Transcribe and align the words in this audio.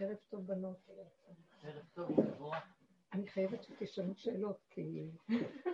ערב 0.00 0.16
טוב 0.28 0.46
בנות. 0.46 0.88
ערב 1.62 1.84
טוב, 1.94 2.10
אני 3.12 3.28
חייבת 3.28 3.62
שתשאלו 3.62 4.14
שאלות, 4.16 4.58
כי 4.70 5.10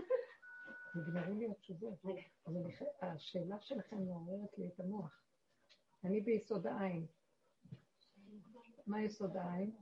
נגמרו 0.95 1.35
לי 1.35 1.51
התשובות. 1.51 2.05
אז 2.47 2.55
השאלה 3.03 3.61
שלכם 3.61 3.97
מעוררת 4.05 4.59
לי 4.59 4.69
את 4.69 4.81
המוח. 4.81 5.23
אני 6.05 6.21
ביסוד 6.21 6.67
העין. 6.67 7.07
מה 8.87 9.03
יסוד 9.03 9.37
העין? 9.37 9.77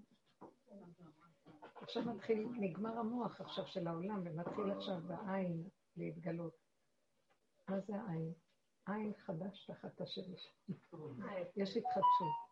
עכשיו 1.75 2.03
מתחיל, 2.05 2.49
נגמר 2.61 2.99
המוח 2.99 3.41
עכשיו 3.41 3.67
של 3.67 3.87
העולם, 3.87 4.21
ומתחיל 4.25 4.71
עכשיו 4.71 5.01
בעין 5.07 5.69
להתגלות. 5.97 6.57
מה 7.69 7.81
זה 7.81 7.97
העין? 7.97 8.33
עין 8.87 9.13
חדש 9.15 9.67
תחת 9.67 10.01
השמש. 10.01 10.49
יש 11.57 11.77
התחדשות. 11.77 12.52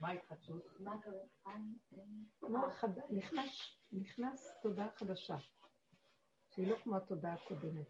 מה 0.00 0.08
ההתחדשות? 0.08 0.62
נכנס, 3.10 3.76
נכנס 3.92 4.52
תודעה 4.62 4.88
חדשה, 4.96 5.36
שהיא 6.54 6.70
לא 6.70 6.76
כמו 6.76 6.96
התודעה 6.96 7.34
הקודמת. 7.34 7.86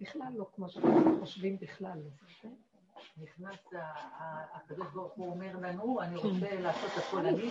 בכלל 0.00 0.32
לא 0.36 0.46
כמו 0.54 0.68
שאנחנו 0.68 1.20
חושבים 1.20 1.58
בכלל. 1.58 2.02
כן? 2.40 2.54
נכנס 3.22 3.58
הקדוש 4.52 4.86
ברוך 4.94 5.12
הוא 5.14 5.30
אומר 5.30 5.56
לנו, 5.56 6.00
אני 6.00 6.20
כן. 6.20 6.28
רוצה 6.28 6.60
לעשות 6.60 6.90
הכל 6.96 7.26
אני, 7.26 7.50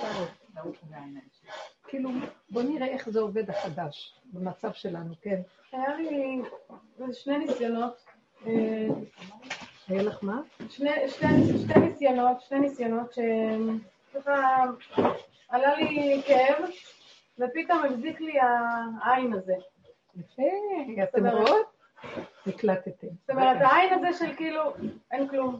לעוף 0.55 0.83
מהעיניים 0.89 1.27
שלי. 1.31 1.49
כאילו, 1.87 2.09
בוא 2.49 2.63
נראה 2.63 2.87
איך 2.87 3.09
זה 3.09 3.19
עובד 3.19 3.49
החדש, 3.49 4.19
במצב 4.25 4.73
שלנו, 4.73 5.13
כן. 5.21 5.41
היה 5.71 5.95
לי 5.95 6.41
שני 7.13 7.37
ניסיונות. 7.37 8.05
היה 9.87 10.03
לך 10.03 10.23
מה? 10.23 10.41
שני, 10.69 11.09
שני, 11.09 11.59
שתי 11.59 11.79
ניסיונות, 11.79 12.41
שני 12.41 12.59
ניסיונות 12.59 13.13
שככה 13.13 14.63
עלה 15.49 15.75
לי 15.75 16.21
כאב, 16.27 16.69
ופתאום 17.39 17.85
החזיק 17.85 18.21
לי 18.21 18.33
העין 19.03 19.33
הזה. 19.33 19.53
יפה, 20.15 20.43
אתם 21.03 21.27
רואות? 21.27 21.75
נקלטתם. 22.45 23.07
זאת 23.21 23.29
אומרת, 23.29 23.57
העין 23.61 23.93
הזה 23.93 24.17
של 24.17 24.35
כאילו, 24.35 24.73
אין 25.11 25.27
כלום. 25.27 25.59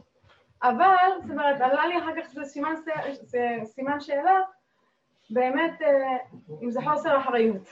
אבל, 0.62 1.08
זאת 1.22 1.30
אומרת, 1.30 1.60
עלה 1.60 1.86
לי 1.86 1.98
אחר 1.98 2.20
כך 2.20 2.30
שזה 2.30 2.44
סימן, 2.44 2.74
זה 3.22 3.48
סימן 3.64 4.00
שאלה, 4.00 4.40
באמת, 5.30 5.82
אה, 5.82 6.16
אם 6.62 6.70
זה 6.70 6.80
חוסר 6.80 7.18
אחריות. 7.20 7.68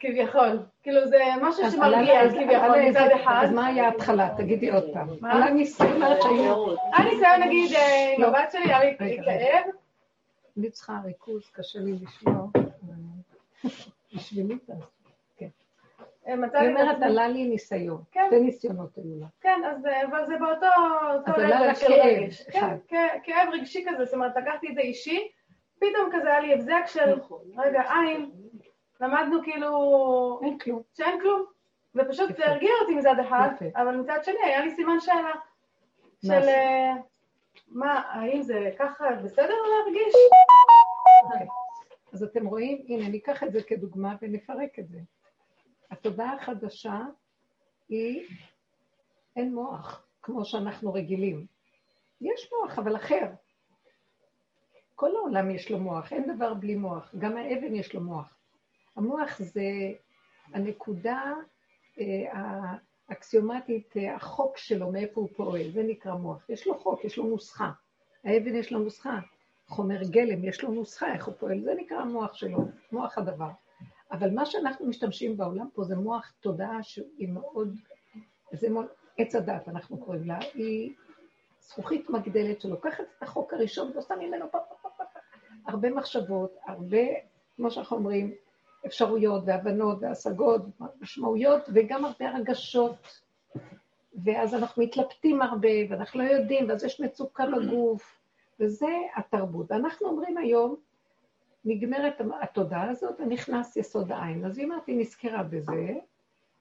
כביכול. 0.00 0.58
כאילו 0.84 1.08
זה 1.08 1.22
משהו 1.42 1.70
שמרגיע 1.70 2.28
כביכול 2.30 2.88
מצד 2.88 3.08
אחד. 3.22 3.40
אז 3.44 3.52
מה 3.52 3.66
היה 3.66 3.84
ההתחלה? 3.84 4.34
תגידי 4.36 4.70
עוד 4.70 4.84
פעם. 4.92 5.08
היה 5.22 5.50
ניסיון 5.50 6.02
היה 6.02 7.04
ניסיון 7.04 7.42
נגיד 7.46 7.70
עם 8.16 8.22
לא. 8.22 8.26
הבת 8.26 8.52
שלי, 8.52 8.64
היה 8.64 8.84
לי 8.84 8.96
כאב. 8.98 9.64
אני 10.58 10.70
צריכה 10.70 11.00
ריכוז, 11.04 11.50
קשה 11.52 11.78
לי 11.78 11.92
לשמוע. 11.92 12.46
בשבילי 14.14 14.58
תעשו. 14.58 14.80
כן. 15.36 15.48
היא 16.26 16.34
אומרת, 16.34 17.02
עלה 17.02 17.28
לי 17.28 17.44
ניסיון. 17.44 18.02
כן. 18.12 18.24
שתי 18.26 18.40
ניסיונות 18.40 18.96
היו 18.96 19.20
לה. 19.20 19.26
כן, 19.40 19.60
אבל 20.10 20.26
זה 20.26 20.34
באותו... 20.40 20.66
אז 21.26 21.34
עלה 21.34 21.60
לה 21.60 21.74
כאב. 21.74 22.78
כן, 22.88 23.08
כאב 23.22 23.48
רגשי 23.52 23.84
כזה, 23.88 24.04
זאת 24.04 24.14
אומרת, 24.14 24.32
לקחתי 24.36 24.68
את 24.68 24.74
זה 24.74 24.80
אישי, 24.80 25.28
פתאום 25.76 26.10
כזה 26.12 26.28
היה 26.28 26.40
לי 26.40 26.54
הבזק 26.54 26.82
של, 26.86 27.14
נכון. 27.14 27.40
רגע, 27.56 27.82
עין, 27.92 28.30
למדנו 29.00 29.42
כאילו... 29.42 30.40
אין 30.42 30.58
כלום. 30.58 30.82
שאין 30.96 31.20
כלום. 31.20 31.44
ופשוט 31.94 32.36
זה 32.36 32.46
הרגיע 32.46 32.70
אותי 32.82 32.94
מצד 32.94 33.14
אחד, 33.20 33.48
אבל 33.76 33.96
מצד 33.96 34.18
שני 34.22 34.42
היה 34.44 34.64
לי 34.64 34.70
סימן 34.70 35.00
שאלה. 35.00 35.32
של 36.26 36.48
אה, 36.48 36.92
מה, 37.68 38.02
האם 38.10 38.42
זה 38.42 38.70
ככה 38.78 39.04
בסדר 39.24 39.54
להרגיש? 39.54 40.14
אוקיי. 41.24 41.46
אז 42.12 42.22
אתם 42.22 42.46
רואים, 42.46 42.84
הנה, 42.88 43.08
ניקח 43.08 43.42
את 43.42 43.52
זה 43.52 43.62
כדוגמה 43.62 44.16
ונפרק 44.22 44.78
את 44.78 44.88
זה. 44.88 44.98
התודעה 45.90 46.34
החדשה 46.34 47.00
היא, 47.88 48.26
אין 49.36 49.54
מוח, 49.54 50.06
כמו 50.22 50.44
שאנחנו 50.44 50.92
רגילים. 50.92 51.46
יש 52.20 52.52
מוח, 52.52 52.78
אבל 52.78 52.96
אחר. 52.96 53.30
כל 54.94 55.16
העולם 55.16 55.50
יש 55.50 55.70
לו 55.70 55.78
מוח, 55.78 56.12
אין 56.12 56.36
דבר 56.36 56.54
בלי 56.54 56.74
מוח. 56.74 57.14
גם 57.18 57.36
האבן 57.36 57.74
יש 57.74 57.94
לו 57.94 58.00
מוח. 58.00 58.33
המוח 58.96 59.38
זה 59.38 59.62
הנקודה 60.52 61.32
אה, 62.00 62.74
האקסיומטית, 63.08 63.96
אה, 63.96 64.14
החוק 64.14 64.56
שלו, 64.58 64.92
מאיפה 64.92 65.20
הוא 65.20 65.28
פועל, 65.36 65.70
זה 65.70 65.82
נקרא 65.82 66.14
מוח. 66.14 66.50
יש 66.50 66.66
לו 66.66 66.78
חוק, 66.78 67.04
יש 67.04 67.18
לו 67.18 67.24
נוסחה. 67.24 67.70
האבן 68.24 68.54
יש 68.54 68.72
לו 68.72 68.78
נוסחה. 68.78 69.18
חומר 69.66 70.02
גלם, 70.02 70.44
יש 70.44 70.62
לו 70.62 70.70
נוסחה 70.70 71.12
איך 71.12 71.26
הוא 71.26 71.34
פועל, 71.38 71.60
זה 71.60 71.74
נקרא 71.76 71.96
המוח 71.96 72.34
שלו, 72.34 72.58
מוח 72.92 73.18
הדבר. 73.18 73.50
אבל 74.12 74.30
מה 74.30 74.46
שאנחנו 74.46 74.86
משתמשים 74.86 75.36
בעולם 75.36 75.68
פה 75.74 75.84
זה 75.84 75.96
מוח 75.96 76.32
תודעה 76.40 76.82
שהיא 76.82 77.28
מאוד, 77.28 77.76
זה 78.52 78.70
מאוד, 78.70 78.86
עץ 79.18 79.34
הדת 79.34 79.68
אנחנו 79.68 79.98
קוראים 79.98 80.24
לה, 80.24 80.38
היא 80.54 80.94
זכוכית 81.60 82.10
מגדלת 82.10 82.60
שלוקחת 82.60 83.04
את 83.18 83.22
החוק 83.22 83.52
הראשון 83.52 83.90
ועושה 83.94 84.16
ממנו 84.16 84.50
פה 84.50 84.58
פה 84.58 84.74
פה 84.82 84.88
פה 84.96 85.04
הרבה 85.66 85.90
מחשבות, 85.90 86.56
הרבה, 86.66 87.02
כמו 87.56 87.70
שאנחנו 87.70 87.96
אומרים, 87.96 88.34
אפשרויות 88.86 89.42
והבנות 89.46 89.98
והשגות, 90.00 90.62
משמעויות, 91.00 91.62
וגם 91.74 92.04
הרבה 92.04 92.28
הרגשות. 92.28 93.20
ואז 94.24 94.54
אנחנו 94.54 94.82
מתלבטים 94.82 95.42
הרבה, 95.42 95.68
ואנחנו 95.90 96.22
לא 96.22 96.28
יודעים, 96.28 96.68
ואז 96.68 96.84
יש 96.84 97.00
מצוקה 97.00 97.44
בגוף, 97.46 98.20
וזה 98.60 98.88
התרבות. 99.16 99.72
אנחנו 99.72 100.06
אומרים 100.06 100.36
היום, 100.36 100.76
נגמרת 101.64 102.20
התודעה 102.42 102.90
הזאת 102.90 103.20
ונכנס 103.20 103.76
יסוד 103.76 104.12
העין. 104.12 104.44
אז 104.44 104.58
היא 104.58 104.66
אמרת, 104.66 104.86
היא 104.86 105.00
נזכרה 105.00 105.42
בזה, 105.42 105.94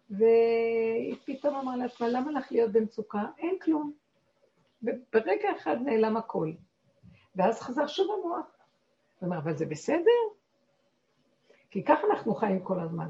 והיא 0.09 1.15
פתאום 1.25 1.55
אמרה 1.55 1.77
לעצמה, 1.77 2.07
למה 2.07 2.31
לך 2.31 2.51
להיות 2.51 2.71
במצוקה? 2.71 3.21
אין 3.37 3.59
כלום. 3.61 3.93
וברגע 4.83 5.49
אחד 5.57 5.77
נעלם 5.85 6.17
הכל. 6.17 6.51
ואז 7.35 7.61
חזר 7.61 7.87
שוב 7.87 8.07
המוח. 8.11 8.45
הוא 9.19 9.27
אומר, 9.27 9.37
אבל 9.37 9.57
זה 9.57 9.65
בסדר? 9.65 10.42
כי 11.73 11.83
ככה 11.83 12.07
אנחנו 12.11 12.35
חיים 12.35 12.59
כל 12.59 12.79
הזמן. 12.79 13.09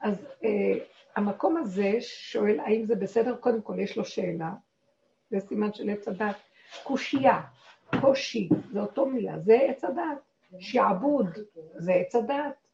אז 0.00 0.26
אה, 0.44 0.84
המקום 1.16 1.56
הזה 1.56 1.90
שואל 2.00 2.60
האם 2.60 2.84
זה 2.84 2.94
בסדר, 2.94 3.36
קודם 3.36 3.62
כל 3.62 3.80
יש 3.80 3.96
לו 3.96 4.04
שאלה, 4.04 4.50
זה 5.30 5.40
סימן 5.40 5.72
של 5.72 5.90
עץ 5.90 6.08
הדת. 6.08 6.36
קושייה, 6.82 7.40
קושי, 8.00 8.48
זה 8.72 8.80
אותו 8.80 9.06
מילה, 9.06 9.38
זה 9.38 9.54
עץ 9.54 9.84
הדת. 9.84 10.18
שעבוד, 10.58 11.26
זה 11.74 11.92
עץ 11.92 12.14
הדת. 12.14 12.66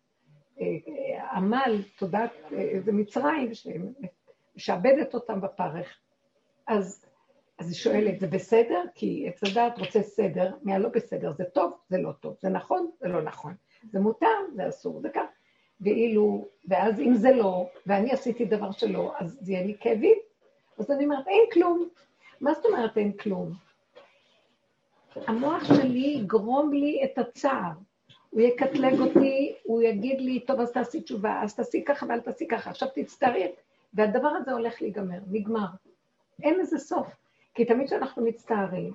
אה, 0.61 1.33
עמל, 1.33 1.83
תודעת, 1.99 2.33
אה, 2.53 2.81
זה 2.85 2.93
מצרים 2.93 3.51
שמשעבדת 3.55 5.15
אותם 5.15 5.41
בפרך. 5.41 5.99
אז, 6.67 7.07
אז 7.59 7.67
היא 7.69 7.77
שואלת, 7.77 8.21
זה 8.21 8.27
בסדר? 8.27 8.83
כי 8.95 9.29
עץ 9.29 9.45
הדת 9.45 9.79
רוצה 9.79 10.03
סדר, 10.03 10.55
מהלא 10.63 10.89
בסדר, 10.89 11.33
זה 11.33 11.45
טוב, 11.45 11.73
זה 11.89 11.99
לא 11.99 12.13
טוב, 12.13 12.37
זה 12.41 12.49
נכון, 12.49 12.91
זה 13.01 13.09
לא 13.09 13.23
נכון. 13.23 13.55
זה 13.91 14.01
מותר, 14.01 14.27
זה 14.55 14.69
אסור, 14.69 15.01
זה 15.01 15.09
כך. 15.09 15.27
ואילו, 15.81 16.49
ואז 16.69 17.01
אם 17.01 17.15
זה 17.15 17.31
לא, 17.33 17.67
ואני 17.87 18.13
עשיתי 18.13 18.45
דבר 18.45 18.71
שלא, 18.71 19.13
אז 19.19 19.39
זה 19.41 19.53
יהיה 19.53 19.67
לי 19.67 19.77
כאבים. 19.81 20.19
אז 20.79 20.91
אני 20.91 21.05
אומרת, 21.05 21.27
אין 21.29 21.43
כלום. 21.53 21.89
מה 22.41 22.55
זאת 22.55 22.65
אומרת 22.65 22.99
אין 22.99 23.13
כלום? 23.13 23.53
המוח 25.27 25.65
שלי 25.65 26.17
יגרום 26.21 26.73
לי 26.73 27.05
את 27.05 27.19
הצער. 27.19 27.73
הוא 28.31 28.41
יקטלג 28.41 29.01
אותי, 29.01 29.55
הוא 29.63 29.83
יגיד 29.83 30.21
לי, 30.21 30.41
טוב, 30.41 30.61
אז 30.61 30.73
תעשי 30.73 31.01
תשובה, 31.01 31.43
אז 31.43 31.55
תעשי 31.55 31.85
ככה 31.85 32.07
ואל 32.09 32.21
תעשי 32.21 32.49
ככה, 32.49 32.71
עכשיו 32.71 32.89
תצטערי. 32.95 33.53
והדבר 33.95 34.29
הזה 34.29 34.53
הולך 34.53 34.83
להיגמר, 34.83 35.19
נגמר. 35.31 35.67
אין 36.43 36.59
לזה 36.59 36.79
סוף. 36.79 37.07
כי 37.55 37.65
תמיד 37.65 37.87
כשאנחנו 37.87 38.25
מצטערים, 38.25 38.93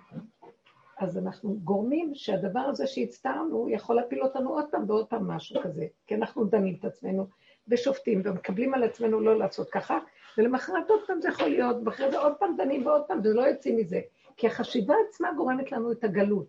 אז 1.03 1.17
אנחנו 1.17 1.55
גורמים 1.63 2.15
שהדבר 2.15 2.59
הזה 2.59 2.88
שהצטערנו 2.88 3.69
יכול 3.69 3.95
להפיל 3.95 4.23
אותנו 4.23 4.50
עוד 4.50 4.65
פעם 4.71 4.83
ועוד 4.88 5.07
פעם 5.07 5.27
משהו 5.27 5.61
כזה, 5.63 5.85
כי 6.07 6.15
אנחנו 6.15 6.45
דנים 6.45 6.75
את 6.79 6.85
עצמנו 6.85 7.27
ושופטים 7.67 8.21
ומקבלים 8.25 8.73
על 8.73 8.83
עצמנו 8.83 9.19
לא 9.19 9.38
לעשות 9.38 9.69
ככה, 9.69 10.00
ולמחרת 10.38 10.89
עוד 10.89 11.00
פעם 11.07 11.21
זה 11.21 11.29
יכול 11.29 11.47
להיות, 11.47 11.77
ואחרי 11.85 12.11
זה 12.11 12.19
עוד 12.19 12.33
פעם 12.39 12.55
דנים 12.57 12.85
ועוד 12.85 13.03
פעם, 13.07 13.19
ולא 13.23 13.41
יוצאים 13.41 13.77
מזה. 13.77 14.01
כי 14.38 14.47
החשיבה 14.47 14.95
עצמה 15.09 15.33
גורמת 15.38 15.71
לנו 15.71 15.91
את 15.91 16.03
הגלות, 16.03 16.45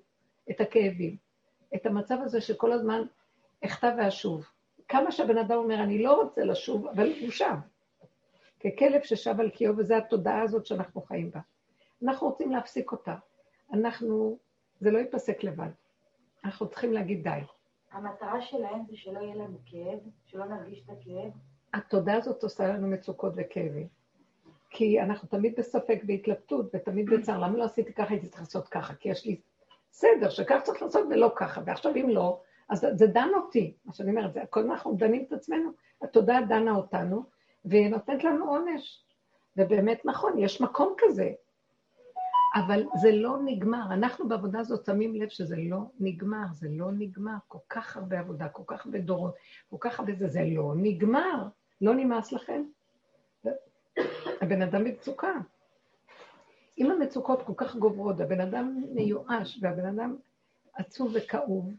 את 0.50 0.60
הכאבים, 0.60 1.16
את 1.74 1.86
המצב 1.86 2.16
הזה 2.22 2.40
שכל 2.40 2.72
הזמן 2.72 3.02
אחטא 3.64 3.94
ואשוב. 3.98 4.46
כמה 4.88 5.12
שהבן 5.12 5.38
אדם 5.38 5.56
אומר, 5.56 5.82
אני 5.82 6.02
לא 6.02 6.22
רוצה 6.22 6.44
לשוב, 6.44 6.86
אבל 6.86 7.12
הוא 7.20 7.30
שב. 7.30 7.54
ככלב 8.60 9.02
ששב 9.02 9.40
על 9.40 9.50
קיאו, 9.50 9.76
וזו 9.76 9.94
התודעה 9.94 10.42
הזאת 10.42 10.66
שאנחנו 10.66 11.00
חיים 11.00 11.30
בה. 11.30 11.40
אנחנו 12.02 12.26
רוצים 12.26 12.52
להפסיק 12.52 12.92
אותה. 12.92 13.14
אנחנו, 13.72 14.38
זה 14.84 14.90
לא 14.90 14.98
ייפסק 14.98 15.44
לבד. 15.44 15.68
אנחנו 16.44 16.68
צריכים 16.68 16.92
להגיד 16.92 17.22
די. 17.22 17.40
המטרה 17.92 18.42
שלהם 18.42 18.82
זה 18.88 18.96
שלא 18.96 19.20
יהיה 19.20 19.34
לנו 19.34 19.58
כאב, 19.66 19.98
שלא 20.26 20.44
נרגיש 20.44 20.82
את 20.84 20.90
הכאב. 20.90 21.32
התודעה 21.74 22.16
הזאת 22.16 22.42
עושה 22.42 22.68
לנו 22.68 22.88
מצוקות 22.88 23.32
וכאבים. 23.36 23.88
כי 24.70 25.00
אנחנו 25.00 25.28
תמיד 25.28 25.54
בספק 25.56 26.02
והתלבטות 26.06 26.70
ותמיד 26.74 27.10
בצער. 27.10 27.38
למה 27.38 27.58
לא 27.58 27.64
עשיתי 27.64 27.92
ככה, 27.92 28.10
הייתי 28.10 28.28
צריך 28.28 28.40
לעשות 28.40 28.68
ככה? 28.68 28.94
כי 28.94 29.08
יש 29.08 29.26
לי 29.26 29.40
בסדר, 29.90 30.30
שכך 30.30 30.60
צריך 30.62 30.82
לעשות 30.82 31.06
ולא 31.10 31.32
ככה, 31.36 31.60
ועכשיו 31.66 31.96
אם 31.96 32.08
לא, 32.08 32.40
אז 32.68 32.86
זה 32.92 33.06
דן 33.06 33.28
אותי, 33.34 33.76
מה 33.84 33.92
שאני 33.92 34.10
אומרת, 34.10 34.32
זה 34.32 34.40
כל 34.50 34.60
הזמן 34.60 34.72
אנחנו 34.72 34.94
דנים 34.94 35.24
את 35.28 35.32
עצמנו, 35.32 35.70
התודעה 36.02 36.42
דנה 36.42 36.76
אותנו, 36.76 37.22
והיא 37.64 37.88
נותנת 37.88 38.24
לנו 38.24 38.48
עונש. 38.50 39.04
ובאמת 39.56 40.04
נכון, 40.04 40.38
יש 40.38 40.60
מקום 40.60 40.94
כזה, 40.98 41.32
אבל 42.54 42.84
זה 42.94 43.12
לא 43.12 43.38
נגמר. 43.44 43.84
אנחנו 43.90 44.28
בעבודה 44.28 44.60
הזאת 44.60 44.84
שמים 44.84 45.14
לב 45.14 45.28
שזה 45.28 45.56
לא 45.58 45.78
נגמר, 46.00 46.44
זה 46.52 46.68
לא 46.70 46.92
נגמר. 46.92 47.36
כל 47.48 47.58
כך 47.68 47.96
הרבה 47.96 48.18
עבודה, 48.18 48.48
כל 48.48 48.62
כך 48.66 48.86
הרבה 48.86 48.98
דורות, 48.98 49.34
כל 49.70 49.76
כך 49.80 50.00
הרבה 50.00 50.12
זה, 50.14 50.28
זה 50.28 50.40
לא 50.44 50.72
נגמר. 50.76 51.48
לא 51.80 51.94
נמאס 51.94 52.32
לכם? 52.32 52.62
הבן 54.40 54.62
אדם 54.62 54.84
במצוקה. 54.84 55.32
אם 56.78 56.90
המצוקות 56.90 57.42
כל 57.42 57.52
כך 57.56 57.76
גוברות, 57.76 58.20
הבן 58.20 58.40
אדם 58.40 58.84
מיואש 58.94 59.58
והבן 59.62 59.86
אדם 59.86 60.16
עצוב 60.74 61.12
וכאוב, 61.14 61.72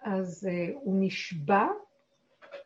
אז 0.00 0.48
uh, 0.48 0.72
הוא 0.74 0.94
נשבע 1.00 1.66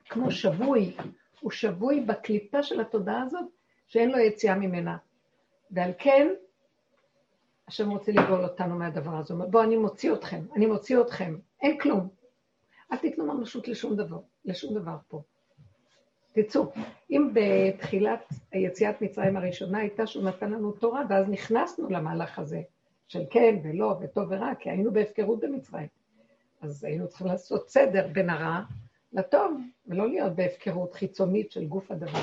כמו 0.05 0.31
שבוי, 0.31 0.97
הוא 1.41 1.51
שבוי 1.51 2.01
בקליפה 2.01 2.63
של 2.63 2.81
התודעה 2.81 3.23
הזאת, 3.23 3.45
שאין 3.87 4.11
לו 4.11 4.19
יציאה 4.19 4.55
ממנה. 4.55 4.97
ועל 5.71 5.91
כן, 5.99 6.29
השם 7.69 7.91
רוצה 7.91 8.13
לגאול 8.13 8.45
אותנו 8.45 8.79
מהדבר 8.79 9.17
הזה. 9.17 9.35
בואו, 9.35 9.63
אני 9.63 9.77
מוציא 9.77 10.13
אתכם, 10.13 10.41
אני 10.57 10.67
מוציא 10.67 11.01
אתכם, 11.01 11.37
אין 11.63 11.79
כלום. 11.79 12.09
אל 12.93 12.97
תיתנו 12.97 13.35
ממשות 13.35 13.69
לשום 13.69 13.97
דבר, 13.97 14.19
לשום 14.45 14.75
דבר 14.75 14.97
פה. 15.09 15.23
תצאו. 16.33 16.73
אם 17.11 17.31
בתחילת 17.35 18.33
יציאת 18.55 19.03
מצרים 19.03 19.37
הראשונה 19.37 19.79
הייתה 19.79 20.07
שהוא 20.07 20.25
נתן 20.25 20.51
לנו 20.51 20.73
תורה, 20.73 21.03
ואז 21.09 21.29
נכנסנו 21.29 21.91
למהלך 21.91 22.39
הזה 22.39 22.63
של 23.09 23.23
כן 23.31 23.57
ולא 23.65 23.97
וטוב 24.01 24.25
ורע, 24.31 24.55
כי 24.59 24.71
היינו 24.71 24.93
בהפקרות 24.93 25.41
במצרים. 25.41 25.89
אז 26.61 26.85
היינו 26.85 27.09
צריכים 27.09 27.27
לעשות 27.27 27.69
סדר 27.69 28.09
בין 28.13 28.31
הרע 28.31 28.61
לטוב, 29.13 29.61
ולא 29.87 30.09
להיות 30.09 30.33
בהפקרות 30.35 30.95
חיצונית 30.95 31.53
של 31.53 31.67
גוף 31.67 31.91
הדבר. 31.91 32.23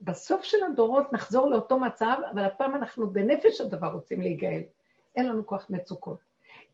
בסוף 0.00 0.42
של 0.42 0.58
הדורות 0.72 1.12
נחזור 1.12 1.50
לאותו 1.50 1.78
מצב, 1.78 2.16
אבל 2.32 2.44
הפעם 2.44 2.74
אנחנו 2.74 3.10
בנפש 3.10 3.60
הדבר 3.60 3.86
רוצים 3.86 4.20
להיגאל. 4.20 4.62
אין 5.16 5.28
לנו 5.28 5.46
כוח 5.46 5.66
מצוקות, 5.70 6.18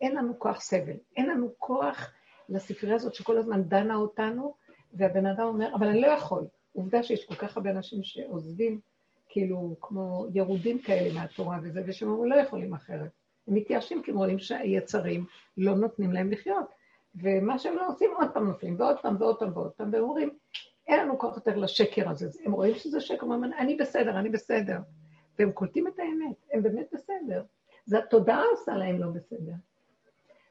אין 0.00 0.16
לנו 0.16 0.38
כוח 0.38 0.60
סבל, 0.60 0.96
אין 1.16 1.30
לנו 1.30 1.48
כוח 1.58 2.12
לספרייה 2.48 2.96
הזאת 2.96 3.14
שכל 3.14 3.38
הזמן 3.38 3.62
דנה 3.62 3.94
אותנו, 3.94 4.54
והבן 4.92 5.26
אדם 5.26 5.46
אומר, 5.46 5.74
אבל 5.74 5.86
אני 5.86 6.00
לא 6.00 6.06
יכול. 6.06 6.46
עובדה 6.72 7.02
שיש 7.02 7.24
כל 7.26 7.34
כך 7.34 7.56
הרבה 7.56 7.70
אנשים 7.70 8.02
שעוזבים, 8.02 8.80
כאילו, 9.28 9.76
כמו 9.80 10.26
ירודים 10.34 10.78
כאלה 10.78 11.14
מהתורה 11.14 11.58
וזה, 11.62 11.82
ושהם 11.86 12.08
אומרים, 12.08 12.32
לא 12.32 12.36
יכולים 12.36 12.74
אחרת. 12.74 13.10
הם 13.48 13.54
מתייאשים 13.54 14.02
כי 14.02 14.10
הם 14.10 14.16
רואים 14.16 14.38
שהיצרים 14.38 15.24
לא 15.56 15.74
נותנים 15.74 16.12
להם 16.12 16.30
לחיות. 16.30 16.66
ומה 17.14 17.58
שהם 17.58 17.76
לא 17.76 17.88
עושים, 17.88 18.10
עוד 18.16 18.30
פעם 18.34 18.46
נופלים, 18.46 18.76
ועוד 18.78 18.96
פעם 19.02 19.16
ועוד 19.18 19.38
פעם 19.38 19.50
ועוד 19.54 19.70
פעם, 19.70 19.90
והם 19.92 20.02
אומרים, 20.02 20.30
אין 20.90 21.00
לנו 21.00 21.18
כוח 21.18 21.36
יותר 21.36 21.56
לשקר 21.56 22.08
הזה. 22.08 22.28
הם 22.44 22.52
רואים 22.52 22.74
שזה 22.74 23.00
שקר, 23.00 23.26
הם 23.26 23.32
אומרים, 23.32 23.52
אני 23.52 23.74
בסדר, 23.74 24.18
אני 24.18 24.28
בסדר. 24.28 24.78
והם 25.38 25.52
קולטים 25.52 25.88
את 25.88 25.98
האמת, 25.98 26.36
הם 26.52 26.62
באמת 26.62 26.86
בסדר. 26.92 27.42
זה 27.84 27.98
התודעה 27.98 28.42
עושה 28.50 28.72
להם 28.72 28.98
לא 28.98 29.06
בסדר. 29.10 29.52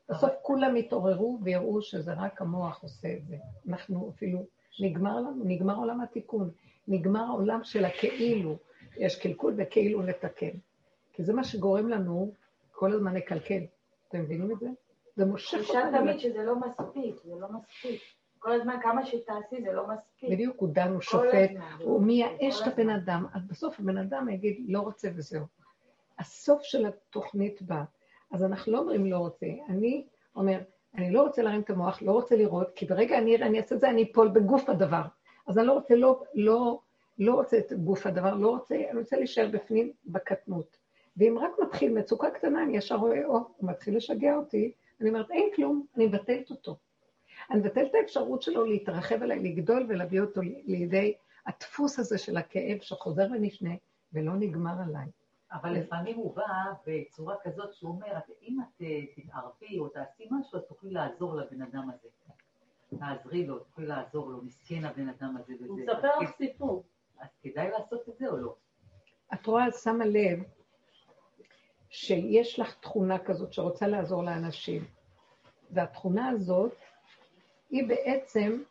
בסוף 0.09 0.31
כולם 0.41 0.77
יתעוררו 0.77 1.39
ויראו 1.43 1.81
שזה 1.81 2.13
רק 2.13 2.41
המוח 2.41 2.83
עושה 2.83 3.13
את 3.13 3.25
זה. 3.27 3.35
אנחנו 3.69 4.11
אפילו, 4.15 4.45
נגמר 4.81 5.19
נגמר 5.43 5.75
עולם 5.75 6.01
התיקון, 6.01 6.51
נגמר 6.87 7.23
העולם 7.23 7.63
של 7.63 7.85
הכאילו. 7.85 8.57
יש 8.97 9.19
קלקול 9.19 9.53
וכאילו 9.57 10.01
נתקן. 10.01 10.57
כי 11.13 11.23
זה 11.23 11.33
מה 11.33 11.43
שגורם 11.43 11.89
לנו 11.89 12.33
כל 12.71 12.93
הזמן 12.93 13.15
לקלקל. 13.15 13.61
אתם 14.07 14.21
מבינים 14.21 14.51
את 14.51 14.59
זה? 14.59 14.67
זה 15.15 15.25
מושך 15.25 15.53
אותנו. 15.53 15.63
תחושה 15.63 15.99
תמיד 15.99 16.19
שזה 16.19 16.43
לא 16.43 16.55
מספיק, 16.55 17.15
זה 17.23 17.35
לא 17.39 17.47
מספיק. 17.51 18.01
כל 18.39 18.51
הזמן 18.51 18.75
כמה 18.81 19.05
שתעשי 19.05 19.61
זה 19.63 19.71
לא 19.71 19.87
מספיק. 19.87 20.29
בדיוק, 20.31 20.55
הוא 20.59 20.69
דן, 20.69 20.91
הוא 20.91 21.01
שופט, 21.01 21.49
הוא 21.79 22.01
מייאש 22.01 22.61
את 22.61 22.67
הבן 22.67 22.89
אדם, 22.89 23.25
אז 23.33 23.47
בסוף 23.47 23.79
הבן 23.79 23.97
אדם 23.97 24.29
יגיד, 24.29 24.65
לא 24.67 24.79
רוצה 24.79 25.09
וזהו. 25.15 25.45
הסוף 26.19 26.63
של 26.63 26.85
התוכנית 26.85 27.61
בא. 27.61 27.83
אז 28.31 28.43
אנחנו 28.43 28.71
לא 28.71 28.79
אומרים 28.79 29.05
לא 29.05 29.17
רוצה. 29.17 29.45
אני 29.69 30.05
אומר, 30.35 30.59
אני 30.95 31.11
לא 31.11 31.21
רוצה 31.21 31.41
להרים 31.41 31.61
את 31.61 31.69
המוח, 31.69 32.01
לא 32.01 32.11
רוצה 32.11 32.35
לראות, 32.35 32.71
כי 32.75 32.85
ברגע 32.85 33.17
אני 33.17 33.35
אראה, 33.35 33.47
אני 33.47 33.59
אעשה 33.59 33.75
את 33.75 33.81
זה, 33.81 33.89
אני 33.89 34.03
אפול 34.11 34.27
בגוף 34.27 34.69
הדבר. 34.69 35.01
אז 35.47 35.57
אני 35.57 35.67
לא 35.67 35.73
רוצה, 35.73 35.95
לא, 35.95 36.23
לא, 36.35 36.79
לא 37.19 37.33
רוצה 37.33 37.57
את 37.57 37.73
גוף 37.73 38.05
הדבר, 38.05 38.35
לא 38.35 38.49
רוצה, 38.49 38.75
אני 38.75 38.99
רוצה 38.99 39.17
להישאר 39.17 39.47
בפנים 39.51 39.91
בקטנות. 40.05 40.77
ואם 41.17 41.37
רק 41.39 41.51
מתחיל 41.63 41.93
מצוקה 41.93 42.29
קטנה, 42.29 42.63
אני 42.63 42.77
ישר 42.77 42.95
רואה, 42.95 43.25
או, 43.25 43.33
הוא 43.33 43.69
מתחיל 43.69 43.97
לשגע 43.97 44.35
אותי, 44.35 44.71
אני 45.01 45.09
אומרת, 45.09 45.31
אין 45.31 45.49
כלום, 45.55 45.85
אני 45.95 46.05
מבטלת 46.05 46.51
אותו. 46.51 46.75
אני 47.51 47.59
מבטלת 47.59 47.89
את 47.89 47.95
האפשרות 48.01 48.41
שלו 48.41 48.65
להתרחב 48.65 49.23
עליי, 49.23 49.39
לגדול 49.39 49.85
ולהביא 49.89 50.21
אותו 50.21 50.41
לידי 50.41 51.13
הדפוס 51.45 51.99
הזה 51.99 52.17
של 52.17 52.37
הכאב 52.37 52.77
שחוזר 52.81 53.27
ונשנה 53.31 53.73
ולא 54.13 54.33
נגמר 54.33 54.75
עליי. 54.87 55.07
אבל 55.51 55.73
לפעמים 55.73 56.17
הוא 56.17 56.35
בא 56.35 56.43
בצורה 56.87 57.35
כזאת 57.43 57.73
שהוא 57.73 57.91
אומר, 57.91 58.19
אם 58.41 58.57
את 58.61 58.81
אה, 58.81 59.01
תתערבי 59.15 59.79
או 59.79 59.87
תעשי 59.87 60.27
משהו, 60.31 60.59
אז 60.59 60.65
תוכלי 60.65 60.91
לעזור 60.91 61.35
לבן 61.35 61.61
אדם 61.61 61.89
הזה. 61.89 62.07
תעזרי 62.99 63.47
לו, 63.47 63.59
תוכלי 63.59 63.85
לעזור 63.85 64.29
לו, 64.29 64.41
מסכן 64.41 64.85
הבן 64.85 65.09
אדם 65.09 65.37
הזה 65.37 65.53
וזה. 65.53 65.65
הוא 65.67 65.79
מספר 65.79 66.19
לך 66.19 66.31
סיפור. 66.37 66.83
אז 67.19 67.27
כדאי 67.43 67.69
לעשות 67.71 68.09
את 68.09 68.17
זה 68.17 68.27
או 68.27 68.37
לא? 68.37 68.55
את 69.33 69.45
רואה, 69.45 69.67
את 69.67 69.73
שמה 69.73 70.05
לב 70.05 70.39
שיש 71.89 72.59
לך 72.59 72.75
תכונה 72.79 73.19
כזאת 73.19 73.53
שרוצה 73.53 73.87
לעזור 73.87 74.23
לאנשים, 74.23 74.85
והתכונה 75.71 76.27
הזאת 76.27 76.75
היא 77.69 77.87
בעצם, 77.87 78.61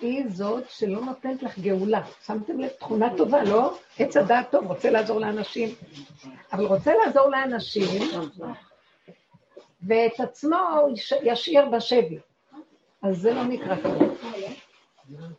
היא 0.00 0.24
זאת 0.28 0.70
שלא 0.70 1.00
נותנת 1.00 1.42
לך 1.42 1.58
גאולה. 1.58 2.02
שמתם 2.26 2.60
לב, 2.60 2.68
תכונה 2.68 3.16
טובה, 3.16 3.44
לא? 3.44 3.78
עץ 3.98 4.16
הדעת 4.16 4.50
טוב, 4.50 4.66
רוצה 4.66 4.90
לעזור 4.90 5.20
לאנשים. 5.20 5.68
אבל 6.52 6.64
רוצה 6.66 6.92
לעזור 7.04 7.28
לאנשים, 7.28 8.02
ואת 9.82 10.20
עצמו 10.20 10.56
ישאיר 11.22 11.68
בשבי. 11.68 12.18
אז 13.02 13.18
זה 13.18 13.34
לא 13.34 13.44
נקרא 13.44 13.76
טוב. 13.82 14.18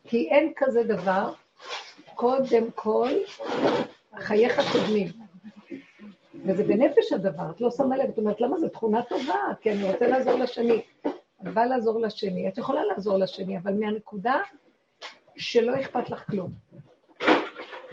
כי 0.07 0.29
אין 0.29 0.53
כזה 0.55 0.83
דבר, 0.83 1.33
קודם 2.15 2.71
כל, 2.75 3.09
חייך 4.19 4.61
קודמים. 4.71 5.07
וזה 6.45 6.63
בנפש 6.63 7.13
הדבר, 7.13 7.51
את 7.55 7.61
לא 7.61 7.71
שמה 7.71 7.97
לב, 7.97 8.09
את 8.09 8.17
אומרת, 8.17 8.41
למה 8.41 8.59
זו 8.59 8.69
תכונה 8.69 9.03
טובה? 9.03 9.35
כי 9.61 9.71
אני 9.71 9.91
רוצה 9.91 10.07
לעזור 10.07 10.33
לשני. 10.33 10.81
בא 11.41 11.65
לעזור 11.65 12.01
לשני. 12.01 12.47
את 12.47 12.57
יכולה 12.57 12.83
לעזור 12.83 13.17
לשני, 13.17 13.57
אבל 13.57 13.73
מהנקודה 13.73 14.41
שלא 15.37 15.79
אכפת 15.79 16.09
לך 16.09 16.23
כלום. 16.31 16.51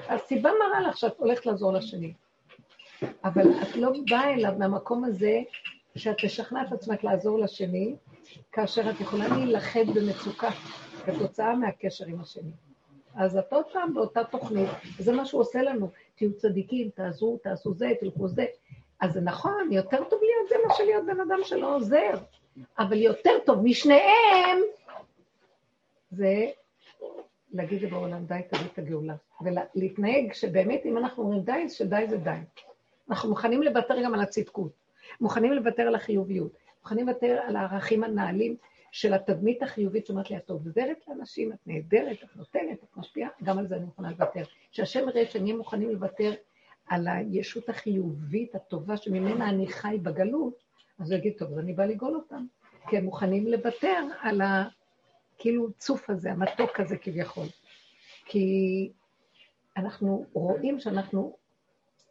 הסיבה 0.08 0.50
מראה 0.60 0.80
לך 0.80 0.96
שאת 0.96 1.18
הולכת 1.18 1.46
לעזור 1.46 1.72
לשני. 1.72 2.12
אבל 3.24 3.62
את 3.62 3.76
לא 3.76 3.90
באה 4.10 4.34
אליו 4.34 4.52
מהמקום 4.58 5.04
הזה 5.04 5.40
שאת 5.96 6.16
תשכנע 6.22 6.62
את 6.62 6.72
עצמך 6.72 7.04
לעזור 7.04 7.38
לשני, 7.38 7.94
כאשר 8.52 8.90
את 8.90 9.00
יכולה 9.00 9.28
להילחד 9.28 9.84
במצוקה 9.94 10.50
כתוצאה 11.04 11.56
מהקשר 11.56 12.04
עם 12.06 12.20
השני. 12.20 12.50
אז 13.14 13.36
את 13.36 13.52
עוד 13.52 13.64
פעם 13.72 13.94
באותה 13.94 14.24
תוכנית, 14.24 14.68
וזה 14.98 15.12
מה 15.12 15.26
שהוא 15.26 15.40
עושה 15.40 15.62
לנו, 15.62 15.90
תהיו 16.14 16.36
צדיקים, 16.36 16.90
תעזרו, 16.94 17.38
תעשו 17.42 17.74
זה, 17.74 17.92
תלכו 18.00 18.28
זה. 18.28 18.44
אז 19.00 19.12
זה 19.12 19.20
נכון, 19.20 19.72
יותר 19.72 20.04
טוב 20.04 20.20
להיות 20.22 20.48
זה 20.48 20.54
מה 20.66 20.74
שלהיות 20.74 21.06
בן 21.06 21.20
אדם 21.20 21.38
שלא 21.44 21.76
עוזר. 21.76 22.12
אבל 22.78 22.96
יותר 22.96 23.38
טוב 23.46 23.58
משניהם, 23.62 24.58
זה 26.10 26.46
להגיד 27.52 27.82
לבעולם, 27.82 28.24
די, 28.26 28.40
תביא 28.48 28.66
את 28.72 28.78
הגאולה. 28.78 29.14
ולהתנהג 29.40 30.32
שבאמת, 30.32 30.80
אם 30.84 30.98
אנחנו 30.98 31.22
אומרים 31.22 31.42
די, 31.42 31.68
שדי 31.68 32.06
זה 32.10 32.16
די. 32.16 32.30
אנחנו 33.10 33.28
מוכנים 33.28 33.62
לוותר 33.62 34.02
גם 34.04 34.14
על 34.14 34.20
הצדקות, 34.20 34.72
מוכנים 35.20 35.52
לוותר 35.52 35.82
על 35.82 35.94
החיוביות, 35.94 36.52
מוכנים 36.80 37.08
לוותר 37.08 37.40
על 37.46 37.56
הערכים 37.56 38.04
הנעלים 38.04 38.56
של 38.92 39.14
התדמית 39.14 39.62
החיובית 39.62 40.06
שאומרת 40.06 40.30
לי, 40.30 40.36
את 40.36 40.50
עוזרת 40.50 41.08
לאנשים, 41.08 41.52
את 41.52 41.58
נהדרת, 41.66 42.16
את 42.24 42.36
נותנת, 42.36 42.82
את 42.84 42.96
משפיעה, 42.96 43.30
גם 43.42 43.58
על 43.58 43.66
זה 43.66 43.76
אני 43.76 43.84
מוכנה 43.84 44.10
לוותר. 44.10 44.42
שהשם 44.70 45.08
יראה 45.08 45.26
שנהיה 45.26 45.54
מוכנים 45.54 45.90
לוותר 45.90 46.32
על 46.86 47.08
הישות 47.08 47.68
החיובית, 47.68 48.54
הטובה, 48.54 48.96
שממנה 48.96 49.48
אני 49.48 49.66
חי 49.66 49.98
בגלות, 50.02 50.65
אז 50.98 51.10
הוא 51.10 51.18
יגיד, 51.18 51.32
טוב, 51.38 51.52
אז 51.52 51.58
אני 51.58 51.72
בא 51.72 51.84
לגאול 51.84 52.14
אותם. 52.14 52.46
כי 52.88 52.96
הם 52.96 53.04
מוכנים 53.04 53.46
לוותר 53.46 54.02
על 54.20 54.40
הכאילו 54.44 55.72
צוף 55.78 56.10
הזה, 56.10 56.32
המתוק 56.32 56.80
הזה 56.80 56.96
כביכול. 56.96 57.46
כי 58.24 58.90
אנחנו 59.76 60.26
רואים 60.32 60.80
שאנחנו 60.80 61.36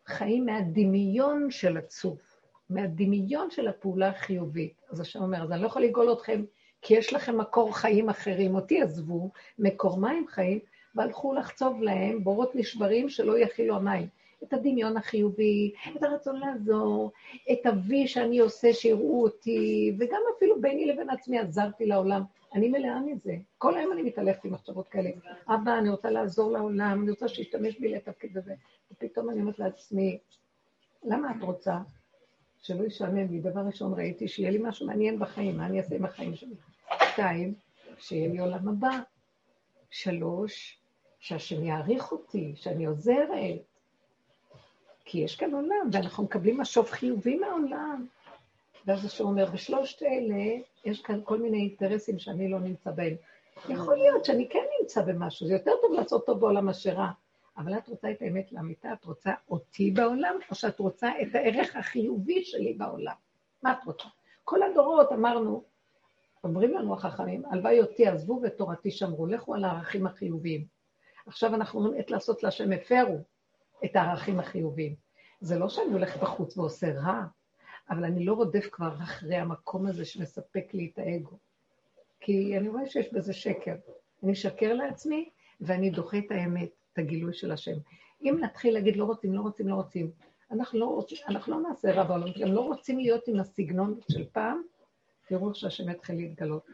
חיים 0.06 0.46
מהדמיון 0.46 1.52
של 1.52 1.78
הצוף, 1.78 2.42
מהדמיון 2.70 3.52
של 3.52 3.68
הפעולה 3.68 4.10
החיובית. 4.10 4.82
אז 4.90 5.00
השם 5.00 5.22
אומר, 5.22 5.44
אז 5.44 5.52
אני 5.52 5.62
לא 5.62 5.68
יכול 5.68 5.82
לגאול 5.82 6.14
אתכם, 6.14 6.44
כי 6.82 6.94
יש 6.94 7.14
לכם 7.14 7.38
מקור 7.38 7.78
חיים 7.78 8.10
אחרים. 8.10 8.56
אותי 8.56 8.82
עזבו, 8.82 9.32
מקור 9.60 9.98
מים 9.98 10.28
חיים, 10.28 10.60
והלכו 10.96 11.34
לחצוב 11.34 11.82
להם 11.82 12.24
בורות 12.24 12.56
נשברים 12.56 13.10
שלא 13.10 13.40
יכילו 13.40 13.76
המים. 13.76 14.08
את 14.44 14.54
הדמיון 14.54 14.98
החיובי, 14.98 15.74
את 15.98 16.04
הרצון 16.04 16.40
לעזור, 16.40 17.12
את 17.52 17.66
ה-וי 17.66 18.08
שאני 18.08 18.40
עושה 18.40 18.74
שיראו 18.74 19.24
אותי, 19.24 19.96
וגם 20.00 20.22
אפילו 20.38 20.62
ביני 20.62 20.86
לבין 20.86 21.10
עצמי 21.10 21.40
עזרתי 21.40 21.86
לעולם. 21.86 22.24
אני 22.54 22.70
מלאה 22.70 23.00
מזה. 23.00 23.36
כל 23.58 23.78
היום 23.78 23.92
אני 23.92 24.02
מתעלפת 24.02 24.46
עם 24.46 24.54
מחשבות 24.54 24.88
כאלה. 24.88 25.10
אבא, 25.48 25.78
אני 25.78 25.90
רוצה 25.90 26.10
לעזור 26.10 26.52
לעולם, 26.52 27.02
אני 27.02 27.12
רוצה 27.12 27.28
שישתמש 27.28 27.80
בי 27.80 27.88
לתפקיד 27.88 28.38
הזה. 28.38 28.54
ופתאום 28.92 29.30
אני 29.30 29.42
אומרת 29.42 29.60
לעצמי, 29.60 30.18
למה 31.04 31.32
את 31.32 31.44
רוצה 31.44 31.78
שלא 32.62 32.84
ישעמם 32.84 33.32
לי? 33.32 33.40
דבר 33.40 33.62
ראשון, 33.62 33.94
ראיתי 33.94 34.28
שיהיה 34.28 34.52
לי 34.52 34.58
משהו 34.62 34.88
מעניין 34.88 35.20
בחיים, 35.20 35.58
מה 35.58 35.66
אני 35.66 35.80
אעשה 35.80 35.96
עם 35.96 36.06
החיים 36.06 36.36
שלי? 36.36 36.56
שתיים, 37.14 37.54
שיהיה 37.98 38.30
לי 38.30 38.40
עולם 38.40 38.68
הבא. 38.68 39.00
שלוש, 39.90 40.80
שהשם 41.20 41.64
יעריך 41.64 42.12
אותי, 42.12 42.54
שאני 42.56 42.86
עוזרת. 42.86 43.75
כי 45.06 45.18
יש 45.18 45.36
כאן 45.36 45.54
עולם, 45.54 45.90
ואנחנו 45.92 46.24
מקבלים 46.24 46.58
משוב 46.58 46.90
חיובי 46.90 47.36
מהעולם. 47.36 48.06
ואז 48.86 49.06
השם 49.06 49.24
אומר, 49.24 49.46
בשלושת 49.46 50.04
אלה 50.04 50.62
יש 50.86 51.02
כאן 51.02 51.20
כל 51.24 51.38
מיני 51.38 51.58
אינטרסים 51.58 52.20
שאני 52.20 52.50
לא 52.50 52.60
נמצא 52.60 52.92
בהם. 52.92 53.16
יכול 53.70 53.98
להיות 53.98 54.26
שאני 54.26 54.50
כן 54.50 54.64
נמצא 54.82 55.02
במשהו, 55.02 55.48
זה 55.48 55.54
יותר 55.54 55.72
טוב 55.82 55.92
לעשות 55.94 56.26
טוב 56.26 56.40
בעולם 56.40 56.66
מאשר 56.66 56.92
רע. 56.92 57.12
אבל 57.58 57.78
את 57.78 57.88
רוצה 57.88 58.12
את 58.12 58.22
האמת 58.22 58.52
לאמיתה, 58.52 58.94
את 58.94 59.06
רוצה 59.06 59.34
אותי 59.50 59.92
בעולם, 59.92 60.36
או 60.50 60.56
שאת 60.56 60.80
רוצה 60.80 61.12
את 61.22 61.36
הערך 61.36 61.76
החיובי 61.76 62.44
שלי 62.44 62.74
בעולם? 62.74 63.16
מה 63.64 63.72
את 63.72 63.84
רוצה? 63.86 64.08
כל 64.44 64.64
הדורות 64.64 65.12
אמרנו, 65.12 65.64
אומרים 66.44 66.74
לנו 66.74 66.94
החכמים, 66.94 67.44
הלוואי 67.46 67.82
אותי 67.82 68.08
עזבו 68.08 68.40
ותורתי 68.44 68.92
שמרו, 68.92 69.28
לכו 69.28 69.56
על 69.56 69.66
הערכים 69.66 70.08
החיוביים. 70.08 70.66
עכשיו 71.28 71.56
אנחנו 71.56 71.80
אומרים 71.80 72.00
עת 72.00 72.12
לעשות 72.12 72.44
להשם 72.44 72.72
הפרו 72.72 73.18
את 73.86 73.96
הערכים 73.96 74.40
החיוביים. 74.40 74.96
זה 75.42 75.60
לא 75.60 75.70
שאני 75.70 75.94
הולכת 75.94 76.20
בחוץ 76.22 76.58
ועושה 76.58 76.94
רע, 76.94 77.24
אבל 77.90 78.04
אני 78.06 78.26
לא 78.26 78.34
רודף 78.34 78.70
כבר 78.72 78.96
אחרי 79.04 79.36
המקום 79.36 79.88
הזה 79.88 80.06
שמספק 80.06 80.74
לי 80.74 80.92
את 80.94 81.00
האגו. 81.00 81.38
כי 82.20 82.58
אני 82.58 82.70
רואה 82.70 82.86
שיש 82.86 83.14
בזה 83.14 83.34
שקר. 83.34 83.76
אני 84.24 84.34
אשקר 84.34 84.74
לעצמי 84.74 85.30
ואני 85.62 85.90
דוחה 85.90 86.18
את 86.18 86.32
האמת, 86.32 86.70
את 86.94 86.98
הגילוי 86.98 87.34
של 87.34 87.52
השם. 87.52 87.76
אם 88.22 88.38
נתחיל 88.42 88.74
להגיד 88.74 88.96
לא 88.96 89.06
רוצים, 89.06 89.34
לא 89.34 89.42
רוצים, 89.42 89.68
לא 89.68 89.76
רוצים, 89.76 90.12
אנחנו 90.52 90.80
לא, 90.80 90.86
רוצים, 90.86 91.18
אנחנו 91.28 91.54
לא 91.62 91.70
נעשה 91.70 91.92
רע 91.92 92.04
בעולם, 92.04 92.28
גם 92.40 92.52
לא 92.52 92.62
רוצים 92.62 93.00
להיות 93.00 93.28
עם 93.28 93.40
הסגנון 93.40 94.00
של 94.12 94.26
פעם, 94.32 94.62
תראו 95.28 95.56
שהשם 95.56 95.90
יתחיל 95.90 96.16
להתגלות. 96.16 96.66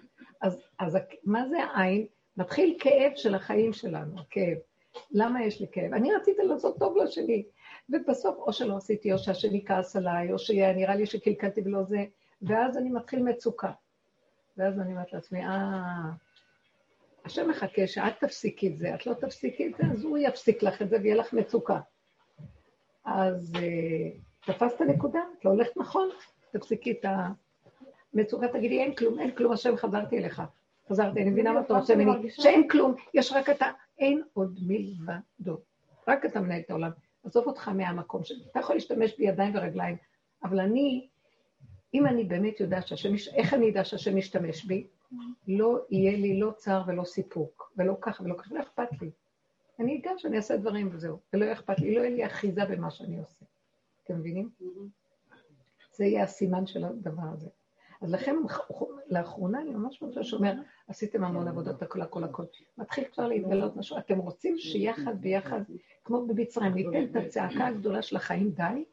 אז, 0.42 0.62
אז 0.80 0.98
מה 1.24 1.50
זה 1.50 1.64
העין? 1.64 2.06
מתחיל 2.38 2.78
כאב 2.80 3.12
של 3.16 3.36
החיים 3.36 3.74
שלנו, 3.74 4.20
הכאב. 4.20 4.58
למה 5.12 5.44
יש 5.44 5.62
לי 5.62 5.68
כאב? 5.72 5.94
אני 5.94 6.14
רציתי 6.14 6.42
לעשות 6.44 6.80
טוב 6.80 6.98
לשני, 6.98 7.44
ובסוף 7.90 8.38
או 8.38 8.54
שלא 8.54 8.78
עשיתי, 8.78 9.14
או 9.14 9.18
שהשני 9.18 9.66
כעס 9.66 9.96
עליי, 9.96 10.32
או 10.32 10.40
שנראה 10.40 10.96
לי 10.96 11.06
שקלקלתי 11.06 11.62
ולא 11.66 11.84
זה, 11.84 12.06
ואז 12.42 12.78
אני 12.78 12.90
מתחיל 12.90 13.24
מצוקה. 13.24 13.72
ואז 14.58 14.80
אני 14.80 14.92
אומרת 14.92 15.14
לעצמי, 15.14 15.46
אה, 15.46 16.10
השם 17.26 17.50
מחכה 17.50 17.88
שאת 17.88 18.20
תפסיקי 18.20 18.68
את 18.68 18.78
זה, 18.78 18.96
את 18.96 19.06
לא 19.06 19.14
תפסיקי 19.14 19.68
את 19.68 19.72
זה, 19.78 19.84
אז 19.94 20.04
הוא 20.04 20.18
יפסיק 20.18 20.64
לך 20.64 20.82
את 20.82 20.90
זה 20.90 20.98
ויהיה 21.02 21.16
לך 21.16 21.34
מצוקה. 21.34 21.80
אז 23.06 23.54
uh, 23.56 24.52
תפסת 24.52 24.82
נקודה, 24.82 25.20
את 25.40 25.46
לא 25.46 25.50
הולכת 25.50 25.78
נכון, 25.78 26.10
תפסיקי 26.52 26.92
את 26.92 27.06
המצוקה, 28.14 28.48
תגידי, 28.48 28.80
אין 28.80 28.96
כלום, 28.96 29.20
אין 29.20 29.32
כלום, 29.32 29.52
השם 29.52 29.78
חזרתי 29.78 30.18
אליך. 30.18 30.42
חזרתי, 30.90 31.22
אני 31.22 31.30
מבינה 31.30 31.54
מה 31.54 31.62
אתה 31.62 31.74
רוצה 31.74 31.96
ממני, 31.96 32.30
שאין 32.30 32.68
כלום, 32.68 32.96
יש 33.14 33.32
רק 33.32 33.50
אתה, 33.50 33.66
אין 34.02 34.24
עוד 34.34 34.60
מלבדו. 34.62 35.58
רק 36.08 36.26
אתה 36.26 36.42
מנהל 36.42 36.60
את 36.60 36.70
העולם. 36.70 36.92
עזוב 37.24 37.48
אותך 37.48 37.68
מהמקום 37.68 38.24
שלי. 38.24 38.44
אתה 38.52 38.60
יכול 38.60 38.76
להשתמש 38.76 39.18
בידיים 39.18 39.56
ורגליים, 39.56 39.98
אבל 40.44 40.60
אני, 40.60 41.08
אם 41.94 42.06
אני 42.08 42.24
באמת 42.24 42.60
יודעת 42.60 42.88
שהשם, 42.88 43.10
איך 43.36 43.54
אני 43.54 43.72
אדע 43.72 43.84
שהשם 43.84 44.16
משתמש 44.16 44.66
בי? 44.66 44.88
לא 45.48 45.80
יהיה 45.90 46.18
לי 46.18 46.40
לא 46.40 46.52
צער 46.52 46.84
ולא 46.88 47.04
סיפוק, 47.04 47.74
ולא 47.78 47.98
ככה 48.02 48.24
ולא 48.24 48.36
ככה, 48.38 48.56
לא 48.56 48.62
אכפת 48.62 49.02
לי. 49.02 49.12
אני 49.80 50.00
אגע 50.00 50.12
שאני 50.18 50.38
אעשה 50.38 50.58
דברים 50.58 50.90
וזהו, 50.92 51.20
ולא 51.34 51.52
אכפת 51.52 51.80
לי, 51.80 51.96
לא 51.96 52.00
יהיה 52.00 52.10
לי 52.10 52.26
אחיזה 52.26 52.66
במה 52.66 52.92
שאני 52.92 53.20
עושה. 53.20 53.46
אתם 54.04 54.20
מבינים? 54.20 54.50
זה 55.92 56.06
יהיה 56.06 56.24
הסימן 56.24 56.66
של 56.66 56.84
הדבר 56.86 57.28
הזה. 57.34 57.50
אז 58.02 58.12
לכן, 58.12 58.36
לאחרונה 59.10 59.62
אני 59.62 59.70
ממש 59.70 60.02
רוצה 60.02 60.24
שאומר, 60.24 60.54
עשיתם 60.88 61.24
המון 61.24 61.48
עבודת 61.48 61.82
הכל, 61.82 62.02
הכל, 62.02 62.24
הכל. 62.24 62.44
מתחיל 62.78 63.04
כבר 63.14 63.28
להתגלות 63.28 63.76
משהו. 63.76 63.98
אתם 63.98 64.18
רוצים 64.18 64.58
שיחד 64.58 65.22
ביחד, 65.22 65.62
כמו 66.04 66.28
במצרים, 66.28 66.74
ניתן 66.74 67.04
את 67.04 67.26
הצעקה 67.26 67.68
הגדולה 67.68 68.02
של 68.02 68.16
החיים, 68.16 68.52
די? 68.52 68.86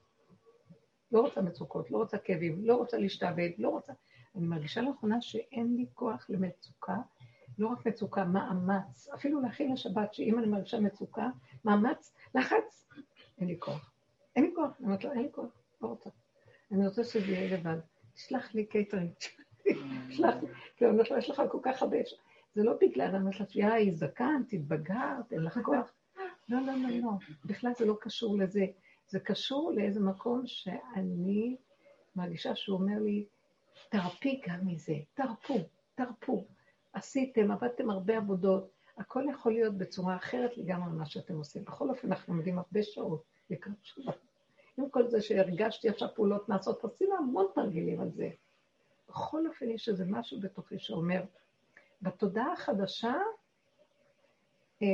לא 1.13 1.21
רוצה 1.21 1.43
מצוקות, 1.43 1.91
לא 1.91 1.99
רוצה 1.99 2.19
כאבים, 2.19 2.65
לא 2.65 2.77
רוצה 2.77 2.99
להשתעבד, 2.99 3.51
לא 3.59 3.69
רוצה... 3.69 3.93
אני 4.37 4.47
מרגישה 4.47 4.81
לאחרונה 4.81 5.21
שאין 5.21 5.77
לי 5.77 5.87
כוח 5.95 6.27
למצוקה, 6.29 6.97
לא 7.59 7.69
רק 7.69 7.87
מצוקה, 7.87 8.25
מאמץ. 8.25 9.09
אפילו 9.15 9.41
להכין 9.41 9.73
לשבת, 9.73 10.15
שאם 10.15 10.39
אני 10.39 10.47
מרגישה 10.47 10.81
מצוקה, 10.81 11.29
מאמץ, 11.65 12.15
לחץ, 12.35 12.89
אין 13.39 13.49
לי 13.49 13.57
כוח. 13.59 13.93
אין 14.37 14.45
לי 14.45 14.53
כוח, 14.55 14.71
אני 14.79 14.87
אומרת 14.87 15.05
לו, 15.05 15.13
אין 15.13 15.23
לי 15.23 15.29
כוח, 15.33 15.51
לא 15.83 15.89
רוצה. 15.89 16.11
אני 16.73 16.87
רוצה 16.87 17.05
שזה 17.05 17.33
יהיה 17.33 17.59
לבד. 17.59 17.79
שלח 18.19 18.55
לי 18.55 18.67
קייטרינג. 18.67 19.11
שלח 20.11 20.35
לי, 20.43 20.49
כי 20.77 20.85
אני 20.85 20.93
אומרת 20.93 21.11
לו, 21.11 21.19
יש 21.19 21.31
לך 21.31 21.43
כל 21.51 21.59
כך 21.63 21.83
הרבה... 21.83 21.97
זה 22.55 22.65
לא 22.65 22.73
בגלל, 22.81 23.09
אני 23.09 23.19
אומרת 23.19 23.41
לה, 23.41 23.47
יאי, 23.55 23.93
זקנת, 23.93 24.53
התבגרת, 24.53 25.33
אין 25.33 25.43
לך 25.43 25.61
כוח. 25.65 25.93
לא, 26.49 26.61
לא, 26.61 26.73
לא, 26.73 26.89
לא. 27.03 27.11
בכלל 27.45 27.73
זה 27.79 27.87
לא 27.87 27.97
קשור 28.01 28.39
לזה. 28.39 28.67
זה 29.09 29.21
קשור 29.21 29.73
לאיזה 29.77 30.01
מקום 30.01 30.43
שאני 30.47 31.57
מרגישה 32.17 32.55
שהוא 32.55 32.79
אומר 32.79 32.99
לי, 33.01 33.27
תרפי 33.91 34.41
גם 34.49 34.67
מזה, 34.67 34.95
תרפו, 35.15 35.59
תרפו. 35.95 36.47
עשיתם, 36.93 37.51
עבדתם 37.51 37.91
הרבה 37.91 38.17
עבודות, 38.17 38.71
הכל 38.99 39.25
יכול 39.31 39.53
להיות 39.53 39.79
בצורה 39.79 40.17
אחרת 40.17 40.57
לגמרי 40.57 40.93
ממה 40.93 41.07
שאתם 41.07 41.37
עושים. 41.37 41.65
בכל 41.65 41.91
אופן, 41.91 42.09
אנחנו 42.09 42.35
עומדים 42.35 42.59
הרבה 42.59 42.83
שעות 42.83 43.25
לקראת 43.51 43.77
שבת. 43.83 44.28
עם 44.79 44.91
כל 44.91 45.09
זה 45.09 45.23
שהרגשתי 45.23 45.89
עכשיו 45.89 46.09
פעולות 46.15 46.49
נעשות, 46.49 46.85
עשינו 46.85 47.17
המון 47.17 47.47
תרגילים 47.55 48.01
על 48.01 48.11
זה. 48.11 48.31
בכל 49.09 49.47
אופן, 49.47 49.71
יש 49.71 49.89
איזה 49.89 50.05
משהו 50.05 50.41
בתוכי 50.41 50.79
שאומר, 50.79 51.23
בתודעה 52.03 52.53
החדשה, 52.53 53.15
אה, 54.83 54.87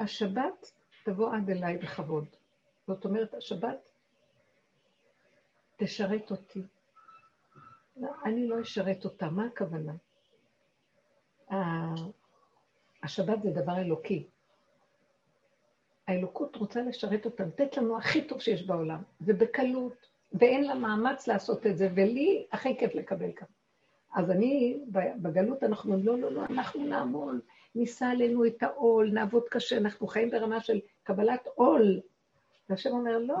השבת 0.00 0.72
תבוא 1.04 1.34
עד 1.34 1.50
אליי 1.50 1.78
בכבוד. 1.78 2.26
זאת 2.86 3.04
אומרת, 3.04 3.34
השבת 3.34 3.90
תשרת 5.76 6.30
אותי. 6.30 6.62
לא, 7.96 8.08
אני 8.24 8.48
לא 8.48 8.62
אשרת 8.62 9.04
אותה, 9.04 9.30
מה 9.30 9.46
הכוונה? 9.46 9.92
השבת 13.02 13.42
זה 13.42 13.50
דבר 13.50 13.78
אלוקי. 13.78 14.26
האלוקות 16.10 16.56
רוצה 16.56 16.82
לשרת 16.82 17.24
אותה, 17.24 17.44
לתת 17.44 17.76
לנו 17.76 17.98
הכי 17.98 18.22
טוב 18.22 18.40
שיש 18.40 18.66
בעולם, 18.66 19.02
ובקלות, 19.20 20.06
ואין 20.32 20.64
לה 20.64 20.74
מאמץ 20.74 21.26
לעשות 21.28 21.66
את 21.66 21.76
זה, 21.76 21.88
ולי 21.94 22.46
הכי 22.52 22.76
כיף 22.76 22.94
לקבל 22.94 23.32
ככה. 23.32 23.52
אז 24.14 24.30
אני, 24.30 24.78
בגלות 25.16 25.62
אנחנו 25.62 25.92
אומרים, 25.92 26.06
לא, 26.06 26.18
לא, 26.18 26.32
לא, 26.32 26.44
אנחנו 26.50 26.86
נעמול, 26.86 27.40
נישא 27.74 28.04
עלינו 28.04 28.46
את 28.46 28.62
העול, 28.62 29.10
נעבוד 29.12 29.42
קשה, 29.48 29.76
אנחנו 29.76 30.06
חיים 30.06 30.30
ברמה 30.30 30.60
של 30.60 30.80
קבלת 31.02 31.48
עול. 31.54 32.00
והשם 32.68 32.90
אומר, 32.90 33.18
לא, 33.18 33.36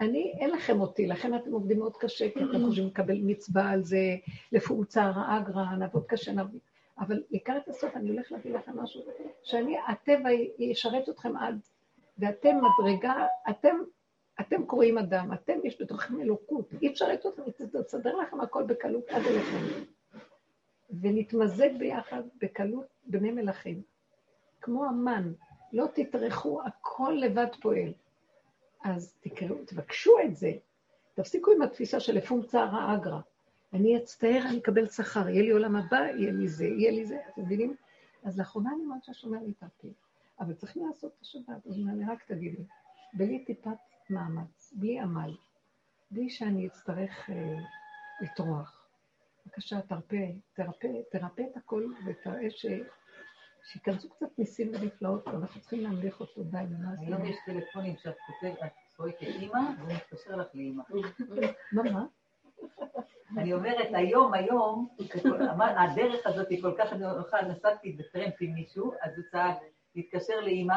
אני, 0.00 0.32
אין 0.38 0.50
לכם 0.50 0.80
אותי, 0.80 1.06
לכן 1.06 1.34
אתם 1.34 1.52
עובדים 1.52 1.78
מאוד 1.78 1.96
קשה, 1.96 2.30
כי 2.30 2.44
אתם 2.44 2.66
חושבים 2.66 2.86
לקבל 2.86 3.18
מצווה 3.22 3.70
על 3.70 3.82
זה, 3.82 4.16
לפום 4.52 4.84
צער 4.84 5.38
אגרא, 5.38 5.64
נעבוד 5.78 6.06
קשה, 6.06 6.32
נעבוד... 6.32 6.60
אבל 6.98 7.22
לקראת 7.30 7.68
הסוף 7.68 7.96
אני 7.96 8.10
הולך 8.10 8.32
להביא 8.32 8.54
לכם 8.54 8.78
משהו, 8.78 9.02
שאני, 9.42 9.76
הטבע 9.88 10.28
ישרת 10.58 11.08
אתכם 11.08 11.36
עד, 11.36 11.60
ואתם 12.20 12.56
מדרגה, 12.56 13.26
אתם, 13.50 13.76
אתם 14.40 14.66
קוראים 14.66 14.98
אדם, 14.98 15.32
אתם, 15.32 15.58
יש 15.64 15.82
בתוככם 15.82 16.20
אלוקות, 16.20 16.72
אי 16.82 16.88
אפשר 16.88 17.08
לתת 17.08 17.26
אתכם, 17.26 17.80
תסדר 17.82 18.16
לכם 18.16 18.40
הכל 18.40 18.62
בקלות 18.62 19.08
עד 19.08 19.22
אליכם. 19.22 19.90
ונתמזג 21.00 21.78
ביחד 21.78 22.22
בקלות 22.40 22.86
בני 23.06 23.32
מלכים. 23.32 23.82
כמו 24.60 24.84
המן, 24.84 25.32
לא 25.72 25.86
תטרחו, 25.94 26.60
הכל 26.64 27.16
לבד 27.20 27.46
פועל. 27.60 27.92
אז 28.84 29.14
תקראו, 29.20 29.56
תבקשו 29.66 30.16
את 30.24 30.36
זה. 30.36 30.52
תפסיקו 31.14 31.50
עם 31.50 31.62
התפיסה 31.62 32.00
של 32.00 32.14
לפום 32.14 32.42
צערא 32.42 32.94
אגרא. 32.94 33.20
אני 33.72 33.96
אצטער, 33.96 34.42
אני 34.48 34.58
אקבל 34.58 34.88
שכר, 34.88 35.28
יהיה 35.28 35.42
לי 35.42 35.50
עולם 35.50 35.76
הבא, 35.76 35.96
יהיה 35.96 36.32
לי 36.32 36.48
זה, 36.48 36.64
יהיה 36.64 36.90
לי 36.90 37.06
זה, 37.06 37.18
אתם 37.32 37.42
מבינים? 37.42 37.76
אז 38.24 38.38
לאחרונה 38.38 38.70
אני 38.74 38.84
אומרת 38.84 39.04
שהשומר 39.04 39.38
לי. 39.42 39.52
אבל 40.40 40.54
צריכים 40.54 40.86
לעשות 40.86 41.12
את 41.16 41.22
השבת, 41.22 41.66
אז 41.66 41.78
אני 41.88 42.04
רק 42.04 42.22
תגידי, 42.24 42.64
בלי 43.12 43.44
טיפת 43.44 43.70
מאמץ, 44.10 44.74
בלי 44.76 45.00
עמל, 45.00 45.36
בלי 46.10 46.30
שאני 46.30 46.66
אצטרך 46.66 47.30
אה, 47.30 47.56
לטרוח. 48.20 48.86
בבקשה, 49.46 49.80
תרפה, 49.80 50.16
תרפה, 50.54 50.88
תרפה 51.10 51.42
את 51.52 51.56
הכל 51.56 51.92
ותראה 52.06 52.50
ש... 52.50 52.66
שייכנסו 53.64 54.10
קצת 54.10 54.38
ניסים 54.38 54.70
ונפלאות, 54.74 55.28
ואנחנו 55.28 55.60
צריכים 55.60 55.80
להמליך 55.80 56.20
אותו 56.20 56.42
די, 56.42 56.56
לנו. 56.70 56.88
היום 57.00 57.24
יש 57.24 57.36
טלפונים 57.46 57.96
שאת 57.96 58.16
כותבת, 58.26 58.58
את 58.62 58.98
רואה 58.98 59.12
כאימא, 59.12 59.58
והוא 59.78 59.92
מתקשר 59.92 60.36
לך 60.36 60.46
לאימא. 60.54 60.82
מה, 61.72 61.82
מה? 61.82 62.06
אני 63.36 63.52
אומרת, 63.52 63.88
היום, 63.92 64.34
היום, 64.34 64.88
הדרך 65.78 66.26
הזאת 66.26 66.48
היא 66.48 66.62
כל 66.62 66.74
כך, 66.78 66.92
הולכה, 66.92 67.42
נסעתי 67.42 67.92
בטרמפ 67.92 68.34
עם 68.40 68.54
מישהו, 68.54 68.92
אז 69.02 69.16
הוא 69.16 69.24
צעק, 69.30 69.56
להתקשר 69.94 70.40
לאימא, 70.40 70.76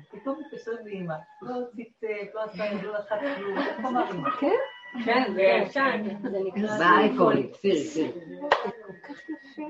ופתאום 0.00 0.40
מתקשרים 0.40 0.86
לאימא. 0.86 1.14
לא 1.42 1.54
ציטט, 1.76 2.34
לא 2.34 2.42
עשה, 2.42 2.82
לא 2.82 2.98
לחץ 2.98 3.36
כלום, 3.36 3.58
איך 3.58 3.78
אמר 3.78 4.12
אימא? 4.12 4.30
כן? 4.30 4.56
כן, 5.04 5.32
זה 5.34 5.42
ישן. 5.42 6.02
זה 6.30 6.38
נקרא... 6.46 6.78
באייקון, 6.78 7.52
סירי, 7.52 7.84
סירי. 7.84 8.12
כל 8.50 8.88
כך 9.02 9.20
יפה. 9.30 9.62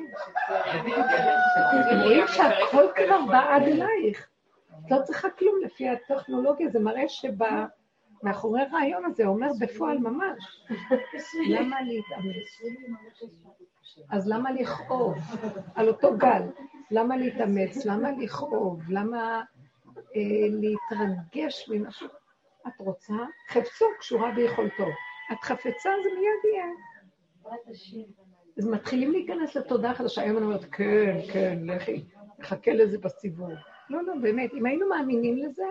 רואים 2.05 2.25
שהכל 2.26 2.87
כבר 2.97 3.21
בא 3.28 3.55
עד 3.55 3.62
אלייך. 3.62 4.28
את 4.87 4.90
לא 4.90 5.02
צריכה 5.02 5.31
כלום 5.31 5.61
לפי 5.64 5.88
הטכנולוגיה, 5.88 6.69
זה 6.69 6.78
מראה 6.78 7.09
שמאחורי 8.21 8.61
הרעיון 8.61 9.05
הזה 9.05 9.27
אומר 9.27 9.49
בפועל 9.61 9.99
ממש. 9.99 10.67
למה 11.49 11.83
להתאמץ? 11.83 12.61
אז 14.11 14.29
למה 14.29 14.53
לכאוב 14.53 15.15
על 15.75 15.89
אותו 15.89 16.17
גל? 16.19 16.43
למה 16.91 17.17
להתאמץ? 17.17 17.87
למה 17.87 18.09
לכאוב? 18.19 18.83
למה 18.89 19.43
אה, 19.97 20.49
להתרגש 20.51 21.69
ממשהו? 21.69 22.09
את 22.67 22.73
רוצה? 22.79 23.15
חפצו 23.49 23.85
קשורה 23.99 24.33
ביכולתו. 24.33 24.87
את 25.33 25.39
חפצה, 25.43 25.91
זה 26.03 26.09
מיד 26.19 26.55
יהיה. 26.55 26.67
אז 28.59 28.67
מתחילים 28.67 29.13
להיכנס 29.13 29.57
לתודעה 29.57 29.95
חדשה. 29.95 30.23
היום 30.23 30.37
אני 30.37 30.47
אומרת, 30.47 30.65
כן, 30.65 31.19
כן, 31.33 31.59
לכי, 31.63 32.05
נחכה 32.39 32.73
לזה 32.73 32.99
בסיבוב. 32.99 33.53
לא, 33.90 34.02
לא, 34.02 34.14
באמת, 34.23 34.55
אם 34.55 34.66
היינו 34.66 34.88
מאמינים 34.88 35.38
לזה, 35.38 35.64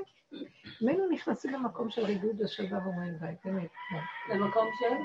אם 0.82 0.88
היינו 0.88 1.10
נכנסים 1.10 1.54
למקום 1.54 1.90
של 1.90 2.06
ריגוד 2.06 2.42
ושלווה 2.42 2.80
ואומרים 2.84 3.14
די, 3.14 3.26
באמת. 3.46 3.70
למקום 4.30 4.68
של? 4.80 4.96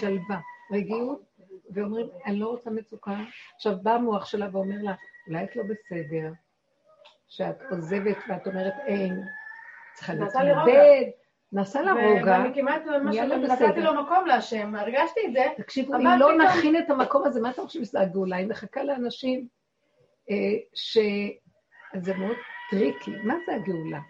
שלווה, 0.00 0.38
רגיעות, 0.72 1.22
ואומרים, 1.70 2.06
אני 2.26 2.40
לא 2.40 2.46
רוצה 2.46 2.70
מצוקה. 2.70 3.16
עכשיו, 3.54 3.72
בא 3.82 3.92
המוח 3.92 4.26
שלה 4.26 4.48
ואומר 4.52 4.82
לה, 4.82 4.94
אולי 5.28 5.44
את 5.44 5.56
לא 5.56 5.62
בסדר, 5.62 6.32
שאת 7.28 7.56
עוזבת 7.70 8.16
ואת 8.28 8.46
אומרת 8.46 8.74
אין, 8.86 9.22
צריכה. 9.94 10.14
להתמודד, 10.14 11.04
נעשה 11.52 11.82
לה 11.82 11.92
רוגע. 11.92 12.32
ואני 12.32 12.54
כמעט 12.54 12.82
ממש 12.86 13.16
נתתי. 13.16 13.80
לו 13.80 14.02
מקום 14.02 14.26
להשם, 14.26 14.74
הרגשתי 14.74 15.20
את 15.26 15.32
זה. 15.32 15.44
תקשיבו, 15.56 15.94
אם 15.94 16.18
לא 16.18 16.38
נכין 16.38 16.76
את 16.76 16.90
המקום 16.90 17.24
הזה, 17.24 17.40
מה 17.40 17.50
אתה 17.50 17.62
חושב 17.62 17.84
שזה 17.84 18.00
הגאולה? 18.00 18.36
היא 18.36 18.46
מחכה 18.46 18.82
לאנשים 18.82 19.48
אה, 20.30 20.36
ש... 20.74 20.98
זה 21.96 22.14
מאוד 22.14 22.36
tricky. 22.70 23.10
מה 23.24 23.34
זה 23.46 23.54
הגאולה? 23.54 24.00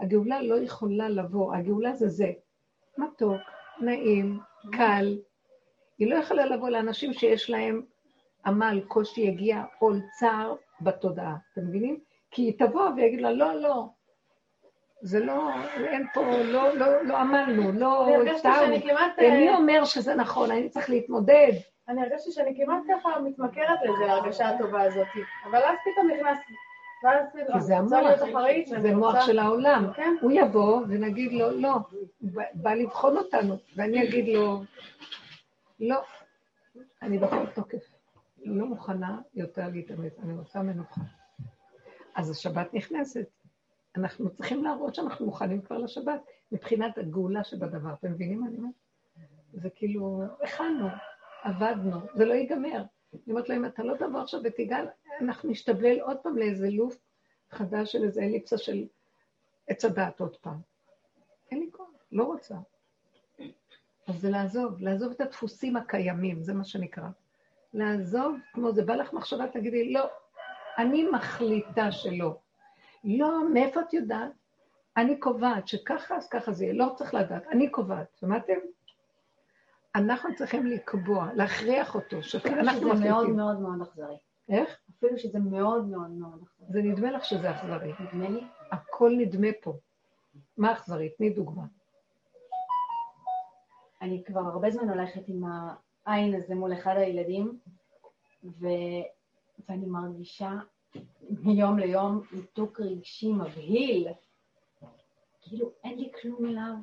הגאולה 0.00 0.42
לא 0.42 0.54
יכולה 0.54 1.08
לבוא, 1.08 1.54
הגאולה 1.54 1.92
זה 1.92 2.08
זה. 2.08 2.32
מתוק, 2.98 3.40
נעים, 3.80 4.38
קל. 4.72 5.18
היא 5.98 6.10
לא 6.10 6.14
יכולה 6.14 6.46
לבוא 6.46 6.68
לאנשים 6.68 7.12
שיש 7.12 7.50
להם 7.50 7.82
עמל, 8.46 8.80
קושי, 8.88 9.20
יגיע, 9.20 9.64
עול, 9.78 10.00
צער 10.18 10.54
בתודעה. 10.80 11.36
אתם 11.52 11.60
מבינים? 11.68 12.00
כי 12.30 12.42
היא 12.42 12.58
תבוא 12.58 12.88
ויגיד 12.96 13.20
לה, 13.20 13.32
לא, 13.32 13.54
לא. 13.54 13.88
זה 15.02 15.24
לא, 15.24 15.50
אין 15.76 16.06
פה, 16.14 16.22
לא, 16.44 16.74
לא, 16.74 17.02
לא 17.04 17.16
עמלנו, 17.16 17.72
לא 17.72 18.08
הצטערנו. 18.22 18.74
ומי 19.18 19.48
אה, 19.48 19.56
אומר 19.56 19.84
שזה 19.84 20.14
נכון? 20.14 20.50
אני 20.50 20.68
צריך 20.68 20.90
להתמודד. 20.90 21.52
אני 21.88 22.02
הרגשתי 22.02 22.32
שאני 22.32 22.56
כמעט 22.56 22.82
ככה 22.88 23.20
מתמכרת 23.20 23.78
לזה, 23.82 24.06
להרגשה 24.06 24.48
הטובה 24.48 24.82
הזאת. 24.82 25.06
אבל 25.44 25.58
אז 25.58 25.76
פתאום 25.84 26.10
נכנס... 26.10 26.38
כי 27.52 27.60
זה 27.60 27.76
המוח, 27.76 27.92
זה 28.80 28.94
מוח 28.94 29.26
של 29.26 29.38
העולם. 29.38 29.92
כן. 29.96 30.16
הוא 30.20 30.32
יבוא 30.34 30.80
ונגיד 30.88 31.32
לו, 31.32 31.50
לא, 31.50 31.74
הוא 32.20 32.30
בא 32.54 32.74
לבחון 32.74 33.16
אותנו, 33.16 33.56
ואני 33.76 34.08
אגיד 34.08 34.28
לו, 34.28 34.62
לא, 35.80 36.02
אני 37.02 37.18
בכל 37.18 37.46
תוקף, 37.54 37.92
לא 38.44 38.66
מוכנה 38.66 39.20
יותר 39.34 39.68
להתאמץ, 39.72 40.18
אני 40.22 40.34
רוצה 40.34 40.62
מנוחה. 40.62 41.00
אז 42.14 42.30
השבת 42.30 42.74
נכנסת. 42.74 43.26
אנחנו 43.96 44.30
צריכים 44.30 44.64
להראות 44.64 44.94
שאנחנו 44.94 45.26
מוכנים 45.26 45.62
כבר 45.62 45.78
לשבת, 45.78 46.20
מבחינת 46.52 46.98
הגאולה 46.98 47.44
שבדבר. 47.44 47.92
אתם 47.92 48.12
מבינים 48.12 48.40
מה 48.40 48.46
אני 48.46 48.56
אומרת? 48.56 48.72
זה 49.52 49.70
כאילו, 49.74 50.22
הכנו, 50.42 50.88
עבדנו, 51.42 52.00
זה 52.14 52.24
לא 52.24 52.34
ייגמר. 52.34 52.82
אני 53.14 53.22
אומרת 53.28 53.48
לו, 53.48 53.56
אם 53.56 53.64
אתה 53.66 53.82
לא 53.82 53.96
תבוא 53.96 54.20
עכשיו 54.20 54.40
ותיגע, 54.44 54.76
אנחנו 55.20 55.50
נשתבלל 55.50 56.00
עוד 56.00 56.16
פעם 56.22 56.38
לאיזה 56.38 56.70
לופ 56.70 56.96
חדש 57.50 57.92
של 57.92 58.04
איזה 58.04 58.22
אליפסה 58.22 58.58
של 58.58 58.86
עץ 59.68 59.84
הדעת 59.84 60.20
עוד 60.20 60.36
פעם. 60.36 60.58
אין 61.50 61.60
לי 61.60 61.68
כוח, 61.72 61.88
לא 62.12 62.24
רוצה. 62.24 62.54
אז 64.06 64.20
זה 64.20 64.30
לעזוב, 64.30 64.80
לעזוב 64.80 65.12
את 65.12 65.20
הדפוסים 65.20 65.76
הקיימים, 65.76 66.42
זה 66.42 66.54
מה 66.54 66.64
שנקרא. 66.64 67.08
לעזוב, 67.74 68.36
כמו 68.52 68.72
זה 68.72 68.84
בא 68.84 68.94
לך 68.94 69.12
מחשבה, 69.12 69.48
תגידי, 69.48 69.92
לא, 69.92 70.06
אני 70.78 71.08
מחליטה 71.10 71.92
שלא. 71.92 72.36
לא, 73.04 73.48
מאיפה 73.52 73.80
את 73.80 73.92
יודעת? 73.92 74.32
אני 74.96 75.20
קובעת 75.20 75.68
שככה, 75.68 76.16
אז 76.16 76.28
ככה 76.28 76.52
זה 76.52 76.64
יהיה, 76.64 76.74
לא 76.74 76.92
צריך 76.96 77.14
לדעת, 77.14 77.46
אני 77.46 77.70
קובעת, 77.70 78.06
שמעתם? 78.20 78.58
אנחנו 79.96 80.34
צריכים 80.34 80.66
לקבוע, 80.66 81.28
להכריח 81.34 81.94
אותו, 81.94 82.06
אפילו 82.06 82.22
שאנחנו 82.22 82.80
שזה 82.80 82.84
מאוד 82.84 82.96
מחליטים. 82.96 83.36
מאוד 83.36 83.60
מאוד 83.60 83.82
אכזרי. 83.82 84.16
איך? 84.48 84.78
אפילו 84.98 85.18
שזה 85.18 85.38
מאוד 85.38 85.84
מאוד 85.84 86.10
מאוד 86.10 86.42
אכזרי. 86.42 86.66
זה 86.72 86.82
נדמה 86.82 87.10
לך 87.10 87.24
שזה 87.24 87.50
אכזרי. 87.50 87.92
נדמה 88.00 88.28
לי. 88.28 88.46
הכל 88.72 89.12
נדמה 89.18 89.48
פה. 89.62 89.76
מה 90.56 90.72
אכזרי? 90.72 91.08
תני 91.08 91.30
דוגמה. 91.30 91.62
אני 94.02 94.24
כבר 94.24 94.40
הרבה 94.40 94.70
זמן 94.70 94.88
הולכת 94.88 95.28
עם 95.28 95.42
העין 96.06 96.34
הזה 96.34 96.54
מול 96.54 96.72
אחד 96.72 96.94
הילדים, 96.96 97.58
ו... 98.44 98.66
ואני 99.68 99.86
מרגישה 99.86 100.52
מיום 101.30 101.78
ליום 101.78 102.22
ניתוק 102.32 102.80
רגשי 102.80 103.32
מבהיל. 103.32 104.08
כאילו, 105.40 105.70
אין 105.84 105.98
לי 105.98 106.12
כלום 106.20 106.46
אליו, 106.46 106.74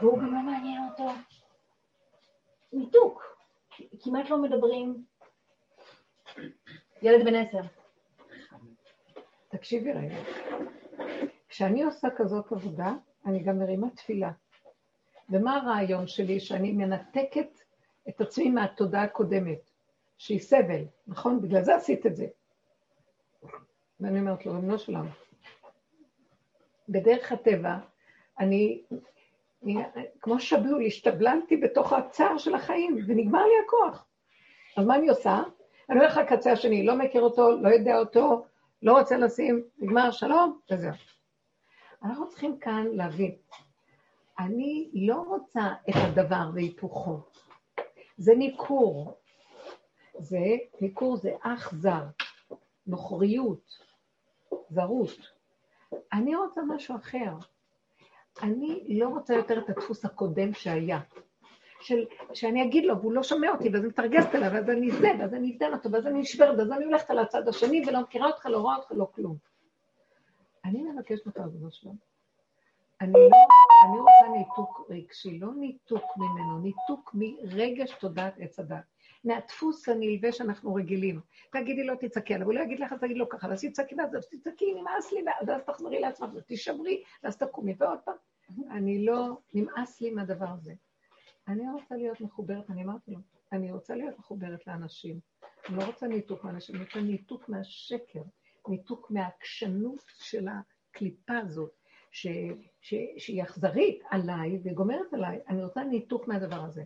והוא 0.00 0.18
גם 0.18 0.34
לא 0.34 0.42
מעניין 0.42 0.88
אותו. 0.90 1.10
ניתוק. 2.72 3.22
כמעט 4.02 4.30
לא 4.30 4.42
מדברים. 4.42 5.04
ילד 7.02 7.24
בן 7.24 7.34
עשר. 7.34 7.60
תקשיבי 9.48 9.92
רגע. 9.92 10.16
כשאני 11.48 11.82
עושה 11.82 12.08
כזאת 12.16 12.52
עבודה, 12.52 12.92
אני 13.26 13.42
גם 13.42 13.58
מרימה 13.58 13.90
תפילה. 13.90 14.30
ומה 15.30 15.56
הרעיון 15.56 16.06
שלי? 16.06 16.40
שאני 16.40 16.72
מנתקת 16.72 17.60
את 18.08 18.20
עצמי 18.20 18.50
מהתודעה 18.50 19.02
הקודמת, 19.02 19.70
שהיא 20.18 20.40
סבל, 20.40 20.84
נכון? 21.06 21.42
בגלל 21.42 21.62
זה 21.62 21.74
עשית 21.74 22.06
את 22.06 22.16
זה. 22.16 22.26
ואני 24.00 24.20
אומרת 24.20 24.46
לו, 24.46 24.52
ריבונו 24.52 24.78
של 24.78 24.96
עולם, 24.96 25.08
בדרך 26.88 27.32
הטבע, 27.32 27.78
אני 28.38 28.82
כמו 30.20 30.40
שבלול, 30.40 30.86
השתבללתי 30.86 31.56
בתוך 31.56 31.92
הצער 31.92 32.38
של 32.38 32.54
החיים, 32.54 32.98
ונגמר 33.06 33.42
לי 33.42 33.52
הכוח. 33.66 34.06
אז 34.76 34.86
מה 34.86 34.96
אני 34.96 35.08
עושה? 35.08 35.42
אני 35.90 35.98
הולך 35.98 36.16
לקצה 36.16 36.52
השני, 36.52 36.86
לא 36.86 36.96
מכיר 36.96 37.22
אותו, 37.22 37.50
לא 37.62 37.68
יודע 37.68 37.98
אותו, 37.98 38.46
לא 38.82 38.98
רוצה 38.98 39.16
לשים, 39.16 39.62
נגמר 39.78 40.10
שלום, 40.10 40.58
וזהו. 40.70 40.92
אנחנו 42.04 42.28
צריכים 42.28 42.58
כאן 42.58 42.86
להבין, 42.92 43.36
אני 44.38 44.90
לא 44.94 45.24
רוצה 45.26 45.60
את 45.90 45.94
הדבר 45.96 46.50
והיפוכו. 46.54 47.20
זה 48.16 48.34
ניכור. 48.34 49.14
זה, 50.18 50.56
ניכור 50.80 51.16
זה 51.16 51.30
אך 51.40 51.74
זר, 51.74 52.04
נוכריות, 52.86 53.78
זרות. 54.70 55.18
אני 56.12 56.36
רוצה 56.36 56.60
משהו 56.68 56.96
אחר. 56.96 57.32
אני 58.42 58.98
לא 59.00 59.08
רוצה 59.08 59.34
יותר 59.34 59.58
את 59.58 59.68
הדפוס 59.68 60.04
הקודם 60.04 60.52
שהיה. 60.52 61.00
של, 61.80 62.04
שאני 62.34 62.64
אגיד 62.64 62.84
לו, 62.84 62.98
והוא 63.00 63.12
לא 63.12 63.22
שומע 63.22 63.50
אותי, 63.50 63.68
ואז 63.68 63.80
אני 63.80 63.88
מתרגזת 63.88 64.34
עליו, 64.34 64.50
ואז 64.52 64.70
אני 64.70 64.90
זה, 64.90 65.08
ואז 65.18 65.34
אני 65.34 65.56
אתן 65.56 65.72
אותו, 65.72 65.92
ואז 65.92 66.06
אני 66.06 66.20
נשברת, 66.20 66.58
ואז 66.58 66.72
אני 66.72 66.84
הולכת 66.84 67.10
על 67.10 67.18
הצד 67.18 67.48
השני, 67.48 67.82
ולא 67.86 68.00
מכירה 68.00 68.26
אותך, 68.26 68.46
לא 68.46 68.58
רואה 68.58 68.76
אותך, 68.76 68.92
לא 68.96 69.08
כלום. 69.14 69.36
אני 70.64 70.82
מבקשת 70.82 71.26
ממך, 71.26 71.36
ריבונו 71.36 71.70
שלום. 71.70 71.96
אני 73.00 73.12
לא, 73.12 73.36
אני 73.88 73.98
רוצה 73.98 74.38
ניתוק 74.38 74.86
רגשי, 74.90 75.38
לא 75.38 75.48
ניתוק 75.54 76.04
ממנו, 76.16 76.58
ניתוק 76.58 77.14
מרגש 77.14 77.92
תודעת 78.00 78.34
עץ 78.38 78.58
הדת. 78.58 78.84
מהדפוס 79.24 79.88
הנלווה 79.88 80.32
שאנחנו 80.32 80.74
רגילים. 80.74 81.20
תגידי 81.52 81.84
לו, 81.84 81.94
תצעקי 82.00 82.34
עליו, 82.34 82.46
הוא 82.46 82.54
לא 82.54 82.60
יגיד 82.60 82.80
לך, 82.80 82.92
אז 82.92 83.00
תגיד 83.00 83.16
לו 83.16 83.28
ככה, 83.28 83.48
ואז 83.48 83.64
תצעקי 83.64 83.94
ואז 83.94 84.16
אז 84.16 84.26
תצעקי, 84.26 84.74
נמאס 84.74 85.12
לי, 85.12 85.24
ואז 85.46 85.62
תחזרי 85.62 86.00
לעצמך, 86.00 86.30
ותישברי, 86.34 87.02
ואז 87.22 87.36
תקומי, 87.36 87.74
ועוד 87.78 87.98
פעם. 88.04 88.14
אני 88.70 89.04
לא, 89.04 89.38
נמאס 89.54 90.00
לי 90.00 90.10
מהדבר 90.10 90.48
הזה. 90.48 90.74
אני 91.48 91.70
רוצה 91.70 91.96
להיות 91.96 92.20
מחוברת, 92.20 92.70
אני 92.70 92.84
אמרתי 92.84 93.10
לו, 93.10 93.18
אני 93.52 93.72
רוצה 93.72 93.94
להיות 93.94 94.18
מחוברת 94.18 94.66
לאנשים. 94.66 95.20
אני 95.68 95.76
לא 95.76 95.84
רוצה 95.84 96.06
ניתוק 96.06 96.44
מאנשים, 96.44 96.76
אני 96.76 96.84
רוצה 96.84 97.00
ניתוק 97.00 97.48
מהשקר, 97.48 98.22
ניתוק 98.68 99.10
מהעקשנות 99.10 100.04
של 100.18 100.48
הקליפה 100.48 101.38
הזאת, 101.38 101.70
ש, 102.10 102.26
ש, 102.80 102.94
שהיא 103.18 103.42
אכזרית 103.42 104.02
עליי 104.10 104.58
וגומרת 104.64 105.12
עליי, 105.12 105.40
אני 105.48 105.64
רוצה 105.64 105.84
ניתוק 105.84 106.28
מהדבר 106.28 106.64
הזה. 106.64 106.84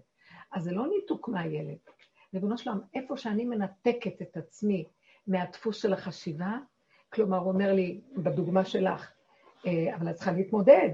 אז 0.53 0.63
זה 0.63 0.73
לא 0.73 0.87
ניתוק 0.89 1.29
מהילד. 1.29 1.79
ריבונו 2.35 2.59
שלום, 2.59 2.81
איפה 2.95 3.17
שאני 3.17 3.45
מנתקת 3.45 4.23
את 4.23 4.37
עצמי 4.37 4.85
מהדפוס 5.27 5.83
של 5.83 5.93
החשיבה, 5.93 6.59
כלומר, 7.13 7.39
הוא 7.39 7.53
אומר 7.53 7.73
לי, 7.73 8.01
בדוגמה 8.17 8.65
שלך, 8.65 9.13
אה, 9.67 9.97
אבל 9.97 10.11
את 10.11 10.15
צריכה 10.15 10.33
להתמודד, 10.33 10.89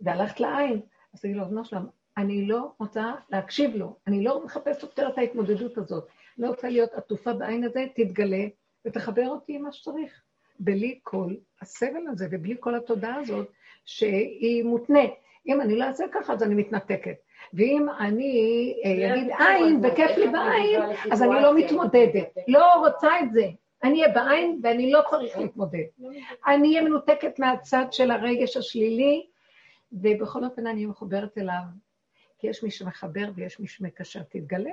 והלכת 0.00 0.40
לעין, 0.40 0.80
אז 1.14 1.20
תגידי 1.20 1.38
לו, 1.38 1.44
ריבונו 1.44 1.64
שלום, 1.64 1.86
אני 2.16 2.46
לא 2.46 2.72
רוצה 2.78 3.12
להקשיב 3.30 3.76
לו, 3.76 3.96
אני 4.06 4.24
לא 4.24 4.44
מחפשת 4.44 4.82
יותר 4.82 5.08
את 5.08 5.18
ההתמודדות 5.18 5.78
הזאת. 5.78 6.06
לא 6.38 6.48
רוצה 6.48 6.68
להיות 6.68 6.92
עטופה 6.92 7.32
בעין 7.32 7.64
הזה, 7.64 7.84
תתגלה 7.94 8.44
ותחבר 8.84 9.28
אותי 9.28 9.56
עם 9.56 9.62
מה 9.62 9.72
שצריך. 9.72 10.22
בלי 10.60 10.98
כל 11.02 11.34
הסבל 11.62 12.06
הזה 12.12 12.26
ובלי 12.30 12.56
כל 12.60 12.74
התודעה 12.74 13.16
הזאת 13.16 13.48
שהיא 13.84 14.64
מותנית. 14.64 15.10
אם 15.46 15.60
אני 15.60 15.76
לא 15.76 15.84
אעשה 15.84 16.04
ככה, 16.12 16.32
אז 16.32 16.42
אני 16.42 16.54
מתנתקת. 16.54 17.16
ואם 17.54 17.86
אני 18.00 18.74
אה, 18.84 19.14
אגיד 19.14 19.32
עין 19.38 19.80
וכיף 19.82 20.16
לי 20.16 20.28
בעין, 20.28 20.80
אז 21.12 21.22
אני 21.22 21.42
לא 21.42 21.56
מתמודדת. 21.56 22.34
לא 22.48 22.74
רוצה 22.74 23.20
את 23.20 23.32
זה. 23.32 23.48
אני 23.84 24.02
אהיה 24.02 24.14
בעין 24.14 24.60
ואני 24.62 24.92
לא 24.92 25.00
צריך 25.10 25.38
להתמודד. 25.38 25.84
אני 26.46 26.68
אהיה 26.68 26.82
מנותקת 26.82 27.38
מהצד 27.38 27.84
של 27.90 28.10
הרגש 28.10 28.56
השלילי, 28.56 29.26
ובכל 29.92 30.44
אופן 30.44 30.66
אני 30.66 30.86
מחוברת 30.86 31.38
אליו, 31.38 31.62
כי 32.38 32.46
יש 32.46 32.64
מי 32.64 32.70
שמחבר 32.70 33.30
ויש 33.34 33.60
מי 33.60 33.68
שמקשר. 33.68 34.22
תתגלה. 34.22 34.70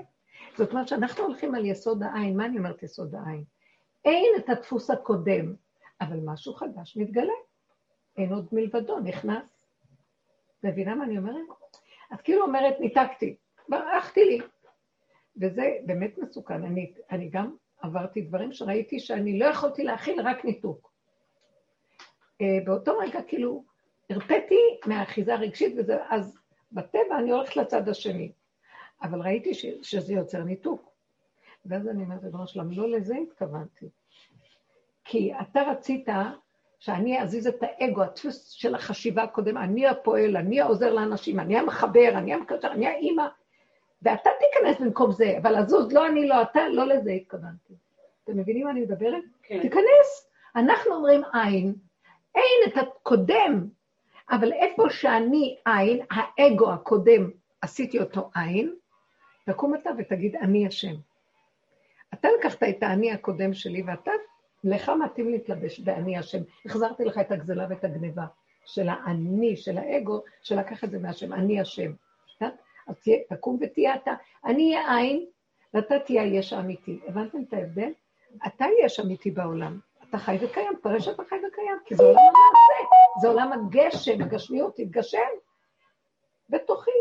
זאת 0.58 0.72
אומרת 0.72 0.88
שאנחנו 0.88 1.24
הולכים 1.24 1.56
על 1.56 1.66
יסוד 1.66 2.04
העין. 2.04 2.38
מה 2.38 2.46
אני 2.46 2.58
אומרת 2.58 2.84
יסוד 2.84 3.16
העין? 3.16 3.44
אין 4.06 4.34
את 4.38 4.50
הדפוס 4.50 4.90
הקודם, 4.90 5.56
אבל 6.02 6.20
משהו 6.26 6.54
חדש 6.54 6.98
מתגלה. 6.98 7.34
אין 8.18 8.34
עוד 8.34 8.48
מלבדו, 8.52 9.00
נכנס. 9.00 9.68
מבינה 10.64 10.96
מה 10.96 11.04
אני 11.04 11.18
אומרת? 11.18 11.36
את 12.14 12.22
כאילו 12.22 12.44
אומרת, 12.44 12.80
ניתקתי, 12.80 13.36
ברחתי 13.70 14.26
לי. 14.26 14.40
וזה 15.42 15.78
באמת 15.86 16.18
מסוכן. 16.18 16.64
אני, 16.64 16.94
אני 17.12 17.30
גם 17.30 17.56
עברתי 17.82 18.22
דברים 18.22 18.54
שראיתי 18.54 19.00
שאני 19.00 19.40
לא 19.40 19.46
יכולתי 19.46 19.84
להכיל 19.84 20.22
רק 20.22 20.46
ניתוק. 20.46 20.92
אה, 22.42 22.58
באותו 22.66 22.98
רגע 22.98 23.20
כאילו 23.28 23.64
הרפאתי 24.10 24.80
מהאחיזה 24.86 25.34
הרגשית, 25.34 25.74
וזה, 25.78 25.98
אז 26.10 26.38
בטבע 26.72 27.18
אני 27.20 27.32
הולכת 27.32 27.56
לצד 27.56 27.90
השני. 27.90 28.32
אבל 29.02 29.22
ראיתי 29.22 29.54
ש, 29.54 29.66
שזה 29.82 30.14
יוצר 30.14 30.44
ניתוק. 30.44 30.92
ואז 31.66 31.88
אני 31.88 32.04
אומרת 32.04 32.24
לבנו 32.24 32.48
שלם, 32.48 32.72
לא 32.72 32.90
לזה 32.90 33.16
התכוונתי. 33.16 33.90
כי 35.06 35.34
אתה 35.42 35.62
רצית 35.62 36.08
שאני 36.80 37.22
אזיז 37.22 37.48
את 37.48 37.56
האגו, 37.62 38.04
הדפוס 38.04 38.50
של 38.50 38.76
החשיבה 38.76 39.24
הקודם, 39.24 39.58
אני 39.58 39.88
הפועל, 39.88 40.38
אני 40.38 40.62
העוזר 40.62 40.94
לאנשים, 40.94 41.40
אני 41.40 41.58
המחבר, 41.58 42.10
אני 42.16 42.34
המקשר, 42.34 42.72
אני 42.72 42.88
האימא, 42.88 43.28
ואתה 44.02 44.30
תיכנס 44.40 44.82
במקום 44.82 45.12
זה, 45.12 45.38
אבל 45.42 45.60
לזוז, 45.60 45.94
לא 45.94 46.08
אני, 46.08 46.28
לא 46.28 46.42
אתה, 46.42 46.70
לא 46.70 46.88
לזה 46.88 47.12
התכוונתי. 47.12 47.74
אתם 48.24 48.38
מבינים 48.38 48.66
מה 48.66 48.72
אני 48.72 48.82
מדברת? 48.82 49.24
כן. 49.44 49.62
תיכנס. 49.62 50.32
אנחנו 50.56 50.96
אומרים 50.96 51.22
עין, 51.34 51.76
אין 52.36 52.60
את 52.68 52.78
הקודם, 52.78 53.68
אבל 54.32 54.54
איפה 54.54 54.90
שאני 54.90 55.58
עין, 55.66 56.06
האגו 56.12 56.72
הקודם, 56.72 57.30
עשיתי 57.62 58.00
אותו 58.00 58.30
עין, 58.36 58.76
תקום 59.46 59.76
אתה 59.76 59.90
ותגיד, 59.98 60.36
אני 60.36 60.68
השם. 60.68 60.96
אתה 62.14 62.28
לקחת 62.40 62.64
את 62.64 62.84
האני 62.84 63.12
הקודם 63.12 63.54
שלי, 63.54 63.84
ואתה, 63.88 64.12
לך 64.64 64.92
מתאים 65.04 65.30
להתלבש 65.30 65.80
באני 65.80 66.18
השם. 66.18 66.40
החזרתי 66.66 67.06
לך 67.06 67.18
את 67.18 67.32
הגזלה 67.32 67.68
ואת 67.70 67.84
הגניבה 67.84 68.26
של 68.66 68.90
האני, 68.90 69.58
של 69.58 69.78
האגו, 69.78 70.22
שלקח 70.42 70.84
את 70.84 70.92
זה 70.92 71.00
מהשם, 71.00 71.34
אני 71.34 71.62
השם. 71.62 71.92
אז 72.88 72.96
תקום 73.30 73.58
ותהיה 73.62 73.96
אתה. 73.96 74.12
אני 74.46 74.76
אהיה 74.76 74.98
עין, 74.98 75.26
ואתה 75.74 76.00
תהיה 76.00 76.22
היש 76.22 76.54
האמיתי. 76.54 77.00
הבנתם 77.08 77.38
את 77.48 77.54
ההבדל? 77.54 77.92
אתה 78.48 78.66
יש 78.86 79.00
אמיתי 79.00 79.32
בעולם. 79.32 79.80
אתה 80.10 80.18
חי 80.18 80.38
וקיים, 80.42 80.74
תראה 80.84 81.00
שאתה 81.00 81.24
חי 81.30 81.36
וקיים, 81.36 81.78
כי 81.86 81.96
זה 81.96 82.04
עולם 82.04 82.20
זה 83.22 83.28
עולם 83.28 83.54
הגשם, 83.54 84.22
הגשמיות, 84.22 84.76
תתגשם 84.76 85.20
בתוכי. 86.50 86.92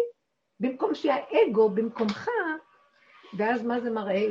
במקום 0.60 0.94
שהאגו 0.94 1.70
במקומך, 1.70 2.28
ואז 3.38 3.62
מה 3.62 3.80
זה 3.80 3.90
מראה? 3.90 4.22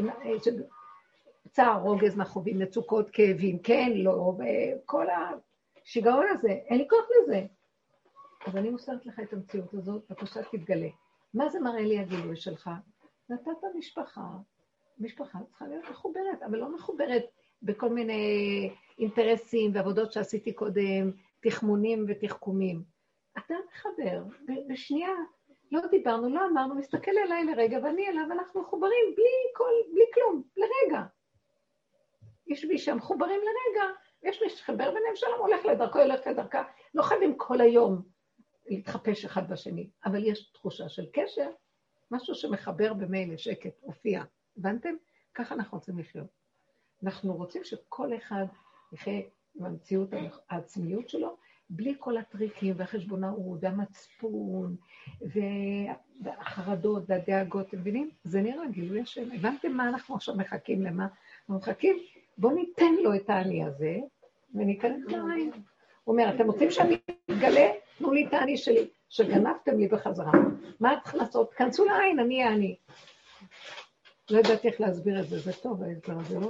צער, 1.52 1.82
רוגז, 1.82 2.18
מכאובים, 2.18 2.60
מצוקות, 2.60 3.10
כאבים, 3.10 3.60
כן, 3.60 3.92
לא, 3.96 4.34
וכל 4.38 5.06
השיגעון 5.10 6.26
הזה, 6.30 6.50
אין 6.50 6.78
לי 6.78 6.88
כוח 6.90 7.06
לזה. 7.22 7.46
אז 8.46 8.58
אני 8.58 8.70
מוסרת 8.70 9.06
לך 9.06 9.20
את 9.20 9.34
המציאות 9.34 9.74
הזאת, 9.74 10.04
בבקשה 10.10 10.44
תתגלה. 10.44 10.88
מה 11.34 11.50
זה 11.50 11.60
מראה 11.60 11.82
לי 11.82 12.00
הגילוי 12.00 12.36
שלך? 12.36 12.70
נתת 13.30 13.52
משפחה, 13.78 14.28
משפחה 15.00 15.40
צריכה 15.50 15.68
להיות 15.68 15.86
מחוברת, 15.92 16.44
אבל 16.46 16.58
לא 16.58 16.76
מחוברת 16.76 17.24
בכל 17.62 17.90
מיני 17.90 18.70
אינטרסים 19.00 19.72
ועבודות 19.74 20.12
שעשיתי 20.12 20.54
קודם, 20.54 21.12
תחמונים 21.50 22.06
ותחכומים. 22.08 22.84
אתה 23.38 23.54
מחבר, 23.72 24.24
בשנייה, 24.70 25.10
לא 25.72 25.82
דיברנו, 25.92 26.30
לא 26.30 26.46
אמרנו, 26.52 26.76
מסתכל 26.76 27.12
אליי 27.26 27.46
לרגע 27.46 27.80
ואני 27.84 28.08
אליו, 28.08 28.26
אנחנו 28.32 28.62
מחוברים 28.62 29.14
בלי 29.16 29.54
כל, 29.56 29.72
בלי 29.94 30.04
כלום, 30.14 30.44
לרגע. 30.58 31.04
יש 32.48 32.66
מי 32.66 32.78
שמחוברים 32.78 33.42
לרגע, 33.42 33.90
יש 34.24 34.42
מי 34.42 34.50
שחבר 34.50 34.92
ביניהם, 34.92 35.16
שלום 35.16 35.40
הולך 35.40 35.66
לדרכו, 35.66 36.00
הולך 36.00 36.28
לדרכה, 36.28 36.64
לא 36.94 37.04
חייבים 37.04 37.38
כל 37.38 37.62
היום 37.62 38.02
להתחפש 38.66 39.26
אחד 39.26 39.50
בשני, 39.50 39.90
אבל 40.06 40.26
יש 40.26 40.52
תחושה 40.52 40.90
של 40.90 41.06
קשר, 41.14 41.50
משהו 42.12 42.36
שמחבר 42.36 42.94
במילא, 42.94 43.38
שקט, 43.38 43.74
הופיע. 43.82 44.24
הבנתם? 44.58 44.96
ככה 45.34 45.56
אנחנו 45.56 45.78
רוצים 45.78 46.00
לחיות. 46.00 46.28
אנחנו 47.04 47.34
רוצים 47.34 47.64
שכל 47.64 48.16
אחד 48.18 48.46
יחיה 48.94 49.22
עם 49.56 49.66
המציאות, 49.66 50.10
העצמיות 50.50 51.10
שלו, 51.10 51.36
בלי 51.70 51.96
כל 52.00 52.18
הטריקים 52.18 52.74
והחשבונאות 52.78 53.60
והמצפון 53.62 54.76
והחרדות 56.22 57.04
והדאגות, 57.08 57.68
אתם 57.68 57.78
מבינים? 57.78 58.10
זה 58.24 58.42
נראה 58.42 58.68
גילוי 58.68 59.02
השם. 59.02 59.32
הבנתם 59.32 59.72
מה 59.72 59.90
אנחנו 59.90 60.16
עכשיו 60.16 60.36
מחכים 60.36 60.84
למה? 60.84 61.08
אנחנו 61.40 61.56
מחכים, 61.56 61.98
בואו 62.38 62.56
ניתן 62.56 62.94
לו 63.04 63.16
את 63.16 63.30
האני 63.30 63.64
הזה 63.66 63.98
וניכנס 64.56 65.06
לעין. 65.08 65.52
הוא 66.04 66.14
אומר, 66.14 66.36
אתם 66.36 66.46
רוצים 66.46 66.72
שאני 66.72 66.98
אתגלה? 67.32 67.72
תנו 67.98 68.12
לי 68.12 68.28
את 68.28 68.34
האני 68.34 68.58
שלי, 68.58 68.88
שגנבתם 69.10 69.78
לי 69.78 69.88
בחזרה. 69.88 70.32
מה 70.80 71.00
צריך 71.04 71.16
לעשות? 71.16 71.54
כנסו 71.54 71.86
לעין, 71.86 72.20
אני 72.20 72.44
האני. 72.44 72.76
לא 74.30 74.38
יודעת 74.38 74.66
איך 74.66 74.82
להסביר 74.82 75.20
את 75.20 75.28
זה, 75.28 75.40
זה 75.40 75.54
טוב 75.54 75.84
ההסבר 75.84 76.18
הזה, 76.20 76.40
לא? 76.40 76.50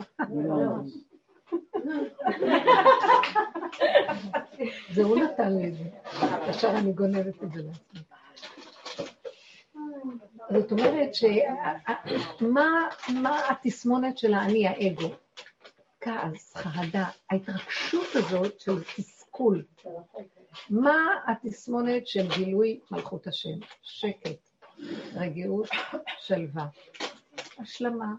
זה 4.94 5.04
הוא 5.04 5.18
נתן 5.18 5.58
לי 5.58 5.68
את 5.68 5.74
זה, 5.76 5.84
עכשיו 6.50 6.78
אני 6.78 6.94
גונבת 6.94 7.44
את 7.44 7.52
זה 7.54 7.62
לעצמי. 7.64 8.00
זאת 10.52 10.72
אומרת 10.72 11.10
שמה 11.14 12.90
התסמונת 13.50 14.18
של 14.18 14.34
האני, 14.34 14.68
האגו? 14.68 15.10
כעס, 16.02 16.56
חרדה, 16.56 17.06
ההתרגשות 17.30 18.08
הזאת 18.16 18.60
של 18.60 18.84
תסכול. 18.84 19.66
מה 20.70 20.98
התסמונת 21.28 22.08
של 22.08 22.28
גילוי 22.36 22.80
מלכות 22.92 23.28
השם? 23.28 23.60
שקט, 23.82 24.50
רגיעות, 25.14 25.70
שלווה. 26.20 26.66
השלמה. 27.60 28.14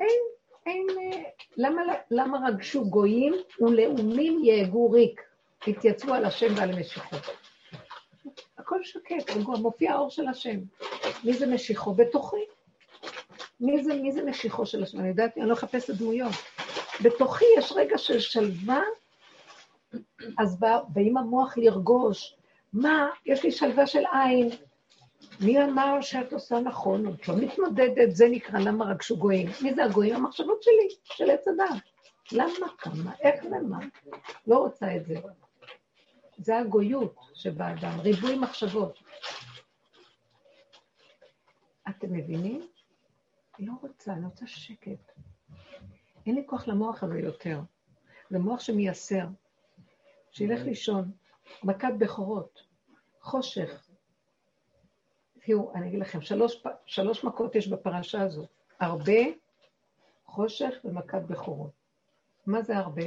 אין, 0.00 0.20
אין, 0.68 0.86
למה, 1.56 1.82
למה 2.10 2.48
רגשו 2.48 2.84
גויים 2.84 3.34
ולאומים 3.60 4.44
יהגו 4.44 4.90
ריק, 4.90 5.22
התייצבו 5.66 6.14
על 6.14 6.24
השם 6.24 6.54
ועל 6.56 6.80
משיחו. 6.80 7.16
הכל 8.58 8.84
שקט, 8.84 9.30
רגוע, 9.36 9.58
מופיע 9.58 9.92
האור 9.92 10.10
של 10.10 10.28
השם. 10.28 10.58
מי 11.24 11.32
זה 11.32 11.46
משיחו? 11.46 11.94
בתוכי. 11.94 12.44
מי 13.60 13.84
זה, 13.84 13.94
מי 13.94 14.12
זה 14.12 14.24
משיחו 14.24 14.66
של 14.66 14.82
השם? 14.82 15.00
אני 15.00 15.08
יודעת, 15.08 15.38
אני 15.38 15.48
לא 15.48 15.52
אחפש 15.52 15.90
את 15.90 15.94
דמויות. 15.94 16.32
בתוכי 17.02 17.44
יש 17.58 17.72
רגע 17.76 17.98
של 17.98 18.20
שלווה, 18.20 18.82
אז 20.38 20.60
בא, 20.60 20.80
באים 20.88 21.16
המוח 21.16 21.58
לרגוש, 21.58 22.36
מה, 22.72 23.08
יש 23.26 23.44
לי 23.44 23.50
שלווה 23.50 23.86
של 23.86 24.02
עין, 24.12 24.50
מי 25.40 25.64
אמר 25.64 26.00
שאת 26.00 26.32
עושה 26.32 26.60
נכון? 26.60 27.14
את 27.14 27.28
לא 27.28 27.36
מתמודדת, 27.36 28.16
זה 28.16 28.28
נקרא 28.30 28.58
למה 28.58 28.84
רגשו 28.84 29.16
גויים. 29.16 29.48
מי 29.62 29.74
זה 29.74 29.84
הגויים? 29.84 30.14
המחשבות 30.14 30.62
שלי, 30.62 30.88
של 31.04 31.30
עץ 31.30 31.48
הדת. 31.48 31.82
למה, 32.32 32.68
כמה, 32.78 33.12
איך 33.20 33.44
ומה? 33.44 33.78
לא 34.46 34.58
רוצה 34.58 34.96
את 34.96 35.06
זה. 35.06 35.14
זה 36.38 36.58
הגויות 36.58 37.16
שבאדם, 37.34 38.00
ריבוי 38.00 38.38
מחשבות. 38.38 38.98
אתם 41.88 42.12
מבינים? 42.12 42.68
לא 43.58 43.72
רוצה, 43.82 44.12
אני 44.12 44.24
רוצה 44.24 44.46
שקט. 44.46 45.12
אין 46.26 46.34
לי 46.34 46.42
כוח 46.46 46.68
למוח 46.68 47.02
הזה 47.02 47.18
יותר. 47.18 47.60
זה 48.30 48.38
מוח 48.38 48.60
שמייסר. 48.60 49.26
שילך 50.30 50.60
לישון. 50.60 51.10
מכת 51.64 51.92
בכורות, 51.98 52.62
חושך. 53.20 53.87
תראו, 55.48 55.72
אני 55.74 55.88
אגיד 55.88 56.00
לכם, 56.00 56.20
שלוש, 56.20 56.62
שלוש 56.86 57.24
מכות 57.24 57.54
יש 57.54 57.68
בפרשה 57.68 58.22
הזאת. 58.22 58.48
הרבה, 58.80 59.20
חושך 60.26 60.74
ומכת 60.84 61.22
בכורות. 61.22 61.70
מה 62.46 62.62
זה 62.62 62.76
הרבה? 62.76 63.02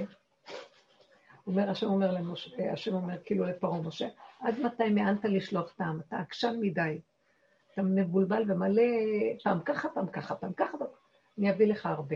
אומר, 1.47 1.69
השם 1.69 1.87
אומר 1.87 2.11
למשה, 2.11 2.71
השם 2.73 2.93
אומר 2.93 3.17
כאילו 3.25 3.45
לפרעה, 3.45 3.81
משה, 3.81 4.07
עד 4.39 4.59
מתי 4.59 4.89
מענת 4.89 5.25
לשלוח 5.25 5.73
טעם? 5.77 5.99
אתה 5.99 6.17
עקשן 6.17 6.57
מדי. 6.59 6.99
אתה 7.73 7.81
מבולבל 7.81 8.51
ומלא, 8.51 8.83
פעם 9.43 9.59
ככה, 9.65 9.89
פעם 9.89 10.07
ככה, 10.07 10.35
פעם 10.35 10.53
ככה, 10.53 10.77
אני 11.37 11.51
אביא 11.51 11.67
לך 11.67 11.85
הרבה. 11.85 12.15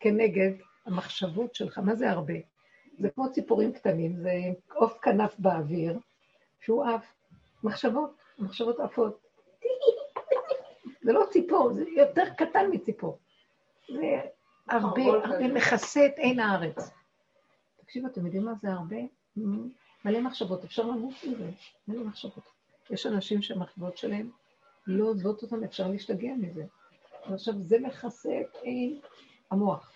כנגד 0.00 0.52
המחשבות 0.86 1.54
שלך, 1.54 1.78
מה 1.78 1.94
זה 1.94 2.10
הרבה? 2.10 2.34
זה 2.98 3.10
כמו 3.10 3.32
ציפורים 3.32 3.72
קטנים, 3.72 4.16
זה 4.16 4.32
עוף 4.74 4.98
כנף 5.02 5.34
באוויר, 5.38 5.98
שהוא 6.60 6.84
עף. 6.84 7.14
מחשבות, 7.64 8.16
מחשבות 8.38 8.80
עפות. 8.80 9.21
זה 11.02 11.12
לא 11.12 11.24
ציפור, 11.30 11.72
זה 11.74 11.84
יותר 11.96 12.24
קטן 12.36 12.66
מציפור. 12.72 13.18
זה 13.88 14.20
הרבה, 14.68 15.02
הרבה 15.02 15.48
מכסה 15.48 16.06
את 16.06 16.18
עין 16.18 16.40
הארץ. 16.40 16.90
תקשיבו, 17.76 18.06
אתם 18.06 18.26
יודעים 18.26 18.44
מה 18.44 18.52
זה 18.62 18.72
הרבה? 18.72 18.96
מלא 20.04 20.20
מחשבות, 20.20 20.64
אפשר 20.64 20.82
למות 20.82 21.14
מזה, 21.28 21.50
מלא 21.88 22.04
מחשבות. 22.04 22.44
יש 22.90 23.06
אנשים 23.06 23.42
שהמחשבות 23.42 23.98
שלהם 23.98 24.30
לא 24.86 25.04
עוזבות 25.04 25.42
אותם, 25.42 25.64
אפשר 25.64 25.88
להשתגע 25.88 26.32
מזה. 26.38 26.64
ועכשיו 27.30 27.54
זה 27.58 27.78
מכסה 27.78 28.40
את 28.40 28.56
עין 28.62 29.00
המוח. 29.50 29.92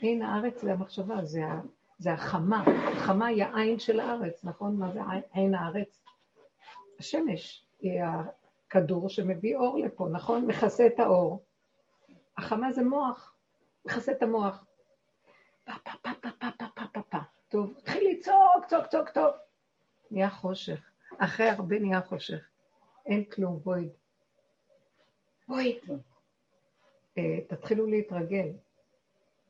עין 0.00 0.22
הארץ 0.22 0.60
זה 0.62 0.72
המחשבה, 0.72 1.24
זה, 1.24 1.40
זה 1.98 2.12
החמה. 2.12 2.64
החמה 2.96 3.26
היא 3.26 3.44
העין 3.44 3.78
של 3.78 4.00
הארץ, 4.00 4.44
נכון? 4.44 4.76
מה 4.76 4.92
זה 4.92 5.00
עין 5.32 5.54
הארץ? 5.54 6.02
השמש 6.98 7.64
היא 7.80 8.00
הכדור 8.70 9.08
שמביא 9.08 9.56
אור 9.56 9.78
לפה, 9.78 10.08
נכון? 10.12 10.46
מכסה 10.46 10.86
את 10.86 11.00
האור. 11.00 11.44
החמה 12.36 12.72
זה 12.72 12.82
מוח, 12.82 13.34
מכסה 13.84 14.12
את 14.12 14.22
המוח. 14.22 14.64
פה 15.64 15.72
פה 15.84 15.90
פה 16.02 16.10
פה 16.20 16.28
פה 16.38 16.48
פה 16.58 16.66
פה 16.74 16.82
פה 16.92 17.00
פה. 17.08 17.18
טוב, 17.48 17.74
התחיל 17.78 18.08
לצעוק, 18.10 18.66
צעוק, 18.66 18.86
צעוק, 18.86 19.08
טוב. 19.08 19.30
נהיה 20.10 20.30
חושך. 20.30 20.80
אחרי 21.18 21.48
הרבה 21.48 21.78
נהיה 21.78 22.02
חושך. 22.02 22.40
אין 23.06 23.24
כלום, 23.24 23.60
בואי. 23.64 23.88
בואי. 25.48 25.78
אה, 27.18 27.40
תתחילו 27.48 27.86
להתרגל. 27.86 28.48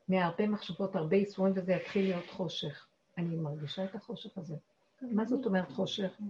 מהרבה 0.09 0.47
מחשבות, 0.47 0.97
הרבה 0.97 1.17
ייסורים, 1.17 1.53
וזה 1.57 1.73
יתחיל 1.73 2.05
להיות 2.05 2.27
חושך. 2.31 2.87
אני 3.19 3.37
מרגישה 3.37 3.85
את 3.85 3.95
החושך 3.95 4.39
הזה. 4.39 4.55
מה 5.03 5.25
זאת 5.25 5.47
אומרת 5.47 5.71
חושך? 5.71 6.21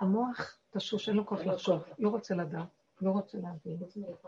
המוח 0.00 0.58
תשוש, 0.70 1.08
אין 1.08 1.16
לו 1.16 1.26
כוח 1.26 1.40
לחשוב, 1.40 1.82
לא 1.98 2.08
רוצה 2.08 2.34
לדעת, 2.34 2.68
לא 3.00 3.10
רוצה 3.10 3.38
להבין, 3.38 3.76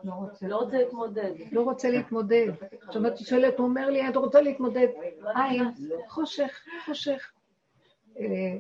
לא 0.04 0.12
רוצה... 0.12 0.48
לא 0.48 0.56
רוצה 0.56 0.78
להתמודד. 0.78 1.32
לא 1.52 1.62
רוצה 1.62 1.90
להתמודד. 1.90 2.52
שמעתי 2.90 3.24
שואלת, 3.24 3.58
הוא 3.58 3.66
אומר 3.66 3.90
לי, 3.90 4.08
את 4.08 4.16
רוצה 4.16 4.40
להתמודד? 4.40 4.88
עין, 5.34 5.64
חושך, 6.08 6.64
חושך. 6.84 7.32
אה, 8.18 8.58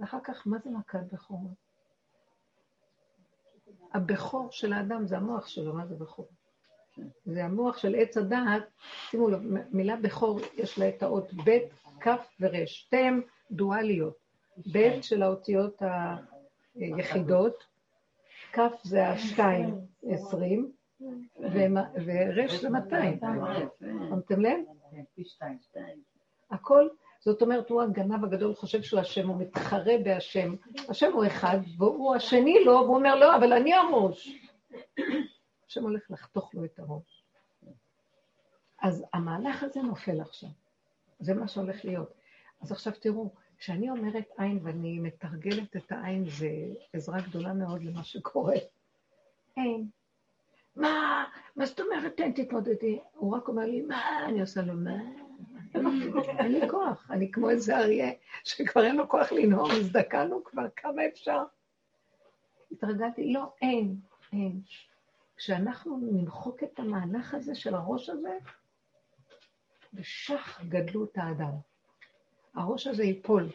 ואחר 0.00 0.18
כך, 0.24 0.46
מה 0.46 0.58
זה 0.64 0.70
מכת 0.70 1.12
בכור? 1.12 1.40
הבכור 3.92 4.48
של 4.50 4.72
האדם 4.72 5.06
זה 5.06 5.16
המוח 5.16 5.46
שלו, 5.46 5.74
מה 5.74 5.86
זה 5.86 5.94
בכור? 5.94 6.28
זה 7.24 7.44
המוח 7.44 7.78
של 7.78 7.94
עץ 7.94 8.16
הדעת, 8.16 8.62
שימו 9.10 9.28
לב, 9.28 9.40
מילה 9.70 9.96
בכור 9.96 10.40
יש 10.54 10.78
לה 10.78 10.88
את 10.88 11.02
האות 11.02 11.32
ב', 11.34 11.58
כ' 12.00 12.08
ור', 12.40 12.66
שתיהן 12.66 13.20
דואליות. 13.50 14.29
ב' 14.72 15.00
של 15.02 15.22
האותיות 15.22 15.82
היחידות, 16.74 17.64
כ' 18.52 18.60
זה 18.82 19.08
השתיים, 19.08 19.80
עשרים, 20.06 20.72
ור' 21.40 22.56
זה 22.60 22.70
200. 22.70 23.20
שמתם 24.08 24.40
לב? 24.40 24.58
הכל, 26.50 26.88
זאת 27.20 27.42
אומרת, 27.42 27.70
הוא 27.70 27.82
הגנב 27.82 28.24
הגדול, 28.24 28.54
חושב 28.54 28.82
שהוא 28.82 29.00
השם, 29.00 29.28
הוא 29.28 29.36
מתחרה 29.36 29.94
בהשם. 30.04 30.54
השם 30.88 31.12
הוא 31.12 31.26
אחד, 31.26 31.58
והוא 31.78 32.14
השני 32.14 32.64
לא, 32.64 32.72
והוא 32.72 32.96
אומר, 32.96 33.14
לא, 33.14 33.36
אבל 33.36 33.52
אני 33.52 33.74
הראש. 33.74 34.38
השם 35.66 35.82
הולך 35.82 36.10
לחתוך 36.10 36.54
לו 36.54 36.64
את 36.64 36.78
הראש. 36.78 37.24
אז 38.82 39.04
המהלך 39.14 39.62
הזה 39.62 39.82
נופל 39.82 40.20
עכשיו. 40.20 40.48
זה 41.20 41.34
מה 41.34 41.48
שהולך 41.48 41.84
להיות. 41.84 42.14
אז 42.60 42.72
עכשיו 42.72 42.92
תראו, 43.00 43.30
כשאני 43.60 43.90
אומרת 43.90 44.24
עין 44.38 44.60
ואני 44.62 44.98
מתרגלת 44.98 45.76
את 45.76 45.92
העין, 45.92 46.24
זה 46.28 46.48
עזרה 46.92 47.20
גדולה 47.20 47.52
מאוד 47.52 47.82
למה 47.82 48.04
שקורה. 48.04 48.54
אין. 49.56 49.88
מה? 50.76 51.24
מה 51.56 51.66
זאת 51.66 51.80
אומרת 51.80 52.20
אין 52.20 52.32
תתמודדי? 52.32 53.00
הוא 53.12 53.36
רק 53.36 53.48
אומר 53.48 53.62
לי, 53.62 53.82
מה? 53.82 54.26
אני 54.28 54.40
עושה 54.40 54.62
לו, 54.62 54.74
מה? 54.74 54.96
אין 56.38 56.52
לי 56.52 56.68
כוח, 56.70 57.10
אני 57.10 57.32
כמו 57.32 57.50
איזה 57.50 57.78
אריה 57.78 58.12
שכבר 58.44 58.84
אין 58.84 58.96
לו 58.96 59.08
כוח 59.08 59.32
לנהור, 59.32 59.72
הזדקנו 59.72 60.44
כבר, 60.44 60.66
כמה 60.76 61.06
אפשר? 61.06 61.44
התרגלתי, 62.72 63.32
לא, 63.32 63.52
אין, 63.62 63.96
אין. 64.32 64.60
כשאנחנו 65.36 65.98
נמחוק 66.12 66.62
את 66.62 66.78
המהלך 66.78 67.34
הזה 67.34 67.54
של 67.54 67.74
הראש 67.74 68.08
הזה, 68.08 68.38
ושח 69.94 70.60
גדלות 70.68 71.18
האדם. 71.18 71.69
הראש 72.54 72.86
הזה 72.86 73.04
ייפול, 73.04 73.48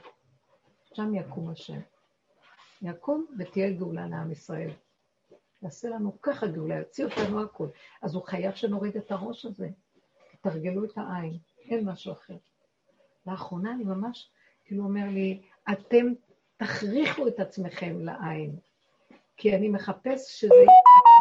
שם 0.93 1.15
יקום 1.15 1.49
השם. 1.49 1.79
יקום 2.81 3.25
ותהיה 3.39 3.71
גאולה 3.71 4.07
לעם 4.07 4.31
ישראל. 4.31 4.69
יעשה 5.61 5.89
לנו 5.89 6.21
ככה 6.21 6.47
גאולה, 6.47 6.79
יוציא 6.79 7.05
אותנו 7.05 7.41
הכול. 7.43 7.69
אז 8.01 8.15
הוא 8.15 8.23
חייב 8.23 8.55
שנוריד 8.55 8.97
את 8.97 9.11
הראש 9.11 9.45
הזה. 9.45 9.69
תתרגלו 10.31 10.85
את 10.85 10.91
העין, 10.95 11.37
אין 11.59 11.89
משהו 11.89 12.13
אחר. 12.13 12.37
לאחרונה 13.27 13.71
אני 13.71 13.83
ממש, 13.83 14.29
כאילו 14.65 14.83
אומר 14.83 15.05
לי, 15.09 15.41
אתם 15.71 16.05
תכריחו 16.57 17.27
את 17.27 17.39
עצמכם 17.39 17.99
לעין. 17.99 18.55
כי 19.37 19.55
אני 19.55 19.69
מחפש 19.69 20.41
שזה, 20.41 20.53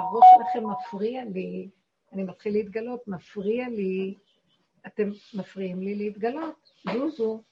הראש 0.00 0.24
שלכם 0.36 0.66
מפריע 0.70 1.24
לי, 1.24 1.68
אני 2.12 2.22
מתחיל 2.22 2.52
להתגלות, 2.52 3.08
מפריע 3.08 3.68
לי, 3.68 4.14
אתם 4.86 5.10
מפריעים 5.34 5.80
לי 5.80 5.94
להתגלות, 5.94 6.70
זוזו, 6.92 7.42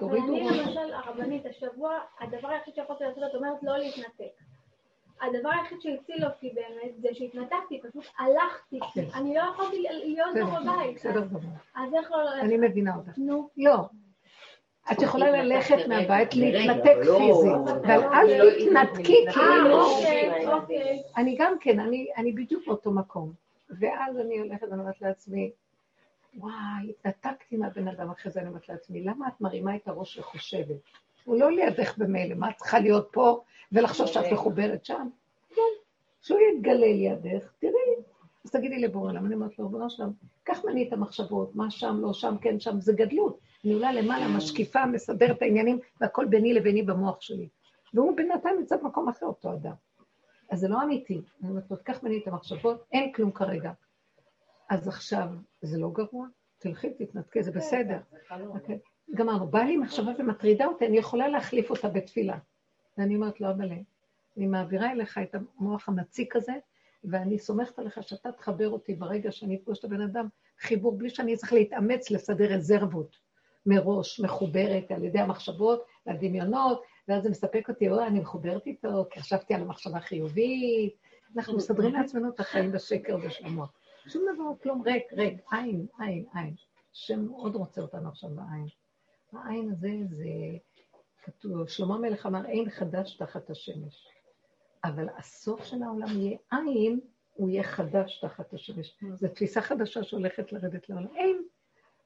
תורידו 0.00 0.34
ראש. 0.34 0.40
אני 0.40 0.58
למשל, 0.58 0.94
הרבנית, 0.94 1.46
השבוע, 1.46 1.98
הדבר 2.20 2.48
היחיד 2.48 2.74
שיכולתי 2.74 3.04
לעשות, 3.04 3.22
את 3.30 3.34
אומרת 3.34 3.62
לא 3.62 3.78
להתנתק. 3.78 4.32
הדבר 5.22 5.48
היחיד 5.48 5.80
שהציל 5.80 6.24
אותי 6.24 6.50
באמת, 6.54 7.00
זה 7.00 7.08
שהתנתקתי, 7.12 7.80
פשוט 7.80 8.04
הלכתי, 8.18 8.78
כן. 8.94 9.04
אני 9.14 9.34
לא 9.34 9.40
יכולתי 9.40 9.82
להיות 9.82 10.36
פה 10.40 10.60
בבית. 10.60 10.96
בסדר 10.96 11.26
גמור. 11.26 11.40
אז 11.74 11.94
איך 11.94 12.12
לא 12.12 12.22
ללכת? 12.22 12.44
אני 12.44 12.56
מבינה 12.56 12.96
אותך. 12.96 13.18
נו. 13.18 13.48
לא. 13.56 13.76
את 14.92 15.02
יכולה 15.02 15.30
ללכת 15.30 15.88
מהבית, 15.88 16.34
להתנתק 16.34 16.96
לא, 17.04 17.18
פיזית, 17.18 17.84
אבל 17.84 17.96
לא, 17.96 18.12
אל 18.12 18.38
לא 18.38 18.50
תתנתקי 18.50 19.26
כאילו. 19.32 19.86
אני 21.16 21.36
גם 21.38 21.54
כן, 21.60 21.80
אני 22.16 22.32
בדיוק 22.32 22.66
באותו 22.66 22.90
מקום. 22.90 23.32
ואז 23.80 24.18
אני 24.18 24.38
הולכת 24.38 24.66
ואומרת 24.70 25.00
לעצמי, 25.00 25.50
וואי, 26.34 26.90
התנתקתי 26.90 27.56
מהבן 27.56 27.88
אדם, 27.88 28.10
אחרי 28.10 28.32
זה 28.32 28.40
אני 28.40 28.48
אומרת 28.48 28.68
לעצמי, 28.68 29.04
למה 29.04 29.28
את 29.28 29.40
מרימה 29.40 29.76
את 29.76 29.88
הראש 29.88 30.18
וחושבת? 30.18 30.76
הוא 31.24 31.36
לא 31.36 31.50
לידך 31.50 31.98
במילא, 31.98 32.34
מה 32.34 32.50
את 32.50 32.56
צריכה 32.56 32.78
להיות 32.78 33.08
פה 33.12 33.40
ולחשוב 33.72 34.06
שאת 34.06 34.32
מחוברת 34.32 34.84
שם? 34.84 35.08
כן, 35.50 35.62
שהוא 36.22 36.38
יתגלה 36.40 36.86
לידך, 36.86 37.52
תראי. 37.58 37.72
אז 38.44 38.50
תגידי 38.50 38.78
לבורא, 38.78 39.12
למה 39.12 39.26
אני 39.26 39.34
אומרת 39.34 39.58
לו, 39.58 39.68
בורא 39.68 39.88
שלם, 39.88 40.10
קח 40.42 40.64
ממני 40.64 40.88
את 40.88 40.92
המחשבות, 40.92 41.56
מה 41.56 41.70
שם, 41.70 41.98
לא 42.00 42.12
שם, 42.12 42.34
כן 42.40 42.60
שם, 42.60 42.80
זה 42.80 42.92
גדלות. 42.92 43.38
אני 43.64 43.72
עולה 43.72 43.92
למעלה, 43.92 44.28
משקיפה, 44.28 44.86
מסדרת 44.86 45.36
את 45.36 45.42
העניינים, 45.42 45.78
והכל 46.00 46.24
ביני 46.24 46.54
לביני 46.54 46.82
במוח 46.82 47.20
שלי. 47.20 47.48
והוא 47.94 48.16
בינתיים 48.16 48.58
נמצא 48.58 48.76
במקום 48.76 49.08
אחר, 49.08 49.26
אותו 49.26 49.52
אדם. 49.52 49.74
אז 50.50 50.60
זה 50.60 50.68
לא 50.68 50.82
אמיתי. 50.82 51.20
אני 51.42 51.50
אומרת 51.50 51.70
לו, 51.70 51.76
קח 51.84 52.02
ממני 52.02 52.18
את 52.18 52.28
המחשבות, 52.28 52.84
אין 52.92 53.12
כלום 53.12 53.30
כרגע. 53.30 53.72
אז 54.72 54.88
עכשיו, 54.88 55.28
זה 55.62 55.78
לא 55.78 55.90
גרוע? 55.90 56.26
תלכי, 56.58 56.90
תתנתקי, 56.90 57.42
זה 57.42 57.52
כן, 57.52 57.58
בסדר. 57.58 57.98
אוקיי. 58.48 58.78
גמרנו. 59.14 59.46
בא 59.46 59.58
לי 59.58 59.76
מחשבה 59.76 60.12
ומטרידה 60.18 60.66
אותי, 60.66 60.86
אני 60.86 60.98
יכולה 60.98 61.28
להחליף 61.28 61.70
אותה 61.70 61.88
בתפילה. 61.88 62.38
ואני 62.98 63.16
אומרת 63.16 63.40
לו, 63.40 63.50
אבל 63.50 63.72
אני 64.36 64.46
מעבירה 64.46 64.92
אליך 64.92 65.18
את 65.18 65.34
המוח 65.34 65.88
המציק 65.88 66.36
הזה, 66.36 66.52
ואני 67.04 67.38
סומכת 67.38 67.78
עליך 67.78 68.02
שאתה 68.02 68.32
תחבר 68.32 68.68
אותי 68.68 68.94
ברגע 68.94 69.32
שאני 69.32 69.56
אפגוש 69.56 69.78
את 69.78 69.84
הבן 69.84 70.00
אדם, 70.00 70.28
חיבור 70.60 70.98
בלי 70.98 71.10
שאני 71.10 71.36
צריך 71.36 71.52
להתאמץ 71.52 72.10
לסדר 72.10 72.52
רזרבות 72.52 73.16
מראש, 73.66 74.20
מחוברת 74.20 74.90
על 74.90 75.04
ידי 75.04 75.18
המחשבות 75.18 75.84
והדמיונות, 76.06 76.82
ואז 77.08 77.22
זה 77.22 77.30
מספק 77.30 77.68
אותי, 77.68 77.88
אוי, 77.88 78.06
אני 78.06 78.20
מחוברת 78.20 78.66
איתו, 78.66 79.06
כי 79.10 79.20
חשבתי 79.20 79.54
על 79.54 79.62
המחשבה 79.62 80.00
חיובית. 80.00 80.94
אנחנו 81.36 81.56
מסדרים 81.56 81.94
לעצמנו 81.94 82.28
את 82.28 82.40
החיים 82.40 82.72
בשקר 82.72 83.16
המוח. 83.44 83.72
שום 84.08 84.22
דבר, 84.34 84.44
כלום, 84.62 84.82
ריק, 84.82 85.12
ריק, 85.12 85.40
עין, 85.52 85.86
עין, 85.98 86.24
עין. 86.34 86.54
השם 86.92 87.24
מאוד 87.24 87.54
רוצה 87.54 87.80
אותנו 87.80 88.08
עכשיו 88.08 88.30
בעין. 88.30 88.66
העין 89.32 89.70
הזה 89.70 89.88
זה, 90.10 90.24
כתוב, 91.22 91.68
שלמה 91.68 91.94
המלך 91.94 92.26
אמר, 92.26 92.46
אין 92.46 92.70
חדש 92.70 93.16
תחת 93.16 93.50
השמש. 93.50 94.08
אבל 94.84 95.06
הסוף 95.18 95.64
של 95.64 95.82
העולם 95.82 96.08
יהיה 96.08 96.38
עין, 96.50 97.00
הוא 97.34 97.50
יהיה 97.50 97.62
חדש 97.62 98.20
תחת 98.20 98.54
השמש. 98.54 98.98
זו 99.14 99.28
תפיסה 99.28 99.60
חדשה 99.60 100.02
שהולכת 100.02 100.52
לרדת 100.52 100.88
לעולם. 100.88 101.16
אין. 101.16 101.42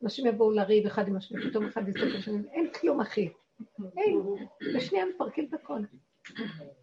אנשים 0.02 0.26
יבואו 0.26 0.50
לריב 0.50 0.86
אחד 0.86 1.08
עם 1.08 1.16
השני, 1.16 1.50
פתאום 1.50 1.66
אחד 1.66 1.88
יסתכל 1.88 2.18
לשני, 2.18 2.38
אין 2.52 2.72
כלום 2.72 3.00
אחי. 3.00 3.28
אין. 3.96 4.22
בשנייה 4.74 5.04
מפרקים 5.06 5.48
את 5.48 5.54
הכל. 5.54 5.80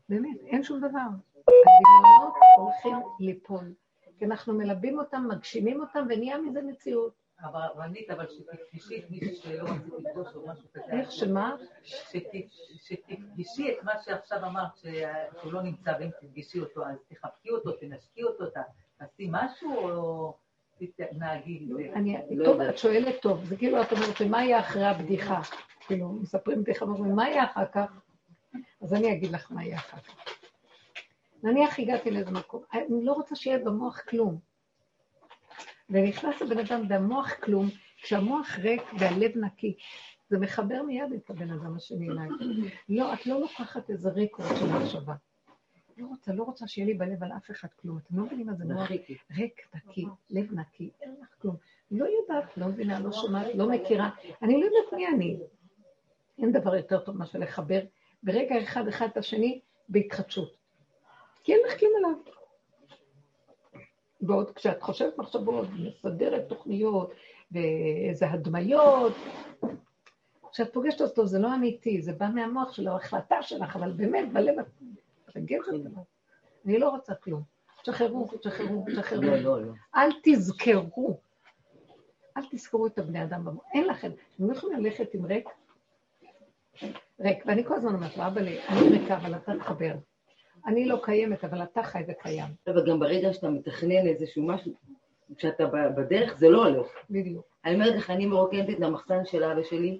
באמת, 0.09 0.37
אין 0.45 0.63
שום 0.63 0.79
דבר. 0.79 0.99
הדמיונות 1.47 2.33
הולכים 2.57 2.95
ליפול. 3.19 3.73
כי 4.23 4.27
אנחנו 4.27 4.53
מלבים 4.53 4.99
אותם, 4.99 5.27
מגשימים 5.29 5.81
אותם, 5.81 6.05
ונהיה 6.09 6.37
מזה 6.37 6.61
מציאות. 6.61 7.13
אבל 7.41 7.61
רנית, 7.77 8.09
אבל 8.09 8.27
שתפגשי 8.29 8.99
את 8.99 9.11
מישהו 9.11 9.35
שלא 9.35 9.63
רצית 9.63 9.93
לפגוש 9.99 10.35
או 10.35 10.47
משהו 10.47 10.67
כזה. 10.73 10.91
איך, 10.91 11.11
שמה? 11.11 11.55
שתפגשי 12.83 13.71
את 13.71 13.83
מה 13.83 13.91
שעכשיו 14.05 14.45
אמרת, 14.45 14.77
שהוא 15.41 15.53
לא 15.53 15.61
נמצא, 15.61 15.93
ואם 15.99 16.09
תפגשי 16.21 16.59
אותו, 16.59 16.85
אז 16.85 16.97
תחבקי 17.09 17.49
אותו, 17.49 17.71
תנשקי 17.71 18.23
אותו, 18.23 18.45
תעשי 18.97 19.27
משהו, 19.31 19.89
או 19.89 20.33
תתנהגי. 20.79 21.67
טוב, 22.45 22.61
את 22.61 22.77
שואלת 22.77 23.21
טוב, 23.21 23.45
זה 23.45 23.57
כאילו 23.57 23.81
את 23.81 23.91
אומרת, 23.91 24.21
מה 24.29 24.43
יהיה 24.43 24.59
אחרי 24.59 24.85
הבדיחה? 24.85 25.41
כאילו, 25.87 26.09
מספרים 26.09 26.63
בדיחה 26.63 26.85
ואומרים, 26.85 27.15
מה 27.15 27.29
יהיה 27.29 27.45
אחר 27.45 27.65
כך? 27.65 27.91
אז 28.81 28.93
אני 28.93 29.13
אגיד 29.13 29.31
לך 29.31 29.51
מה 29.51 29.63
יהיה 29.63 29.77
אחר 29.77 29.97
כך. 29.97 30.42
נניח 31.43 31.79
הגעתי 31.79 32.11
לאיזה 32.11 32.31
מקום, 32.31 32.63
אני 32.73 33.05
לא 33.05 33.13
רוצה 33.13 33.35
שיהיה 33.35 33.59
במוח 33.59 34.01
כלום. 34.09 34.39
ונכנס 35.89 36.41
הבן 36.41 36.57
אדם 36.57 36.85
והמוח 36.89 37.33
כלום, 37.33 37.69
כשהמוח 38.01 38.57
ריק 38.59 38.81
והלב 38.99 39.31
נקי, 39.37 39.75
זה 40.29 40.39
מחבר 40.39 40.81
מיד 40.83 41.13
את 41.15 41.29
הבן 41.29 41.49
אדם 41.49 41.75
השני 41.75 42.09
אליי. 42.09 42.29
לא, 42.89 43.13
את 43.13 43.25
לא 43.25 43.39
לוקחת 43.39 43.89
איזה 43.89 44.09
ריקורד 44.09 44.55
של 44.59 44.65
מחשבה. 44.65 45.13
לא 45.97 46.07
רוצה, 46.07 46.33
לא 46.33 46.43
רוצה 46.43 46.67
שיהיה 46.67 46.87
לי 46.87 46.93
בלב 46.93 47.23
על 47.23 47.31
אף 47.31 47.51
אחד 47.51 47.67
כלום. 47.81 47.97
אתם 47.97 48.17
לא 48.17 48.25
מבינים 48.25 48.47
מה 48.47 48.53
זה 48.53 48.65
מוח 48.65 48.91
ריק, 48.91 49.59
נקי, 49.75 50.05
לב 50.29 50.53
נקי, 50.53 50.89
אין 51.01 51.15
לך 51.21 51.27
כלום. 51.41 51.55
לא 51.91 52.05
יודעת, 52.05 52.57
לא 52.57 52.67
מבינה, 52.67 52.99
לא 52.99 53.11
שומעת, 53.11 53.47
לא 53.55 53.69
מכירה. 53.69 54.09
אני 54.41 54.61
לא 54.61 54.65
יודעת 54.65 54.93
מי 54.93 55.07
אני. 55.07 55.39
אין 56.37 56.51
דבר 56.51 56.75
יותר 56.75 56.99
טוב 56.99 57.17
מאשר 57.17 57.39
לחבר 57.39 57.79
ברגע 58.23 58.63
אחד 58.63 58.87
אחד 58.87 59.07
את 59.07 59.17
השני 59.17 59.59
בהתחדשות. 59.89 60.62
כי 61.43 61.53
אין 61.53 61.61
לך 61.67 61.79
כלום 61.79 61.91
עליו. 61.97 62.17
ועוד 64.21 64.51
כשאת 64.51 64.81
חושבת 64.81 65.17
מחשבות, 65.17 65.67
מסדרת 65.79 66.49
תוכניות, 66.49 67.13
ואיזה 67.51 68.29
הדמיות, 68.29 69.13
כשאת 70.51 70.73
פוגשת 70.73 71.01
אותו 71.01 71.27
זה 71.27 71.39
לא 71.39 71.55
אמיתי, 71.55 72.01
זה 72.01 72.13
בא 72.13 72.27
מהמוח 72.33 72.73
של 72.73 72.87
ההחלטה 72.87 73.41
שלך, 73.41 73.75
אבל 73.75 73.91
באמת, 73.91 74.33
בלב 74.33 74.59
את 74.59 74.65
מתרגשת 75.27 75.67
עליו. 75.67 76.01
אני 76.65 76.79
לא 76.79 76.89
רוצה 76.89 77.15
כלום. 77.15 77.41
תשחררו, 77.81 78.27
תשחררו, 78.39 78.85
תשחררו. 78.87 79.21
לא, 79.21 79.35
לא, 79.35 79.61
לא. 79.61 79.73
אל 79.95 80.09
תזכרו. 80.23 81.19
אל 82.37 82.43
תזכרו 82.51 82.87
את 82.87 82.99
הבני 82.99 83.23
אדם 83.23 83.45
במוח. 83.45 83.63
אין 83.73 83.87
לכם. 83.87 84.11
אתם 84.35 84.47
לא 84.47 84.53
יכולים 84.53 84.79
ללכת 84.79 85.13
עם 85.13 85.25
ריק? 85.25 85.49
ריק. 87.19 87.43
ואני 87.45 87.63
כל 87.65 87.75
הזמן 87.75 87.93
אומרת 87.95 88.17
לו, 88.17 88.27
אבא 88.27 88.41
לי, 88.41 88.67
אני 88.67 88.89
ריקה, 88.89 89.17
אבל 89.17 89.35
אתה 89.35 89.51
תחבר. 89.59 89.93
אני 90.67 90.85
לא 90.85 90.99
קיימת, 91.03 91.43
אבל 91.43 91.63
אתה 91.63 91.83
חי 91.83 92.03
וקיים. 92.07 92.45
וגם 92.69 92.99
ברגע 92.99 93.33
שאתה 93.33 93.49
מתכנן 93.49 94.07
איזשהו 94.07 94.43
משהו, 94.43 94.73
כשאתה 95.37 95.65
בדרך 95.97 96.37
זה 96.37 96.49
לא 96.49 96.67
הולך. 96.67 96.87
בדיוק. 97.09 97.45
אני 97.65 97.73
אומרת 97.73 97.95
לך, 97.95 98.09
אני 98.09 98.25
מרוקנת 98.25 98.69
את 98.69 98.81
המחסן 98.81 99.25
של 99.25 99.43
אבא 99.43 99.63
שלי, 99.63 99.99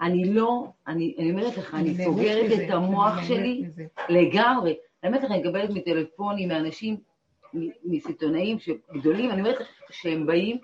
אני 0.00 0.24
לא, 0.24 0.64
אני, 0.86 1.14
אני 1.18 1.30
אומרת 1.30 1.56
לך, 1.56 1.74
אני, 1.74 2.04
סוגרת 2.04 2.50
את 2.52 2.70
המוח 2.70 3.22
שלי. 3.22 3.64
לגמרי. 4.08 4.76
אני 5.02 5.08
אומרת 5.08 5.22
לך, 5.22 5.30
אני 5.30 5.40
מקבלת 5.40 5.70
מטלפונים 5.70 6.48
מאנשים, 6.48 6.96
מסיטונאים 7.84 8.58
גדולים, 8.92 9.30
אני 9.30 9.40
אומרת 9.40 9.60
לך 9.60 9.68
שהם 9.90 10.26
באים, 10.26 10.58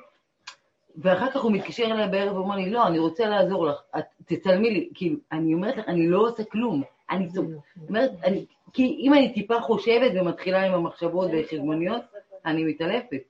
ואחר 0.97 1.31
כך 1.31 1.43
הוא 1.43 1.53
מתקשר 1.53 1.85
אליי 1.85 2.09
בערב 2.09 2.37
ואומר 2.37 2.57
לי, 2.57 2.71
לא, 2.71 2.87
אני 2.87 2.99
רוצה 2.99 3.29
לעזור 3.29 3.67
לך, 3.67 3.83
את 3.99 4.05
תצלמי 4.25 4.71
לי, 4.71 4.91
כאילו, 4.95 5.17
אני 5.33 5.55
אומרת 5.55 5.77
לך, 5.77 5.89
אני 5.89 6.09
לא 6.09 6.29
עושה 6.29 6.45
כלום. 6.45 6.83
אני 7.11 7.29
אומרת, 7.89 8.11
אני, 8.25 8.47
כי 8.75 8.97
אם 9.01 9.15
אני 9.15 9.33
טיפה 9.33 9.61
חושבת 9.61 10.13
ומתחילה 10.15 10.63
עם 10.63 10.75
המחשבות 10.75 11.31
והחשבוניות, 11.33 12.03
אני 12.47 12.65
מתעלפת. 12.65 13.23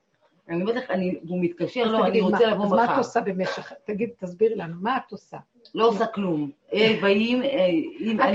אני 0.49 0.63
אומרת 0.63 0.77
לך, 0.77 0.93
הוא 1.29 1.39
מתקשר, 1.43 1.85
לא, 1.85 2.07
אני 2.07 2.21
רוצה 2.21 2.47
לבוא 2.47 2.67
מחר. 2.67 2.81
אז 2.81 2.89
מה 2.89 2.93
את 2.93 2.99
עושה 2.99 3.21
במשך, 3.21 3.73
תגיד, 3.85 4.11
תסבירי 4.19 4.55
לנו, 4.55 4.75
מה 4.81 4.97
את 4.97 5.13
עושה? 5.13 5.37
לא 5.75 5.89
עושה 5.89 6.07
כלום. 6.07 6.51
באים, 7.03 7.43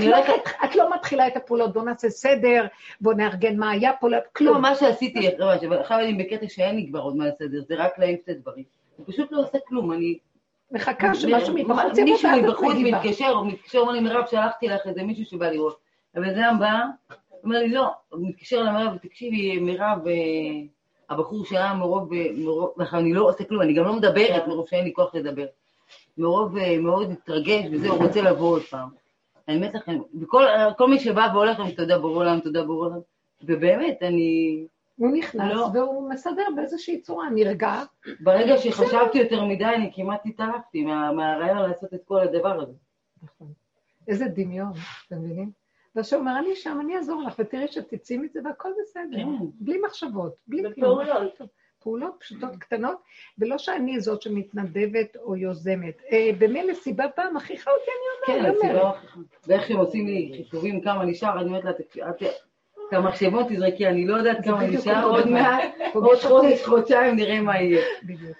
לא 0.00 0.16
את 0.64 0.76
לא 0.76 0.94
מתחילה 0.94 1.26
את 1.26 1.36
הפעולות, 1.36 1.72
בוא 1.72 1.82
נעשה 1.82 2.10
סדר, 2.10 2.66
בוא 3.00 3.14
נארגן 3.14 3.56
מה 3.56 3.70
היה 3.70 3.92
פה, 4.00 4.08
כלום. 4.32 4.54
לא, 4.54 4.60
מה 4.62 4.74
שעשיתי, 4.74 5.28
עכשיו 5.80 5.98
אני 5.98 6.14
בקטע 6.14 6.48
שאין 6.48 6.76
לי 6.76 6.86
כבר 6.88 7.00
עוד 7.00 7.16
מה 7.16 7.26
לסדר, 7.26 7.60
זה 7.68 7.74
רק 7.78 7.98
להעיף 7.98 8.20
את 8.24 8.28
הדברים. 8.28 8.64
אני 8.98 9.06
פשוט 9.06 9.32
לא 9.32 9.40
עושה 9.40 9.58
כלום, 9.68 9.92
אני... 9.92 10.18
מחכה 10.72 11.14
שמשהו 11.14 11.54
מבחוץ 11.54 11.98
יבוא 11.98 12.04
מישהו 12.04 12.28
מבחוץ 12.42 12.74
מתקשר, 12.76 13.30
או 13.30 13.44
מתקשר, 13.44 13.78
אומר 13.78 13.92
לי, 13.92 14.00
מירב, 14.00 14.26
שלחתי 14.30 14.68
לך 14.68 14.86
איזה 14.86 15.02
מישהו 15.02 15.24
שבא 15.24 15.50
לראות. 15.50 15.89
הבן 16.14 16.28
אדם 16.28 16.56
בא, 16.60 16.80
אומר 17.44 17.58
לי, 17.58 17.68
לא, 17.68 17.90
הוא 18.08 18.28
מתקשר 18.28 18.62
למירב, 18.62 18.96
תקשיבי, 18.96 19.58
מירב, 19.58 19.98
הבחור 21.10 21.44
שהיה 21.44 21.74
מרוב, 21.74 22.10
מרוב, 22.34 22.74
אני 22.92 23.12
לא 23.12 23.28
עושה 23.28 23.44
כלום, 23.44 23.62
אני 23.62 23.74
גם 23.74 23.84
לא 23.84 23.92
מדברת 23.92 24.48
מרוב 24.48 24.68
שאין 24.68 24.84
לי 24.84 24.92
כוח 24.92 25.14
לדבר. 25.14 25.46
מרוב 26.18 26.54
מאוד 26.80 27.10
התרגש 27.10 27.64
וזה, 27.72 27.88
הוא 27.88 28.04
רוצה 28.04 28.22
לבוא 28.22 28.48
עוד 28.48 28.62
פעם. 28.62 28.88
אני 29.48 29.56
אומרת 29.56 29.74
לכם, 29.74 29.98
וכל 30.22 30.90
מי 30.90 30.98
שבא 30.98 31.28
והולך, 31.32 31.60
אני 31.60 31.74
תודה 31.74 31.98
בורא 31.98 32.16
עולם, 32.16 32.40
תודה 32.40 32.64
בורא 32.64 32.88
עולם, 32.88 33.00
ובאמת, 33.42 34.02
אני... 34.02 34.64
הוא 34.96 35.16
נכנס 35.16 35.52
לא. 35.54 35.68
והוא 35.74 36.10
מסדר 36.10 36.42
באיזושהי 36.56 37.00
צורה, 37.00 37.30
נרגע. 37.30 37.82
ברגע 38.20 38.56
שחשבתי 38.56 39.18
יותר 39.18 39.44
מדי, 39.44 39.64
אני 39.64 39.90
כמעט 39.94 40.26
התערבתי 40.26 40.84
מהרעיון 40.84 41.58
לעשות 41.58 41.94
את 41.94 42.00
כל 42.04 42.20
הדבר 42.20 42.60
הזה. 42.60 42.72
נכון. 43.22 43.52
איזה 44.08 44.24
דמיון, 44.28 44.72
אתם 45.06 45.16
מבינים? 45.16 45.59
והשם 46.00 46.16
אומר, 46.16 46.38
אני 46.38 46.56
שם, 46.56 46.78
אני 46.80 46.96
אעזור 46.96 47.22
לך, 47.22 47.34
ותראי 47.38 47.68
שתצאי 47.68 48.18
מזה 48.18 48.40
והכל 48.44 48.68
בסדר, 48.82 49.16
כן. 49.16 49.46
בלי 49.60 49.78
מחשבות, 49.86 50.34
בלי 50.46 50.62
כלום. 50.74 50.98
פעולות 51.82 52.16
פשוטות 52.20 52.56
קטנות, 52.56 52.96
ולא 53.38 53.58
שאני 53.58 54.00
זאת 54.00 54.22
שמתנדבת 54.22 55.16
או 55.16 55.36
יוזמת. 55.36 56.02
אה, 56.12 56.30
במילא 56.38 56.74
סיבה 56.74 57.08
פעם 57.08 57.36
מכריחה 57.36 57.70
אותי, 57.70 57.90
אני 57.90 58.38
אומרת. 58.38 58.56
כן, 58.60 58.66
הסיבה, 58.66 58.92
ואיך 59.46 59.68
שהם 59.68 59.76
עושים 59.76 60.06
לי 60.06 60.32
חישובים 60.36 60.80
כמה 60.80 61.04
נשאר, 61.04 61.40
אני 61.40 61.48
אומרת 61.48 61.64
לה, 61.64 61.70
את 62.90 62.94
המחשבות 62.94 63.46
תזרקי, 63.48 63.86
אני 63.86 64.06
לא 64.06 64.16
יודעת 64.16 64.44
כמה 64.44 64.66
נשאר, 64.66 65.04
עוד 65.04 65.28
מעט, 65.28 65.62
עוד 65.94 66.18
חודש, 66.18 66.64
חודשיים 66.64 67.16
נראה 67.16 67.40
מה 67.40 67.60
יהיה. 67.60 67.84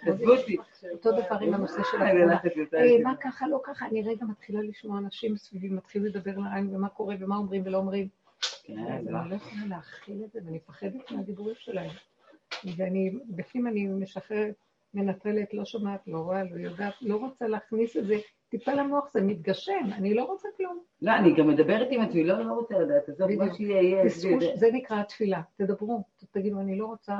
עזבו 0.07 0.37
אותי. 0.37 0.57
אותו 0.93 1.13
דבר 1.13 1.39
עם 1.41 1.55
הנושא 1.55 1.83
של 1.91 2.03
הקורונה. 2.03 2.39
אה, 2.75 3.03
מה 3.03 3.17
ככה, 3.17 3.49
לא 3.49 3.61
ככה, 3.65 3.87
אני 3.87 4.03
רגע 4.03 4.27
מתחילה 4.27 4.61
לשמוע 4.63 4.99
אנשים 4.99 5.37
סביבי, 5.37 5.69
מתחילים 5.69 6.07
לדבר 6.07 6.39
לעין 6.39 6.77
ומה 6.77 6.89
קורה 6.89 7.15
ומה 7.21 7.37
אומרים 7.37 7.63
ולא 7.65 7.79
אומרים. 7.79 8.09
כן, 8.65 8.79
אני 8.79 9.31
לא 9.31 9.35
יכולה 9.35 9.67
להכיל 9.69 10.23
את 10.25 10.33
זה, 10.33 10.39
ואני 10.45 10.57
מפחדת 10.57 11.11
מהדיבורים 11.11 11.55
שלהם. 11.59 11.91
ואני, 12.77 13.11
בפנים 13.29 13.67
אני 13.67 13.87
משחררת, 13.87 14.55
מנטרלת, 14.95 15.55
לא 15.55 15.65
שומעת, 15.65 16.01
לא 16.07 16.19
רואה, 16.19 16.45
לא 16.45 16.61
יודעת, 16.61 16.95
לא 17.01 17.17
רוצה 17.17 17.49
להכניס 17.49 17.97
את 17.97 18.07
זה 18.07 18.15
טיפה 18.51 18.75
למוח, 18.75 19.13
זה 19.13 19.21
מתגשם, 19.21 19.93
אני 19.93 20.15
לא 20.15 20.25
רוצה 20.25 20.49
כלום. 20.57 20.83
לא, 21.03 21.13
אני 21.17 21.35
גם 21.37 21.49
מדברת 21.49 21.89
עם 21.91 22.01
עצמי, 22.01 22.25
לא, 22.25 22.45
לא 22.45 22.53
רוצה 22.53 22.79
לדעת, 22.79 23.09
עזוב 23.09 23.31
מה 23.35 23.55
שיהיה. 23.55 24.09
זה 24.55 24.69
נקרא 24.73 25.01
התפילה, 25.01 25.43
תדברו, 25.57 26.03
תגידו, 26.31 26.61
אני 26.61 26.79
לא 26.79 26.87
רוצה 26.87 27.19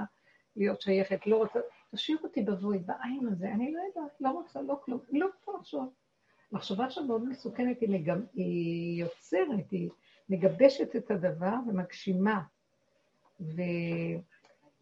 להיות 0.57 0.81
שייכת, 0.81 1.27
לא 1.27 1.37
רוצה, 1.37 1.61
תשאיר 1.95 2.19
אותי 2.23 2.43
בבואי, 2.43 2.79
בעין 2.79 3.29
הזה, 3.33 3.49
אני 3.49 3.73
לא 3.73 3.81
יודעת, 3.89 4.21
לא 4.21 4.31
רוצה, 4.31 4.63
לא 4.63 4.81
כלום, 4.85 5.01
לא 5.13 5.27
רוצה 5.27 5.59
לחשוב. 5.59 5.93
מחשבה 6.53 6.91
שם 6.91 7.07
מאוד 7.07 7.29
מסוכנת, 7.29 7.81
היא, 7.81 7.89
מגב... 7.89 8.21
היא 8.35 9.01
יוצרת, 9.03 9.71
היא 9.71 9.91
מגבשת 10.29 10.97
את 10.97 11.11
הדבר 11.11 11.55
ומגשימה. 11.69 12.41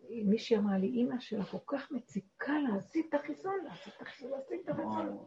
ומישהי 0.09 0.57
אמרה 0.57 0.79
לי, 0.79 0.87
אימא 0.87 1.21
שלה 1.21 1.45
כל 1.45 1.59
כך 1.67 1.91
מציקה 1.93 2.53
לה, 2.59 2.77
עשית 2.77 3.07
את 3.09 3.15
החיסון, 3.15 3.67
עשית 3.71 3.95
את 3.97 4.03
החיסון, 4.03 4.31
עשית 4.39 4.61
את 4.65 4.69
החיסון. 4.69 5.19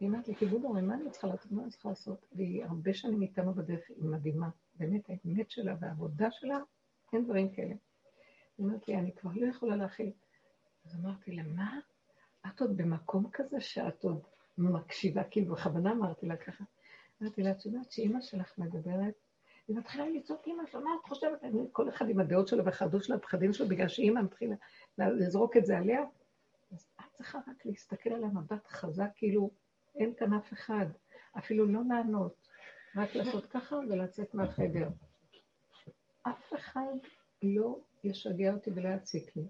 היא 0.00 0.08
אומרת 0.08 0.28
לי, 0.28 0.34
תגידו, 0.34 0.72
כאילו, 0.72 0.86
מה 0.86 0.94
אני 0.94 1.10
צריכה 1.10 1.26
לעשות? 1.26 1.52
מה 1.52 1.62
אני 1.62 1.70
צריכה 1.70 1.88
לעשות? 1.88 2.26
והיא 2.32 2.64
הרבה 2.64 2.94
שנים 2.94 3.22
איתנו 3.22 3.54
בדרך, 3.54 3.80
היא 3.88 4.04
מדהימה. 4.04 4.48
באמת, 4.74 5.08
האמת 5.08 5.50
שלה 5.50 5.74
והעבודה 5.80 6.30
שלה, 6.30 6.58
אין 7.12 7.24
דברים 7.24 7.54
כאלה. 7.54 7.74
היא 8.58 8.66
אומרת 8.66 8.88
לי, 8.88 8.96
אני 8.96 9.12
כבר 9.12 9.30
לא 9.34 9.46
יכולה 9.46 9.76
להכיל. 9.76 10.12
אז 10.84 10.96
אמרתי 10.96 11.32
לה, 11.32 11.42
מה? 11.42 11.78
את 12.46 12.60
עוד 12.60 12.76
במקום 12.76 13.30
כזה 13.32 13.60
שאת 13.60 14.04
עוד 14.04 14.20
מקשיבה, 14.58 15.24
כאילו 15.24 15.54
בכוונה 15.54 15.92
אמרתי 15.92 16.26
לה 16.26 16.36
ככה. 16.36 16.64
אמרתי 17.22 17.42
לה, 17.42 17.50
את 17.50 17.66
יודעת 17.66 17.92
שאימא 17.92 18.20
שלך 18.20 18.58
מדברת, 18.58 19.14
היא 19.68 19.76
מתחילה 19.76 20.08
לצעוק, 20.08 20.46
אימא 20.46 20.66
שלך, 20.66 20.74
מה 20.74 20.90
את 21.00 21.08
חושבת? 21.08 21.40
כל 21.72 21.88
אחד 21.88 22.08
עם 22.08 22.20
הדעות 22.20 22.48
שלו 22.48 22.64
והחרדות 22.64 23.04
שלו, 23.04 23.16
הפחדים 23.16 23.52
שלו, 23.52 23.68
בגלל 23.68 23.88
שאימא 23.88 24.20
מתחילה 24.20 24.56
לזרוק 24.98 25.56
את 25.56 25.66
זה 25.66 25.78
עליה. 25.78 26.00
אז 26.72 26.86
את 27.00 27.12
צריכה 27.12 27.38
רק 27.38 27.66
להסתכל 27.66 28.10
על 28.10 28.24
המבט 28.24 28.66
חזק, 28.66 29.10
כאילו 29.16 29.50
אין 29.96 30.12
כאן 30.18 30.34
אף 30.34 30.52
אחד, 30.52 30.86
אפילו 31.38 31.66
לא 31.66 31.80
לענות, 31.88 32.48
רק 32.96 33.14
לעשות 33.14 33.46
ככה 33.46 33.76
ולצאת 33.76 34.34
מהחדר. 34.34 34.88
אף 36.22 36.54
אחד 36.54 36.94
לא 37.42 37.78
ישגע 38.04 38.52
אותי 38.52 38.70
ולא 38.74 38.88
יציק 38.88 39.36
לי. 39.36 39.42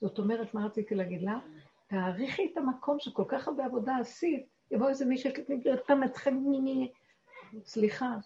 זאת 0.00 0.18
אומרת, 0.18 0.54
מה 0.54 0.66
רציתי 0.66 0.94
להגיד 0.94 1.22
לה? 1.22 1.38
תעריכי 1.86 2.48
את 2.52 2.56
המקום 2.56 2.96
שכל 3.00 3.24
כך 3.28 3.48
הרבה 3.48 3.64
עבודה 3.64 3.96
עשית, 3.96 4.46
יבוא 4.70 4.88
איזה 4.88 5.04
מישהו 5.04 5.30
שתגיד 5.30 5.66
פעם 5.86 6.04
אתכם, 6.04 6.42
סליחה. 7.64 8.16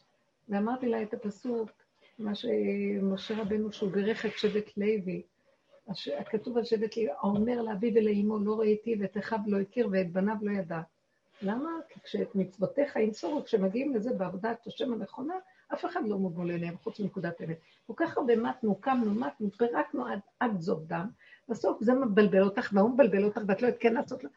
ואמרתי 0.48 0.88
לה 0.88 1.02
את 1.02 1.14
הפסוק, 1.14 1.70
מה 2.18 2.34
שמשה 2.34 3.42
רבנו, 3.42 3.72
שהוא 3.72 3.90
בירך 3.90 4.26
את 4.26 4.32
שבט 4.36 4.76
לוי, 4.76 5.22
כתוב 6.30 6.58
על 6.58 6.64
שבט 6.64 6.96
לוי, 6.96 7.10
האומר 7.10 7.62
לאביו 7.62 7.92
ולאמו 7.94 8.38
לא 8.38 8.60
ראיתי 8.60 8.96
ואת 9.00 9.16
אחיו 9.16 9.38
לא 9.46 9.60
הכיר 9.60 9.88
ואת 9.92 10.12
בניו 10.12 10.36
לא 10.42 10.50
ידע. 10.50 10.80
למה? 11.43 11.70
כי 11.89 12.01
כשאת 12.01 12.34
מצוותיך 12.34 12.97
ימסורו, 12.97 13.45
כשמגיעים 13.45 13.95
לזה 13.95 14.14
בעבודת 14.14 14.66
השם 14.66 14.93
הנכונה, 14.93 15.34
אף 15.74 15.84
אחד 15.84 16.01
לא 16.07 16.18
מוגבל 16.18 16.51
אליהם 16.51 16.76
חוץ 16.76 17.01
מנקודת 17.01 17.43
אמת. 17.43 17.59
כל 17.87 17.93
כך 17.97 18.18
הרבה 18.18 18.37
מתנו, 18.37 18.74
קמנו, 18.74 19.14
מתנו, 19.14 19.51
פירקנו 19.51 20.07
עד, 20.07 20.20
עד 20.41 20.61
זוב 20.61 20.84
דם, 20.87 21.09
בסוף 21.49 21.78
זה 21.80 21.95
מבלבל 21.95 22.43
אותך, 22.43 22.70
והוא 22.72 22.91
מבלבל 22.91 23.24
אותך, 23.24 23.41
ואת 23.49 23.62
לא 23.62 23.66
יודעת 23.66 23.80
כן 23.80 23.95
לעשות 23.95 24.24
לו. 24.24 24.30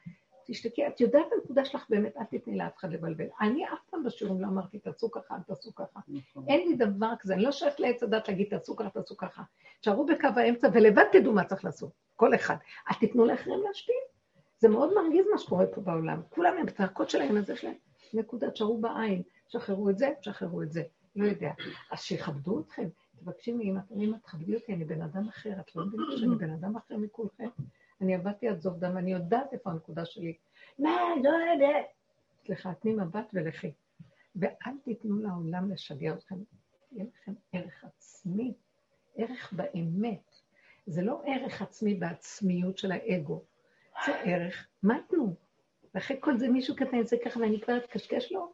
תשתקי, 0.46 0.88
את 0.88 1.02
יודעת 1.02 1.28
את 1.28 1.34
הנקודה 1.34 1.66
שלך 1.66 1.86
באמת, 1.90 2.18
אל 2.18 2.24
תתני 2.24 2.58
לאף 2.58 2.78
אחד 2.78 2.94
לבלבל. 2.94 3.26
אני 3.42 3.66
אף 3.66 3.80
פעם 3.90 4.04
בשיעורים 4.04 4.42
לא 4.42 4.48
אמרתי, 4.48 4.80
תעשו 4.80 5.12
ככה, 5.12 5.36
אל 5.36 5.42
תעשו 5.48 5.76
ככה. 5.76 6.00
נכון. 6.08 6.46
אין 6.48 6.68
לי 6.68 6.76
דבר 6.76 7.14
כזה, 7.20 7.34
אני 7.34 7.44
לא 7.44 7.52
שייכת 7.52 7.80
לעץ 7.80 8.04
הדת 8.04 8.28
להגיד, 8.28 8.48
תעשו 8.50 8.76
ככה, 8.76 8.90
תעשו 8.90 9.18
ככה. 9.18 9.44
תשארו 9.82 10.06
בקו 10.06 10.28
האמצע, 10.36 10.68
ולבד 10.74 11.04
תדעו 11.12 11.34
מה 11.34 11.44
צריך 11.44 11.66
לעשות, 11.66 11.92
כל 12.16 12.36
אחד. 12.36 12.56
אל 12.92 12.96
תיתנו 13.00 13.26
לאחרים 13.26 13.60
להשפיע. 13.68 13.96
זה 14.60 14.68
מאוד 14.70 14.94
מרגיז 14.94 15.26
מה 15.32 15.38
שקורה 15.38 15.66
פה 15.68 15.82
בעולם. 15.82 16.22
כולם 16.30 16.58
הם 16.58 16.66
בצעקות 16.66 17.10
שלהם, 17.10 17.38
אז 17.38 17.50
יש 17.50 17.64
להם 17.64 17.76
נקודה, 18.14 18.52
תשארו 18.52 18.78
בעין, 18.78 19.22
שחררו 19.48 19.90
את 19.90 19.98
זה, 19.98 20.10
שחררו 20.22 20.62
את 20.62 20.72
זה. 20.72 20.84
לא 21.16 21.26
יודע. 21.26 21.52
אז 21.92 22.00
שיכבדו 22.00 22.60
אתכם, 22.60 22.88
תבקשי 23.20 23.52
מאמא, 23.52 23.80
אמא, 23.96 24.18
תכבדי 24.18 24.56
אותי, 24.56 24.74
אני 24.74 24.86
בן 24.86 25.02
אדם 25.02 25.28
אחר, 25.28 25.54
את 25.60 25.76
לא 25.76 25.86
מבינה 25.86 26.18
שאני 26.18 26.36
בן 26.36 26.50
אדם 26.50 26.76
אחר 26.76 26.98
מכולכם? 26.98 27.48
אני 28.02 28.16
עבדתי 28.16 28.48
עד 28.48 28.60
זוב 28.60 28.80
דם, 28.80 28.98
אני 28.98 29.12
יודעת 29.12 29.54
איפה 29.54 29.72
הנקודה 29.72 30.06
שלי. 30.06 30.34
מה, 30.80 30.90
לא 31.24 31.30
יודע. 31.30 31.78
סליחה, 32.46 32.74
תני 32.74 32.94
מבט 32.94 33.30
ולכי. 33.34 33.72
ואל 34.36 34.74
תיתנו 34.84 35.20
לעולם 35.20 35.72
לשגע 35.72 36.14
אתכם. 36.14 36.36
יהיה 36.92 37.06
לכם 37.14 37.34
ערך 37.54 37.84
עצמי, 37.84 38.54
ערך 39.16 39.54
באמת. 39.54 40.32
זה 40.88 41.02
לא 41.02 41.22
ערך 41.26 41.62
עצמי 41.62 41.94
בעצמיות 41.94 42.78
של 42.78 42.92
האגו, 42.92 43.44
זה 44.06 44.16
ערך 44.24 44.68
מתנו. 44.84 45.36
ואחרי 45.94 46.18
כל 46.20 46.38
זה 46.38 46.50
מישהו 46.50 46.76
קטן 46.76 46.98
יוצא 46.98 47.16
ככה 47.26 47.40
ואני 47.40 47.62
כבר 47.62 47.78
אתקשקש 47.78 48.32
לו? 48.32 48.52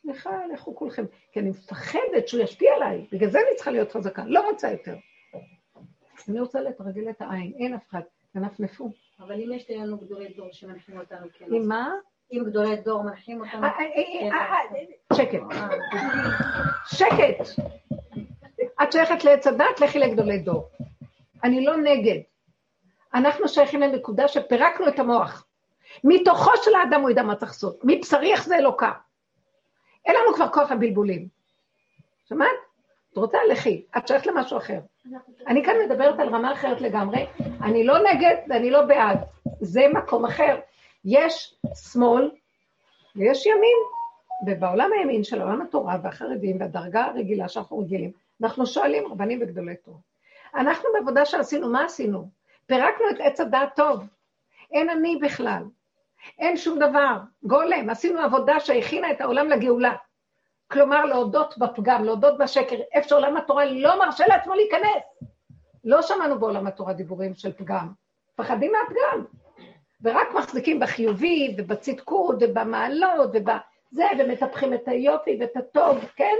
סליחה, 0.00 0.46
לכו 0.52 0.76
כולכם. 0.76 1.04
כי 1.32 1.40
אני 1.40 1.50
מפחדת 1.50 2.28
שהוא 2.28 2.42
ישפיע 2.42 2.74
עליי, 2.74 3.06
בגלל 3.12 3.30
זה 3.30 3.38
אני 3.38 3.56
צריכה 3.56 3.70
להיות 3.70 3.92
חזקה, 3.92 4.24
לא 4.26 4.50
רוצה 4.50 4.70
יותר. 4.70 4.96
אני 6.28 6.40
רוצה 6.40 6.60
לתרגל 6.60 7.10
את 7.10 7.22
העין, 7.22 7.52
אין 7.58 7.74
אף 7.74 7.88
אחד. 7.90 8.00
תנפנפו. 8.32 8.90
אבל 9.20 9.34
אם 9.34 9.52
יש 9.52 9.70
לנו 9.70 9.98
גדולי 9.98 10.28
דור 10.28 10.48
שמנחים 10.52 10.98
אותנו, 10.98 11.26
כן. 11.38 11.44
עם 11.54 11.68
מה? 11.68 11.92
אם 12.32 12.44
גדולי 12.46 12.76
דור 12.76 13.02
מנחים 13.02 13.40
אותנו... 13.40 13.64
אה, 13.64 13.68
אה, 13.68 14.28
אה, 14.32 15.16
כן. 15.16 15.16
שקט. 15.16 15.42
שקט. 16.86 17.62
את 18.82 18.92
שייכת 18.92 19.24
לעץ 19.24 19.46
הדת, 19.46 19.80
לכי 19.80 19.98
לגדולי 19.98 20.38
דור. 20.38 20.68
אני 21.44 21.64
לא 21.64 21.76
נגד. 21.76 22.20
אנחנו 23.14 23.48
שייכים 23.48 23.80
לנקודה 23.80 24.28
שפירקנו 24.28 24.88
את 24.88 24.98
המוח. 24.98 25.46
מתוכו 26.04 26.50
של 26.62 26.74
האדם 26.74 27.00
הוא 27.00 27.10
ידע 27.10 27.22
מה 27.22 27.36
צריך 27.36 27.50
לעשות. 27.50 27.80
מבשרי 27.84 28.32
איך 28.32 28.44
זה 28.44 28.56
אלוקה. 28.56 28.92
אין 30.06 30.16
לנו 30.16 30.34
כבר 30.34 30.48
כוח 30.48 30.72
הבלבולים. 30.72 31.28
שמעת? 32.28 32.48
את 33.12 33.16
רוצה? 33.16 33.38
לכי. 33.50 33.84
את 33.98 34.08
שייכת 34.08 34.26
למשהו 34.26 34.58
אחר. 34.58 34.78
אני 35.46 35.64
כאן 35.64 35.74
מדברת 35.84 36.20
על 36.20 36.28
רמה 36.28 36.52
אחרת 36.52 36.80
לגמרי, 36.80 37.26
אני 37.62 37.84
לא 37.84 37.98
נגד 37.98 38.36
ואני 38.48 38.70
לא 38.70 38.82
בעד, 38.82 39.18
זה 39.60 39.86
מקום 39.92 40.24
אחר. 40.24 40.58
יש 41.04 41.54
שמאל 41.74 42.30
ויש 43.16 43.46
ימין, 43.46 43.78
ובעולם 44.46 44.90
הימין 44.92 45.24
של 45.24 45.42
עולם 45.42 45.62
התורה 45.62 45.96
והחרדים 46.02 46.60
והדרגה 46.60 47.04
הרגילה 47.04 47.48
שאנחנו 47.48 47.78
רגילים, 47.78 48.12
אנחנו 48.42 48.66
שואלים 48.66 49.06
רבנים 49.06 49.38
וגדולי 49.42 49.76
תורה. 49.76 49.98
אנחנו 50.54 50.88
בעבודה 50.94 51.24
שעשינו, 51.24 51.68
מה 51.68 51.84
עשינו? 51.84 52.28
פירקנו 52.66 53.10
את 53.10 53.16
עץ 53.18 53.40
הדעת 53.40 53.76
טוב, 53.76 54.06
אין 54.72 54.90
אני 54.90 55.16
בכלל, 55.22 55.62
אין 56.38 56.56
שום 56.56 56.78
דבר, 56.78 57.16
גולם, 57.42 57.90
עשינו 57.90 58.20
עבודה 58.20 58.60
שהכינה 58.60 59.10
את 59.10 59.20
העולם 59.20 59.48
לגאולה. 59.48 59.94
כלומר 60.70 61.04
להודות 61.04 61.58
בפגם, 61.58 62.04
להודות 62.04 62.38
בשקר, 62.38 62.76
איפה 62.92 63.08
שעולם 63.08 63.36
התורה 63.36 63.64
לא 63.64 63.98
מרשה 63.98 64.26
לעצמו 64.26 64.54
להיכנס. 64.54 65.02
לא 65.84 66.02
שמענו 66.02 66.38
בעולם 66.38 66.66
התורה 66.66 66.92
דיבורים 66.92 67.34
של 67.34 67.52
פגם, 67.52 67.88
פחדים 68.36 68.72
מהפגם, 68.72 69.24
ורק 70.02 70.28
מחזיקים 70.34 70.80
בחיובי 70.80 71.54
ובצדקות 71.58 72.36
ובמעלות 72.40 73.30
ובזה, 73.34 74.04
ומטפחים 74.18 74.74
את 74.74 74.88
היופי 74.88 75.38
ואת 75.40 75.56
הטוב, 75.56 76.04
כן? 76.16 76.36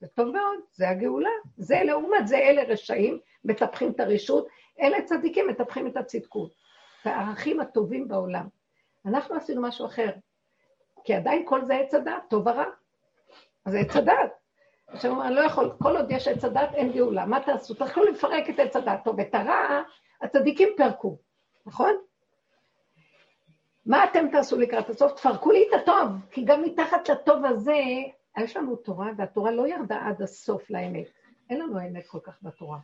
זה 0.00 0.06
טוב 0.14 0.26
מאוד, 0.26 0.58
זה 0.72 0.88
הגאולה. 0.88 1.30
זה 1.56 1.80
לעומת 1.84 2.28
זה, 2.28 2.36
אלה 2.36 2.62
רשעים, 2.62 3.18
מטפחים 3.44 3.90
את 3.90 4.00
הרשות, 4.00 4.46
אלה 4.80 5.02
צדיקים, 5.02 5.48
מטפחים 5.48 5.86
את 5.86 5.96
הצדקות. 5.96 6.52
את 7.02 7.06
הערכים 7.06 7.60
הטובים 7.60 8.08
בעולם. 8.08 8.48
אנחנו 9.06 9.34
עשינו 9.34 9.62
משהו 9.62 9.86
אחר, 9.86 10.10
כי 11.04 11.14
עדיין 11.14 11.42
כל 11.46 11.64
זה 11.64 11.74
עץ 11.74 11.94
הדעת, 11.94 12.22
טוב 12.28 12.46
ורע. 12.46 12.64
זה 13.68 13.78
עץ 13.78 13.96
הדת. 13.96 14.32
עכשיו 14.86 15.10
הוא 15.10 15.18
אומר, 15.18 15.28
אני 15.28 15.36
לא 15.36 15.40
יכול, 15.40 15.72
כל 15.82 15.96
עוד 15.96 16.10
יש 16.10 16.28
עץ 16.28 16.44
הדת, 16.44 16.74
אין 16.74 16.92
גאולה. 16.92 17.26
מה 17.26 17.40
תעשו? 17.40 17.74
תתחילו 17.74 18.06
לפרק 18.06 18.50
את 18.50 18.58
עץ 18.58 18.76
הדת. 18.76 19.00
טוב, 19.04 19.20
את 19.20 19.34
הרע, 19.34 19.82
הצדיקים 20.20 20.68
פרקו, 20.76 21.18
נכון? 21.66 21.92
מה 23.86 24.04
אתם 24.04 24.28
תעשו 24.32 24.58
לקראת 24.58 24.90
הסוף? 24.90 25.12
תפרקו 25.12 25.50
לי 25.50 25.64
את 25.68 25.80
הטוב, 25.82 26.08
כי 26.30 26.44
גם 26.44 26.62
מתחת 26.62 27.08
לטוב 27.08 27.44
הזה, 27.44 27.76
יש 28.38 28.56
לנו 28.56 28.76
תורה, 28.76 29.10
והתורה 29.16 29.50
לא 29.50 29.66
ירדה 29.68 30.06
עד 30.06 30.22
הסוף 30.22 30.70
לאמת. 30.70 31.06
אין 31.50 31.60
לנו 31.60 31.78
האמת 31.78 32.06
כל 32.06 32.20
כך 32.22 32.38
בתורה. 32.42 32.78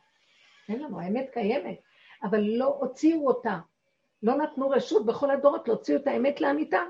אין 0.70 0.82
לנו, 0.82 1.00
האמת 1.00 1.30
קיימת, 1.32 1.80
אבל 2.22 2.40
לא 2.40 2.76
הוציאו 2.80 3.26
אותה. 3.26 3.58
לא 4.22 4.34
נתנו 4.34 4.70
רשות 4.70 5.06
בכל 5.06 5.30
הדורות 5.30 5.68
להוציא 5.68 5.96
את 5.96 6.06
האמת 6.06 6.40
לאמיתה. 6.40 6.82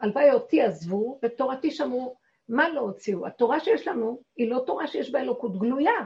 הלוואי 0.00 0.32
אותי 0.32 0.62
עזבו, 0.62 1.18
ותורתי 1.22 1.70
שמרו. 1.70 2.16
מה 2.48 2.68
לא 2.68 2.80
הוציאו? 2.80 3.26
התורה 3.26 3.60
שיש 3.60 3.88
לנו 3.88 4.22
היא 4.36 4.50
לא 4.50 4.62
תורה 4.66 4.86
שיש 4.86 5.10
בה 5.10 5.20
אלוקות 5.20 5.58
גלויה, 5.58 6.04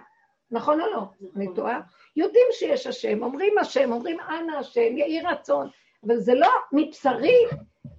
נכון 0.51 0.81
או 0.81 0.87
לא? 0.87 1.03
אני 1.37 1.55
טועה? 1.55 1.81
יודעים 2.17 2.47
שיש 2.51 2.87
השם, 2.87 3.23
אומרים 3.23 3.59
השם, 3.59 3.93
אומרים 3.93 4.21
אנא 4.21 4.57
השם, 4.57 4.97
יהי 4.97 5.21
רצון, 5.21 5.69
אבל 6.07 6.17
זה 6.17 6.35
לא 6.35 6.49
מבשרי, 6.73 7.45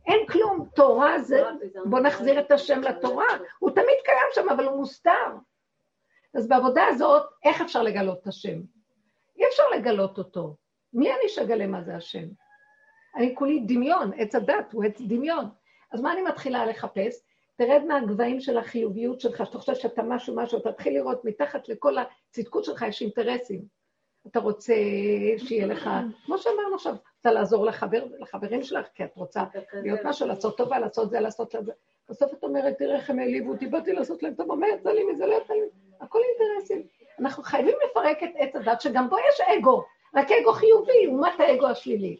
אין 0.08 0.28
כלום, 0.28 0.70
תורה 0.76 1.20
זה, 1.20 1.44
בוא 1.86 2.00
נחזיר 2.00 2.40
את 2.40 2.52
השם 2.52 2.82
לתורה, 2.82 3.26
הוא 3.60 3.72
תמיד 3.72 3.98
קיים 4.06 4.28
שם, 4.34 4.50
אבל 4.50 4.66
הוא 4.66 4.78
מוסתר. 4.78 5.36
אז 6.34 6.48
בעבודה 6.48 6.84
הזאת, 6.88 7.24
איך 7.44 7.62
אפשר 7.62 7.84
לגלות 7.84 8.22
את 8.22 8.28
השם? 8.28 8.62
אי 9.42 9.48
אפשר 9.48 9.64
לגלות 9.76 10.18
אותו. 10.18 10.56
מי 10.94 11.10
אני 11.10 11.30
שאגלה 11.30 11.68
מה 11.68 11.84
זה 11.84 11.96
השם? 11.96 12.28
אני 13.16 13.36
כולי 13.36 13.60
דמיון, 13.60 14.12
עץ 14.18 14.36
הדת 14.36 14.74
הוא 14.74 14.84
עץ 14.84 15.02
דמיון. 15.02 15.46
אז 15.92 16.02
מה 16.02 16.14
אני 16.14 16.22
מתחילה 16.22 16.66
לחפש? 16.66 17.24
תרד 17.56 17.82
מהגבהים 17.88 18.40
של 18.40 18.58
החיוביות 18.58 19.20
שלך, 19.20 19.46
שאתה 19.46 19.58
חושב 19.58 19.76
שאתה 19.76 20.04
משהו 20.04 20.36
משהו, 20.36 20.60
תתחיל 20.60 20.94
לראות 20.94 21.26
מתחת 21.26 21.70
לכל 21.70 21.96
הצדקות 21.98 22.66
שלך 22.66 22.86
יש 22.88 23.02
אינטרסים. 23.02 23.62
אתה 24.28 24.40
רוצה 24.40 24.74
שיהיה 25.38 25.66
לך, 25.66 25.90
כמו 26.26 26.38
שאמרנו 26.38 26.76
עכשיו, 26.76 26.96
רוצה 27.18 27.32
לעזור 27.32 27.66
לחבר, 27.66 28.06
לחברים 28.20 28.64
שלך, 28.64 28.88
כי 28.96 29.04
את 29.04 29.16
רוצה 29.16 29.44
להיות 29.74 30.00
משהו, 30.04 30.28
לעשות 30.28 30.58
טובה, 30.58 30.80
לעשות 30.80 31.10
זה, 31.10 31.20
לעשות 31.20 31.56
זה. 31.66 31.72
בסוף 32.10 32.34
את 32.34 32.44
אומרת, 32.44 32.78
תראה 32.78 32.96
איך 32.96 33.10
הם 33.10 33.20
העליבו 33.20 33.52
אותי, 33.52 33.68
באתי 33.68 33.94
לעשות 33.94 34.24
להם 34.24 34.34
טובה, 34.34 34.56
מה 34.56 34.68
יצא 34.68 34.92
לי 34.92 35.04
מזה, 35.12 35.26
לא 35.26 35.36
יצא 35.36 35.54
לי 35.54 35.62
הכל 36.02 36.20
אינטרסים. 36.30 36.84
אנחנו 37.20 37.44
חייבים 37.44 37.76
לפרק 37.86 38.24
את 38.24 38.30
עץ 38.36 38.56
הדת, 38.56 38.82
שגם 38.82 39.10
בו 39.10 39.18
יש 39.20 39.42
אגו, 39.42 39.84
רק 40.16 40.28
אגו 40.32 40.54
חיובי, 40.54 41.06
לעומת 41.06 41.40
האגו 41.40 41.68
השלילי. 41.68 42.18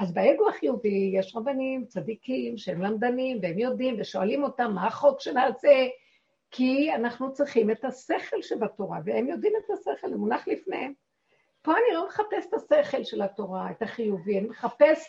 אז 0.00 0.14
באגו 0.14 0.48
החיובי 0.48 1.12
יש 1.14 1.36
רבנים, 1.36 1.84
צדיקים, 1.86 2.58
שהם 2.58 2.82
למדנים, 2.82 3.38
והם 3.42 3.58
יודעים, 3.58 3.96
ושואלים 3.98 4.42
אותם 4.42 4.72
מה 4.74 4.86
החוק 4.86 5.20
שנעשה, 5.20 5.86
כי 6.50 6.94
אנחנו 6.94 7.32
צריכים 7.32 7.70
את 7.70 7.84
השכל 7.84 8.42
שבתורה, 8.42 8.98
והם 9.04 9.28
יודעים 9.28 9.52
את 9.56 9.70
השכל, 9.70 10.08
הוא 10.08 10.20
מונח 10.20 10.48
לפניהם. 10.48 10.92
פה 11.62 11.72
אני 11.72 11.94
לא 11.94 12.06
מחפש 12.06 12.46
את 12.48 12.54
השכל 12.54 13.04
של 13.04 13.22
התורה, 13.22 13.70
את 13.70 13.82
החיובי, 13.82 14.38
אני 14.38 14.48
מחפש 14.48 15.08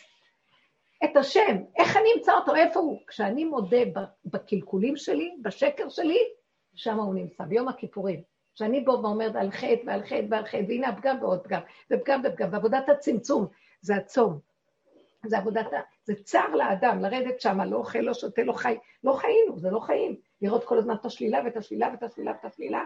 את 1.04 1.16
השם, 1.16 1.56
איך 1.76 1.96
אני 1.96 2.08
אמצא 2.16 2.34
אותו, 2.34 2.54
איפה 2.54 2.80
הוא? 2.80 2.98
כשאני 3.06 3.44
מודה 3.44 3.82
בקלקולים 4.24 4.96
שלי, 4.96 5.34
בשקר 5.42 5.88
שלי, 5.88 6.18
שם 6.74 6.98
הוא 6.98 7.14
נמצא, 7.14 7.44
ביום 7.44 7.68
הכיפורים. 7.68 8.22
כשאני 8.54 8.80
בו 8.80 8.92
ואומרת 9.02 9.36
על 9.36 9.50
חטא 9.50 9.80
ועל 9.86 10.02
חטא 10.02 10.26
ועל 10.30 10.44
חטא, 10.46 10.64
והנה 10.68 10.88
הפגם 10.88 11.16
ועוד 11.20 11.44
פגם, 11.44 11.60
ופגם 11.90 12.22
ופגם, 12.24 12.48
ועבודת 12.52 12.88
הצמצום, 12.88 13.46
זה 13.80 13.96
הצום. 13.96 14.38
זה 15.26 15.38
עבודת, 15.38 15.66
זה 16.04 16.14
צער 16.24 16.54
לאדם, 16.54 17.00
לרדת 17.00 17.40
שם, 17.40 17.60
לא 17.60 17.76
אוכל, 17.76 17.98
לא 17.98 18.14
שותה, 18.14 18.42
לא 18.42 18.52
חי, 18.52 18.76
לא 19.04 19.12
חיינו, 19.12 19.58
זה 19.58 19.70
לא 19.70 19.80
חיים. 19.80 20.16
לראות 20.42 20.64
כל 20.64 20.78
הזמן 20.78 20.94
את 20.94 21.04
השלילה 21.04 21.40
ואת 21.44 21.56
השלילה 21.56 21.88
ואת 21.92 22.02
השלילה 22.02 22.30
ואת 22.30 22.44
השלילה, 22.44 22.84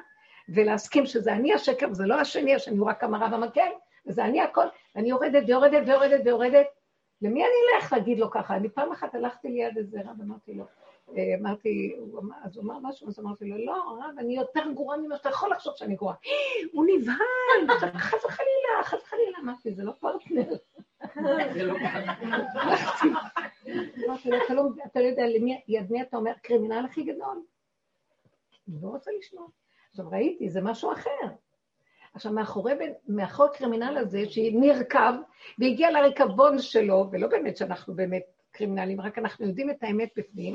ולהסכים 0.49 1.07
שזה 1.07 1.33
אני 1.33 1.55
השקר 1.55 1.91
וזה 1.91 2.07
לא 2.07 2.15
השני, 2.15 2.55
השני 2.55 2.77
הוא 2.77 2.89
רק 2.89 3.05
המראה 3.05 3.29
במקל, 3.29 3.71
וזה 4.07 4.25
אני 4.25 4.41
הכל, 4.41 4.67
ואני 4.95 5.09
יורדת 5.09 5.43
ויורדת 5.47 5.83
ויורדת 5.87 6.21
ויורדת. 6.25 6.67
למי 7.23 7.41
אני 7.41 7.77
אלך 7.77 7.93
להגיד 7.93 8.19
לו 8.19 8.31
ככה? 8.31 8.57
אני 8.57 8.69
פעם 8.69 8.93
אחת 8.93 9.15
הלכתי 9.15 9.49
ליד 9.49 9.79
איזה 9.79 10.01
רב, 10.01 10.21
אמרתי 10.21 10.55
לו, 10.55 10.65
אה, 10.65 10.86
אמרתי, 11.41 11.97
אז 12.43 12.57
הוא 12.57 12.65
אמר 12.65 12.79
משהו, 12.83 13.09
אז 13.09 13.19
אמרתי 13.19 13.45
לו, 13.45 13.65
לא, 13.67 13.99
רב, 13.99 14.19
אני 14.19 14.37
יותר 14.37 14.73
גרועה 14.75 14.99
ממה 14.99 15.17
שאתה 15.17 15.29
יכול 15.29 15.51
לחשוב 15.51 15.75
שאני 15.77 15.95
גרועה. 15.95 16.15
הוא 16.73 16.87
נבהל, 16.89 17.79
חס 17.99 18.25
וחלילה, 18.25 18.83
חס 18.85 19.03
וחלילה, 19.03 19.39
אמרתי, 19.43 19.75
זה 19.75 19.85
לא 19.85 19.93
פרטנר. 19.93 20.53
לא 21.17 21.75
אמרתי 24.07 24.29
לו, 24.29 24.55
לא, 24.55 24.69
אתה 24.87 25.01
לא 25.01 25.05
יודע 25.07 25.23
ליד 25.27 25.91
מי 25.91 26.03
אתה 26.03 26.17
אומר, 26.17 26.33
קרימינל 26.43 26.85
הכי 26.85 27.03
גדול. 27.03 27.43
אני 28.69 28.77
לא 28.83 28.89
רוצה 28.89 29.11
לשמוע. 29.19 29.47
עכשיו 29.91 30.11
ראיתי, 30.11 30.51
זה 30.51 30.61
משהו 30.61 30.93
אחר. 30.93 31.29
עכשיו, 32.15 32.33
מאחורי, 32.33 32.73
מאחורי 33.09 33.49
הקרימינל 33.49 33.97
הזה, 33.97 34.23
שנרקב, 34.29 35.15
והגיע 35.59 35.91
לריקבון 35.91 36.59
שלו, 36.59 37.09
ולא 37.13 37.29
באמת 37.29 37.57
שאנחנו 37.57 37.95
באמת 37.95 38.23
קרימינלים, 38.51 39.01
רק 39.01 39.19
אנחנו 39.19 39.47
יודעים 39.47 39.71
את 39.71 39.83
האמת 39.83 40.09
בפנים, 40.17 40.55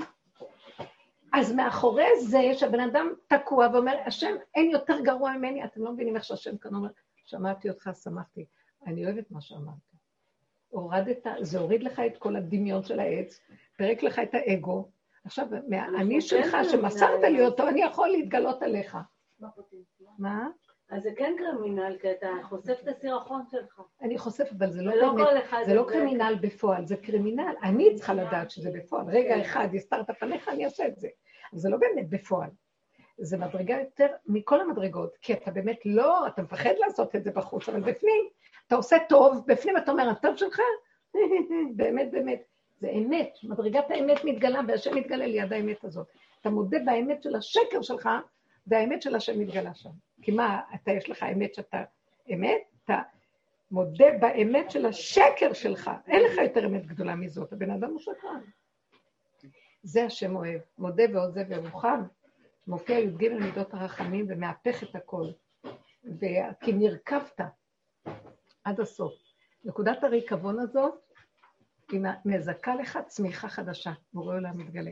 אז 1.33 1.51
מאחורי 1.51 2.19
זה 2.21 2.41
שהבן 2.53 2.79
אדם 2.79 3.13
תקוע 3.27 3.67
ואומר, 3.73 3.95
השם, 4.05 4.35
אין 4.55 4.71
יותר 4.71 4.99
גרוע 5.03 5.37
ממני, 5.37 5.63
אתם 5.63 5.83
לא 5.83 5.91
מבינים 5.91 6.15
איך 6.15 6.23
שהשם 6.23 6.57
כאן 6.57 6.75
אומר, 6.75 6.89
שמעתי 7.25 7.69
אותך, 7.69 7.89
שמחתי. 8.03 8.45
אני 8.87 9.05
אוהבת 9.05 9.31
מה 9.31 9.41
שאמרת. 9.41 9.75
הורדת, 10.69 11.25
זה 11.41 11.59
הוריד 11.59 11.83
לך 11.83 11.99
את 11.99 12.17
כל 12.17 12.35
הדמיון 12.35 12.83
של 12.83 12.99
העץ, 12.99 13.39
פירק 13.77 14.03
לך 14.03 14.19
את 14.19 14.33
האגו. 14.33 14.89
עכשיו, 15.25 15.47
מהאני 15.67 16.21
שלך, 16.21 16.57
שמסרת 16.71 17.23
לי 17.23 17.45
אותו, 17.45 17.67
אני 17.67 17.81
יכול 17.81 18.07
להתגלות 18.09 18.63
עליך. 18.63 18.97
מה? 20.17 20.47
אז 20.91 21.03
זה 21.03 21.09
כן 21.15 21.35
קרימינל, 21.37 21.97
כי 22.01 22.11
אתה 22.11 22.27
חושף 22.43 22.79
את 22.83 22.87
הסירחון 22.87 23.41
שלך. 23.51 23.81
אני 24.01 24.17
חושף, 24.17 24.49
אבל 24.57 24.71
זה 24.71 24.81
לא 24.81 25.13
באמת, 25.13 25.27
זה 25.65 25.73
לא 25.73 25.85
קרימינל 25.87 26.35
בפועל, 26.41 26.85
זה 26.85 26.97
קרימינל. 26.97 27.53
אני 27.63 27.95
צריכה 27.95 28.13
לדעת 28.13 28.51
שזה 28.51 28.71
בפועל. 28.73 29.05
רגע 29.07 29.35
כן. 29.35 29.41
אחד, 29.41 29.67
הסתרת 29.75 30.11
פניך, 30.19 30.49
אני 30.49 30.65
אעשה 30.65 30.87
את 30.87 30.99
זה. 30.99 31.07
אבל 31.51 31.59
זה 31.59 31.69
לא 31.69 31.77
באמת 31.77 32.09
בפועל. 32.09 32.49
זה 33.17 33.37
מדרגה 33.37 33.79
יותר 33.79 34.07
מכל 34.25 34.61
המדרגות, 34.61 35.17
כי 35.21 35.33
אתה 35.33 35.51
באמת 35.51 35.79
לא, 35.85 36.27
אתה 36.27 36.41
מפחד 36.41 36.73
לעשות 36.77 37.15
את 37.15 37.23
זה 37.23 37.31
בחוץ, 37.31 37.69
אבל 37.69 37.79
בפנים, 37.79 38.27
אתה 38.67 38.75
עושה 38.75 38.97
טוב, 39.09 39.43
בפנים 39.47 39.77
אתה 39.77 39.91
אומר, 39.91 40.09
הטוב 40.09 40.35
שלך, 40.35 40.59
באמת, 41.77 42.11
באמת. 42.11 42.43
זה 42.79 42.89
אמת, 42.89 43.33
מדרגת 43.43 43.85
האמת 43.89 44.23
מתגלה, 44.23 44.61
והשם 44.67 44.95
מתגלה 44.95 45.25
ליד 45.25 45.53
האמת 45.53 45.83
הזאת. 45.83 46.07
אתה 46.41 46.49
מודה 46.49 46.77
באמת 46.85 47.23
של 47.23 47.35
השקר 47.35 47.81
שלך, 47.81 48.09
והאמת 48.67 49.01
של 49.01 49.15
השם 49.15 49.39
מתגלה 49.39 49.75
שם. 49.75 49.89
כי 50.21 50.31
מה, 50.31 50.61
אתה 50.75 50.91
יש 50.91 51.09
לך 51.09 51.23
אמת 51.23 51.53
שאתה 51.53 51.83
אמת, 52.33 52.61
אתה 52.83 53.01
מודה 53.71 54.05
באמת 54.21 54.71
של 54.71 54.85
השקר 54.85 55.53
שלך. 55.53 55.91
אין 56.07 56.23
לך 56.23 56.37
יותר 56.37 56.65
אמת 56.65 56.85
גדולה 56.85 57.15
מזאת, 57.15 57.53
הבן 57.53 57.71
אדם 57.71 57.89
הוא 57.89 57.99
שקרן. 57.99 58.41
זה 59.83 60.05
השם 60.05 60.35
אוהב, 60.35 60.61
מודה 60.77 61.03
ועוזב 61.13 61.43
ומוכן. 61.49 62.01
מופיע 62.67 62.99
י"ג 62.99 63.27
מידות 63.27 63.73
הרחמים 63.73 64.25
ומהפך 64.29 64.83
את 64.83 64.95
הכל. 64.95 65.27
כי 66.61 66.73
נרכבת 66.73 67.41
עד 68.63 68.79
הסוף. 68.79 69.13
נקודת 69.65 70.03
הריקבון 70.03 70.59
הזאת, 70.59 70.93
היא 71.91 72.01
מזכה 72.25 72.75
לך 72.75 72.99
צמיחה 73.07 73.49
חדשה, 73.49 73.91
בורא 74.13 74.35
עולם 74.35 74.57
מתגלה. 74.57 74.91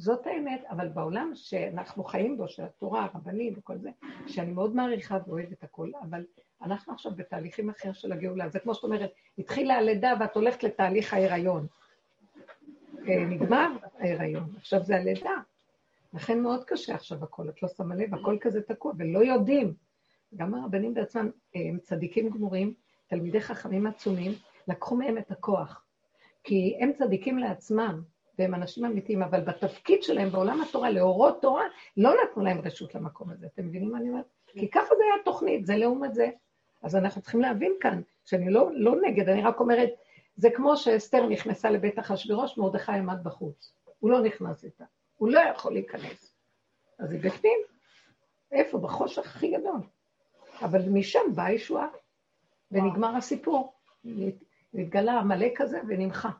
זאת 0.00 0.26
האמת, 0.26 0.64
אבל 0.70 0.88
בעולם 0.88 1.30
שאנחנו 1.34 2.04
חיים 2.04 2.36
בו, 2.36 2.48
של 2.48 2.62
התורה, 2.64 3.04
הרבנים 3.04 3.54
וכל 3.56 3.78
זה, 3.78 3.90
שאני 4.26 4.52
מאוד 4.52 4.74
מעריכה 4.76 5.18
ואוהבת 5.26 5.62
הכל, 5.62 5.90
אבל 6.02 6.24
אנחנו 6.62 6.92
עכשיו 6.92 7.12
בתהליכים 7.16 7.70
אחר 7.70 7.92
של 7.92 8.12
הגאולה. 8.12 8.48
זה 8.48 8.58
כמו 8.58 8.74
שאת 8.74 8.84
אומרת, 8.84 9.10
התחילה 9.38 9.74
הלידה 9.74 10.14
ואת 10.20 10.36
הולכת 10.36 10.62
לתהליך 10.62 11.14
ההיריון. 11.14 11.66
אה, 13.08 13.24
נגמר 13.24 13.68
ההיריון, 13.98 14.50
עכשיו 14.56 14.82
זה 14.82 14.96
הלידה. 14.96 15.34
לכן 16.14 16.40
מאוד 16.40 16.64
קשה 16.64 16.94
עכשיו 16.94 17.24
הכל, 17.24 17.48
את 17.48 17.62
לא 17.62 17.68
שמה 17.68 17.94
לב, 17.94 18.14
הכל 18.14 18.36
כזה 18.40 18.62
תקוע, 18.62 18.92
ולא 18.98 19.18
יודעים. 19.18 19.74
גם 20.36 20.54
הרבנים 20.54 20.94
בעצמם 20.94 21.30
הם 21.54 21.78
צדיקים 21.82 22.30
גמורים, 22.30 22.74
תלמידי 23.06 23.40
חכמים 23.40 23.86
עצומים, 23.86 24.32
לקחו 24.68 24.96
מהם 24.96 25.18
את 25.18 25.30
הכוח. 25.30 25.84
כי 26.44 26.76
הם 26.80 26.92
צדיקים 26.92 27.38
לעצמם, 27.38 28.02
והם 28.40 28.54
אנשים 28.54 28.84
אמיתיים, 28.84 29.22
אבל 29.22 29.40
בתפקיד 29.40 30.02
שלהם 30.02 30.30
בעולם 30.30 30.62
התורה, 30.62 30.90
להורות 30.90 31.42
תורה, 31.42 31.64
לא 31.96 32.14
נתנו 32.22 32.44
להם 32.44 32.60
רשות 32.60 32.94
למקום 32.94 33.30
הזה. 33.30 33.46
אתם 33.46 33.66
מבינים 33.66 33.92
מה 33.92 33.98
אני 33.98 34.08
אומרת? 34.08 34.24
כי 34.46 34.70
ככה 34.70 34.94
זה 34.96 35.02
היה 35.04 35.24
תוכנית, 35.24 35.66
זה 35.66 35.76
לעומת 35.76 36.14
זה. 36.14 36.28
אז 36.82 36.96
אנחנו 36.96 37.22
צריכים 37.22 37.40
להבין 37.40 37.72
כאן, 37.80 38.00
שאני 38.24 38.50
לא, 38.50 38.70
לא 38.74 39.00
נגד, 39.02 39.28
אני 39.28 39.42
רק 39.42 39.60
אומרת, 39.60 39.90
זה 40.36 40.50
כמו 40.50 40.76
שאסתר 40.76 41.26
נכנסה 41.26 41.70
לבית 41.70 41.98
אחשוורוש, 41.98 42.58
מרדכי 42.58 42.92
עמד 42.92 43.24
בחוץ. 43.24 43.72
הוא 43.98 44.10
לא 44.10 44.20
נכנס 44.20 44.64
איתה, 44.64 44.84
הוא 45.16 45.28
לא 45.28 45.40
יכול 45.40 45.72
להיכנס. 45.72 46.34
אז 46.98 47.12
היא 47.12 47.20
בפנים. 47.20 47.58
איפה? 48.52 48.78
בחושך 48.78 49.26
הכי 49.26 49.50
גדול. 49.50 49.80
אבל 50.62 50.88
משם 50.88 51.34
באה 51.34 51.52
ישועה, 51.52 51.88
ונגמר 52.70 53.16
הסיפור. 53.16 53.72
נתגלה 54.74 55.18
עמלק 55.18 55.52
כזה 55.62 55.80
ונמחה. 55.88 56.30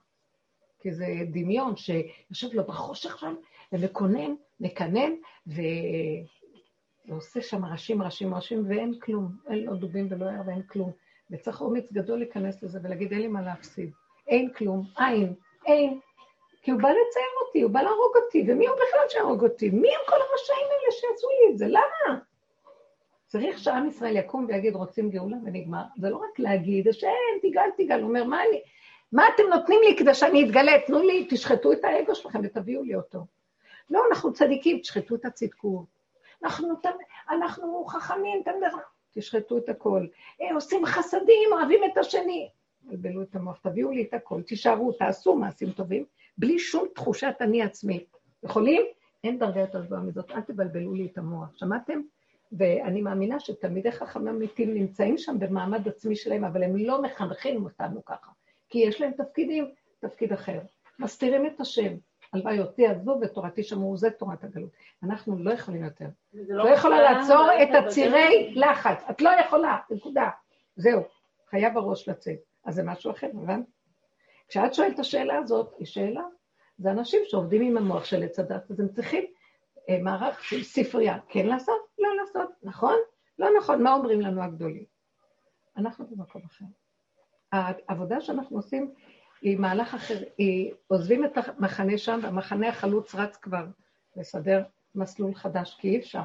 כי 0.81 0.93
זה 0.93 1.07
דמיון 1.31 1.77
שיושב 1.77 2.49
לו 2.53 2.65
בחושך 2.65 3.19
שם, 3.19 3.35
ומקונן, 3.73 4.35
מקנן, 4.61 5.13
ו... 5.47 5.61
ועושה 7.09 7.43
שם 7.43 7.65
ראשים, 7.65 8.03
ראשים, 8.03 8.35
ראשים, 8.35 8.65
ואין 8.69 8.95
כלום. 9.01 9.33
אין 9.51 9.65
לו 9.65 9.77
דובים 9.77 10.07
ולא 10.11 10.25
יער 10.25 10.43
ואין 10.47 10.63
כלום. 10.63 10.91
וצריך 11.31 11.61
אומץ 11.61 11.93
גדול 11.93 12.19
להיכנס 12.19 12.63
לזה 12.63 12.79
ולהגיד, 12.83 13.13
אין 13.13 13.21
לי 13.21 13.29
מה 13.29 13.43
להפסיד. 13.43 13.91
אין 14.29 14.53
כלום, 14.53 14.85
אין, 14.99 15.35
אין. 15.67 16.01
כי 16.63 16.71
הוא 16.71 16.81
בא 16.81 16.89
לצייר 16.89 17.27
אותי, 17.47 17.63
הוא 17.63 17.71
בא 17.71 17.83
להרוג 17.83 18.17
אותי, 18.25 18.45
ומי 18.49 18.67
הוא 18.67 18.77
בכלל 18.77 19.01
שיהרוג 19.09 19.45
אותי? 19.45 19.71
מי 19.71 19.89
הם 19.89 20.01
כל 20.09 20.17
הרשעים 20.31 20.67
האלה 20.67 20.91
שעשו 20.91 21.29
לי 21.29 21.53
את 21.53 21.59
זה? 21.59 21.67
למה? 21.69 22.19
צריך 23.27 23.59
שעם 23.59 23.89
ישראל 23.89 24.17
יקום 24.17 24.47
ויגיד, 24.49 24.75
רוצים 24.75 25.11
גאולה 25.11 25.37
ונגמר. 25.45 25.83
זה 25.97 26.11
לא 26.11 26.17
רק 26.17 26.39
להגיד, 26.39 26.89
השם, 26.89 27.09
תיגל, 27.41 27.71
תיגל. 27.77 28.01
הוא 28.01 28.09
אומר, 28.09 28.25
מה 28.25 28.43
אני... 28.45 28.63
מה 29.13 29.25
אתם 29.35 29.43
נותנים 29.51 29.81
לי 29.89 29.97
כדי 29.97 30.15
שאני 30.15 30.45
אתגלה? 30.45 30.73
תנו 30.87 31.03
לי, 31.03 31.27
תשחטו 31.31 31.73
את 31.73 31.85
האגו 31.85 32.15
שלכם 32.15 32.41
ותביאו 32.43 32.83
לי 32.83 32.95
אותו. 32.95 33.27
לא, 33.91 34.03
אנחנו 34.11 34.33
צדיקים, 34.33 34.79
תשחטו 34.79 35.15
את 35.15 35.25
הצדקות. 35.25 35.85
אנחנו, 36.45 36.75
אנחנו 37.31 37.85
חכמים, 37.85 38.43
תשחטו 39.15 39.59
את 39.59 39.69
הכל. 39.69 40.07
אה, 40.43 40.55
עושים 40.55 40.87
חסדים, 40.87 41.53
אוהבים 41.53 41.81
את 41.93 41.99
השני. 41.99 42.49
בלבלו 42.83 43.23
את 43.23 43.37
המוח, 43.37 43.59
תביאו 43.63 43.91
לי 43.91 44.03
את 44.03 44.15
הכל, 44.15 44.43
תישארו, 44.43 44.93
תעשו 44.93 45.37
מעשים 45.37 45.71
טובים, 45.71 46.05
בלי 46.39 46.59
שום 46.59 46.87
תחושת 46.95 47.35
אני 47.41 47.63
עצמי. 47.63 48.05
יכולים? 48.43 48.83
אין 49.25 49.39
דרגה 49.39 49.61
יותר 49.61 49.85
גבוהה 49.85 50.03
מזאת, 50.03 50.31
אל 50.31 50.41
תבלבלו 50.41 50.95
לי 50.95 51.09
את 51.13 51.19
המוח. 51.19 51.57
שמעתם? 51.57 52.01
ואני 52.53 53.03
מאמינה 53.03 53.41
שתלמידי 53.41 53.93
חכמים 53.93 54.29
אמיתיים 54.29 54.75
נמצאים 54.75 55.19
שם 55.19 55.39
במעמד 55.39 55.89
עצמי 55.89 56.17
שלהם, 56.17 56.45
אבל 56.45 56.63
הם 56.63 56.77
לא 56.77 57.03
מחנכים 57.03 57.65
אותנו 57.65 58.05
ככה. 58.05 58.31
כי 58.71 58.79
יש 58.79 59.01
להם 59.01 59.13
תפקידים, 59.13 59.71
תפקיד 60.01 60.33
אחר. 60.33 60.61
מסתירים 60.99 61.47
את 61.47 61.61
השם. 61.61 61.97
הלוואי 62.33 62.61
אותי 62.61 62.87
עזבו 62.87 63.19
ותורתי 63.23 63.63
שמרו, 63.63 63.97
זה 63.97 64.11
תורת 64.11 64.45
הגלות. 64.45 64.71
אנחנו 65.03 65.39
לא 65.39 65.53
יכולים 65.53 65.85
יותר. 65.85 66.07
לא, 66.33 66.65
לא 66.65 66.75
יכולה 66.75 67.13
לעצור 67.13 67.47
את 67.63 67.69
הצירי 67.75 68.55
לחץ. 68.55 69.03
את 69.11 69.21
לא 69.21 69.31
יכולה, 69.31 69.79
נקודה. 69.91 70.29
זהו, 70.77 71.03
חייב 71.51 71.79
הראש 71.79 72.09
לצאת. 72.09 72.39
אז 72.65 72.75
זה 72.75 72.83
משהו 72.83 73.11
אחר, 73.11 73.27
הבנת? 73.27 73.65
כשאת 74.49 74.75
שואלת 74.75 74.95
את 74.95 74.99
השאלה 74.99 75.39
הזאת, 75.39 75.75
היא 75.79 75.87
שאלה, 75.87 76.23
זה 76.79 76.91
אנשים 76.91 77.21
שעובדים 77.25 77.63
עם 77.63 77.77
המוח 77.77 78.05
של 78.05 78.23
עץ 78.23 78.39
הדת, 78.39 78.71
אז 78.71 78.81
הם 78.81 78.89
צריכים 78.89 79.25
אה, 79.89 79.99
מערך 80.03 80.45
של 80.45 80.63
ספרייה. 80.63 81.19
כן 81.29 81.47
לעשות? 81.47 81.81
לא 81.99 82.09
לעשות. 82.21 82.51
נכון? 82.63 82.97
לא 83.39 83.49
נכון. 83.59 83.83
מה 83.83 83.93
אומרים 83.93 84.21
לנו 84.21 84.43
הגדולים? 84.43 84.85
אנחנו 85.77 86.07
במקום 86.07 86.43
אחר. 86.47 86.65
העבודה 87.53 88.21
שאנחנו 88.21 88.57
עושים 88.57 88.95
היא 89.43 89.59
מהלך 89.59 89.95
אחר, 89.95 90.19
היא 90.39 90.73
עוזבים 90.89 91.25
את 91.25 91.33
המחנה 91.37 91.99
שם, 91.99 92.21
והמחנה 92.23 92.69
החלוץ 92.69 93.15
רץ 93.15 93.37
כבר 93.37 93.65
לסדר 94.17 94.63
מסלול 94.95 95.35
חדש, 95.35 95.77
כי 95.81 95.89
אי 95.89 95.99
אפשר. 95.99 96.23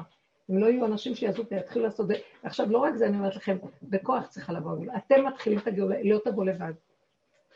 אם 0.50 0.58
לא 0.58 0.66
יהיו 0.66 0.86
אנשים 0.86 1.14
שיעזו 1.14 1.44
ויתחילו 1.50 1.84
לעשות 1.84 2.00
את 2.00 2.06
זה, 2.06 2.14
עכשיו 2.42 2.70
לא 2.70 2.78
רק 2.78 2.94
זה, 2.96 3.06
אני 3.06 3.16
אומרת 3.16 3.36
לכם, 3.36 3.56
בכוח 3.82 4.26
צריכה 4.26 4.52
לבוא 4.52 4.72
הגאולה. 4.72 4.96
אתם 4.96 5.26
מתחילים 5.26 5.58
את 5.58 5.66
הגאולה, 5.66 5.96
היא 5.96 6.12
לא 6.12 6.18
תבוא 6.24 6.44
לבד. 6.44 6.72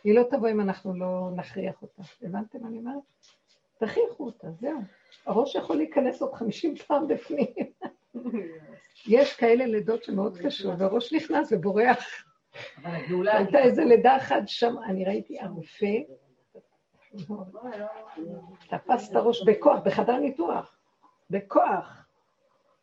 היא 0.05 0.14
לא 0.14 0.23
תבוא 0.31 0.49
אם 0.49 0.61
אנחנו 0.61 0.95
לא 0.95 1.31
נכריח 1.37 1.83
אותה. 1.83 2.03
הבנתם 2.23 2.62
מה 2.62 2.68
אני 2.68 2.79
אומרת? 2.79 3.03
תכריחו 3.79 4.27
אותה, 4.27 4.49
זהו. 4.61 4.81
הראש 5.27 5.55
יכול 5.55 5.77
להיכנס 5.77 6.23
עוד 6.23 6.35
חמישים 6.35 6.77
פעם 6.77 7.09
בפנים. 7.09 7.47
יש 9.09 9.37
כאלה 9.37 9.66
לידות 9.66 10.05
שמאוד 10.05 10.39
קשור, 10.39 10.73
והראש 10.79 11.12
נכנס 11.12 11.53
ובורח. 11.53 12.05
הייתה 13.32 13.59
איזה 13.59 13.84
לידה 13.84 14.16
אחת 14.16 14.42
שם, 14.46 14.74
אני 14.86 15.05
ראיתי 15.05 15.40
הרופא, 15.40 15.96
תפס 18.68 19.11
את 19.11 19.16
הראש 19.16 19.42
בכוח, 19.42 19.80
בחדר 19.84 20.16
ניתוח, 20.16 20.78
בכוח, 21.30 22.07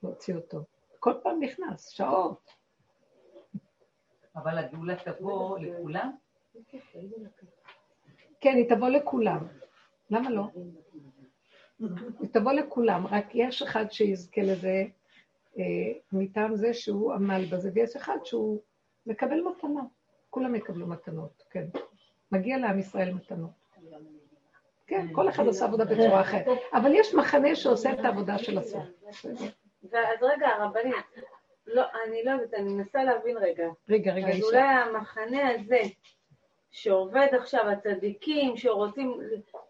להוציא 0.03 0.35
אותו. 0.35 0.63
כל 0.99 1.13
פעם 1.23 1.39
נכנס, 1.39 1.89
שעות. 1.89 2.53
אבל 4.35 4.57
הגאולה 4.57 4.95
תבוא 4.95 5.59
לכולם? 5.59 6.11
כן, 8.41 8.55
היא 8.55 8.69
תבוא 8.69 8.89
לכולם. 8.89 9.47
למה 10.09 10.29
לא? 10.29 10.43
היא 12.19 12.29
תבוא 12.33 12.51
לכולם, 12.51 13.07
רק 13.07 13.25
יש 13.33 13.61
אחד 13.61 13.91
שיזכה 13.91 14.41
לזה 14.41 14.83
אה, 15.59 15.63
מטעם 16.11 16.55
זה 16.55 16.73
שהוא 16.73 17.13
עמל 17.13 17.45
בזה, 17.51 17.71
ויש 17.73 17.95
אחד 17.95 18.17
שהוא 18.23 18.61
מקבל 19.07 19.41
מתנה. 19.41 19.81
כולם 20.29 20.55
יקבלו 20.55 20.87
מתנות, 20.87 21.43
כן. 21.49 21.65
מגיע 22.31 22.57
לעם 22.57 22.79
ישראל 22.79 23.13
מתנות. 23.13 23.51
כן, 24.87 25.05
כל 25.13 25.29
אחד 25.29 25.45
עושה 25.45 25.65
עבודה 25.65 25.85
בצורה 25.85 26.21
אחרת. 26.21 26.47
אבל 26.73 26.91
יש 26.93 27.13
מחנה 27.15 27.55
שעושה 27.55 27.93
את 27.93 27.99
העבודה 27.99 28.37
של 28.37 28.57
הסוף. 28.57 28.83
אז 29.93 30.21
רגע, 30.21 30.47
הרבנית, 30.47 30.95
לא, 31.67 31.83
אני 32.07 32.23
לא 32.23 32.31
יודעת, 32.31 32.53
אני 32.53 32.73
מנסה 32.73 33.03
להבין 33.03 33.37
רגע. 33.37 33.67
רגע, 33.89 34.13
רגע, 34.13 34.27
אז. 34.27 34.43
אולי 34.43 34.59
המחנה 34.59 35.49
הזה, 35.49 35.81
שעובד 36.71 37.27
עכשיו, 37.39 37.69
הצדיקים 37.69 38.57
שרוצים 38.57 39.19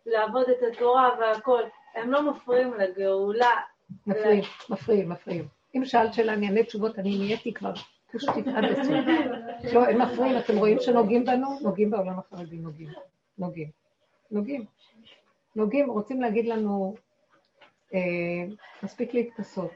לעבוד 0.05 0.49
את 0.49 0.63
התורה 0.73 1.09
והכל, 1.19 1.63
הם 1.95 2.11
לא 2.11 2.31
מפריעים 2.31 2.73
לגאולה. 2.73 3.55
מפריעים, 4.07 4.43
מפריעים, 4.69 5.09
מפריעים. 5.09 5.47
אם 5.75 5.85
שאלת 5.85 6.13
שאלה, 6.13 6.33
אני 6.33 6.47
אענה 6.47 6.63
תשובות, 6.63 6.99
אני 6.99 7.17
נהייתי 7.17 7.53
כבר 7.53 7.73
עד 8.55 8.63
הסוף. 8.63 8.93
לא, 9.73 9.85
הם 9.85 10.01
מפריעים, 10.01 10.37
אתם 10.37 10.57
רואים 10.57 10.77
שנוגעים 10.79 11.25
בנו? 11.25 11.59
נוגעים 11.61 11.89
בעולם 11.89 12.19
החרדי, 12.19 12.57
נוגעים. 12.57 12.89
נוגעים. 13.37 13.69
נוגעים. 14.31 14.65
נוגעים, 15.55 15.89
רוצים 15.89 16.21
להגיד 16.21 16.45
לנו, 16.45 16.95
אה, 17.93 17.99
מספיק 18.83 19.13
להתכסות. 19.13 19.71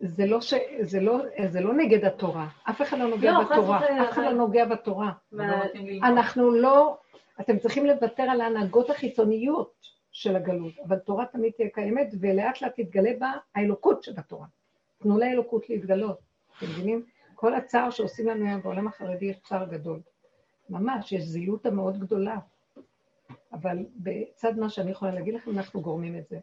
זה 0.00 0.26
לא, 0.26 0.40
ש... 0.40 0.54
זה, 0.80 1.00
לא, 1.00 1.18
זה 1.46 1.60
לא 1.60 1.74
נגד 1.74 2.04
התורה, 2.04 2.48
אף 2.70 2.82
אחד 2.82 2.98
לא 2.98 3.08
נוגע 3.08 3.32
לא, 3.32 3.44
בתורה, 3.44 4.02
אף 4.02 4.10
אחד 4.10 4.22
לא 4.22 4.32
נוגע 4.32 4.64
בתורה. 4.64 5.12
ולא 5.32 5.52
רוצים 5.64 5.86
ללמוד. 5.86 6.04
אנחנו 6.04 6.50
לא, 6.50 6.96
אתם 7.40 7.58
צריכים 7.58 7.86
לוותר 7.86 8.22
על 8.22 8.40
ההנהגות 8.40 8.90
החיצוניות 8.90 9.72
של 10.12 10.36
הגלות, 10.36 10.72
אבל 10.88 10.98
תורה 10.98 11.26
תמיד 11.26 11.52
תהיה 11.52 11.68
קיימת, 11.68 12.08
ולאט 12.20 12.62
לאט 12.62 12.80
תתגלה 12.80 13.10
בה 13.18 13.32
האלוקות 13.54 14.02
שבתורה. 14.02 14.46
תנו 15.02 15.18
לאלוקות 15.18 15.70
להתגלות, 15.70 16.18
אתם 16.62 16.70
מבינים? 16.70 17.04
כל 17.34 17.54
הצער 17.54 17.90
שעושים 17.90 18.26
לנו 18.26 18.46
היום 18.46 18.62
בעולם 18.62 18.88
החרדי 18.88 19.24
יש 19.24 19.36
צער 19.38 19.64
גדול. 19.64 20.00
ממש, 20.70 21.12
יש 21.12 21.22
זילות 21.22 21.66
המאוד 21.66 21.98
גדולה. 21.98 22.38
אבל 23.52 23.76
בצד 23.96 24.58
מה 24.58 24.68
שאני 24.68 24.90
יכולה 24.90 25.14
להגיד 25.14 25.34
לכם, 25.34 25.50
אנחנו 25.50 25.80
גורמים 25.80 26.18
את 26.18 26.28
זה. 26.28 26.38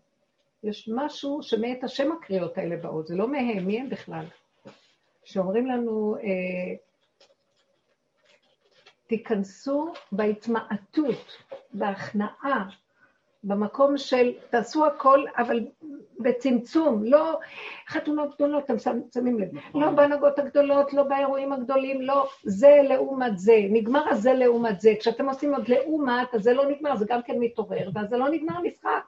יש 0.63 0.89
משהו 0.95 1.43
שמאת 1.43 1.84
השם 1.84 2.11
הקריאות 2.11 2.57
האלה 2.57 2.78
באות, 2.78 3.07
זה 3.07 3.15
לא 3.15 3.28
מהם, 3.28 3.67
מי 3.67 3.80
הם 3.80 3.89
בכלל? 3.89 4.26
שאומרים 5.24 5.65
לנו, 5.65 6.15
אה, 6.15 6.76
תיכנסו 9.07 9.93
בהתמעטות, 10.11 11.38
בהכנעה, 11.74 12.70
במקום 13.43 13.97
של 13.97 14.31
תעשו 14.49 14.85
הכל, 14.85 15.25
אבל 15.37 15.65
בצמצום, 16.19 17.03
לא 17.03 17.39
חתונות 17.87 18.35
גדולות, 18.35 18.63
אתם 18.65 18.75
שמים 19.13 19.39
לב, 19.39 19.47
לא 19.75 19.91
בהנהגות 19.91 20.39
הגדולות, 20.39 20.93
לא 20.93 21.03
באירועים 21.03 21.53
הגדולים, 21.53 22.01
לא. 22.01 22.27
זה 22.43 22.79
לעומת 22.89 23.39
זה, 23.39 23.57
נגמר 23.69 24.09
הזה 24.09 24.33
לעומת 24.33 24.81
זה, 24.81 24.93
כשאתם 24.99 25.29
עושים 25.29 25.55
עוד 25.55 25.67
לעומת, 25.67 26.33
אז 26.33 26.43
זה 26.43 26.53
לא 26.53 26.69
נגמר, 26.69 26.95
זה 26.95 27.05
גם 27.09 27.21
כן 27.21 27.35
מתעורר, 27.39 27.89
ואז 27.93 28.09
זה 28.09 28.17
לא 28.17 28.29
נגמר 28.29 28.57
המשחק. 28.57 29.03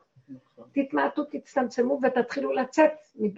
תתמעטו, 0.72 1.24
תצטמצמו 1.24 2.00
ותתחילו 2.04 2.54
לצאת 2.54 2.92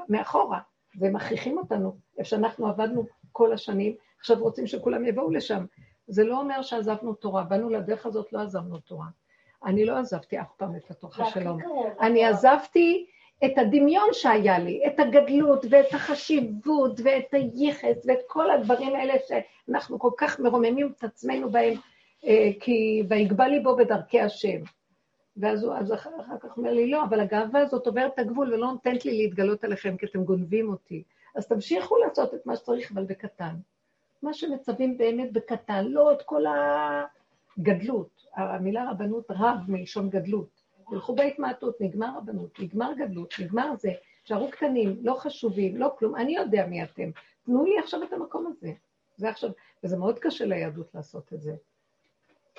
מאחורה, 0.10 0.60
ומכריחים 1.00 1.58
אותנו, 1.58 1.96
איפה 2.18 2.30
שאנחנו 2.30 2.68
עבדנו 2.68 3.06
כל 3.32 3.54
השנים, 3.54 3.96
עכשיו 4.20 4.38
רוצים 4.40 4.68
שכולם 4.68 5.06
יבואו 5.06 5.32
לשם. 5.32 5.66
זה 6.08 6.24
לא 6.24 6.40
אומר 6.40 6.62
שעזבנו 6.62 7.14
תורה, 7.14 7.44
באנו 7.44 7.70
לדרך 7.70 8.06
הזאת, 8.06 8.34
לא 8.34 8.40
עזבנו 8.40 8.80
תורה. 8.80 9.06
אני 9.66 9.86
לא 9.86 9.98
עזבתי 9.98 10.40
אף 10.40 10.52
פעם 10.58 10.76
את 10.76 10.92
התורה 10.92 11.32
שלום. 11.32 11.60
אני 12.02 12.26
עזבתי 12.26 13.06
את 13.46 13.58
הדמיון 13.58 14.10
שהיה 14.12 14.60
לי, 14.60 14.82
את 14.88 15.00
הגדלות 15.00 15.66
ואת 15.70 15.94
החשיבות 15.94 17.00
ואת 17.04 17.34
הייחס 17.34 18.06
ואת 18.06 18.20
כל 18.28 18.52
הדברים 18.52 18.96
האלה 18.96 19.14
שאנחנו 19.28 20.00
כל 20.00 20.12
כך 20.18 20.40
מרוממים 20.40 20.94
את 20.98 21.04
עצמנו 21.04 21.50
בהם, 21.50 21.74
אה, 22.26 22.50
כי 22.60 23.04
ויגבה 23.10 23.48
ליבו 23.48 23.76
בדרכי 23.76 24.22
השם. 24.22 24.62
ואז 25.38 25.64
הוא 25.64 25.74
אז 25.74 25.94
אחר 25.94 26.10
אחר 26.22 26.36
כך 26.40 26.58
אומר 26.58 26.72
לי, 26.72 26.92
לא, 26.92 27.04
אבל 27.04 27.20
הגאווה 27.20 27.62
הזאת 27.62 27.88
עוברת 27.88 28.14
את 28.14 28.20
הגבול 28.20 28.54
ולא 28.54 28.68
נותנת 28.68 29.06
לי 29.06 29.18
להתגלות 29.18 29.64
עליכם, 29.64 29.98
כי 29.98 30.06
אתם 30.06 30.24
גונבים 30.24 30.70
אותי. 30.70 31.04
אז 31.36 31.48
תמשיכו 31.48 31.98
לעשות 31.98 32.34
את 32.34 32.46
מה 32.46 32.56
שצריך, 32.56 32.92
אבל 32.92 33.04
בקטן. 33.04 33.56
מה 34.24 34.34
שמצווים 34.34 34.98
באמת 34.98 35.34
בקטן, 35.34 35.86
לא 35.86 36.14
את 36.14 36.22
כל 36.22 36.44
הגדלות. 37.58 38.13
המילה 38.36 38.92
רבנות 38.92 39.26
רב 39.30 39.58
מלשון 39.68 40.10
גדלות. 40.10 40.64
תלכו 40.90 41.16
בהתמעטות, 41.16 41.82
נגמר 41.82 42.18
רבנות, 42.18 42.60
נגמר 42.60 42.94
גדלות, 42.94 43.34
נגמר 43.40 43.76
זה. 43.78 43.92
שערו 44.24 44.52
קטנים, 44.52 44.98
לא 45.02 45.16
חשובים, 45.20 45.78
לא 45.78 45.96
כלום, 46.00 46.16
אני 46.16 46.36
יודע 46.36 46.66
מי 46.66 46.84
אתם. 46.84 47.10
תנו 47.46 47.66
לי 47.66 47.80
עכשיו 47.80 48.04
את 48.04 48.14
המקום 48.14 48.48
הזה. 48.48 48.72
זה 49.18 49.30
עכשיו, 49.30 49.50
וזה 49.84 49.98
מאוד 49.98 50.20
קשה 50.20 50.46
ליהדות 50.46 50.96
לעשות 50.96 51.34
את 51.34 51.42
זה. 51.42 51.56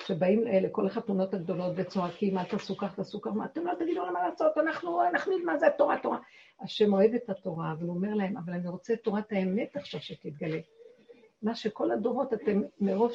שבאים 0.01 0.43
לכל 0.43 0.87
החתונות 0.87 1.33
הגדולות 1.33 1.73
וצועקים, 1.75 2.37
אל 2.37 2.43
תעשו 2.43 2.77
כך, 2.77 2.95
תעשו 2.95 3.21
כך, 3.21 3.31
מה, 3.31 3.45
אתם 3.45 3.65
לא 3.65 3.73
תגידו 3.79 4.03
לנו 4.03 4.13
מה 4.13 4.29
לעשות, 4.29 4.57
אנחנו, 4.57 5.01
אנחנו 5.01 5.31
יודעים 5.31 5.57
זה 5.59 5.67
התורה, 5.67 5.97
תורה. 6.03 6.17
השם 6.61 6.93
אוהב 6.93 7.13
את 7.13 7.29
התורה, 7.29 7.71
אבל 7.71 7.85
הוא 7.85 7.95
אומר 7.95 8.13
להם, 8.13 8.37
אבל 8.37 8.53
אני 8.53 8.67
רוצה 8.67 8.95
תורת 8.95 9.31
האמת 9.31 9.77
עכשיו 9.77 10.01
שתתגלה. 10.01 10.59
מה 11.41 11.55
שכל 11.55 11.91
הדורות 11.91 12.33
אתם, 12.33 12.61
מרוב 12.81 13.13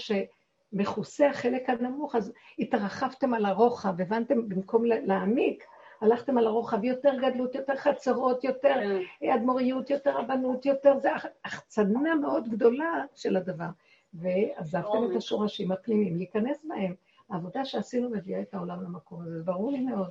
שמכוסה 0.72 1.30
החלק 1.30 1.70
הנמוך, 1.70 2.14
אז 2.14 2.32
התרחבתם 2.58 3.34
על 3.34 3.44
הרוחב, 3.44 4.00
הבנתם, 4.00 4.48
במקום 4.48 4.84
להעמיק, 4.84 5.64
הלכתם 6.00 6.38
על 6.38 6.46
הרוחב, 6.46 6.84
יותר 6.84 7.12
גדלות, 7.22 7.54
יותר 7.54 7.76
חצרות, 7.76 8.44
יותר 8.44 8.98
אדמו"ריות, 9.34 9.90
יותר 9.90 10.18
רבנות, 10.18 10.66
יותר, 10.66 10.98
זה 10.98 11.10
החצנה 11.44 12.14
מאוד 12.14 12.48
גדולה 12.48 13.04
של 13.14 13.36
הדבר. 13.36 13.68
ועזבתם 14.14 15.10
את 15.10 15.16
השורשים 15.16 15.72
הפנימיים, 15.72 16.16
להיכנס 16.16 16.64
בהם. 16.68 16.94
העבודה 17.30 17.64
שעשינו 17.64 18.10
מביאה 18.10 18.40
את 18.40 18.54
העולם 18.54 18.82
למקום 18.82 19.22
הזה, 19.22 19.38
זה 19.38 19.44
ברור 19.44 19.72
לי 19.72 19.80
מאוד, 19.80 20.10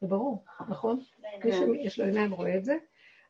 זה 0.00 0.06
ברור, 0.06 0.44
נכון? 0.68 1.00
מי 1.44 1.52
שיש 1.52 1.98
לו 1.98 2.04
עיניים 2.04 2.32
רואה 2.32 2.56
את 2.56 2.64
זה. 2.64 2.76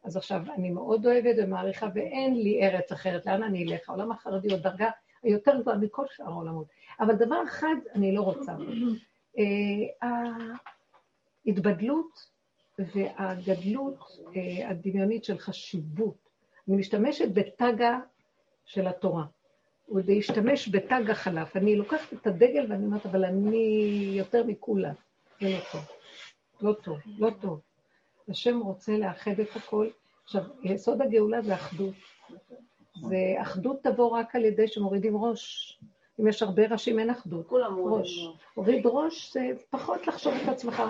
אז 0.05 0.17
עכשיו, 0.17 0.43
אני 0.55 0.71
מאוד 0.71 1.07
אוהבת 1.07 1.35
ומעריכה, 1.39 1.87
ואין 1.95 2.35
לי 2.35 2.63
ארץ 2.63 2.93
אחרת, 2.93 3.27
לאן 3.27 3.43
אני 3.43 3.65
אלך? 3.65 3.89
העולם 3.89 4.11
החרדי 4.11 4.53
הוא 4.53 4.59
דרגה 4.59 4.91
היותר 5.29 5.61
גבוהה 5.61 5.77
מכל 5.77 6.05
שאר 6.11 6.27
העולמות. 6.27 6.67
אבל 7.01 7.15
דבר 7.15 7.43
אחד 7.45 7.75
אני 7.95 8.15
לא 8.15 8.23
רוצה. 8.23 8.53
ההתבדלות 11.47 12.27
והגדלות 12.79 13.97
הדמיונית 14.67 15.25
של 15.25 15.39
חשיבות. 15.39 16.29
אני 16.69 16.77
משתמשת 16.77 17.29
בטגה 17.33 17.99
של 18.65 18.87
התורה. 18.87 19.25
הוא 19.87 20.01
להשתמש 20.07 20.69
בתג 20.69 21.11
החלף. 21.11 21.57
אני 21.57 21.77
לוקחת 21.77 22.13
את 22.13 22.27
הדגל 22.27 22.67
ואני 22.69 22.87
אומרת, 22.87 23.07
אבל 23.07 23.25
אני 23.25 24.13
יותר 24.15 24.45
מכולם. 24.45 24.95
זה 25.41 25.49
לא 25.49 25.61
טוב. 25.73 25.81
לא 26.61 26.73
טוב, 26.73 26.99
לא 27.19 27.31
טוב. 27.41 27.61
השם 28.29 28.61
רוצה 28.61 28.99
לאחד 28.99 29.41
את 29.41 29.57
הכל. 29.57 29.89
עכשיו, 30.25 30.43
יסוד 30.63 31.03
הגאולה 31.03 31.43
זה 31.43 31.55
אחדות. 31.55 31.95
זה 33.03 33.17
אחדות 33.43 33.83
תבוא 33.83 34.19
רק 34.19 34.37
על 34.37 34.45
ידי 34.45 34.69
שמורידים 34.69 35.17
ראש. 35.17 35.79
אם 36.21 36.29
יש 36.29 36.43
הרבה 36.43 36.67
ראשים, 36.67 36.99
אין 36.99 37.11
אחדות. 37.11 37.47
כולם 37.47 37.79
ראש. 37.79 38.29
הוריד 38.55 38.87
ראש 38.87 39.33
זה 39.33 39.51
פחות 39.71 40.07
לחשוב 40.07 40.35
את 40.43 40.49
עצמך. 40.49 40.83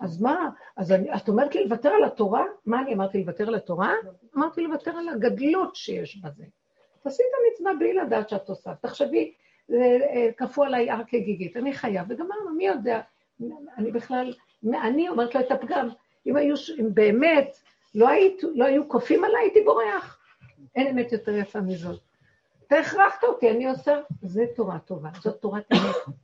אז 0.00 0.22
מה? 0.22 0.50
אז 0.76 0.92
אני, 0.92 1.14
את 1.14 1.28
אומרת 1.28 1.54
לי 1.54 1.64
לוותר 1.64 1.88
על 1.88 2.04
התורה? 2.04 2.44
מה 2.66 2.80
אני 2.80 2.94
אמרתי 2.94 3.18
לוותר 3.18 3.48
על 3.48 3.54
התורה? 3.54 3.94
אמרתי 4.36 4.62
לוותר 4.62 4.90
על 4.90 5.08
הגדלות 5.08 5.76
שיש 5.76 6.16
בזה. 6.16 6.44
תעשי 7.02 7.22
את 7.22 7.38
המצווה 7.40 7.74
בלי 7.78 7.94
לדעת 7.94 8.28
שאת 8.28 8.48
עושה. 8.48 8.74
תחשבי, 8.74 9.32
כפו 10.36 10.64
עליי 10.64 10.90
הר 10.90 11.02
כגיגית, 11.06 11.56
אני 11.56 11.72
חייב, 11.72 12.06
וגמרנו, 12.08 12.50
מי 12.56 12.66
יודע? 12.66 13.00
אני 13.78 13.90
בכלל, 13.92 14.32
אני 14.82 15.08
אומרת 15.08 15.34
לו 15.34 15.40
את 15.40 15.50
הפגם. 15.50 15.88
אם 16.26 16.36
היו, 16.36 16.54
אם 16.80 16.94
באמת 16.94 17.56
לא, 17.94 18.08
היית, 18.08 18.42
לא 18.54 18.64
היו 18.64 18.88
כופים 18.88 19.24
עליי, 19.24 19.40
הייתי 19.40 19.60
בורח. 19.64 20.15
אין 20.74 20.86
אמת 20.86 21.12
יותר 21.12 21.34
יפה 21.36 21.60
מזאת. 21.60 22.00
אתה 22.66 22.76
הכרחת 22.76 23.24
אותי, 23.24 23.50
אני 23.50 23.66
עושה, 23.70 24.00
זה 24.22 24.44
תורה 24.56 24.78
טובה, 24.78 25.08
זאת 25.20 25.40
תורת 25.40 25.72
אמת. 25.72 26.16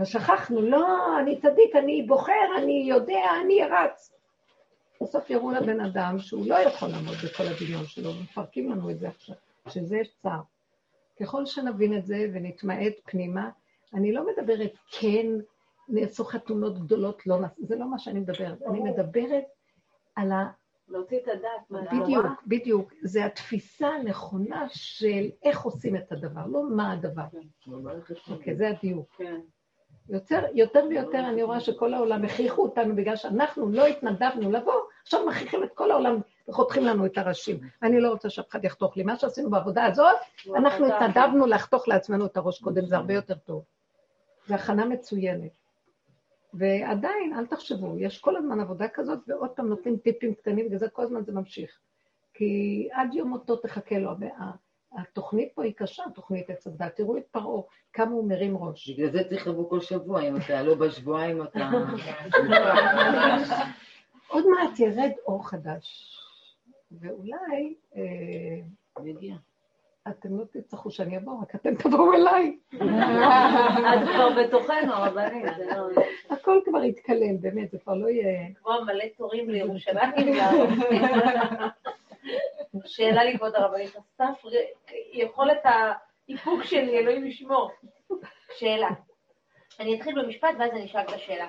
ושכחנו, 0.00 0.60
לא, 0.62 1.18
אני 1.20 1.40
צדיק, 1.40 1.76
אני 1.76 2.02
בוחר, 2.02 2.58
אני 2.58 2.84
יודע, 2.88 3.24
אני 3.44 3.60
רץ. 3.64 4.12
בסוף 5.02 5.30
יראו 5.30 5.50
לבן 5.50 5.80
אדם 5.80 6.18
שהוא 6.18 6.46
לא 6.46 6.54
יכול 6.54 6.88
לעמוד 6.88 7.14
בכל 7.24 7.42
הדמיון 7.42 7.86
שלו, 7.86 8.10
ומפרקים 8.10 8.70
לנו 8.70 8.90
את 8.90 8.98
זה 8.98 9.08
עכשיו, 9.08 9.36
שזה 9.68 10.00
צער. 10.22 10.40
ככל 11.20 11.46
שנבין 11.46 11.98
את 11.98 12.06
זה 12.06 12.26
ונתמעט 12.32 12.92
פנימה, 13.04 13.50
אני 13.94 14.12
לא 14.12 14.26
מדברת 14.26 14.72
כן, 14.90 15.26
נעשו 15.88 16.24
חתונות 16.24 16.78
גדולות, 16.78 17.26
לא, 17.26 17.36
זה 17.58 17.76
לא 17.76 17.90
מה 17.90 17.98
שאני 17.98 18.20
מדברת. 18.20 18.62
אני 18.62 18.80
מדברת 18.80 19.44
על 20.16 20.32
ה... 20.32 20.50
להוציא 20.88 21.18
את 21.18 21.28
הדעת 21.28 21.92
בדיוק, 21.92 22.26
בדיוק. 22.46 22.92
זה 23.02 23.24
התפיסה 23.24 23.88
הנכונה 23.88 24.66
של 24.68 25.30
איך 25.42 25.62
עושים 25.62 25.96
את 25.96 26.12
הדבר, 26.12 26.46
לא 26.46 26.62
מה 26.70 26.92
הדבר. 26.92 27.24
אוקיי, 28.30 28.56
זה 28.56 28.68
הדיוק. 28.68 29.14
כן. 29.16 29.40
יותר, 30.08 30.44
יותר 30.54 30.84
ויותר 30.88 31.18
אני 31.28 31.42
רואה 31.42 31.60
שכל 31.60 31.94
העולם 31.94 32.24
הכריחו 32.24 32.62
אותנו 32.62 32.96
בגלל 32.96 33.16
שאנחנו 33.16 33.68
לא 33.68 33.86
התנדבנו 33.86 34.50
לבוא, 34.50 34.74
עכשיו 35.02 35.26
מכריחים 35.26 35.64
את 35.64 35.70
כל 35.74 35.90
העולם 35.90 36.20
וחותכים 36.48 36.84
לנו 36.84 37.06
את 37.06 37.18
הראשים. 37.18 37.60
אני 37.82 38.00
לא 38.00 38.08
רוצה 38.08 38.30
שאף 38.30 38.48
אחד 38.48 38.64
יחתוך 38.64 38.96
לי. 38.96 39.02
מה 39.02 39.16
שעשינו 39.16 39.50
בעבודה 39.50 39.84
הזאת, 39.84 40.16
אנחנו 40.56 40.86
התנדבנו 40.86 41.46
לחתוך 41.46 41.88
לעצמנו 41.88 42.26
את 42.26 42.36
הראש 42.36 42.60
קודם, 42.62 42.86
זה 42.86 42.96
הרבה 42.96 43.14
יותר 43.14 43.34
טוב. 43.34 43.64
זו 44.46 44.54
הכנה 44.54 44.84
מצוינת. 44.84 45.63
ועדיין, 46.58 47.34
אל 47.38 47.46
תחשבו, 47.46 47.98
יש 47.98 48.20
כל 48.20 48.36
הזמן 48.36 48.60
עבודה 48.60 48.88
כזאת, 48.88 49.18
ועוד 49.26 49.50
פעם 49.50 49.68
נותנים 49.68 49.96
טיפים 49.96 50.34
קטנים, 50.34 50.66
וזה 50.70 50.88
כל 50.88 51.02
הזמן 51.02 51.24
זה 51.24 51.32
ממשיך. 51.32 51.78
כי 52.34 52.88
עד 52.92 53.14
יום 53.14 53.28
מותו 53.28 53.56
תחכה 53.56 53.98
לו. 53.98 54.10
התוכנית 54.92 55.52
פה 55.54 55.64
היא 55.64 55.72
קשה, 55.76 56.02
תוכנית 56.14 56.50
עץ 56.50 56.66
הדת. 56.66 56.96
תראו 56.96 57.16
את 57.16 57.26
פרעה, 57.30 57.62
כמה 57.92 58.10
הוא 58.10 58.28
מרים 58.28 58.56
ראש. 58.56 58.90
בגלל 58.90 59.10
זה 59.10 59.24
צריך 59.28 59.46
לבוא 59.46 59.70
כל 59.70 59.80
שבוע, 59.80 60.20
אם 60.22 60.36
אתה 60.36 60.62
לא 60.62 60.74
בשבועיים 60.74 61.42
אתה... 61.42 61.58
עוד 64.28 64.44
מעט 64.46 64.78
ירד 64.78 65.10
אור 65.26 65.48
חדש, 65.48 66.16
ואולי... 67.00 67.74
יגיע. 69.06 69.34
אתם 70.08 70.38
לא 70.38 70.44
תצטרכו 70.44 70.90
שאני 70.90 71.18
אבוא, 71.18 71.42
רק 71.42 71.54
אתם 71.54 71.74
תבואו 71.74 72.14
אליי. 72.14 72.58
את 72.74 74.08
כבר 74.14 74.28
בתוכנו, 74.42 74.92
רבנית, 74.96 75.44
זה 75.56 75.66
לא... 75.66 76.02
הכל 76.30 76.60
כבר 76.64 76.84
יתקלל, 76.84 77.36
באמת, 77.40 77.70
זה 77.70 77.78
כבר 77.78 77.94
לא 77.94 78.08
יהיה... 78.08 78.48
כמו 78.54 78.72
מלא 78.86 79.04
תורים 79.16 79.50
לירושלים. 79.50 80.10
שאלה 82.84 83.24
לי, 83.24 83.38
כבוד 83.38 83.54
הרבנית, 83.54 83.96
אסף, 83.96 84.42
יכולת 85.12 85.60
האיפוק 85.64 86.64
שלי, 86.64 86.98
אלוהים 86.98 87.26
ישמור. 87.26 87.70
שאלה. 88.58 88.88
אני 89.80 89.96
אתחיל 89.96 90.22
במשפט 90.22 90.48
ואז 90.58 90.70
אני 90.70 90.84
אשאל 90.84 91.00
את 91.00 91.12
השאלה. 91.12 91.48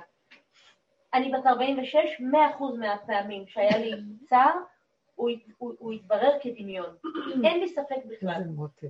אני 1.13 1.31
בת 1.31 1.47
46, 1.47 1.95
100% 2.19 2.79
מהפעמים 2.79 3.47
שהיה 3.47 3.77
לי 3.77 3.91
צער, 4.29 4.55
הוא, 5.15 5.29
הוא, 5.57 5.73
הוא 5.79 5.93
יתברר 5.93 6.31
כדמיון. 6.41 6.95
אין 7.45 7.59
לי 7.59 7.67
ספק 7.67 8.05
בכלל. 8.05 8.41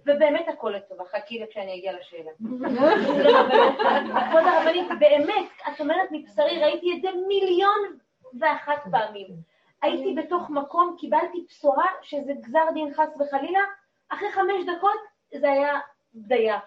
ובאמת 0.05 0.47
הכל 0.47 0.69
לטובה, 0.69 1.03
חכי 1.05 1.45
כשאני 1.49 1.79
אגיע 1.79 1.93
לשאלה. 1.93 2.31
כבוד 4.29 4.43
הרבנית, 4.43 4.87
באמת, 4.99 5.49
את 5.67 5.81
אומרת 5.81 6.09
מבשרי, 6.11 6.63
ראיתי 6.63 6.97
את 6.97 7.01
זה 7.01 7.07
מיליון 7.27 7.97
ואחת 8.39 8.83
פעמים. 8.91 9.27
הייתי 9.81 10.15
בתוך 10.15 10.49
מקום, 10.49 10.95
קיבלתי 10.99 11.45
בשורה 11.49 11.85
שזה 12.01 12.33
גזר 12.33 12.65
דין 12.73 12.93
חס 12.93 13.09
וחלילה, 13.19 13.59
אחרי 14.09 14.31
חמש 14.31 14.65
דקות 14.75 14.99
זה 15.39 15.51
היה 15.51 15.79
דייה. 16.15 16.59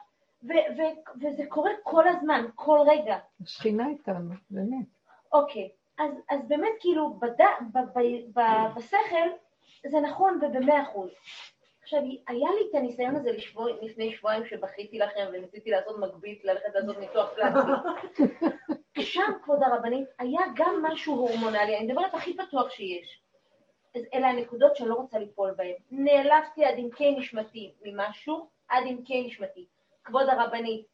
וזה 1.23 1.43
קורה 1.49 1.71
כל 1.83 2.09
הזמן, 2.09 2.45
כל 2.55 2.79
רגע. 2.87 3.19
השכינה 3.43 3.89
איתנו, 3.89 4.35
באמת. 4.51 4.87
אוקיי, 5.33 5.69
אז, 5.99 6.11
אז 6.31 6.41
באמת 6.49 6.73
כאילו 6.81 7.15
בד... 7.15 7.41
ב, 7.73 7.79
ב, 7.79 7.99
ב, 8.35 8.41
בשכל 8.77 9.29
זה 9.91 10.01
נכון 10.01 10.41
ובמאה 10.43 10.82
אחוז. 10.82 11.11
עכשיו, 11.82 12.01
היה 12.28 12.49
לי 12.51 12.61
את 12.70 12.74
הניסיון 12.74 13.16
הזה 13.16 13.32
לשבוע, 13.32 13.70
לפני 13.82 14.12
שבועיים 14.12 14.47
שבכיתי 14.47 14.99
לכם 14.99 15.26
וניסיתי 15.32 15.70
לעשות 15.70 15.99
מגבית, 15.99 16.45
ללכת 16.45 16.74
לעשות 16.74 16.99
ניתוח 16.99 17.30
פלסטי. 17.34 18.22
שם, 19.03 19.32
כבוד 19.43 19.62
הרבנית, 19.62 20.09
היה 20.18 20.41
גם 20.55 20.82
משהו 20.82 21.14
הורמונלי, 21.14 21.78
אני 21.78 21.86
מדברת 21.86 22.14
הכי 22.14 22.36
פתוח 22.36 22.70
שיש. 22.70 23.20
אז 23.97 24.03
אלה 24.14 24.28
הנקודות 24.28 24.76
שאני 24.76 24.89
לא 24.89 24.95
רוצה 24.95 25.18
ליפול 25.18 25.55
בהן. 25.57 25.74
נאלצתי 25.91 26.64
עד 26.64 26.74
עמקי 26.76 27.11
נשמתי 27.11 27.72
ממשהו, 27.84 28.49
עד 28.68 28.84
עמקי 28.86 29.26
נשמתי. 29.26 29.66
כבוד 30.05 30.28
הרבנית, 30.28 30.86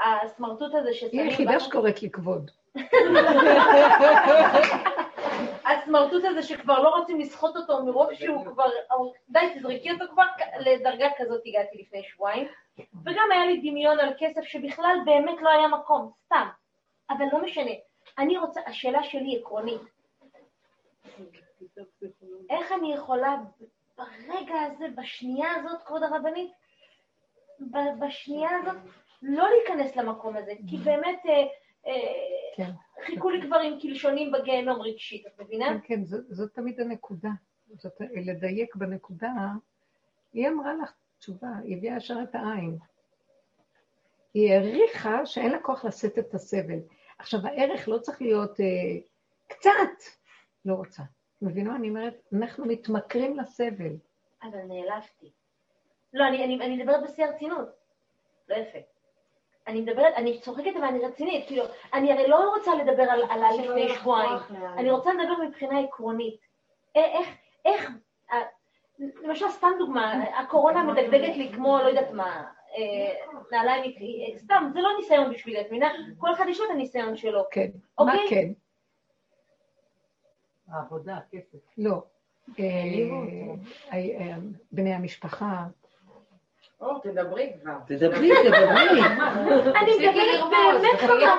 הסמרטוט 0.00 0.74
הזה 0.74 0.94
ששמים... 0.94 1.12
היא 1.12 1.30
היחידה 1.30 1.60
שקוראת 1.60 2.02
לי 2.02 2.10
כבוד. 2.10 2.50
הסמרטוט 5.66 6.24
הזה 6.24 6.42
שכבר 6.42 6.82
לא 6.82 6.88
רוצים 6.88 7.20
לסחוט 7.20 7.56
אותו 7.56 7.84
מרוב 7.84 8.14
שהוא 8.14 8.44
כבר, 8.44 8.70
די 9.28 9.54
תזרקי 9.54 9.92
אותו 9.92 10.04
כבר, 10.12 10.24
לדרגה 10.60 11.08
כזאת 11.16 11.42
הגעתי 11.46 11.78
לפני 11.78 12.02
שבועיים, 12.02 12.48
וגם 12.78 13.28
היה 13.32 13.46
לי 13.46 13.70
דמיון 13.70 14.00
על 14.00 14.14
כסף 14.18 14.42
שבכלל 14.42 14.96
באמת 15.04 15.42
לא 15.42 15.50
היה 15.50 15.68
מקום, 15.68 16.10
סתם, 16.24 16.48
אבל 17.10 17.24
לא 17.32 17.42
משנה. 17.42 17.70
אני 18.18 18.38
רוצה, 18.38 18.60
השאלה 18.66 19.02
שלי 19.02 19.38
עקרונית, 19.40 19.80
איך 22.50 22.72
אני 22.72 22.94
יכולה 22.94 23.36
ברגע 23.98 24.54
הזה, 24.60 24.86
בשנייה 24.94 25.48
הזאת, 25.56 25.82
כבוד 25.82 26.02
הרבנית, 26.02 26.52
בשנייה 28.00 28.50
הזאת, 28.56 28.76
לא 29.22 29.48
להיכנס 29.48 29.96
למקום 29.96 30.36
הזה, 30.36 30.52
כי 30.70 30.76
באמת 30.76 31.20
אה, 31.28 31.42
כן. 32.56 32.70
חיכו 33.06 33.30
לי 33.30 33.46
כבר 33.46 33.56
עם 33.56 33.80
קלשונים 33.80 34.32
בגיהנום 34.32 34.80
רגשית, 34.80 35.26
את 35.26 35.40
מבינה? 35.40 35.66
כן, 35.66 35.78
כן, 35.84 36.04
זאת, 36.04 36.24
זאת 36.28 36.54
תמיד 36.54 36.80
הנקודה. 36.80 37.30
זאת, 37.74 37.92
לדייק 38.14 38.76
בנקודה, 38.76 39.32
היא 40.32 40.48
אמרה 40.48 40.74
לך 40.74 40.92
תשובה, 41.18 41.48
היא 41.64 41.76
הביאה 41.76 41.96
ישר 41.96 42.16
את 42.22 42.34
העין. 42.34 42.78
היא 44.34 44.52
העריכה 44.52 45.26
שאין 45.26 45.52
לה 45.52 45.60
כוח 45.62 45.84
לשאת 45.84 46.18
את 46.18 46.34
הסבל. 46.34 46.78
עכשיו, 47.18 47.46
הערך 47.46 47.88
לא 47.88 47.98
צריך 47.98 48.22
להיות 48.22 48.60
אה, 48.60 48.98
קצת, 49.46 50.10
לא 50.64 50.74
רוצה. 50.74 51.02
מבינה? 51.42 51.76
אני 51.76 51.88
אומרת, 51.88 52.22
אנחנו 52.32 52.64
מתמכרים 52.64 53.38
לסבל. 53.38 53.96
אבל 54.42 54.62
נעלבתי. 54.68 55.32
לא, 56.12 56.28
אני, 56.28 56.44
אני, 56.44 56.66
אני 56.66 56.76
מדברת 56.76 57.02
בשיא 57.04 57.24
הרצינות. 57.24 57.68
לא 58.48 58.56
יפה. 58.56 58.78
אני 59.66 59.80
מדברת, 59.80 60.14
אני 60.16 60.40
צוחקת 60.40 60.76
אבל 60.76 60.84
אני 60.84 60.98
רצינית, 60.98 61.46
כאילו, 61.46 61.64
אני 61.94 62.12
הרי 62.12 62.28
לא 62.28 62.54
רוצה 62.56 62.74
לדבר 62.74 63.02
על, 63.02 63.22
על 63.30 63.60
לפני 63.60 63.88
שבועיים, 63.88 64.38
אני 64.76 64.90
רוצה 64.90 65.10
לדבר 65.12 65.44
מבחינה 65.48 65.80
עקרונית. 65.80 66.40
איך, 66.94 67.28
איך, 67.64 67.90
למשל 68.98 69.48
סתם 69.48 69.68
דוגמה, 69.78 70.12
הקורונה 70.12 70.82
מדגדגת 70.82 71.36
לי 71.36 71.52
כמו, 71.52 71.78
לא 71.78 71.88
יודעת 71.88 72.10
מה, 72.10 72.44
אה, 72.76 73.14
נעליים, 73.52 73.92
סתם, 74.36 74.70
זה 74.72 74.80
לא 74.80 74.90
ניסיון 74.98 75.30
בשבילי, 75.32 75.60
את 75.60 75.66
מבינה? 75.66 75.88
כל 76.18 76.32
אחד 76.32 76.44
יש 76.48 76.60
לו 76.60 76.66
את 76.66 76.70
הניסיון 76.70 77.16
שלו. 77.16 77.42
כן, 77.50 77.70
מה 77.98 78.04
אוקיי? 78.12 78.26
כן? 78.30 78.52
העבודה, 80.72 81.16
הכסף. 81.16 81.58
לא. 81.78 82.02
אה, 82.58 82.64
אה, 83.92 84.34
בני 84.72 84.94
המשפחה, 84.94 85.66
תדברי 87.02 87.52
כבר. 87.62 87.72
תדברי, 87.86 88.30
תדברי. 88.44 89.00
אני 89.80 89.92
מדברת 89.98 90.40
באמת 90.50 91.02
במקום. 91.02 91.32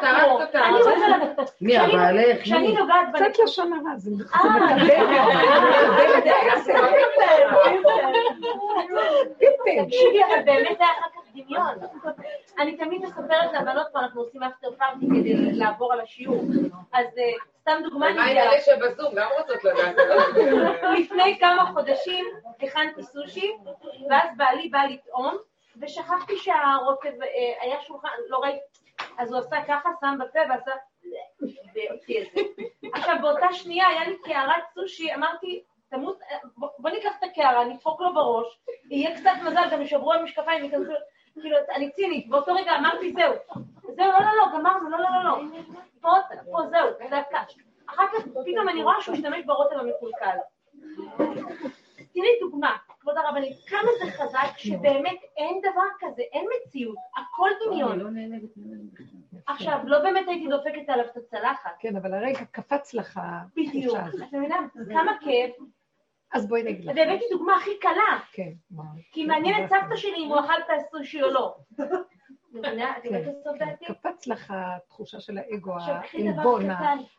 אני 0.54 0.78
רוצה 0.78 1.08
לדעת. 1.08 1.52
מי, 1.62 1.78
הבעלך? 1.78 2.42
כשאני 2.42 2.68
נוגעת 2.68 3.08
בנקודה. 3.14 3.30
קצת 3.30 3.44
לשון 3.44 3.74
הרע, 3.74 3.98
זה 3.98 4.12
מקבל. 4.12 4.50
תקשיבי, 9.86 10.24
אבל 10.24 10.42
באמת 10.46 10.78
זה 10.78 10.84
היה 10.84 10.94
אחר 11.00 11.08
כך 11.16 11.27
דמיון. 11.44 11.76
אני 12.60 12.78
תמיד 12.78 13.02
מספרת 13.02 13.54
לבנות 13.54 13.88
פה, 13.92 14.00
אנחנו 14.00 14.22
עושים 14.22 14.44
אפטר 14.44 14.72
פארטי 14.78 15.06
כדי 15.08 15.52
לעבור 15.52 15.94
על 15.94 16.00
השיעור. 16.00 16.44
אז 16.94 17.08
סתם 17.62 17.80
דוגמה. 17.84 18.14
מה 18.14 18.26
עם 18.26 18.38
אלה 18.38 18.62
שבזום? 18.62 19.16
גם 19.16 19.30
רוצות 19.38 19.64
לדעת. 19.64 19.96
לפני 21.00 21.40
כמה 21.40 21.72
חודשים 21.74 22.26
הכנתי 22.62 23.04
סושי, 23.04 23.52
ואז 24.10 24.30
בעלי 24.38 24.70
בא 24.70 24.80
לטעום, 24.84 25.38
ושכחתי 25.82 26.38
שהרוטב, 26.38 27.22
אה, 27.22 27.54
היה 27.62 27.82
שולחן, 27.82 28.08
לא 28.30 28.38
ראיתי, 28.38 28.60
אז 29.18 29.32
הוא 29.32 29.40
עשה 29.40 29.58
ככה, 29.68 29.90
שם 30.02 30.18
בפה 30.20 30.40
ועשה. 30.50 30.72
עכשיו, 32.94 33.16
באותה 33.22 33.54
שנייה 33.54 33.88
היה 33.88 34.08
לי 34.08 34.18
קערת 34.24 34.64
סושי, 34.74 35.14
אמרתי, 35.14 35.64
תמות, 35.90 36.20
אה, 36.32 36.38
בוא 36.58 36.90
ניקח 36.90 37.12
את 37.20 37.24
הקערה, 37.24 37.66
נדפוק 37.66 38.02
לו 38.02 38.14
בראש, 38.14 38.60
יהיה 38.90 39.16
קצת 39.20 39.32
מזל, 39.46 39.70
גם 39.72 39.82
ישברו 39.82 40.14
המשקפיים, 40.14 40.64
ייכנסו, 40.64 40.94
כאילו, 41.42 41.58
אני 41.76 41.92
צינית, 41.92 42.30
באותו 42.30 42.54
רגע 42.54 42.72
אמרתי, 42.80 43.14
זהו, 43.14 43.34
זהו, 43.96 44.12
לא, 44.12 44.20
לא, 44.20 44.38
לא, 44.38 44.60
גמרנו, 44.60 44.90
לא, 44.90 44.98
לא, 44.98 45.10
לא, 45.14 45.24
לא, 45.24 45.38
פה, 46.02 46.10
פה, 46.52 46.60
זהו, 46.70 47.08
דקה. 47.08 47.44
אחר 47.90 48.04
כך 48.14 48.24
פתאום 48.46 48.70
אני 48.70 48.84
רואה 48.84 49.02
שהוא 49.02 49.16
משתמש 49.16 49.46
ברוטב 49.46 49.76
המקולקל. 49.80 50.38
תראי 52.14 52.30
דוגמה, 52.40 52.76
כבוד 53.00 53.18
הרבנית, 53.18 53.58
כמה 53.68 53.90
זה 54.00 54.12
חזק 54.12 54.58
שבאמת 54.58 55.20
אין 55.38 55.62
דבר 55.62 55.88
כזה, 56.00 56.22
אין 56.22 56.46
מציאות, 56.56 56.98
הכל 57.18 57.50
דמיון. 57.66 58.00
לא 58.00 58.10
עכשיו, 59.48 59.80
לא 59.84 60.00
באמת 60.00 60.28
הייתי 60.28 60.48
דופקת 60.48 60.90
עליו 60.90 61.06
את 61.06 61.18
הצלחת. 61.18 61.72
כן, 61.80 61.96
אבל 61.96 62.14
הרגע 62.14 62.46
קפץ 62.52 62.94
לך. 62.94 63.20
בדיוק, 63.56 63.98
את 63.98 64.34
מבינה? 64.34 64.56
כמה 64.94 65.12
כיף 65.20 65.56
אז 66.34 66.48
בואי 66.48 66.64
נגיד 66.64 66.86
לך. 66.86 66.96
והבאתי 66.96 67.26
דוגמה 67.32 67.56
הכי 67.56 67.80
קלה. 67.80 68.20
כן, 68.32 68.52
כי 69.12 69.26
מעניין 69.26 69.64
את 69.64 69.70
סבתא 69.70 69.96
שלי 69.96 70.16
אם 70.16 70.30
הוא 70.30 70.40
אכל 70.40 70.54
את 70.66 70.80
הסושי 70.80 71.22
או 71.22 71.30
לא. 71.30 71.56
את 72.60 72.66
יודעת 72.66 73.04
כן, 73.04 73.32
בסוף 73.32 73.58
כן. 73.60 73.66
דעתי? 73.66 73.86
קפץ 73.86 74.28
לך 74.28 74.54
התחושה 74.56 75.20
של 75.20 75.38
האגו, 75.38 75.74
העלבון. 75.74 76.70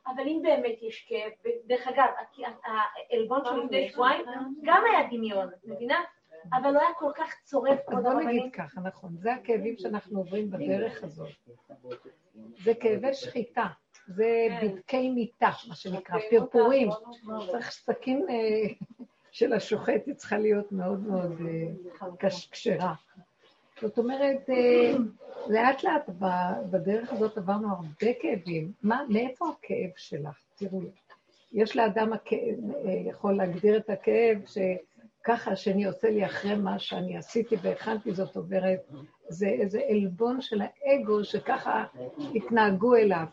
אבל 0.07 0.23
אם 0.27 0.41
באמת 0.43 0.83
יש 0.83 1.07
כאב, 1.09 1.33
דרך 1.67 1.87
אגב, 1.87 2.07
העלבון 2.65 3.45
של 3.45 3.57
לפני 3.65 3.89
שבועיים 3.89 4.25
גם 4.63 4.83
היה 4.91 5.09
דמיון, 5.11 5.49
את 5.49 5.65
מבינה? 5.65 5.99
אבל 6.53 6.71
הוא 6.71 6.81
היה 6.81 6.95
כל 6.99 7.13
כך 7.15 7.35
צורף, 7.43 7.79
אז 7.89 8.03
בוא. 8.05 8.13
נגיד 8.13 8.53
ככה, 8.53 8.81
נכון, 8.81 9.17
זה 9.17 9.33
הכאבים 9.33 9.77
שאנחנו 9.79 10.19
עוברים 10.19 10.51
בדרך 10.51 11.05
הזאת. 11.05 11.29
זה 12.65 12.75
כאבי 12.75 13.15
שחיטה, 13.15 13.67
זה 14.09 14.47
בדקי 14.63 15.11
מיטה, 15.11 15.51
מה 15.69 15.75
שנקרא, 15.75 16.19
פרפורים. 16.31 16.89
צריך 17.51 17.71
סכין 17.71 18.27
אה, 18.31 18.95
של 19.31 19.53
השוחט, 19.53 20.07
היא 20.07 20.15
צריכה 20.15 20.39
להיות 20.39 20.73
מאוד 20.73 21.01
מאוד 21.01 21.33
אה, 22.03 22.29
כשרה. 22.51 22.95
זאת 23.81 23.99
אומרת, 23.99 24.51
אה, 24.51 24.93
לאט 25.49 25.85
לאט 25.85 26.11
בדרך 26.71 27.13
הזאת 27.13 27.39
עברנו 27.39 27.69
הרבה 27.69 28.13
כאבים. 28.21 28.73
מה, 28.83 29.03
מאיפה 29.09 29.49
הכאב 29.49 29.91
שלך? 29.97 30.39
תראו, 30.57 30.81
יש 31.53 31.77
לאדם 31.77 32.13
הכאב, 32.13 32.57
אה, 32.85 32.93
יכול 32.93 33.37
להגדיר 33.37 33.77
את 33.77 33.91
הכאב 33.91 34.39
שככה 34.47 35.51
השני 35.51 35.85
עושה 35.85 36.11
לי 36.11 36.27
אחרי 36.27 36.55
מה 36.55 36.79
שאני 36.79 37.17
עשיתי 37.17 37.57
והכנתי, 37.63 38.15
זאת 38.15 38.37
אומרת, 38.37 38.81
זה 39.29 39.47
איזה 39.47 39.81
עלבון 39.89 40.41
של 40.41 40.61
האגו 40.61 41.25
שככה 41.25 41.85
התנהגו 42.35 42.95
אליו. 42.95 43.25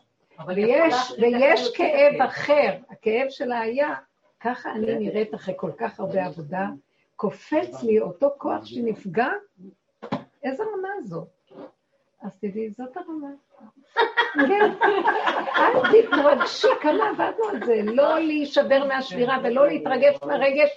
ויש, 0.47 0.95
ויש 1.21 1.71
כאב 1.75 2.21
אחר, 2.21 2.77
הכאב 2.89 3.29
שלה 3.29 3.59
היה, 3.59 3.93
ככה 4.39 4.71
אני 4.71 4.95
נראית 4.95 5.36
אחרי 5.36 5.53
כל 5.57 5.71
כך 5.77 5.99
הרבה 5.99 6.25
עבודה, 6.25 6.67
קופץ 7.15 7.83
לי 7.83 7.99
אותו 7.99 8.36
כוח 8.38 8.65
שנפגע, 8.65 9.29
איזה 10.43 10.63
רמה 10.63 10.89
זאת? 11.03 11.27
אז 12.21 12.31
תדעי, 12.41 12.69
זאת 12.69 12.97
הרמה. 12.97 13.27
כן, 14.33 14.71
אל 15.57 16.01
תתרגשי, 16.01 16.67
כמה 16.81 17.09
עבדנו 17.09 17.45
על 17.49 17.65
זה, 17.65 17.81
לא 17.83 18.19
להישבר 18.19 18.88
מהשבירה 18.88 19.38
ולא 19.43 19.67
להתרגש 19.67 20.15
מהרגש 20.25 20.69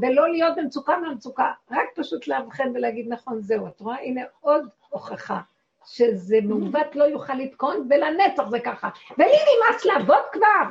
ולא 0.00 0.28
להיות 0.28 0.56
במצוקה 0.56 0.98
מהמצוקה, 0.98 1.52
רק 1.70 1.86
פשוט 1.94 2.28
לאבחן 2.28 2.70
ולהגיד, 2.74 3.06
נכון, 3.08 3.40
זהו, 3.40 3.66
את 3.66 3.80
רואה? 3.80 3.96
הנה 4.00 4.22
עוד 4.40 4.68
הוכחה 4.88 5.40
שזה 5.86 6.38
מעוות 6.42 6.96
לא 6.96 7.04
יוכל 7.04 7.34
לתקון, 7.34 7.86
ולנצח 7.90 8.48
זה 8.50 8.60
ככה. 8.60 8.88
ולי 9.18 9.28
נמאס 9.28 9.84
לעבוד 9.84 10.24
כבר! 10.32 10.70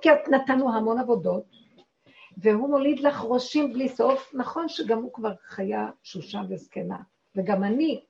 כי 0.00 0.12
את 0.12 0.28
נתנו 0.28 0.74
המון 0.74 0.98
עבודות, 0.98 1.44
והוא 2.36 2.68
מוליד 2.68 3.00
לך 3.00 3.24
ראשים 3.24 3.72
בלי 3.72 3.88
סוף, 3.88 4.34
נכון 4.34 4.68
שגם 4.68 4.98
הוא 5.02 5.12
כבר 5.12 5.32
חיה 5.42 5.90
שושה 6.02 6.40
וזקנה, 6.48 6.96
וגם 7.36 7.64
אני, 7.64 8.00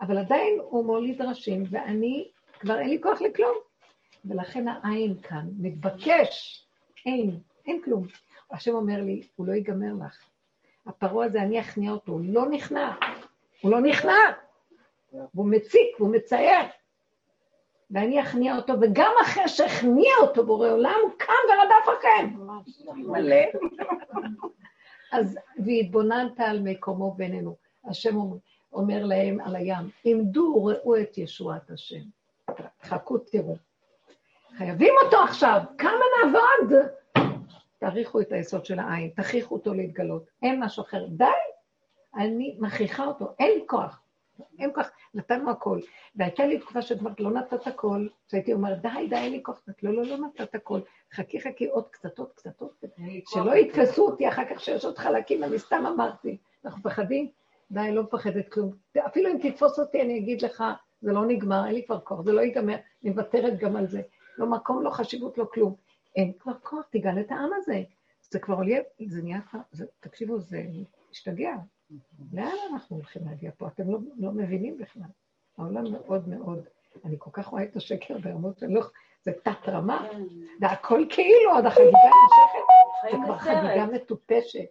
אבל 0.00 0.18
עדיין 0.18 0.58
הוא 0.62 0.84
מוליד 0.84 1.22
ראשים, 1.22 1.64
ואני, 1.70 2.28
כבר 2.60 2.78
אין 2.78 2.88
לי 2.88 3.00
כוח 3.02 3.22
לכלום. 3.22 3.54
ולכן 4.24 4.68
העין 4.68 5.14
כאן 5.22 5.46
מתבקש, 5.58 6.64
אין, 7.06 7.38
אין 7.66 7.80
כלום. 7.84 8.06
השם 8.50 8.74
אומר 8.74 9.00
לי, 9.00 9.22
הוא 9.36 9.46
לא 9.46 9.52
ייגמר 9.52 10.06
לך. 10.06 10.28
הפרעה 10.86 11.26
הזה, 11.26 11.42
אני 11.42 11.60
אכניע 11.60 11.90
אותו, 11.90 12.12
הוא 12.12 12.20
לא 12.24 12.50
נכנע, 12.50 12.92
הוא 13.60 13.70
לא 13.70 13.80
נכנע. 13.80 14.12
והוא 15.34 15.46
מציק 15.46 16.00
והוא 16.00 16.12
מצייר. 16.12 16.64
ואני 17.90 18.22
אכניע 18.22 18.56
אותו, 18.56 18.72
וגם 18.80 19.12
אחרי 19.22 19.48
שהכניע 19.48 20.12
אותו 20.20 20.46
בורא 20.46 20.68
עולם, 20.68 20.94
הוא 21.02 21.10
קם 21.18 21.32
ורדף 21.48 21.98
אחריהם. 21.98 22.48
מלא. 22.96 23.36
אז, 25.12 25.38
והתבוננת 25.64 26.40
על 26.40 26.60
מקומו 26.62 27.14
בינינו. 27.14 27.56
השם 27.84 28.16
אומר, 28.16 28.36
אומר 28.72 29.04
להם 29.04 29.40
על 29.40 29.56
הים, 29.56 29.90
עמדו, 30.04 30.64
ראו 30.64 30.96
את 30.96 31.18
ישועת 31.18 31.70
השם. 31.70 32.00
חכו, 32.82 33.18
תראו. 33.18 33.56
חייבים 34.58 34.94
אותו 35.04 35.16
עכשיו, 35.16 35.60
כמה 35.78 36.00
נעבוד? 36.24 36.72
תעריכו 37.78 38.20
את 38.20 38.32
היסוד 38.32 38.64
של 38.64 38.78
העין, 38.78 39.10
תכריחו 39.16 39.54
אותו 39.54 39.74
להתגלות. 39.74 40.24
אין 40.42 40.64
משהו 40.64 40.82
אחר. 40.82 41.06
די, 41.06 41.24
אני 42.16 42.56
מכריחה 42.60 43.04
אותו, 43.04 43.28
אין 43.38 43.58
לי 43.58 43.64
כוח. 43.66 44.03
אין 44.58 44.70
כוח, 44.74 44.90
נתנו 45.14 45.50
הכל. 45.50 45.80
והייתה 46.16 46.46
לי 46.46 46.58
תקופה 46.58 46.82
שאת 46.82 46.98
אומרת, 46.98 47.20
לא 47.20 47.30
נתת 47.30 47.66
הכל, 47.66 48.08
שהייתי 48.30 48.52
אומרת, 48.52 48.82
די, 48.82 49.06
די, 49.10 49.16
אין 49.16 49.32
לי 49.32 49.42
כוח. 49.42 49.62
לא, 49.82 49.92
לא, 49.92 50.02
לא 50.02 50.16
נתת 50.16 50.54
הכל. 50.54 50.80
חכי, 51.12 51.40
חכי, 51.40 51.66
עוד 51.66 51.88
קצת, 51.90 52.18
עוד 52.18 52.32
קצת, 52.34 52.60
עוד 52.60 52.70
קצת. 52.78 52.88
שלא 53.28 53.56
יתפסו 53.56 54.06
אותי 54.06 54.28
אחר 54.28 54.42
כך 54.50 54.60
שיש 54.60 54.84
עוד 54.84 54.98
חלקים, 54.98 55.44
אני 55.44 55.58
סתם 55.58 55.84
אמרתי. 55.86 56.36
אנחנו 56.64 56.78
מפחדים? 56.78 57.28
די, 57.70 57.92
לא 57.92 58.02
מפחדת 58.02 58.48
כלום. 58.48 58.72
אפילו 58.98 59.30
אם 59.30 59.38
תתפוס 59.42 59.78
אותי, 59.78 60.02
אני 60.02 60.18
אגיד 60.18 60.42
לך, 60.42 60.64
זה 61.00 61.12
לא 61.12 61.26
נגמר, 61.26 61.66
אין 61.66 61.74
לי 61.74 61.84
כבר 61.86 62.00
כוח, 62.00 62.20
זה 62.20 62.32
לא 62.32 62.40
ייגמר, 62.40 62.74
אני 62.74 63.10
מוותרת 63.10 63.58
גם 63.58 63.76
על 63.76 63.86
זה. 63.86 64.02
לא 64.38 64.46
מקום, 64.46 64.82
לא 64.82 64.90
חשיבות, 64.90 65.38
לא 65.38 65.44
כלום. 65.52 65.74
אין 66.16 66.32
כבר 66.38 66.52
כוח, 66.62 66.82
תיגל 66.90 67.20
את 67.20 67.30
העם 67.30 67.50
הזה. 67.56 67.82
זה 68.30 68.38
כבר 68.38 68.54
עולה, 68.54 68.76
זה 69.06 69.22
נהיה 69.22 69.40
כבר, 69.40 69.58
תקשיבו, 70.00 70.38
זה 70.38 70.62
משתגע. 71.10 71.54
לאן 72.32 72.52
אנחנו 72.72 72.96
הולכים 72.96 73.22
להגיע 73.26 73.50
פה? 73.58 73.66
אתם 73.68 73.90
לא, 73.90 73.98
לא 74.18 74.30
מבינים 74.32 74.78
בכלל. 74.78 75.02
העולם 75.58 75.84
מאוד 75.92 76.28
מאוד, 76.28 76.64
אני 77.04 77.16
כל 77.18 77.30
כך 77.32 77.46
רואה 77.46 77.62
את 77.62 77.76
השקר 77.76 78.18
ברמות 78.18 78.62
לא... 78.68 78.82
זה 79.22 79.32
תת 79.42 79.68
רמה, 79.68 80.08
והכל 80.60 81.04
כאילו, 81.10 81.50
עוד 81.54 81.66
החגיגה 81.66 81.90
נמשכת, 81.98 82.64
זה 83.02 83.24
כבר. 83.24 83.38
חגיגה 83.38 83.86
מטופשת. 83.86 84.64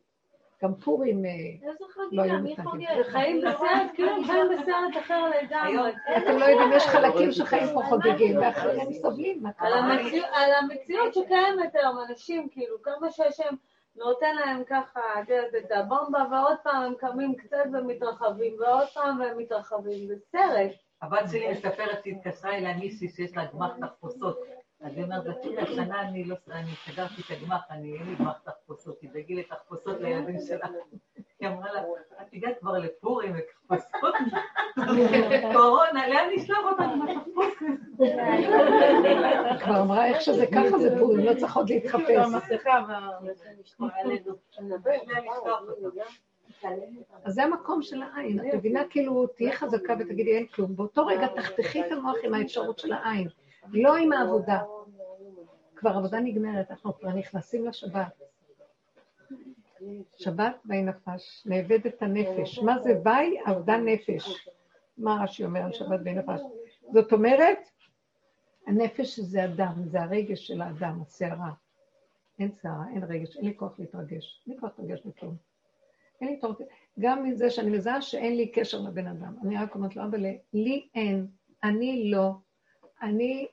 גם 0.63 0.75
פורים, 0.75 1.25
אה, 1.25 1.31
איזה 1.31 1.83
לא 2.11 2.21
היו 2.21 2.31
חגיגה, 2.31 2.41
מי 2.43 2.51
מתנגדים. 2.53 2.87
חוגג? 2.87 3.03
חיים 3.03 3.41
בסרט, 3.41 3.91
כאילו 3.93 4.09
חיים 4.25 4.45
בסרט 4.53 5.03
אחר 5.05 5.29
לגמרי. 5.29 5.91
אתם 6.17 6.37
לא 6.37 6.45
יודעים, 6.45 6.69
יש 6.75 6.83
חלקים 6.87 7.31
שחיים 7.31 7.67
פה 7.73 7.81
חוגגים, 7.89 8.37
ואחרים 8.37 8.93
סובלים, 8.93 9.43
מה 9.43 9.49
על 9.57 9.69
קרה? 9.69 9.79
המציאות- 9.79 10.29
על 10.33 10.51
המציאות 10.51 11.13
שקיימת 11.13 11.75
היום, 11.75 11.97
אנשים, 12.09 12.49
כאילו, 12.51 12.81
כמה 12.81 13.11
שהשם 13.11 13.55
נותן 13.95 14.35
להם 14.35 14.63
ככה, 14.63 15.01
את 15.21 15.29
את 15.65 15.71
הבומבה, 15.71 16.23
ועוד 16.31 16.57
פעם 16.63 16.83
הם 16.83 16.93
קמים 16.95 17.35
קצת 17.35 17.65
ומתרחבים, 17.73 18.55
ועוד 18.59 18.87
פעם 18.93 19.19
והם 19.19 19.37
מתרחבים, 19.37 20.07
זה 20.07 20.15
סרט. 20.31 20.71
הבת 21.01 21.29
שלי 21.31 21.51
מספרת 21.51 22.03
שהתקשרה 22.05 22.57
אליה 22.57 22.77
מישהי 22.77 23.09
שיש 23.09 23.37
לה 23.37 23.45
גמח 23.45 23.71
תחפושות. 23.81 24.39
אז 24.81 24.97
היא 24.97 25.03
אומרת, 25.03 25.41
תראי, 25.41 25.57
השנה 25.57 26.01
אני 26.01 26.23
לא, 26.23 26.35
אני 26.51 26.71
סגרתי 26.85 27.21
את 27.21 27.31
הגמח, 27.31 27.61
אני 27.69 27.97
אין 27.97 28.07
לי 28.07 28.15
גמח 28.15 28.37
תחפושות, 28.43 28.99
תדאגי 29.01 29.35
לתחפושות 29.35 30.01
לילדים 30.01 30.39
שלה. 30.47 30.67
היא 31.43 31.51
אמרה 31.51 31.73
לה, 31.73 31.81
את 32.21 32.27
הגעת 32.33 32.59
כבר 32.59 32.77
לפורים 32.77 33.33
ותחפושות? 33.35 34.15
קורונה, 35.53 36.07
לאן 36.07 36.29
נשלח 36.35 36.57
אותנו 36.71 37.05
בתחפושת? 37.05 37.65
כבר 39.63 39.81
אמרה 39.81 40.05
איך 40.05 40.21
שזה 40.21 40.45
ככה 40.47 40.79
זה 40.79 40.99
פורים, 40.99 41.19
לא 41.19 41.33
צריך 41.33 41.55
עוד 41.55 41.69
להתחפש. 41.69 42.09
המסכה 42.09 42.81
אז 47.23 47.33
זה 47.33 47.43
המקום 47.43 47.81
של 47.81 48.01
העין, 48.03 48.39
את 48.39 48.53
מבינה 48.53 48.81
כאילו, 48.89 49.27
תהיה 49.27 49.53
חזקה 49.53 49.93
ותגידי 49.99 50.35
אין 50.35 50.47
כלום, 50.47 50.75
באותו 50.75 51.05
רגע 51.05 51.27
תחתכי 51.27 51.81
את 51.81 51.91
המוח 51.91 52.15
עם 52.23 52.33
האפשרות 52.33 52.79
של 52.79 52.93
העין, 52.93 53.27
לא 53.73 53.95
עם 53.95 54.13
העבודה. 54.13 54.59
כבר 55.75 55.89
עבודה 55.89 56.19
נגמרת, 56.19 56.71
אנחנו 56.71 56.97
כבר 56.99 57.09
נכנסים 57.09 57.67
לשבת. 57.67 58.23
שבת 60.15 60.55
בי 60.65 60.81
נפש, 60.81 61.43
נאבד 61.45 61.87
את 61.87 62.01
הנפש. 62.01 62.59
מה 62.59 62.79
זה 62.79 62.93
בי? 63.03 63.39
עבודה 63.45 63.77
נפש. 63.77 64.47
מה 64.97 65.23
רש"י 65.23 65.45
אומר 65.45 65.61
על 65.61 65.73
שבת 65.73 65.99
בי 65.99 66.13
נפש? 66.13 66.41
זאת 66.93 67.13
אומרת, 67.13 67.57
הנפש 68.67 69.19
זה 69.19 69.45
אדם, 69.45 69.73
זה 69.85 70.01
הרגש 70.01 70.47
של 70.47 70.61
האדם, 70.61 71.01
הסערה. 71.01 71.51
אין 72.39 72.51
סערה, 72.51 72.83
אין 72.93 73.03
רגש, 73.03 73.37
אין 73.37 73.45
לי 73.45 73.57
כוח 73.57 73.79
להתרגש. 73.79 74.43
אין 74.47 74.55
לי 74.55 74.59
כוח 74.59 74.69
להתרגש 74.79 75.05
מכלום. 75.05 75.35
אין 76.21 76.29
לי 76.29 76.41
כוח, 76.41 76.55
גם 76.99 77.23
מזה 77.23 77.49
שאני 77.49 77.69
מזהה 77.69 78.01
שאין 78.01 78.37
לי 78.37 78.51
קשר 78.51 78.81
לבן 78.81 79.07
אדם. 79.07 79.35
אני 79.45 79.57
רק 79.57 79.75
אומרת 79.75 79.95
לו, 79.95 80.03
אבל 80.03 80.25
לי 80.53 80.87
אין, 80.95 81.27
אני 81.63 82.11
לא, 82.11 82.31
אני, 83.01 83.47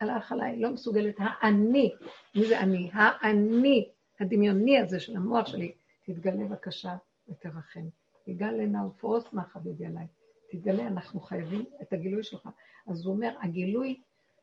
הלך 0.00 0.32
עליי, 0.32 0.60
לא 0.60 0.70
מסוגלת, 0.70 1.14
האני, 1.18 1.92
מי 2.34 2.46
זה 2.46 2.60
אני? 2.60 2.90
האני, 2.92 3.88
הדמיוני 4.22 4.78
הזה 4.78 5.00
של 5.00 5.16
המוח 5.16 5.46
שלי, 5.46 5.72
תתגלה 6.06 6.44
בבקשה 6.44 6.96
ותרחם. 7.28 7.88
תגל 8.24 8.60
הנה 8.60 8.86
ופרוס 8.86 9.24
מה 9.32 9.44
חביבי 9.44 9.86
עליי. 9.86 10.06
תתגלה, 10.50 10.86
אנחנו 10.86 11.20
חייבים 11.20 11.64
את 11.82 11.92
הגילוי 11.92 12.22
שלך. 12.22 12.48
אז 12.86 13.06
הוא 13.06 13.14
אומר, 13.14 13.34
הגילוי 13.40 14.00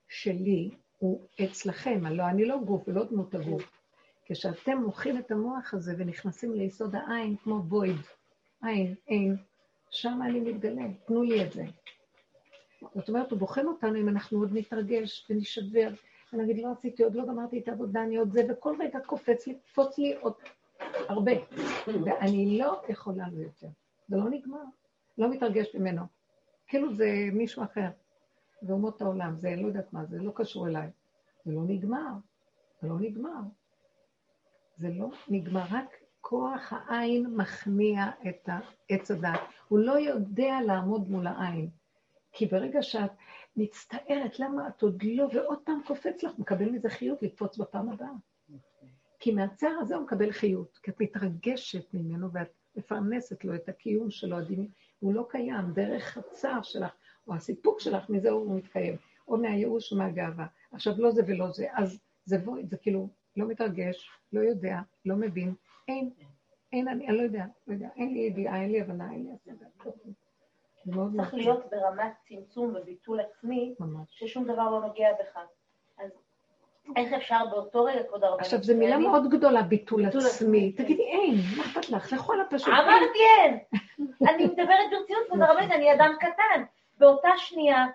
שלי 0.09 0.69
הוא 0.97 1.21
אצלכם, 1.43 2.01
הלוא 2.05 2.25
אני 2.25 2.45
לא 2.45 2.57
גוף 2.65 2.87
ולא 2.87 3.03
דמות 3.03 3.35
הגוף. 3.35 3.71
כשאתם 4.25 4.77
מוחים 4.77 5.17
את 5.17 5.31
המוח 5.31 5.73
הזה 5.73 5.93
ונכנסים 5.97 6.53
ליסוד 6.53 6.95
העין 6.95 7.35
כמו 7.43 7.61
בויד, 7.61 7.95
עין, 8.63 8.95
אין, 9.07 9.35
שם 9.89 10.19
אני 10.25 10.39
מתגלה, 10.39 10.83
תנו 11.05 11.23
לי 11.23 11.45
את 11.45 11.51
זה. 11.51 11.63
זאת 12.95 13.09
אומרת, 13.09 13.31
הוא 13.31 13.39
בוחן 13.39 13.65
אותנו 13.65 13.99
אם 13.99 14.09
אנחנו 14.09 14.39
עוד 14.39 14.49
נתרגש 14.53 15.27
ונשבר 15.29 15.89
אני 16.33 16.43
אגיד, 16.43 16.63
לא 16.63 16.71
עשיתי, 16.71 17.03
עוד 17.03 17.15
לא 17.15 17.25
גמרתי 17.25 17.59
את 17.59 17.67
העבודה, 17.67 18.03
אני 18.03 18.17
עוד 18.17 18.31
זה, 18.31 18.41
וכל 18.49 18.75
רגע 18.79 18.99
קופץ 18.99 19.47
לי, 19.47 19.57
קפוץ 19.65 19.97
לי 19.97 20.15
עוד 20.19 20.33
הרבה. 21.09 21.31
ואני 21.87 22.57
לא 22.57 22.81
יכולה 22.89 23.29
לו 23.31 23.41
יותר. 23.41 23.67
זה 24.07 24.17
לא 24.17 24.29
נגמר, 24.29 24.63
לא 25.17 25.29
מתרגש 25.29 25.75
ממנו. 25.75 26.01
כאילו 26.67 26.95
זה 26.95 27.29
מישהו 27.33 27.63
אחר. 27.63 27.89
זה 28.61 28.73
אומות 28.73 29.01
העולם, 29.01 29.37
זה 29.37 29.55
לא 29.55 29.67
יודעת 29.67 29.93
מה, 29.93 30.05
זה 30.05 30.17
לא 30.17 30.31
קשור 30.35 30.67
אליי. 30.67 30.89
זה 31.45 31.51
לא 31.51 31.61
נגמר, 31.67 32.11
זה 32.81 32.87
לא 32.87 32.99
נגמר. 32.99 33.41
זה 34.77 34.89
לא 34.89 35.09
נגמר, 35.29 35.63
רק 35.71 35.95
כוח 36.21 36.73
העין 36.73 37.35
מכניע 37.35 38.05
את 38.29 38.49
העץ 38.49 39.11
הדת. 39.11 39.39
הוא 39.67 39.79
לא 39.79 39.99
יודע 39.99 40.61
לעמוד 40.65 41.09
מול 41.09 41.27
העין. 41.27 41.69
כי 42.31 42.45
ברגע 42.45 42.81
שאת 42.81 43.11
מצטערת 43.59 44.39
למה 44.39 44.67
את 44.67 44.81
עוד 44.81 45.03
לא, 45.03 45.27
ועוד 45.33 45.59
פעם 45.63 45.81
קופץ 45.87 46.23
לך, 46.23 46.39
מקבל 46.39 46.69
מזה 46.69 46.89
חיות 46.89 47.21
לקפוץ 47.21 47.57
בפעם 47.57 47.89
הבאה. 47.89 48.11
כי 49.19 49.31
מהצער 49.31 49.77
הזה 49.81 49.95
הוא 49.95 50.03
מקבל 50.03 50.31
חיות, 50.31 50.79
כי 50.83 50.91
את 50.91 51.01
מתרגשת 51.01 51.93
ממנו 51.93 52.31
ואת 52.31 52.47
מפרנסת 52.75 53.43
לו 53.43 53.55
את 53.55 53.69
הקיום 53.69 54.11
שלו, 54.11 54.37
הוא 54.99 55.13
לא 55.13 55.27
קיים, 55.29 55.73
דרך 55.73 56.17
הצער 56.17 56.61
שלך, 56.61 56.91
או 57.27 57.35
הסיפוק 57.35 57.79
שלך, 57.79 58.09
מזה 58.09 58.29
הוא 58.29 58.57
מתקיים, 58.57 58.95
או 59.27 59.37
מהייאוש 59.37 59.91
או 59.91 59.97
מהגאווה. 59.97 60.47
עכשיו, 60.71 60.93
לא 60.97 61.11
זה 61.11 61.21
ולא 61.27 61.51
זה, 61.51 61.67
אז 61.73 61.99
זה, 62.25 62.37
זה 62.69 62.77
כאילו 62.77 63.09
לא 63.37 63.47
מתרגש, 63.47 64.09
לא 64.33 64.39
יודע, 64.39 64.79
לא 65.05 65.15
מבין, 65.15 65.53
אין, 65.87 66.09
אין, 66.73 66.87
אני, 66.87 67.07
אני 67.07 67.17
לא 67.17 67.21
יודע, 67.21 67.45
לא 67.67 67.73
יודע, 67.73 67.89
אין 67.95 68.13
לי 68.13 68.19
ידיעה, 68.19 68.61
אין 68.61 68.71
לי 68.71 68.81
הבנה, 68.81 69.11
אין 69.11 69.23
לי 69.23 69.31
הסדר. 69.33 69.65
צריך 71.17 71.33
להיות 71.33 71.69
ברמת 71.71 72.13
צמצום 72.27 72.73
וביטול 72.75 73.19
עצמי, 73.19 73.75
ששום 74.09 74.43
דבר 74.43 74.69
לא 74.69 74.81
נוגע 74.81 75.09
בך. 75.19 75.39
אז 75.97 76.11
איך 76.95 77.13
אפשר 77.13 77.45
באותו 77.51 77.83
רגע, 77.83 78.03
כבוד 78.03 78.23
הרבנית? 78.23 78.45
עכשיו, 78.45 78.63
זו 78.63 78.75
מילה 78.77 78.97
מאוד 78.97 79.29
גדולה, 79.29 79.63
ביטול 79.63 80.05
עצמי. 80.05 80.71
תגידי, 80.71 81.03
אין, 81.03 81.35
מה 81.57 81.63
אכפת 81.63 81.89
לך? 81.89 82.13
לכל 82.13 82.41
הפשוט. 82.41 82.67
אמרתי 82.67 83.19
אין. 83.37 83.57
אני 84.29 84.45
מדברת 84.45 84.89
ברצינות, 84.91 85.23
כבוד 85.27 85.41
הרבנית, 85.41 85.71
אני 85.71 85.93
אדם 85.93 86.13
קטן. 86.19 86.63
באותה 86.97 87.29
שנייה, 87.37 87.85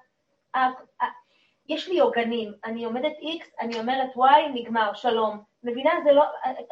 יש 1.68 1.88
לי 1.88 2.00
עוגנים, 2.00 2.52
אני 2.64 2.84
עומדת 2.84 3.12
X, 3.12 3.60
אני 3.60 3.80
אומרת 3.80 4.14
Y, 4.16 4.20
נגמר, 4.54 4.94
שלום. 4.94 5.38
מבינה? 5.62 5.90
זה 6.04 6.12
לא, 6.12 6.24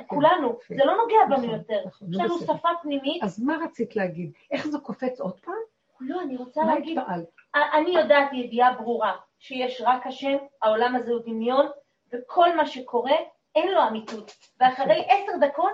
כולנו, 0.07 0.59
זה 0.69 0.85
לא 0.85 0.97
נוגע 0.97 1.25
בנו 1.29 1.37
נכון, 1.37 1.59
יותר. 1.59 1.83
נכון, 1.87 2.09
יש 2.11 2.17
לנו 2.21 2.39
שפה 2.39 2.69
פנימית. 2.83 3.23
אז 3.23 3.43
מה 3.43 3.57
רצית 3.65 3.97
להגיד? 3.97 4.33
איך 4.51 4.67
זה 4.67 4.79
קופץ 4.79 5.21
עוד 5.21 5.41
פעם? 5.41 5.55
לא, 6.03 6.23
אני 6.23 6.37
רוצה 6.37 6.65
להגיד... 6.65 6.97
מה 6.97 7.03
התפעלת? 7.03 7.27
אני 7.55 7.91
יודעת 7.91 8.33
ידיעה 8.33 8.73
ברורה, 8.73 9.13
שיש 9.39 9.83
רק 9.85 10.07
השם, 10.07 10.37
העולם 10.63 10.97
הזה 10.97 11.13
הוא 11.13 11.21
דמיון, 11.27 11.67
וכל 12.13 12.57
מה 12.57 12.67
שקורה, 12.67 13.17
אין 13.55 13.73
לו 13.73 13.89
אמיתות. 13.89 14.33
ואחרי 14.61 15.07
עשר 15.09 15.47
דקות, 15.47 15.73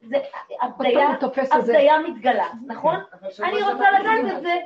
זה 0.00 0.16
הבדיה 1.52 1.98
מתגלה, 1.98 2.48
נכון? 2.66 2.96
כן. 3.36 3.44
אני 3.44 3.62
רוצה 3.62 4.00
לדעת 4.00 4.36
את 4.36 4.42
זה 4.42 4.56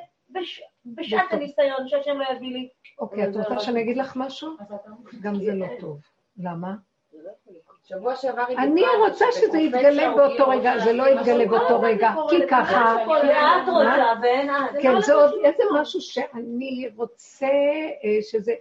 בשעת 0.86 1.32
הניסיון, 1.32 1.88
שהשם 1.88 2.18
לא 2.18 2.24
יביא 2.32 2.52
לי. 2.52 2.68
אוקיי, 2.98 3.28
את 3.28 3.36
רוצה 3.36 3.58
שאני 3.58 3.80
אגיד 3.80 3.96
לך 3.96 4.16
משהו? 4.16 4.56
גם 5.22 5.34
זה 5.34 5.54
לא 5.54 5.66
טוב. 5.80 6.00
למה? 6.36 6.74
שבוע 7.84 8.16
שעבר 8.16 8.44
היא 8.48 8.58
אני 8.58 8.82
רוצה 9.06 9.24
שזה 9.32 9.58
יתגלה 9.58 10.14
באותו 10.16 10.48
רגע, 10.48 10.78
זה 10.78 10.92
לא 10.92 11.08
יתגלה 11.08 11.46
באותו 11.46 11.80
רגע, 11.80 12.14
כי 12.30 12.36
ככה... 12.50 12.94
לאט 13.06 13.68
רוצה 13.68 14.12
ואין 14.22 14.50
את. 14.50 14.82
כן, 14.82 15.00
זה 15.00 15.14
עוד 15.14 15.32
איזה 15.44 15.62
משהו 15.80 16.00
שאני 16.00 16.90
רוצה 16.96 17.46
אה, 18.04 18.22
שזה... 18.22 18.52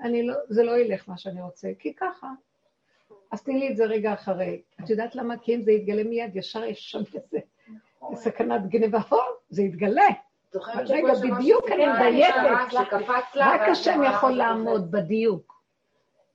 אני 0.00 0.26
לא, 0.26 0.34
זה 0.48 0.62
לא 0.62 0.78
ילך 0.78 1.08
מה 1.08 1.16
שאני 1.16 1.42
רוצה, 1.42 1.68
כי 1.78 1.94
ככה. 1.94 2.28
אז 3.32 3.42
תני 3.42 3.58
לי 3.58 3.68
את 3.70 3.76
זה 3.76 3.84
רגע 3.84 4.12
אחרי. 4.12 4.62
את 4.84 4.90
יודעת 4.90 5.14
למה? 5.14 5.36
כי 5.38 5.54
אם 5.54 5.62
זה 5.62 5.72
יתגלה 5.72 6.04
מיד, 6.04 6.36
ישר 6.36 6.64
יש 6.64 6.90
שם 6.90 6.98
איזה 7.14 7.38
סכנת 8.14 8.66
גניבה. 8.66 9.00
זה 9.50 9.62
יתגלה. 9.62 10.08
רגע, 10.88 11.14
בדיוק 11.14 11.64
אני 11.70 11.86
מדייקת. 11.86 12.36
רק 13.36 13.60
השם 13.60 14.00
יכול 14.12 14.32
לעמוד 14.32 14.90
בדיוק. 14.90 15.62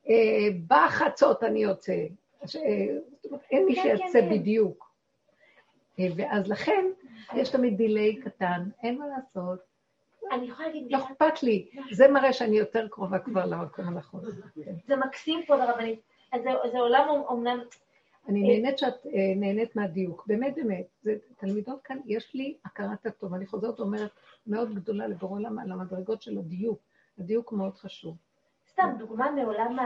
אה, 0.10 0.48
בחצות 0.68 1.44
אני 1.44 1.64
יוצא. 1.64 1.94
אין 3.52 3.66
מי 3.66 3.76
כן, 3.76 3.82
שיצא 3.98 4.14
כן, 4.14 4.30
כן. 4.30 4.30
בדיוק. 4.30 4.92
ואז 6.00 6.48
לכן, 6.48 6.86
יש 7.36 7.50
תמיד 7.50 7.78
דיליי 7.78 8.16
קטן, 8.16 8.70
אין 8.84 8.98
מה 8.98 9.06
לעשות. 9.08 9.60
אני 10.32 10.48
יכולה 10.48 10.68
להגיד... 10.68 10.92
לא 10.92 10.98
אכפת 10.98 11.44
לי, 11.44 11.70
זה 11.92 12.08
מראה 12.08 12.34
שאני 12.34 12.58
יותר 12.58 12.88
קרובה 12.88 13.20
כבר 13.20 13.46
למקום 13.46 13.88
הנכון. 13.88 14.22
זה 14.88 14.96
מקסים 14.96 15.40
פה 15.48 15.56
לרבנית. 15.56 16.00
זה 16.72 16.80
עולם 16.80 17.10
אומנם... 17.10 17.60
אני 18.28 18.42
נהנית 18.42 18.78
שאת 18.78 19.06
אה, 19.06 19.34
נהנית 19.36 19.76
מהדיוק, 19.76 20.28
באמת 20.28 20.56
באמת. 20.56 20.86
זה 21.02 21.16
תלמידות 21.38 21.82
כאן, 21.84 21.98
יש 22.06 22.34
לי 22.34 22.58
הכרת 22.66 23.06
הטוב, 23.06 23.34
אני 23.34 23.46
חוזרת 23.46 23.80
ואומרת, 23.80 24.12
מאוד 24.48 24.76
גדולה 24.76 25.08
לבורא 25.08 25.32
עולם 25.32 25.60
על 25.60 25.72
המדרגות 25.72 26.22
של 26.22 26.38
הדיוק. 26.38 26.80
הדיוק 27.20 27.54
מאוד 27.54 27.78
חשוב. 27.78 28.16
סתם 28.78 28.94
דוגמה 28.98 29.32
מעולם 29.32 29.78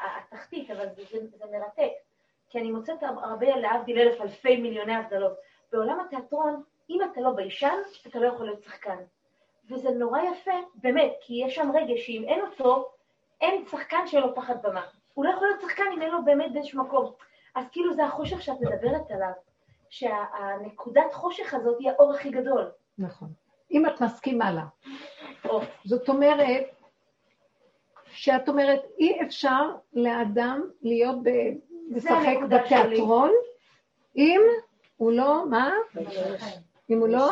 התחתית, 0.00 0.70
אבל 0.70 0.86
זה, 0.96 1.02
זה 1.38 1.44
מרתק. 1.52 1.90
כי 2.50 2.58
אני 2.60 2.70
מוצאת 2.70 3.02
הרבה, 3.02 3.56
להבדיל 3.56 3.98
אלף 3.98 4.20
אלפי 4.20 4.56
מיליוני 4.56 4.94
הבדלות. 4.94 5.32
בעולם 5.72 6.00
התיאטרון, 6.00 6.62
אם 6.90 6.98
אתה 7.12 7.20
לא 7.20 7.30
ביישן, 7.30 7.76
אתה 8.06 8.18
לא 8.18 8.26
יכול 8.26 8.46
להיות 8.46 8.62
שחקן. 8.62 8.96
וזה 9.70 9.90
נורא 9.90 10.20
יפה, 10.20 10.50
באמת, 10.74 11.12
כי 11.20 11.42
יש 11.46 11.54
שם 11.54 11.70
רגש 11.74 12.06
שאם 12.06 12.24
אין 12.28 12.40
אותו, 12.40 12.88
אין 13.40 13.64
שחקן 13.70 14.06
שאין 14.06 14.22
לו 14.22 14.34
פחד 14.34 14.62
במה. 14.62 14.82
הוא 15.14 15.24
לא 15.24 15.30
יכול 15.30 15.48
להיות 15.48 15.60
שחקן 15.60 15.84
אם 15.94 16.02
אין 16.02 16.10
לו 16.10 16.24
באמת 16.24 16.52
באיזשהו 16.52 16.84
מקום. 16.84 17.12
אז 17.54 17.64
כאילו 17.72 17.94
זה 17.94 18.04
החושך 18.04 18.42
שאת 18.42 18.60
מדברת 18.60 19.10
עליו, 19.10 19.32
שהנקודת 19.90 21.14
חושך 21.14 21.54
הזאת 21.54 21.76
היא 21.78 21.90
האור 21.90 22.14
הכי 22.14 22.30
גדול. 22.30 22.70
נכון. 22.98 23.28
אם 23.70 23.86
את 23.86 24.00
מסכימה 24.00 24.52
לה. 24.52 24.64
זאת 25.84 26.08
אומרת, 26.08 26.79
שאת 28.12 28.48
אומרת, 28.48 28.80
אי 28.98 29.22
אפשר 29.22 29.70
לאדם 29.92 30.62
להיות 30.82 31.18
משחק 31.90 32.36
בתיאטרון, 32.48 33.30
אם 34.16 34.40
הוא 34.96 35.12
לא, 35.12 35.44
מה? 35.50 35.70
אם 36.90 36.98
הוא 36.98 37.08
לא? 37.08 37.30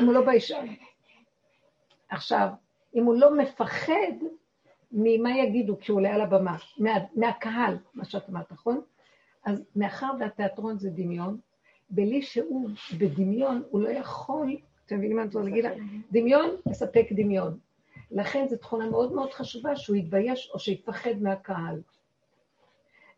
אם 0.00 0.04
הוא 0.06 0.14
לא 0.14 0.24
ביישן. 0.24 0.66
עכשיו, 2.08 2.48
אם 2.94 3.04
הוא 3.04 3.14
לא 3.14 3.36
מפחד 3.36 4.12
ממה 4.92 5.38
יגידו 5.38 5.78
כשהוא 5.78 5.96
עולה 5.96 6.14
על 6.14 6.20
הבמה, 6.20 6.56
מה, 6.78 6.90
מהקהל, 7.16 7.76
מה 7.94 8.04
שאת 8.04 8.28
אמרת, 8.30 8.52
נכון? 8.52 8.80
אז 9.44 9.64
מאחר 9.76 10.10
והתיאטרון 10.20 10.78
זה 10.78 10.90
דמיון, 10.90 11.38
בלי 11.90 12.22
שהוא 12.22 12.68
בדמיון, 12.98 13.62
הוא 13.70 13.80
לא 13.80 13.88
יכול, 13.88 14.56
אתם 14.86 14.96
מבינים 14.96 15.16
מה 15.16 15.22
אני 15.22 15.26
רוצה 15.26 15.42
להגיד? 15.42 15.64
דמיון 16.12 16.50
מספק 16.66 17.06
דמיון. 17.10 17.58
לכן 18.14 18.48
זו 18.48 18.56
תכונה 18.56 18.90
מאוד 18.90 19.12
מאוד 19.12 19.32
חשובה 19.32 19.76
שהוא 19.76 19.96
יתבייש 19.96 20.50
או 20.54 20.58
שיפחד 20.58 21.14
מהקהל. 21.20 21.80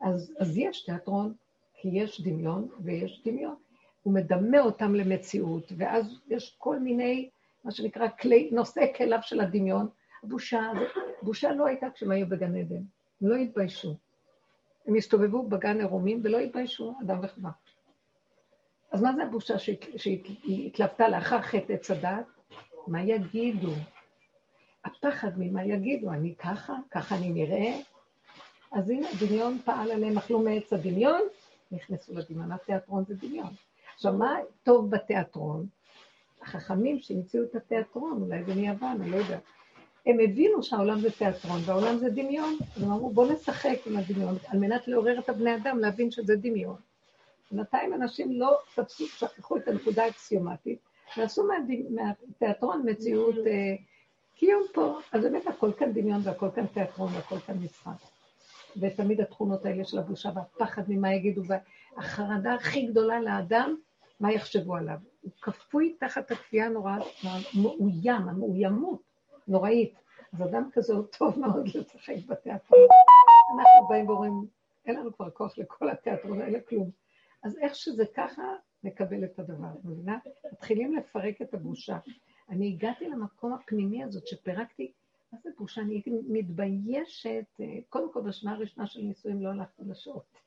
אז, 0.00 0.34
אז 0.38 0.58
יש 0.58 0.84
תיאטרון, 0.84 1.34
כי 1.74 1.88
יש 1.92 2.20
דמיון 2.20 2.68
ויש 2.80 3.22
דמיון. 3.24 3.54
הוא 4.02 4.14
מדמה 4.14 4.60
אותם 4.60 4.94
למציאות, 4.94 5.72
ואז 5.76 6.20
יש 6.28 6.56
כל 6.58 6.78
מיני, 6.78 7.30
מה 7.64 7.70
שנקרא, 7.70 8.08
כלי, 8.20 8.50
נושאי 8.52 8.92
כליו 8.96 9.18
של 9.22 9.40
הדמיון. 9.40 9.88
הבושה, 10.22 10.72
בושה 11.22 11.52
לא 11.52 11.66
הייתה 11.66 11.86
כשהם 11.90 12.10
היו 12.10 12.28
בגן 12.28 12.56
עדן, 12.56 12.82
הם 13.20 13.28
לא 13.28 13.36
התביישו. 13.36 13.96
הם 14.86 14.94
הסתובבו 14.94 15.48
בגן 15.48 15.78
עירומים 15.78 16.20
ולא 16.24 16.38
התביישו, 16.38 16.94
אדם 17.02 17.20
וחווה. 17.22 17.50
אז 18.90 19.02
מה 19.02 19.12
זה 19.16 19.22
הבושה 19.22 19.54
שהתלוותה 19.96 21.08
לאחר 21.08 21.42
חטא 21.42 21.72
עץ 21.72 21.90
הדת? 21.90 22.26
מה 22.86 23.02
יגידו? 23.02 23.72
הפחד 24.86 25.30
ממה 25.36 25.64
יגידו, 25.64 26.12
אני 26.12 26.34
ככה, 26.34 26.74
ככה 26.90 27.16
אני 27.16 27.28
נראה. 27.28 27.78
אז 28.72 28.90
הנה, 28.90 29.08
הדמיון 29.10 29.58
פעל 29.64 29.90
עליהם, 29.90 30.18
אכלו 30.18 30.38
מעץ 30.38 30.72
הדמיון, 30.72 31.20
נכנסו 31.72 32.14
לדמיון. 32.14 32.52
התיאטרון 32.52 33.04
זה 33.04 33.14
דמיון. 33.14 33.50
עכשיו, 33.94 34.12
מה 34.12 34.36
טוב 34.62 34.90
בתיאטרון? 34.90 35.66
החכמים 36.42 36.98
שהמציאו 36.98 37.42
את 37.44 37.54
התיאטרון, 37.54 38.22
אולי 38.22 38.44
זה 38.44 38.54
מיוון, 38.54 39.00
אני 39.00 39.10
לא 39.10 39.16
יודעת. 39.16 39.42
הם 40.06 40.20
הבינו 40.20 40.62
שהעולם 40.62 41.00
זה 41.00 41.10
תיאטרון 41.10 41.60
והעולם 41.64 41.96
זה 41.96 42.10
דמיון, 42.10 42.56
הם 42.76 42.90
אמרו, 42.90 43.10
בואו 43.10 43.32
נשחק 43.32 43.78
עם 43.86 43.96
הדמיון, 43.96 44.34
על 44.48 44.58
מנת 44.58 44.88
לעורר 44.88 45.18
את 45.18 45.28
הבני 45.28 45.56
אדם 45.56 45.78
להבין 45.78 46.10
שזה 46.10 46.36
דמיון. 46.36 46.76
בינתיים 47.50 47.94
אנשים 47.94 48.32
לא 48.32 48.58
תפסו, 48.74 49.06
שכחו 49.06 49.56
את 49.56 49.68
הנקודה 49.68 50.04
האקסיומטית, 50.04 50.78
ועשו 51.16 51.48
מהתיאטרון 51.90 52.82
מציאות 52.90 53.34
קיום 54.36 54.62
פה. 54.74 54.98
אז 55.12 55.22
באמת 55.22 55.46
הכל 55.46 55.72
כאן 55.72 55.92
דמיון 55.92 56.20
והכל 56.24 56.48
כאן 56.54 56.66
תיאטרון 56.66 57.14
והכל 57.14 57.38
כאן 57.38 57.56
משחק. 57.58 57.90
ותמיד 58.80 59.20
התכונות 59.20 59.64
האלה 59.64 59.84
של 59.84 59.98
הבושה 59.98 60.30
והפחד 60.34 60.82
ממה 60.88 61.14
יגידו, 61.14 61.42
והחרדה 61.96 62.54
הכי 62.54 62.86
גדולה 62.86 63.20
לאדם, 63.20 63.76
מה 64.20 64.32
יחשבו 64.32 64.76
עליו. 64.76 64.98
הוא 65.22 65.32
כפוי 65.40 65.96
תחת 66.00 66.30
הכפייה 66.30 66.66
הנוראה, 66.66 66.96
מאוים, 67.54 68.28
המאוימות 68.28 69.02
נוראית. 69.48 69.94
אז 70.32 70.42
אדם 70.42 70.68
כזה 70.72 70.94
הוא 70.94 71.04
טוב 71.18 71.38
מאוד 71.38 71.68
לשחק 71.68 72.14
בתיאטרון. 72.26 72.80
אנחנו 73.58 73.88
באים 73.88 74.08
ואומרים, 74.08 74.46
אין 74.86 74.96
לנו 74.96 75.16
כבר 75.16 75.30
כוח 75.30 75.58
לכל 75.58 75.90
התיאטרון 75.90 76.40
האלה, 76.40 76.58
כלום. 76.68 76.90
אז 77.42 77.58
איך 77.58 77.74
שזה 77.74 78.04
ככה, 78.16 78.42
נקבל 78.84 79.24
את 79.24 79.38
הדבר, 79.38 79.68
מבינה? 79.84 80.18
מתחילים 80.52 80.96
לפרק 80.96 81.42
את 81.42 81.54
הבושה. 81.54 81.98
אני 82.48 82.68
הגעתי 82.68 83.08
למקום 83.08 83.52
הפנימי 83.52 84.04
הזאת 84.04 84.26
שפירקתי, 84.26 84.92
מה 85.32 85.38
זה 85.42 85.50
בושה? 85.58 85.80
אני 85.80 86.02
מתביישת, 86.06 87.46
אה, 87.60 87.78
קודם 87.88 88.12
כל 88.12 88.20
בשנה 88.20 88.52
הראשונה 88.52 88.86
של 88.86 89.00
נישואים 89.00 89.42
לא 89.42 89.48
הלכתי 89.48 89.82
לשעות. 89.86 90.38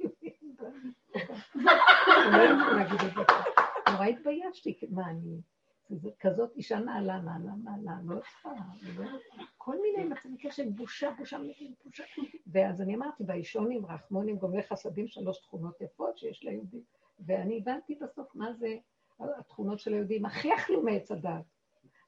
נורא 3.92 4.06
התביישתי, 4.06 4.80
מה 4.90 5.10
אני... 5.10 5.42
כזאת 6.20 6.52
אישה 6.56 6.80
נעלה, 6.80 7.20
נעלה, 7.20 7.52
נעלה, 7.64 7.98
לא 8.06 8.20
צריכה, 8.20 8.50
כל 9.58 9.76
מיני 9.82 10.10
מצבים 10.10 10.52
של 10.52 10.70
בושה, 10.70 11.12
בושה, 11.18 11.38
בושה. 11.86 12.04
ואז 12.48 12.82
אני 12.82 12.96
אמרתי, 12.96 13.24
באישונים, 13.24 13.86
רחמונים, 13.86 14.38
גומלי 14.38 14.64
חסדים, 14.64 15.08
שלוש 15.08 15.42
תכונות 15.42 15.82
יפות 15.82 16.18
שיש 16.18 16.44
ליהודים. 16.44 16.82
ואני 17.20 17.58
הבנתי 17.58 17.96
בסוף 17.96 18.36
מה 18.36 18.54
זה 18.54 18.78
התכונות 19.20 19.80
של 19.80 19.94
היהודים, 19.94 20.26
הכי 20.26 20.56
אכלו 20.56 20.84
מעץ 20.84 21.12
הדת. 21.12 21.59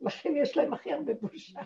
לכן 0.01 0.33
יש 0.35 0.57
להם 0.57 0.73
הכי 0.73 0.93
הרבה 0.93 1.13
בושה. 1.21 1.59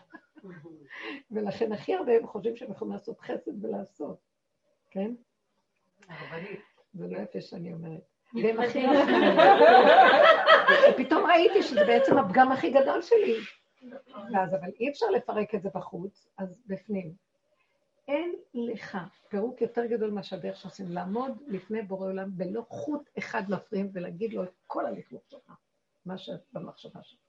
ולכן 1.32 1.72
הכי 1.72 1.96
הרבה 1.96 2.12
הם 2.12 2.28
חושבים 2.28 2.56
שהם 2.56 2.72
יכולים 2.72 2.94
לעשות 2.94 3.20
חסד 3.20 3.66
ולעשות, 3.66 4.18
כן? 4.92 5.12
זה 6.94 7.08
לא 7.08 7.18
יפה 7.18 7.42
שאני 7.42 7.74
אומרת. 7.74 8.02
והם 8.34 8.60
הכי 8.60 8.86
ופתאום 10.90 11.26
ראיתי 11.26 11.64
שזה 11.64 11.86
בעצם 11.86 12.18
הפגם 12.18 12.52
הכי 12.52 12.70
גדול 12.70 13.02
שלי. 13.02 13.36
ואז, 14.34 14.54
אבל 14.54 14.70
אי 14.80 14.90
אפשר 14.90 15.06
לפרק 15.06 15.56
את 15.56 15.62
זה 15.62 15.70
בחוץ, 15.74 16.28
אז 16.38 16.62
בפנים. 16.68 17.14
אין 18.08 18.36
לך 18.54 18.98
פירוק 19.30 19.62
יותר 19.62 19.86
גדול 19.86 20.10
מאשר 20.10 20.36
הדרך 20.36 20.58
שעושים, 20.58 20.86
לעמוד 20.90 21.32
לפני 21.48 21.82
בורא 21.82 22.08
עולם 22.08 22.30
בלא 22.34 22.62
חוט 22.70 23.10
אחד 23.18 23.50
מפריעים 23.50 23.90
ולהגיד 23.94 24.34
לו 24.34 24.44
את 24.44 24.52
כל 24.68 24.86
הלכלוך 24.86 25.24
שלך, 25.30 25.52
מה 26.06 26.18
שבמחשבה 26.18 27.04
שלך. 27.04 27.25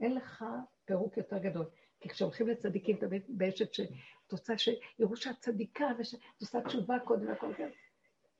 אין 0.00 0.14
לך 0.14 0.44
פירוק 0.84 1.16
יותר 1.16 1.38
גדול. 1.38 1.66
כי 2.00 2.08
כשהולכים 2.08 2.48
לצדיקים, 2.48 2.96
תמיד 2.96 3.22
באשת 3.28 3.74
שאת 3.74 3.88
רוצה 4.32 4.54
שיראו 4.58 5.16
שאת 5.16 5.36
צדיקה 5.38 5.86
ושאת 5.98 6.20
עושה 6.40 6.60
תשובה 6.60 6.98
קודם 6.98 7.32
וכל 7.32 7.54
כך. 7.54 7.64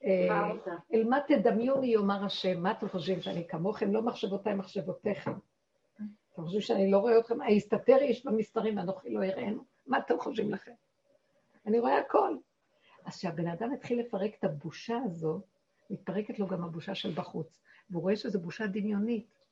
אה, 0.05 0.51
אל 0.95 1.05
מה 1.05 1.19
תדמיוני 1.29 1.87
יאמר 1.87 2.25
השם, 2.25 2.63
מה 2.63 2.71
אתם 2.71 2.89
חושבים 2.89 3.23
שאני 3.23 3.49
כמוכם? 3.49 3.93
לא 3.93 4.03
מחשבותיי 4.03 4.55
מחשבותיכם. 4.55 5.33
אתם 6.35 6.43
חושבים 6.43 6.61
שאני 6.61 6.91
לא 6.91 6.99
רואה 6.99 7.19
אתכם? 7.19 7.43
היסתתר 7.43 7.97
איש 7.97 8.27
במסתרים 8.27 8.77
ואנוכי 8.77 9.11
לא 9.11 9.25
אראנו? 9.25 9.65
מה 9.87 9.99
אתם 9.99 10.19
חושבים 10.19 10.53
לכם? 10.53 10.73
אני 11.67 11.79
רואה 11.79 11.99
הכל. 11.99 12.37
אז 13.05 13.17
כשהבן 13.17 13.47
אדם 13.47 13.73
התחיל 13.73 14.01
לפרק 14.01 14.35
את 14.39 14.45
הבושה 14.45 14.99
הזו, 15.05 15.41
מתפרקת 15.91 16.39
לו 16.39 16.47
גם 16.47 16.65
הבושה 16.65 16.95
של 16.95 17.11
בחוץ, 17.11 17.61
והוא 17.91 18.03
רואה 18.03 18.17
שזו 18.17 18.41
בושה 18.41 18.67
דמיונית. 18.67 19.47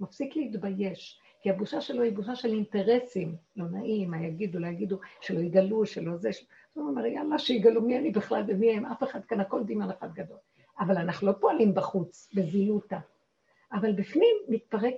מפסיק 0.00 0.36
להתבייש, 0.36 1.20
כי 1.42 1.50
הבושה 1.50 1.80
שלו 1.80 2.02
היא 2.02 2.12
בושה 2.12 2.36
של 2.36 2.48
אינטרסים, 2.48 3.36
לא 3.56 3.64
נעים, 3.64 4.10
מה 4.10 4.22
יגידו, 4.26 4.58
לא 4.58 4.66
יגידו, 4.66 4.98
שלא 5.20 5.40
יגלו, 5.40 5.86
שלא 5.86 6.16
זה. 6.16 6.28
אז 6.28 6.36
הוא 6.74 6.88
אומר, 6.88 7.06
יאללה, 7.06 7.38
שיגלו 7.38 7.82
מי 7.82 7.98
אני 7.98 8.10
בכלל 8.10 8.44
ומי 8.48 8.72
הם, 8.72 8.86
אף 8.86 9.02
אחד 9.02 9.24
כאן, 9.24 9.40
הכל 9.40 9.64
דמיון 9.64 9.90
אחד 9.90 10.14
גדול. 10.14 10.36
אבל 10.78 10.96
אנחנו 10.96 11.26
לא 11.26 11.32
פועלים 11.40 11.74
בחוץ, 11.74 12.28
בזילותא. 12.34 12.98
אבל 13.72 13.92
בפנים 13.92 14.36
מתפרק 14.48 14.94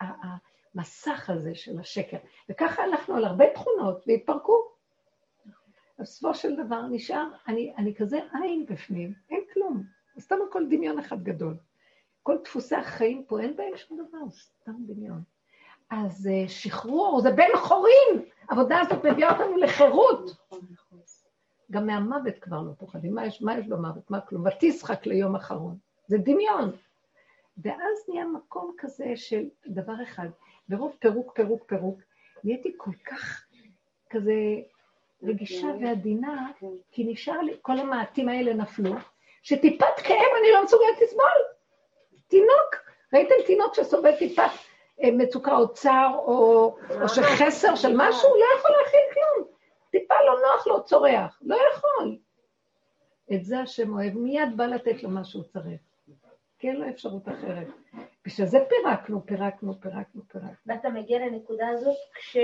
המסך 0.00 1.30
הזה 1.30 1.54
של 1.54 1.78
השקר. 1.78 2.16
וככה 2.48 2.82
הלכנו 2.82 3.16
על 3.16 3.24
הרבה 3.24 3.44
תכונות 3.54 4.04
והתפרקו. 4.06 4.70
בסופו 5.98 6.34
של 6.34 6.56
דבר 6.56 6.82
נשאר, 6.90 7.28
אני, 7.48 7.74
אני 7.78 7.94
כזה 7.94 8.18
עין 8.32 8.66
בפנים, 8.66 9.12
אין 9.30 9.40
כלום. 9.54 9.82
סתם 10.18 10.36
הכל 10.48 10.66
דמיון 10.70 10.98
אחד 10.98 11.22
גדול. 11.22 11.56
כל 12.22 12.36
דפוסי 12.44 12.74
החיים 12.74 13.24
פה, 13.24 13.40
אין 13.40 13.56
בהם 13.56 13.76
שום 13.76 13.98
דבר, 14.08 14.30
סתם 14.30 14.76
דמיון. 14.86 15.22
אז 15.90 16.28
אה, 16.32 16.48
שחרור, 16.48 17.20
זה 17.20 17.30
בן 17.30 17.56
חורין. 17.56 18.24
העבודה 18.48 18.80
הזאת 18.80 19.04
מביאה 19.04 19.32
אותנו 19.32 19.56
לחירות. 19.56 20.36
גם 21.70 21.86
מהמוות 21.86 22.38
כבר 22.40 22.60
לא 22.62 22.70
פוחדים. 22.78 23.14
מה 23.14 23.26
יש, 23.26 23.42
מה 23.42 23.58
יש 23.58 23.66
במוות? 23.66 24.10
מה 24.10 24.20
כלום? 24.20 24.44
ותשחק 24.46 25.06
ליום 25.06 25.36
אחרון. 25.36 25.76
זה 26.06 26.18
דמיון. 26.18 26.70
ואז 27.62 28.04
נהיה 28.08 28.24
מקום 28.24 28.74
כזה 28.78 29.12
של 29.16 29.44
דבר 29.66 30.02
אחד, 30.02 30.28
ברוב 30.68 30.96
פירוק, 30.98 31.32
פירוק, 31.34 31.64
פירוק, 31.66 32.00
נהייתי 32.44 32.72
כל 32.76 32.90
כך 33.04 33.46
כזה 34.10 34.34
רגישה 35.22 35.66
ועדינה, 35.80 36.50
כי 36.92 37.04
נשאר 37.04 37.40
לי, 37.40 37.56
כל 37.62 37.78
המעטים 37.78 38.28
האלה 38.28 38.54
נפלו, 38.54 38.94
שטיפת 39.42 39.96
כאב 39.96 40.32
אני 40.40 40.52
לא 40.52 40.64
מסוגלת 40.64 41.00
לסבול. 41.02 41.42
תינוק, 42.28 42.76
ראיתם 43.14 43.34
תינוק 43.46 43.74
שסובל 43.74 44.16
טיפת 44.16 44.69
מצוקה 45.02 45.56
או 45.56 45.72
צער, 45.72 46.14
או, 46.18 46.76
או 47.02 47.08
שחסר 47.08 47.74
של 47.74 47.92
משהו, 47.96 48.28
לא 48.28 48.44
יכול 48.58 48.70
להכין 48.70 49.00
כלום. 49.14 49.48
טיפה 49.90 50.14
לא 50.26 50.40
נוח 50.40 50.66
לו, 50.66 50.84
צורח. 50.84 51.38
לא 51.42 51.56
יכול. 51.72 52.16
את 53.34 53.44
זה 53.44 53.60
השם 53.60 53.94
אוהב, 53.94 54.14
מיד 54.14 54.56
בא 54.56 54.66
לתת 54.66 55.02
לו 55.02 55.10
מה 55.10 55.24
שהוא 55.24 55.42
צריך. 55.42 55.80
כי 56.58 56.68
אין 56.68 56.76
לו 56.76 56.88
אפשרות 56.88 57.28
אחרת. 57.28 57.66
בשביל 58.26 58.46
זה 58.46 58.58
פירקנו, 58.68 59.26
פירקנו, 59.26 59.80
פירקנו, 59.80 60.22
פירקנו. 60.28 60.50
ואתה 60.66 60.88
מגיע 60.88 61.18
לנקודה 61.18 61.68
הזאת 61.68 61.96
כש... 62.14 62.36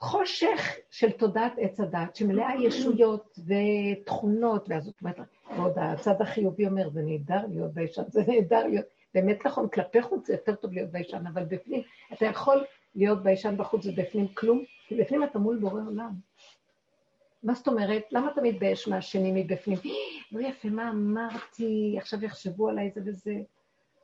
חושך 0.00 0.76
של 0.90 1.10
תודעת 1.10 1.52
עץ 1.58 1.80
הדת, 1.80 2.16
שמלאה 2.16 2.50
ישויות 2.60 3.38
ותכונות, 3.46 4.68
ואז 4.68 4.84
זאת 4.84 5.00
אומרת, 5.00 5.16
ועוד 5.56 5.72
הצד 5.76 6.22
החיובי 6.22 6.66
אומר, 6.66 6.88
זה 6.90 7.02
נהדר 7.02 7.46
להיות 7.48 7.72
בישן, 7.72 8.02
זה 8.08 8.22
נהדר 8.28 8.66
להיות, 8.66 8.86
באמת 9.14 9.46
נכון, 9.46 9.68
כלפי 9.68 10.02
חוץ 10.02 10.26
זה 10.26 10.32
יותר 10.32 10.54
טוב 10.54 10.72
להיות 10.72 10.90
בישן, 10.90 11.26
אבל 11.26 11.44
בפנים, 11.44 11.82
אתה 12.12 12.24
יכול 12.24 12.64
להיות 12.94 13.22
בישן 13.22 13.56
בחוץ 13.56 13.86
ובפנים 13.86 14.28
כלום, 14.28 14.64
כי 14.86 14.94
בפנים 14.94 15.24
אתה 15.24 15.38
מול 15.38 15.58
בורא 15.58 15.80
עולם. 15.86 16.12
מה 17.42 17.54
זאת 17.54 17.68
אומרת? 17.68 18.02
למה 18.12 18.30
אתה 18.32 18.40
מתבייש 18.42 18.88
מהשני 18.88 19.42
מבפנים? 19.42 19.78
לא 20.32 20.40
יפה, 20.40 20.68
מה 20.68 20.90
אמרתי, 20.90 21.94
עכשיו 21.98 22.24
יחשבו 22.24 22.68
עליי 22.68 22.90
זה 22.94 23.00
וזה. 23.04 23.34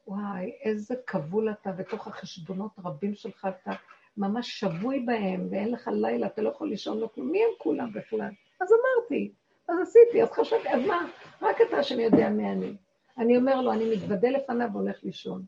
וואי, 0.07 0.53
איזה 0.63 0.95
כבול 1.07 1.51
אתה, 1.51 1.73
בתוך 1.73 2.07
החשבונות 2.07 2.71
רבים 2.85 3.15
שלך 3.15 3.49
אתה 3.63 3.71
ממש 4.17 4.61
שבוי 4.61 5.01
בהם, 5.01 5.49
ואין 5.51 5.73
לך 5.73 5.91
לילה, 5.93 6.27
אתה 6.27 6.43
לא 6.43 6.49
יכול 6.51 6.69
לישון 6.69 6.99
לו 6.99 7.13
כלום. 7.13 7.31
מי 7.31 7.39
הם 7.39 7.51
כולם 7.59 7.93
בכלל? 7.93 8.31
אז 8.61 8.69
אמרתי, 8.73 9.33
אז 9.69 9.77
עשיתי, 9.83 10.23
אז 10.23 10.31
חשבתי, 10.31 10.69
אז 10.69 10.87
מה? 10.87 11.07
רק 11.43 11.57
אתה 11.69 11.83
שאני 11.83 12.03
יודע 12.03 12.29
מי 12.29 12.51
אני. 12.51 12.77
אני 13.19 13.37
אומר 13.37 13.61
לו, 13.61 13.73
אני 13.73 13.97
מתוודה 13.97 14.29
לפניו 14.29 14.69
והולך 14.73 15.05
לישון. 15.05 15.45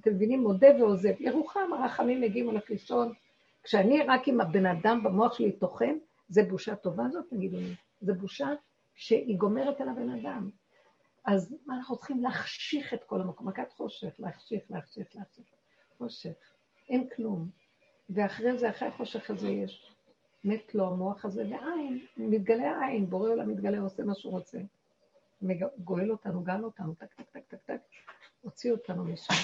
אתם 0.00 0.10
מבינים? 0.14 0.40
מודה 0.40 0.68
ועוזב. 0.78 1.12
ירוחם, 1.20 1.72
הרחמים 1.72 2.20
מגיעים, 2.20 2.46
הולך 2.46 2.70
לישון. 2.70 3.12
כשאני 3.62 4.02
רק 4.02 4.28
עם 4.28 4.40
הבן 4.40 4.66
אדם 4.66 5.02
במוח 5.04 5.34
שלי 5.34 5.52
טוחן, 5.52 5.94
זה 6.28 6.42
בושה 6.50 6.76
טובה 6.76 7.08
זאת, 7.08 7.24
תגידו 7.30 7.56
לי. 7.56 7.74
זה 8.00 8.14
בושה 8.14 8.48
שהיא 8.94 9.38
גומרת 9.38 9.80
על 9.80 9.88
הבן 9.88 10.10
אדם. 10.10 10.50
אז 11.24 11.56
מה 11.66 11.76
אנחנו 11.76 11.96
צריכים 11.96 12.22
להחשיך 12.22 12.94
את 12.94 13.04
כל 13.04 13.20
המקום? 13.20 13.48
מכת 13.48 13.72
חושך, 13.72 14.14
להחשיך, 14.18 14.62
להחשיך, 14.70 15.06
להחשיך. 15.14 15.44
חושך. 15.98 16.54
אין 16.88 17.08
כלום. 17.16 17.48
ואחרי 18.10 18.58
זה, 18.58 18.70
אחרי 18.70 18.88
החושך 18.88 19.30
הזה 19.30 19.48
יש. 19.48 19.92
מת 20.44 20.74
לו 20.74 20.86
המוח 20.88 21.24
הזה 21.24 21.42
ועין, 21.50 22.06
מתגלה 22.16 22.70
העין, 22.70 23.10
בורא 23.10 23.30
עולם 23.30 23.48
מתגלה, 23.48 23.80
עושה 23.80 24.04
מה 24.04 24.14
שהוא 24.14 24.32
רוצה. 24.32 24.58
גואל 25.78 26.10
אותנו, 26.10 26.42
גל 26.42 26.64
אותנו, 26.64 26.94
טק, 26.94 27.14
טק, 27.14 27.30
טק, 27.32 27.42
טק, 27.48 27.58
טק, 27.66 27.80
הוציא 28.40 28.72
אותנו 28.72 29.04
משם. 29.04 29.34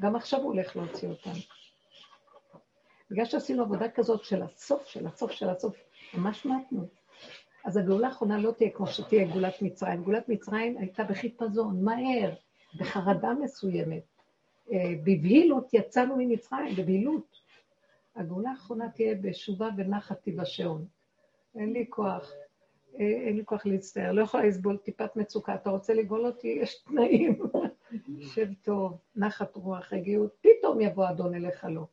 גם 0.00 0.16
עכשיו 0.16 0.40
הוא 0.40 0.52
הולך 0.52 0.76
להוציא 0.76 1.08
אותנו. 1.08 1.40
בגלל 3.10 3.24
שעשינו 3.24 3.62
עבודה 3.62 3.90
כזאת 3.90 4.24
של 4.24 4.42
הסוף, 4.42 4.86
של 4.86 5.06
הסוף, 5.06 5.30
של 5.30 5.48
הסוף, 5.48 5.76
ממש 6.14 6.46
מתנו. 6.46 6.86
אז 7.64 7.76
הגאולה 7.76 8.08
האחרונה 8.08 8.38
לא 8.38 8.52
תהיה 8.52 8.70
כמו 8.70 8.86
שתהיה 8.86 9.24
גאולת 9.24 9.62
מצרים. 9.62 10.02
גאולת 10.02 10.28
מצרים 10.28 10.78
הייתה 10.78 11.04
בחיפזון, 11.04 11.84
מהר, 11.84 12.34
בחרדה 12.78 13.32
מסוימת. 13.32 14.02
אה, 14.72 14.94
בבהילות 15.04 15.74
יצאנו 15.74 16.14
ממצרים, 16.18 16.76
בבהילות. 16.76 17.36
הגאולה 18.16 18.50
האחרונה 18.50 18.90
תהיה 18.90 19.14
בשובה 19.14 19.68
ונחת 19.76 20.22
תיוושעון. 20.22 20.86
אין 21.54 21.72
לי 21.72 21.86
כוח, 21.88 22.32
אין 22.98 23.36
לי 23.36 23.44
כוח 23.44 23.66
להצטער, 23.66 24.12
לא 24.12 24.22
יכולה 24.22 24.46
לסבול 24.46 24.76
טיפת 24.76 25.16
מצוקה. 25.16 25.54
אתה 25.54 25.70
רוצה 25.70 25.94
לגאול 25.94 26.26
אותי? 26.26 26.48
יש 26.48 26.82
תנאים. 26.82 27.38
שב 28.34 28.48
טוב, 28.62 28.98
נחת 29.16 29.56
רוח, 29.56 29.92
רגיעות, 29.92 30.36
פתאום 30.40 30.80
יבוא 30.80 31.10
אדון 31.10 31.34
אליך 31.34 31.66
לא. 31.70 31.86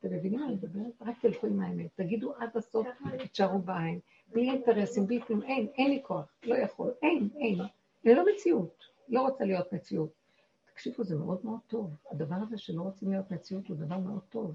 אתם 0.00 0.14
מבינים 0.14 0.40
מה 0.40 0.46
אני 0.46 0.54
מדברת? 0.54 0.92
רק 1.00 1.16
תלכו 1.20 1.46
עם 1.46 1.60
האמת. 1.60 1.86
תגידו 1.94 2.34
עד 2.34 2.56
הסוף, 2.56 2.86
תשארו 3.32 3.58
בעין. 3.58 3.98
בלי 4.32 4.50
אינטרסים, 4.50 5.06
בלי 5.06 5.20
כלום. 5.20 5.42
אין, 5.42 5.66
אין 5.78 5.90
לי 5.90 6.00
כוח, 6.02 6.24
לא 6.42 6.54
יכול. 6.54 6.92
אין, 7.02 7.28
אין. 7.36 7.58
זה 8.04 8.14
לא 8.14 8.24
מציאות. 8.34 8.84
לא 9.08 9.20
רוצה 9.20 9.44
להיות 9.44 9.72
מציאות. 9.72 10.10
תקשיבו, 10.72 11.04
זה 11.04 11.16
מאוד 11.16 11.40
מאוד 11.44 11.60
טוב. 11.66 11.90
הדבר 12.10 12.36
הזה 12.42 12.58
שלא 12.58 12.82
רוצים 12.82 13.10
להיות 13.10 13.30
מציאות 13.30 13.68
הוא 13.68 13.76
דבר 13.76 13.98
מאוד 13.98 14.22
טוב. 14.28 14.54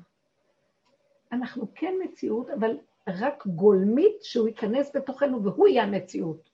אנחנו 1.32 1.68
כן 1.76 1.94
מציאות, 2.04 2.50
אבל 2.50 2.78
רק 3.08 3.48
גולמית 3.48 4.24
שהוא 4.24 4.48
ייכנס 4.48 4.96
בתוכנו 4.96 5.44
והוא 5.44 5.68
יהיה 5.68 5.84
המציאות 5.84 6.50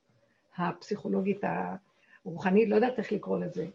הפסיכולוגית, 0.58 1.42
הרוחנית, 2.26 2.70
לא 2.70 2.76
יודעת 2.76 3.00
איך 3.00 3.12
לקרוא 3.12 3.40
לזה. 3.40 3.68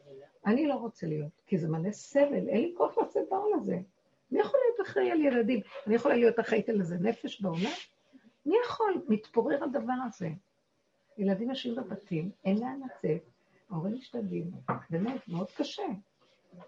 אני 0.46 0.66
לא 0.66 0.74
רוצה 0.74 1.06
להיות, 1.06 1.42
כי 1.46 1.58
זה 1.58 1.68
מלא 1.68 1.90
סבל, 1.90 2.48
אין 2.48 2.60
לי 2.60 2.74
כוח 2.76 2.98
לצאת 2.98 3.22
בעול 3.30 3.52
הזה. 3.54 3.78
מי 4.30 4.40
יכול 4.40 4.60
להיות 4.64 4.88
אחראי 4.88 5.10
על 5.10 5.20
ילדים? 5.20 5.60
אני 5.86 5.94
יכולה 5.94 6.16
להיות 6.16 6.40
אחראית 6.40 6.68
על 6.68 6.80
איזה 6.80 6.96
נפש 7.00 7.40
בעולם? 7.40 7.72
מי 8.46 8.54
יכול? 8.64 9.02
מתפורר 9.08 9.64
הדבר 9.64 9.92
הזה. 10.06 10.28
ילדים 11.18 11.50
יושבים 11.50 11.74
בבתים, 11.74 12.30
אין 12.44 12.58
לאן 12.58 12.80
לצאת, 12.84 13.22
ההורים 13.70 13.94
משתגעים, 13.94 14.50
באמת, 14.90 15.28
מאוד 15.28 15.50
קשה. 15.50 15.82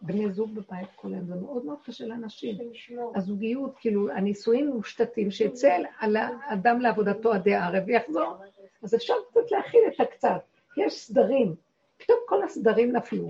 בני 0.02 0.32
זוג 0.32 0.54
בבית 0.54 0.88
כל 0.96 1.08
היום, 1.12 1.26
זה 1.26 1.34
מאוד 1.34 1.64
מאוד 1.64 1.78
קשה 1.84 2.06
לאנשים. 2.06 2.58
הזוגיות, 3.14 3.74
כאילו, 3.78 4.10
הנישואים 4.10 4.68
מושתתים, 4.68 5.30
שיצא 5.30 5.78
על 5.98 6.16
האדם 6.16 6.80
לעבודתו 6.80 7.32
עדי 7.32 7.54
הערב 7.54 7.82
ויחזור. 7.86 8.36
אז 8.82 8.94
אפשר 8.94 9.14
קצת 9.30 9.50
להכיל 9.50 9.80
את 9.94 10.00
הקצת. 10.00 10.42
יש 10.76 10.94
סדרים, 10.94 11.54
פתאום 11.96 12.18
כל 12.26 12.42
הסדרים 12.42 12.92
נפלו. 12.92 13.28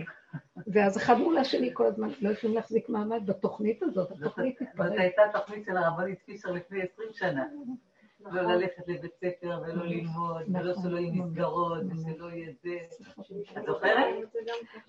ואז 0.67 0.97
אחד 0.97 1.19
מול 1.19 1.39
השני 1.39 1.71
כל 1.73 1.87
הזמן 1.87 2.09
לא 2.21 2.31
יכולים 2.31 2.57
להחזיק 2.57 2.89
מעמד 2.89 3.27
בתוכנית 3.27 3.83
הזאת, 3.83 4.11
התוכנית 4.11 4.61
התפרקת. 4.61 4.91
זאת 4.91 4.99
הייתה 4.99 5.23
תוכנית 5.33 5.65
של 5.65 5.77
הרבנית 5.77 6.19
פישר 6.25 6.51
לפני 6.53 6.83
עשרים 6.83 7.09
שנה. 7.13 7.47
לא 8.33 8.43
ללכת 8.43 8.89
לבית 8.89 9.15
ספר 9.15 9.61
ולא 9.63 9.85
ללמוד, 9.85 10.43
ולא 10.49 10.71
נכון, 10.73 10.83
שלא 10.83 10.99
יהיו 10.99 11.13
נכון. 11.13 11.27
מסגרות, 11.27 11.83
ושלא 11.91 12.31
יהיה 12.31 12.53
זה. 12.63 12.79
את 13.59 13.67
זוכרת? 13.67 14.07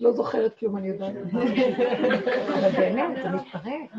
לא 0.00 0.12
זוכרת 0.12 0.58
כלום, 0.58 0.76
אני 0.76 0.88
יודעת. 0.88 1.14
אבל 2.58 2.70
באמת, 2.76 3.16
זה 3.22 3.28
מתפרק. 3.28 3.90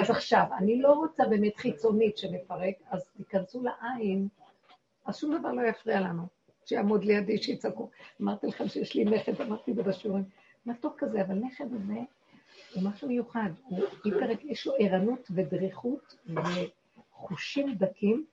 אז 0.00 0.10
עכשיו, 0.10 0.44
אני 0.58 0.82
לא 0.82 0.92
רוצה 0.92 1.24
באמת 1.28 1.56
חיצונית 1.56 2.18
שנפרק, 2.18 2.74
אז 2.90 3.08
תיכנסו 3.16 3.62
לעין, 3.62 4.28
אז 5.06 5.18
שום 5.18 5.38
דבר 5.38 5.52
לא 5.52 5.68
יפריע 5.68 6.00
לנו. 6.00 6.22
שיעמוד 6.66 7.04
לידי, 7.04 7.42
שיצעקו. 7.42 7.90
אמרתי 8.22 8.46
לכם 8.46 8.68
שיש 8.68 8.94
לי 8.94 9.04
נכד, 9.04 9.40
אמרתי 9.40 9.72
בשיעורים, 9.72 10.24
מתוק 10.66 10.98
כזה, 10.98 11.22
אבל 11.22 11.34
נכד 11.34 11.66
הזה 11.72 12.00
הוא 12.74 12.82
משהו 12.82 13.08
מיוחד. 13.08 13.50
הוא 13.64 13.80
יש 14.44 14.66
לו 14.66 14.72
ערנות 14.78 15.28
ודריכות 15.30 16.16
וחושים 17.14 17.74
דקים, 17.74 18.26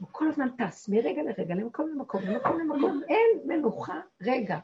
הוא 0.00 0.08
כל 0.12 0.28
הזמן 0.28 0.48
טס 0.58 0.88
מרגע 0.88 1.22
לרגע, 1.22 1.54
למקום 1.54 1.88
למקום, 1.88 2.22
למקום 2.22 2.60
למקום, 2.60 3.00
אין 3.08 3.40
מנוחה 3.44 4.00
רגע. 4.22 4.58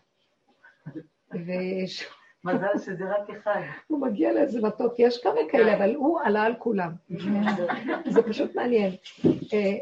מזל 2.45 2.79
שזה 2.85 3.05
רק 3.05 3.31
אחד. 3.31 3.61
הוא 3.87 4.01
מגיע 4.01 4.33
לאיזה 4.33 4.61
מתוק, 4.63 4.95
יש 4.99 5.23
כמה 5.23 5.41
כאלה, 5.51 5.77
אבל 5.77 5.95
הוא 5.95 6.21
עלה 6.25 6.43
על 6.43 6.55
כולם. 6.59 6.91
זה 8.09 8.23
פשוט 8.23 8.55
מעניין. 8.55 8.93
אה, 9.53 9.79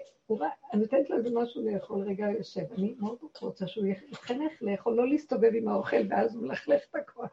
אני 0.73 0.81
נותנת 0.81 1.11
לו 1.11 1.17
איזה 1.17 1.29
משהו 1.33 1.63
לאכול, 1.71 2.03
רגע 2.03 2.27
יושב. 2.39 2.61
אני 2.79 2.95
מאוד 2.99 3.19
רוצה 3.41 3.67
שהוא 3.67 3.87
יתחנך 3.87 4.53
לאכול, 4.61 4.95
לא 4.95 5.09
להסתובב 5.09 5.51
עם 5.55 5.69
האוכל, 5.69 5.97
ואז 6.11 6.37
הוא 6.37 6.43
מלכלך 6.43 6.81
את 6.91 6.97
הכל. 6.97 7.27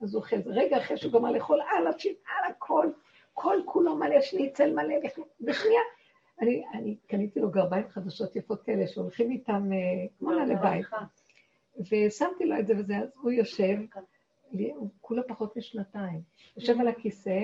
אז 0.00 0.14
הוא 0.14 0.22
אוכל. 0.22 0.36
רגע 0.46 0.78
אחרי 0.78 0.96
שהוא 0.96 1.12
גמר 1.12 1.30
לאכול, 1.30 1.60
על 1.60 1.86
הכל, 2.50 2.86
כל 3.34 3.58
כולו 3.64 3.96
מלא 3.96 4.20
שניצל 4.20 4.72
מלא, 4.72 4.94
בשנייה. 5.40 5.80
אני, 6.40 6.64
אני 6.74 6.96
קניתי 7.06 7.40
לו 7.40 7.50
גרביים 7.50 7.88
חדשות 7.88 8.36
יפות 8.36 8.62
כאלה, 8.62 8.86
שהולכים 8.86 9.30
איתם 9.30 9.72
אה, 9.72 10.06
כמו 10.18 10.32
נעלי 10.32 10.54
בית. 10.56 10.86
ושמתי 11.80 12.44
לו 12.44 12.58
את 12.58 12.66
זה 12.66 12.74
וזה, 12.78 12.98
אז 12.98 13.08
הוא 13.20 13.30
יושב, 13.30 13.76
הוא 14.50 14.90
כולה 15.00 15.22
פחות 15.22 15.56
משנתיים. 15.56 16.20
יושב 16.56 16.80
על 16.80 16.88
הכיסא, 16.88 17.40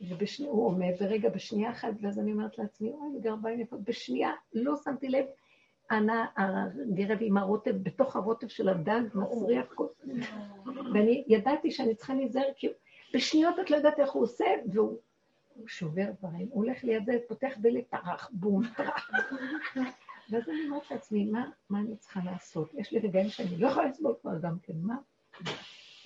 והוא 0.00 0.66
עומד, 0.66 0.92
ורגע, 1.00 1.28
בשנייה 1.28 1.70
אחת, 1.70 1.92
ואז 2.00 2.18
אני 2.18 2.32
אומרת 2.32 2.58
לעצמי, 2.58 2.90
אוי, 2.90 3.20
גרביים 3.20 3.60
יפות, 3.60 3.80
בשנייה, 3.82 4.30
לא 4.52 4.76
שמתי 4.84 5.08
לב, 5.08 5.24
ענה 5.90 6.26
הגרב 6.36 7.18
עם 7.20 7.36
הרוטב, 7.36 7.76
בתוך 7.82 8.16
הרוטב 8.16 8.48
של 8.48 8.68
הדג, 8.68 9.00
מסריח 9.14 9.66
כל... 9.74 9.86
ואני 10.94 11.24
ידעתי 11.28 11.70
שאני 11.70 11.94
צריכה 11.94 12.14
להיזהר, 12.14 12.48
כי 12.56 12.68
בשניות 13.14 13.58
את 13.60 13.70
לא 13.70 13.76
יודעת 13.76 14.00
איך 14.00 14.10
הוא 14.10 14.22
עושה, 14.22 14.44
והוא 14.72 14.98
שובר 15.66 16.10
דברים, 16.18 16.48
הוא 16.50 16.64
הולך 16.64 16.84
ליד 16.84 17.06
זה, 17.06 17.12
פותח 17.28 17.52
דלת, 17.58 17.90
טרח, 17.90 18.30
בום, 18.32 18.62
טרח. 18.76 19.10
ואז 20.30 20.48
אני 20.48 20.64
אומרת 20.66 20.90
לעצמי, 20.90 21.24
מה, 21.24 21.50
מה 21.70 21.80
אני 21.80 21.96
צריכה 21.96 22.20
לעשות? 22.24 22.74
יש 22.74 22.92
לי 22.92 22.98
רגעים 22.98 23.28
שאני 23.28 23.58
לא 23.58 23.68
יכולה 23.68 23.86
לסבול 23.86 24.14
כבר 24.20 24.38
גם 24.42 24.58
כן, 24.62 24.74
מה? 24.80 24.96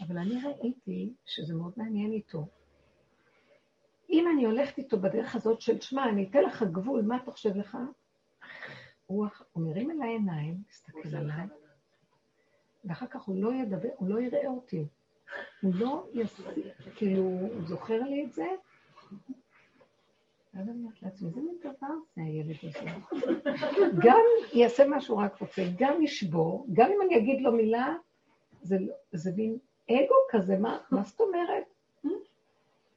אבל 0.01 0.18
אני 0.18 0.35
ראיתי 0.44 1.14
שזה 1.27 1.55
מאוד 1.55 1.72
מעניין 1.77 2.12
איתו. 2.12 2.47
אם 4.10 4.28
אני 4.35 4.44
הולכת 4.44 4.78
איתו 4.78 5.01
בדרך 5.01 5.35
הזאת 5.35 5.60
של, 5.60 5.81
שמע, 5.81 6.09
אני 6.09 6.28
אתן 6.31 6.43
לך 6.43 6.62
גבול, 6.62 7.02
מה 7.02 7.16
אתה 7.16 7.31
חושב 7.31 7.56
לך? 7.56 7.78
הוא, 9.06 9.27
הוא 9.52 9.66
מרים 9.66 9.90
אל 9.90 10.02
העיניים, 10.02 10.62
מסתכל 10.70 11.16
עליי, 11.16 11.47
ואחר 12.85 13.06
כך 13.06 13.22
הוא 13.22 13.43
לא 13.43 13.55
ידבר, 13.55 13.89
הוא 13.97 14.09
לא 14.09 14.20
יראה 14.20 14.48
אותי. 14.48 14.86
הוא 15.62 15.74
לא 15.74 16.09
יעשה, 16.12 16.43
כאילו, 16.97 17.22
הוא 17.22 17.62
זוכר 17.66 18.01
לי 18.01 18.24
את 18.24 18.32
זה, 18.32 18.47
ואז 20.55 20.69
אני 20.69 20.78
אומרת 20.78 21.03
לעצמי, 21.03 21.28
איזה 21.28 21.41
מין 21.41 21.57
דבר 21.61 21.95
זה 22.16 22.23
הילד 22.23 22.57
הזה. 22.62 22.91
גם 24.05 24.24
יעשה 24.53 24.87
מה 24.87 25.01
שהוא 25.01 25.23
רק 25.23 25.41
רוצה, 25.41 25.62
גם 25.78 26.03
ישבור, 26.03 26.66
גם 26.73 26.91
אם 26.91 27.03
אני 27.03 27.19
אגיד 27.19 27.41
לו 27.41 27.53
מילה, 27.53 27.97
זה, 28.62 28.77
זה 29.12 29.32
מין 29.37 29.59
אגו 29.91 30.15
כזה, 30.31 30.59
מה, 30.59 30.78
מה 30.91 31.03
זאת 31.05 31.20
אומרת? 31.20 31.65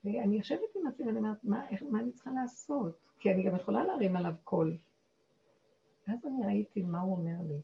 ואני 0.04 0.38
יושבת 0.38 0.76
עם 0.76 0.88
עצמי 0.88 1.06
ואני 1.06 1.18
אומרת, 1.18 1.44
מה, 1.44 1.70
איך, 1.70 1.84
מה 1.90 2.00
אני 2.00 2.12
צריכה 2.12 2.32
לעשות? 2.32 2.98
כי 3.20 3.32
אני 3.32 3.44
גם 3.44 3.56
יכולה 3.56 3.84
להרים 3.84 4.16
עליו 4.16 4.34
קול. 4.44 4.78
ואז 6.08 6.26
אני 6.26 6.46
ראיתי 6.46 6.82
מה 6.82 7.00
הוא 7.00 7.12
אומר 7.12 7.36
לי. 7.50 7.62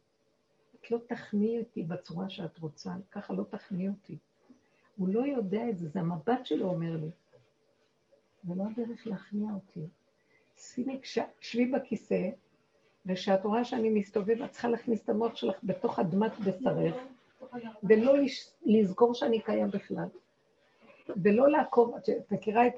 את 0.76 0.92
לא 0.92 0.98
תכניעי 1.08 1.60
אותי 1.60 1.84
בצורה 1.84 2.30
שאת 2.30 2.58
רוצה, 2.58 2.94
ככה 3.12 3.34
לא 3.34 3.44
תכניעי 3.44 3.90
אותי. 3.90 4.18
הוא 4.98 5.10
לא 5.10 5.28
יודע 5.28 5.70
את 5.70 5.78
זה, 5.78 5.88
זה 5.90 6.00
המבט 6.00 6.46
שלו 6.46 6.70
אומר 6.70 6.98
לי. 6.98 7.10
זה 8.44 8.53
לא 8.56 8.64
הדרך 8.64 9.07
להכניע 9.07 9.52
אותי. 9.53 9.88
שימי, 10.57 10.99
שבי 11.40 11.66
בכיסא, 11.66 12.30
וכשאת 13.06 13.45
רואה 13.45 13.64
שאני 13.64 13.90
מסתובב, 13.90 14.41
את 14.41 14.52
צריכה 14.52 14.68
להכניס 14.68 15.03
את 15.03 15.10
המוח 15.10 15.36
שלך 15.36 15.56
בתוך 15.64 15.99
אדמת 15.99 16.40
בשרך, 16.40 16.95
ולא 17.84 18.14
לזכור 18.66 19.14
שאני 19.14 19.41
קיים 19.41 19.68
בכלל. 19.68 20.07
ולא 21.24 21.49
לעקוב, 21.49 21.95
את 21.95 22.32
מכירה 22.32 22.68
את 22.68 22.74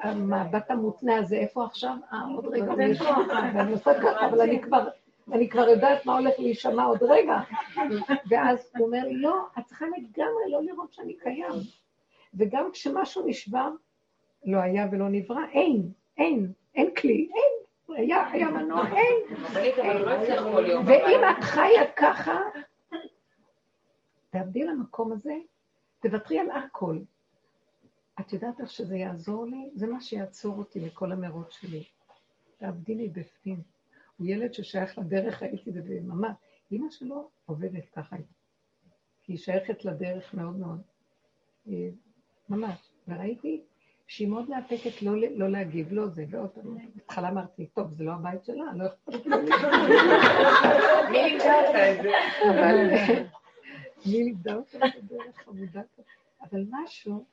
המבט 0.00 0.70
המותנה 0.70 1.16
הזה, 1.16 1.36
איפה 1.36 1.64
עכשיו? 1.64 1.96
אה, 2.12 2.22
עוד 2.34 2.46
רגע, 2.46 2.72
ואני 3.54 3.72
עושה 3.72 3.94
ככה, 3.94 4.26
אבל 4.26 4.40
אני 4.40 4.62
כבר, 4.62 4.88
אני 5.32 5.48
כבר 5.48 5.68
יודעת 5.68 6.06
מה 6.06 6.18
הולך 6.18 6.34
להישמע 6.38 6.84
עוד 6.84 7.02
רגע. 7.02 7.38
ואז 8.28 8.70
הוא 8.78 8.86
אומר 8.86 9.02
לא, 9.10 9.46
את 9.58 9.64
צריכה 9.66 9.86
לגמרי 9.86 10.50
לא 10.50 10.62
לראות 10.62 10.92
שאני 10.92 11.14
קיים. 11.14 11.52
וגם 12.34 12.70
כשמשהו 12.72 13.26
נשבר, 13.26 13.70
לא 14.46 14.58
היה 14.58 14.86
ולא 14.92 15.08
נברא, 15.08 15.44
אין, 15.52 15.92
אין, 16.18 16.52
אין 16.74 16.94
כלי, 16.94 17.28
אין. 17.34 17.56
היה, 17.96 18.30
היה 18.30 18.50
מנוע, 18.50 18.86
אין. 18.96 19.36
ואם 20.86 21.20
את 21.30 21.44
חיה 21.44 21.92
ככה, 21.96 22.38
תעבדי 24.30 24.64
למקום 24.64 25.12
הזה, 25.12 25.34
תוותרי 26.00 26.38
על 26.38 26.50
הכל. 26.50 26.98
את 28.20 28.32
יודעת 28.32 28.60
איך 28.60 28.70
שזה 28.70 28.96
יעזור 28.96 29.46
לי? 29.46 29.70
זה 29.74 29.86
מה 29.86 30.00
שיעצור 30.00 30.58
אותי 30.58 30.80
מכל 30.80 31.12
המרוץ 31.12 31.52
שלי. 31.52 31.84
תעבדי 32.58 32.94
לי 32.94 33.08
בפנים. 33.08 33.60
הוא 34.16 34.26
ילד 34.26 34.54
ששייך 34.54 34.98
לדרך, 34.98 35.42
הייתי 35.42 35.70
בממה. 35.70 36.32
אימא 36.70 36.90
שלו 36.90 37.30
עובדת 37.46 37.88
ככה, 37.88 38.16
כי 39.22 39.32
היא 39.32 39.38
שייכת 39.38 39.84
לדרך 39.84 40.34
מאוד 40.34 40.56
מאוד. 40.56 40.80
אה, 41.68 41.88
ממש. 42.48 42.90
וראיתי 43.08 43.62
שהיא 44.06 44.28
מאוד 44.28 44.50
מאפקת 44.50 45.02
לא, 45.02 45.12
לא 45.36 45.48
להגיב, 45.48 45.92
לא 45.92 46.06
זה, 46.06 46.24
ועוד 46.30 46.50
פעם, 46.50 46.76
בהתחלה 46.94 47.28
אמרתי, 47.28 47.66
טוב, 47.66 47.92
זה 47.92 48.04
לא 48.04 48.12
הבית 48.12 48.44
שלה, 48.44 48.64
לא 48.76 48.86
אכפת 48.86 49.26
לי. 49.26 49.32
מי 51.10 51.22
לימדה 51.22 51.54
אותה 51.66 51.92
את 51.92 51.96
זה? 52.02 52.10
מי 54.06 54.24
לימדה 54.24 54.54
אותה 54.54 54.78
בדרך 54.78 55.36
חמודה 55.44 55.80
אבל 56.42 56.64
משהו, 56.70 57.24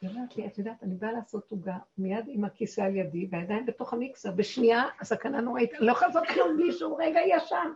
היא 0.00 0.10
אומרת 0.10 0.36
לי, 0.36 0.46
את 0.46 0.58
יודעת, 0.58 0.82
אני 0.82 0.94
באה 0.94 1.12
לעשות 1.12 1.50
עוגה, 1.50 1.78
מיד 1.98 2.24
עם 2.28 2.44
הכיסא 2.44 2.80
על 2.80 2.96
ידי, 2.96 3.28
והידיים 3.30 3.66
בתוך 3.66 3.92
המיקסר, 3.92 4.30
בשנייה, 4.30 4.84
הסכנה 5.00 5.40
נוראית, 5.40 5.74
אני 5.74 5.86
לא 5.86 5.92
יכולה 5.92 6.06
לעשות 6.08 6.26
כלום 6.26 6.56
בלי 6.56 6.72
שהוא 6.72 7.02
רגע 7.02 7.20
ישן. 7.26 7.70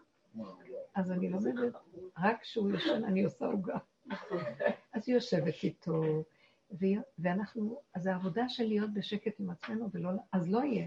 אז 0.95 1.11
אני 1.11 1.29
לומדת, 1.29 1.73
רק 2.19 2.41
כשהוא 2.41 2.71
ישן 2.71 3.05
אני 3.05 3.25
עושה 3.25 3.47
עוגה. 3.47 3.77
אז 4.93 5.03
היא 5.07 5.15
יושבת 5.15 5.55
איתו, 5.63 6.03
ואנחנו, 7.19 7.81
אז 7.95 8.07
העבודה 8.07 8.49
של 8.49 8.65
להיות 8.65 8.95
בשקט 8.95 9.41
עם 9.41 9.51
עצמנו, 9.51 9.89
ולא, 9.93 10.11
אז 10.33 10.51
לא 10.51 10.59
יהיה. 10.59 10.87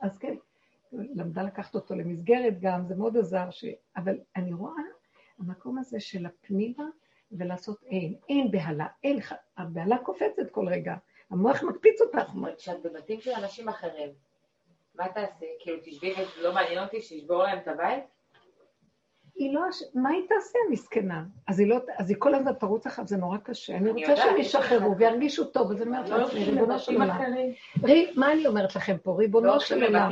אז 0.00 0.18
כן, 0.18 0.34
למדה 0.92 1.42
לקחת 1.42 1.74
אותו 1.74 1.94
למסגרת 1.94 2.60
גם, 2.60 2.86
זה 2.86 2.94
מאוד 2.96 3.16
עזר, 3.16 3.50
ש... 3.50 3.64
אבל 3.96 4.18
אני 4.36 4.52
רואה 4.52 4.82
המקום 5.38 5.78
הזה 5.78 6.00
של 6.00 6.26
הפנימה 6.26 6.84
ולעשות 7.32 7.82
אין, 7.82 8.14
אין 8.28 8.50
בהלה, 8.50 8.86
אין, 9.04 9.18
הבהלה 9.56 9.98
קופצת 9.98 10.50
כל 10.50 10.68
רגע, 10.68 10.94
המוח 11.30 11.62
מקפיץ 11.62 12.00
אותך. 12.00 12.30
כשאת 12.58 12.82
בבתים 12.82 13.20
של 13.20 13.30
אנשים 13.30 13.68
אחרים, 13.68 14.10
מה 14.94 15.08
תעשי? 15.08 15.46
כאילו, 15.60 15.78
תשבי 15.84 16.14
ולא 16.38 16.54
מעניין 16.54 16.84
אותי 16.84 17.00
שישבור 17.00 17.42
להם 17.42 17.58
את 17.58 17.68
הבית? 17.68 18.04
היא 19.36 19.54
לא, 19.54 19.60
מה 19.94 20.10
היא 20.10 20.22
תעשה, 20.28 20.58
המסכנה? 20.68 21.22
אז 21.48 21.60
היא 21.60 21.68
לא, 21.68 21.76
אז 21.98 22.10
היא 22.10 22.16
כל 22.18 22.34
הזמן 22.34 22.52
תרוץ 22.52 22.86
אחריו, 22.86 23.08
זה 23.08 23.16
נורא 23.16 23.38
קשה. 23.38 23.76
אני 23.76 23.90
רוצה 23.90 24.16
שהם 24.16 24.36
ישחררו 24.36 24.96
וירגישו 24.96 25.44
טוב, 25.44 25.70
אז 25.70 25.82
אני 25.82 25.90
אומרת 25.90 26.08
לא 26.08 26.16
לעצמי, 26.18 26.44
ריבונו 26.44 26.78
של 26.78 27.02
עולם. 27.02 27.18
רי, 27.82 28.12
מה 28.16 28.32
אני 28.32 28.46
אומרת 28.46 28.76
לכם 28.76 28.96
פה, 29.02 29.14
ריבונו 29.18 29.46
לא 29.46 29.58
של 29.58 29.74
הולכים 29.74 29.96
עולם? 29.96 30.10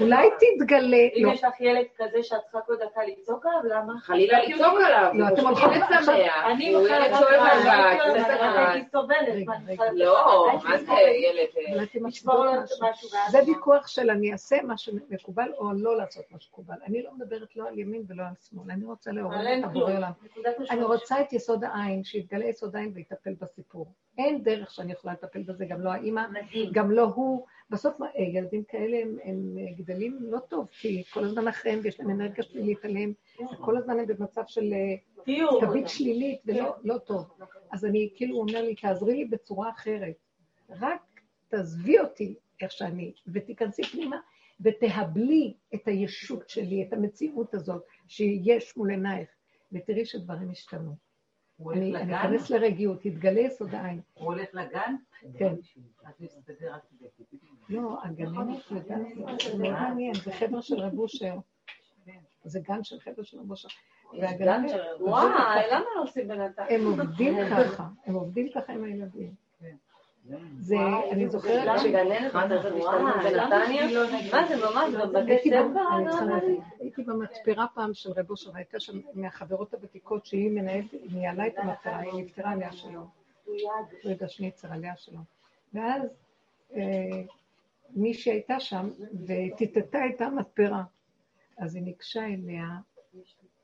אולי 0.00 0.28
תתגלה, 0.40 0.96
אם 1.16 1.22
לא, 1.26 1.32
יש 1.32 1.44
לך 1.44 1.60
ילד 1.60 1.84
כזה 1.98 2.22
שאת 2.22 2.40
צריכה 2.42 2.60
כל 2.60 2.74
דקה 2.76 3.00
לצעוק 3.06 3.46
עליו, 3.46 3.60
למה? 3.64 4.00
חלילה 4.00 4.38
לצעוק 4.42 4.74
עליו, 4.86 5.10
לא, 5.14 5.28
אתם 5.28 5.42
ילד 5.42 5.82
עכשיו- 5.82 6.02
שמח, 6.02 6.44
אני 6.46 6.72
לא 6.72 6.82
מה, 6.88 6.98
לא? 9.94 10.46
זה 10.86 10.92
ילד? 10.92 11.48
זה? 13.30 13.38
ויכוח 13.46 13.86
של 13.86 14.10
אני 14.10 14.32
אעשה 14.32 14.56
מה 14.62 14.76
שמקובל 14.76 15.48
או 15.58 15.72
לא 15.72 15.96
לעשות 15.96 16.24
מה 16.30 16.40
שמקובל. 16.40 16.74
אני 16.86 17.02
לא 17.02 17.10
מדברת 17.18 17.56
לא 17.56 17.68
על 17.68 17.78
ימין 17.78 18.02
ולא 18.08 18.22
על 18.22 18.28
שמאל, 18.28 18.47
אני 18.70 18.84
רוצה 18.84 19.12
לעורר 19.12 19.58
את 19.58 19.64
הבורא. 19.64 19.92
עולם. 19.92 20.12
אני. 20.70 20.82
רוצה 20.82 21.20
את 21.20 21.32
יסוד 21.32 21.64
העין, 21.64 22.04
שיתגלה 22.04 22.44
יסוד 22.44 22.76
העין 22.76 22.92
ויטפל 22.94 23.34
בסיפור. 23.40 23.92
אין 24.18 24.42
דרך 24.42 24.70
שאני 24.70 24.92
יכולה 24.92 25.12
לטפל 25.12 25.42
בזה, 25.42 25.64
גם 25.64 25.80
לא 25.80 25.90
האימא. 25.90 26.22
גם 26.72 26.90
לא 26.90 27.02
הוא. 27.02 27.46
בסוף 27.70 28.02
אה, 28.02 28.22
ילדים 28.22 28.62
כאלה 28.64 28.96
הם, 29.02 29.16
הם 29.24 29.58
אה, 29.58 29.72
גדלים 29.76 30.18
לא 30.20 30.38
טוב, 30.38 30.66
כי 30.70 31.02
כל 31.12 31.24
הזמן 31.24 31.48
אחריהם 31.48 31.80
ויש 31.82 32.00
להם 32.00 32.10
אנרגיה 32.10 32.44
שלילית 32.44 32.84
עליהם, 32.84 33.12
כל 33.60 33.76
הזמן 33.76 33.98
הם 33.98 34.06
במצב 34.06 34.42
של 34.46 34.72
אה. 34.72 34.96
תווית 35.60 35.88
שלילית 35.88 36.40
ולא 36.46 36.76
לא 36.84 36.98
טוב. 36.98 37.30
אז 37.70 37.84
אני 37.84 38.10
כאילו 38.16 38.34
הוא 38.34 38.42
אומר 38.48 38.62
לי, 38.62 38.74
תעזרי 38.74 39.16
לי 39.16 39.24
בצורה 39.24 39.70
אחרת. 39.70 40.14
רק 40.70 41.20
תעזבי 41.48 41.98
אותי 41.98 42.34
איך 42.60 42.72
שאני, 42.72 43.12
ותיכנסי 43.32 43.82
פנימה, 43.82 44.16
ותהבלי 44.60 45.54
את 45.74 45.88
הישות 45.88 46.48
שלי, 46.48 46.82
את 46.82 46.92
המציאות 46.92 47.54
הזאת 47.54 47.82
שיש 48.08 48.76
מול 48.76 48.90
עינייך, 48.90 49.28
ותראי 49.72 50.04
שדברים 50.06 50.50
השתנו. 50.50 50.96
הוא 51.56 51.72
הולך 51.72 51.78
אני 51.78 51.96
אני 51.96 52.06
לגן? 52.06 52.14
אכנס 52.14 52.50
לרגיעות, 52.50 53.06
יתגלה 53.06 53.40
יסוד 53.40 53.74
העין. 53.74 54.00
הוא 54.14 54.26
הולך 54.26 54.48
לגן? 54.52 54.94
כן. 55.38 55.54
לא, 57.68 57.98
הגננת 58.04 58.56
זה 58.70 58.80
גן, 58.88 59.02
זה 59.52 59.58
מעניין, 59.58 60.14
זה 60.14 60.32
חדר 60.32 60.60
של 60.60 60.80
רב 60.80 60.98
אושר. 60.98 61.34
זה 62.44 62.60
גן 62.60 62.84
של 62.84 63.00
חדר 63.00 63.22
של 63.22 63.40
רב 63.40 63.50
אושר. 63.50 63.68
והגננת, 64.20 64.70
וואי, 65.00 65.62
למה 65.72 65.84
לא 65.96 66.02
עושים 66.02 66.28
בינתיים? 66.28 66.80
הם 66.80 66.86
עובדים 66.86 67.34
ככה, 67.50 67.88
הם 68.04 68.14
עובדים 68.14 68.48
ככה 68.54 68.72
עם 68.72 68.84
הילדים. 68.84 69.34
זה, 70.58 70.76
אני 71.10 71.28
זוכרת 71.28 71.80
ש... 71.80 71.84
גננת 71.84 72.32
בנתניה? 72.32 73.86
מה 74.32 74.48
זה 74.48 74.56
ממש, 74.56 74.94
בבתי 74.94 75.50
ספר? 75.50 76.34
הייתי 76.80 77.02
במספרה 77.02 77.66
פעם 77.74 77.94
של 77.94 78.10
רב 78.10 78.30
אושר, 78.30 78.50
והייתה 78.52 78.80
שם 78.80 79.00
מהחברות 79.14 79.74
הוותיקות 79.74 80.26
שהיא 80.26 80.50
מנהלת, 80.50 80.92
היא 80.92 81.10
ניהלה 81.12 81.46
את 81.46 81.58
המספרה, 81.58 81.98
היא 81.98 82.24
נפטרה 82.24 82.50
עליה 82.50 82.72
שלום. 82.72 83.08
רגע 84.04 84.28
שניצר 84.28 84.72
עליה 84.72 84.96
שלום. 84.96 85.24
ואז 85.74 86.02
אה, 86.74 87.22
מישהי 87.90 88.32
הייתה 88.32 88.60
שם 88.60 88.88
וטיטטה 89.26 89.98
את 90.14 90.20
המספרה. 90.20 90.82
אז 91.58 91.74
היא 91.74 91.82
ניגשה 91.82 92.24
אליה 92.24 92.66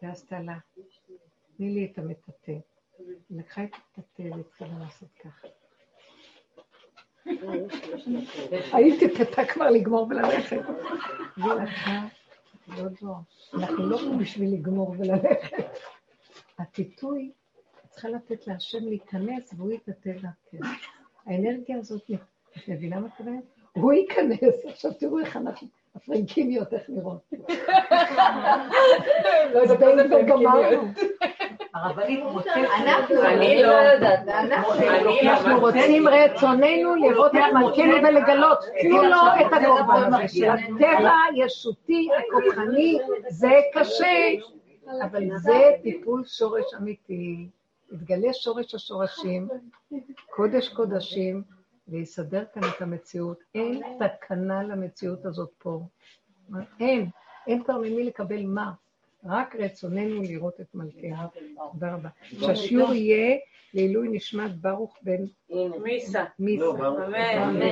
ועשתה 0.03 0.41
לה, 0.41 0.59
תני 1.57 1.71
לי 1.71 1.89
את 1.93 1.99
המטאטא. 1.99 2.53
היא 2.99 3.07
לקחה 3.31 3.65
את 3.65 3.71
המטאטא 3.97 4.37
והתחילה 4.37 4.79
לעשות 4.79 5.09
ככה. 5.25 5.49
הייתי 8.73 9.09
טיטטה 9.09 9.45
כבר 9.45 9.71
לגמור 9.71 10.09
וללכת. 10.11 10.61
אנחנו 13.55 13.87
לא 13.87 13.97
פה 13.99 14.17
בשביל 14.21 14.55
לגמור 14.55 14.95
וללכת. 14.99 15.79
הטיטוי, 16.59 17.31
את 17.85 17.91
צריכה 17.91 18.09
לתת 18.09 18.47
להשם 18.47 18.85
להיכנס 18.85 19.55
והוא 19.57 19.73
יטאטא 19.73 20.11
דרכך. 20.11 20.69
האנרגיה 21.27 21.79
הזאת, 21.79 22.11
את 22.57 22.69
מבינה 22.69 23.01
מה 23.01 23.09
קורה? 23.17 23.33
הוא 23.73 23.93
ייכנס, 23.93 24.65
עכשיו 24.65 24.93
תראו 24.95 25.19
איך 25.19 25.37
אנחנו, 25.37 25.69
הפרנקיניות, 25.95 26.75
איך 26.75 26.83
נראות. 26.89 27.31
לא 29.53 29.61
יודעת 29.61 30.27
גמרנו. 30.29 30.83
הרבנית 31.75 32.25
מוצאת... 32.25 32.53
אני 33.25 33.63
לא 33.63 33.73
יודעת. 33.73 34.29
אנחנו 34.29 35.61
רוצים 35.61 36.09
רצוננו 36.09 36.95
לראות 36.95 37.33
את 37.35 37.53
מלכנו 37.55 37.95
ולגלות. 38.09 38.59
תנו 38.83 39.03
לו 39.03 39.17
את 39.41 39.53
הכוח. 39.53 39.87
הטבע 40.49 41.13
הישותי, 41.33 42.09
הכוחני, 42.19 42.99
זה 43.29 43.61
קשה, 43.75 44.31
אבל 45.03 45.23
זה 45.37 45.71
טיפול 45.83 46.25
שורש 46.25 46.75
אמיתי. 46.81 47.49
יתגלה 47.93 48.33
שורש 48.33 48.75
השורשים, 48.75 49.49
קודש 50.31 50.69
קודשים, 50.69 51.43
ויסדר 51.89 52.45
כאן 52.55 52.63
את 52.65 52.83
המציאות. 52.83 53.39
אין 53.55 53.83
תקנה 53.99 54.63
למציאות 54.63 55.27
הזאת 55.27 55.51
פה. 55.59 55.81
אין. 56.81 57.09
אין 57.47 57.65
כבר 57.65 57.79
ממי 57.79 58.05
לקבל 58.05 58.43
מה. 58.47 58.71
רק 59.25 59.57
רצוננו 59.57 60.23
לראות 60.23 60.61
את 60.61 60.75
מלכנו. 60.75 61.17
תודה 61.73 61.95
רבה. 61.95 62.09
שהשיעור 62.41 62.95
יהיה 62.95 63.37
לעילוי 63.75 64.09
נשמת 64.11 64.57
ברוך 64.57 64.99
בן 65.03 65.25
מיסה. 65.83 66.25
מיסה. 66.39 66.65
אמן. 67.45 67.67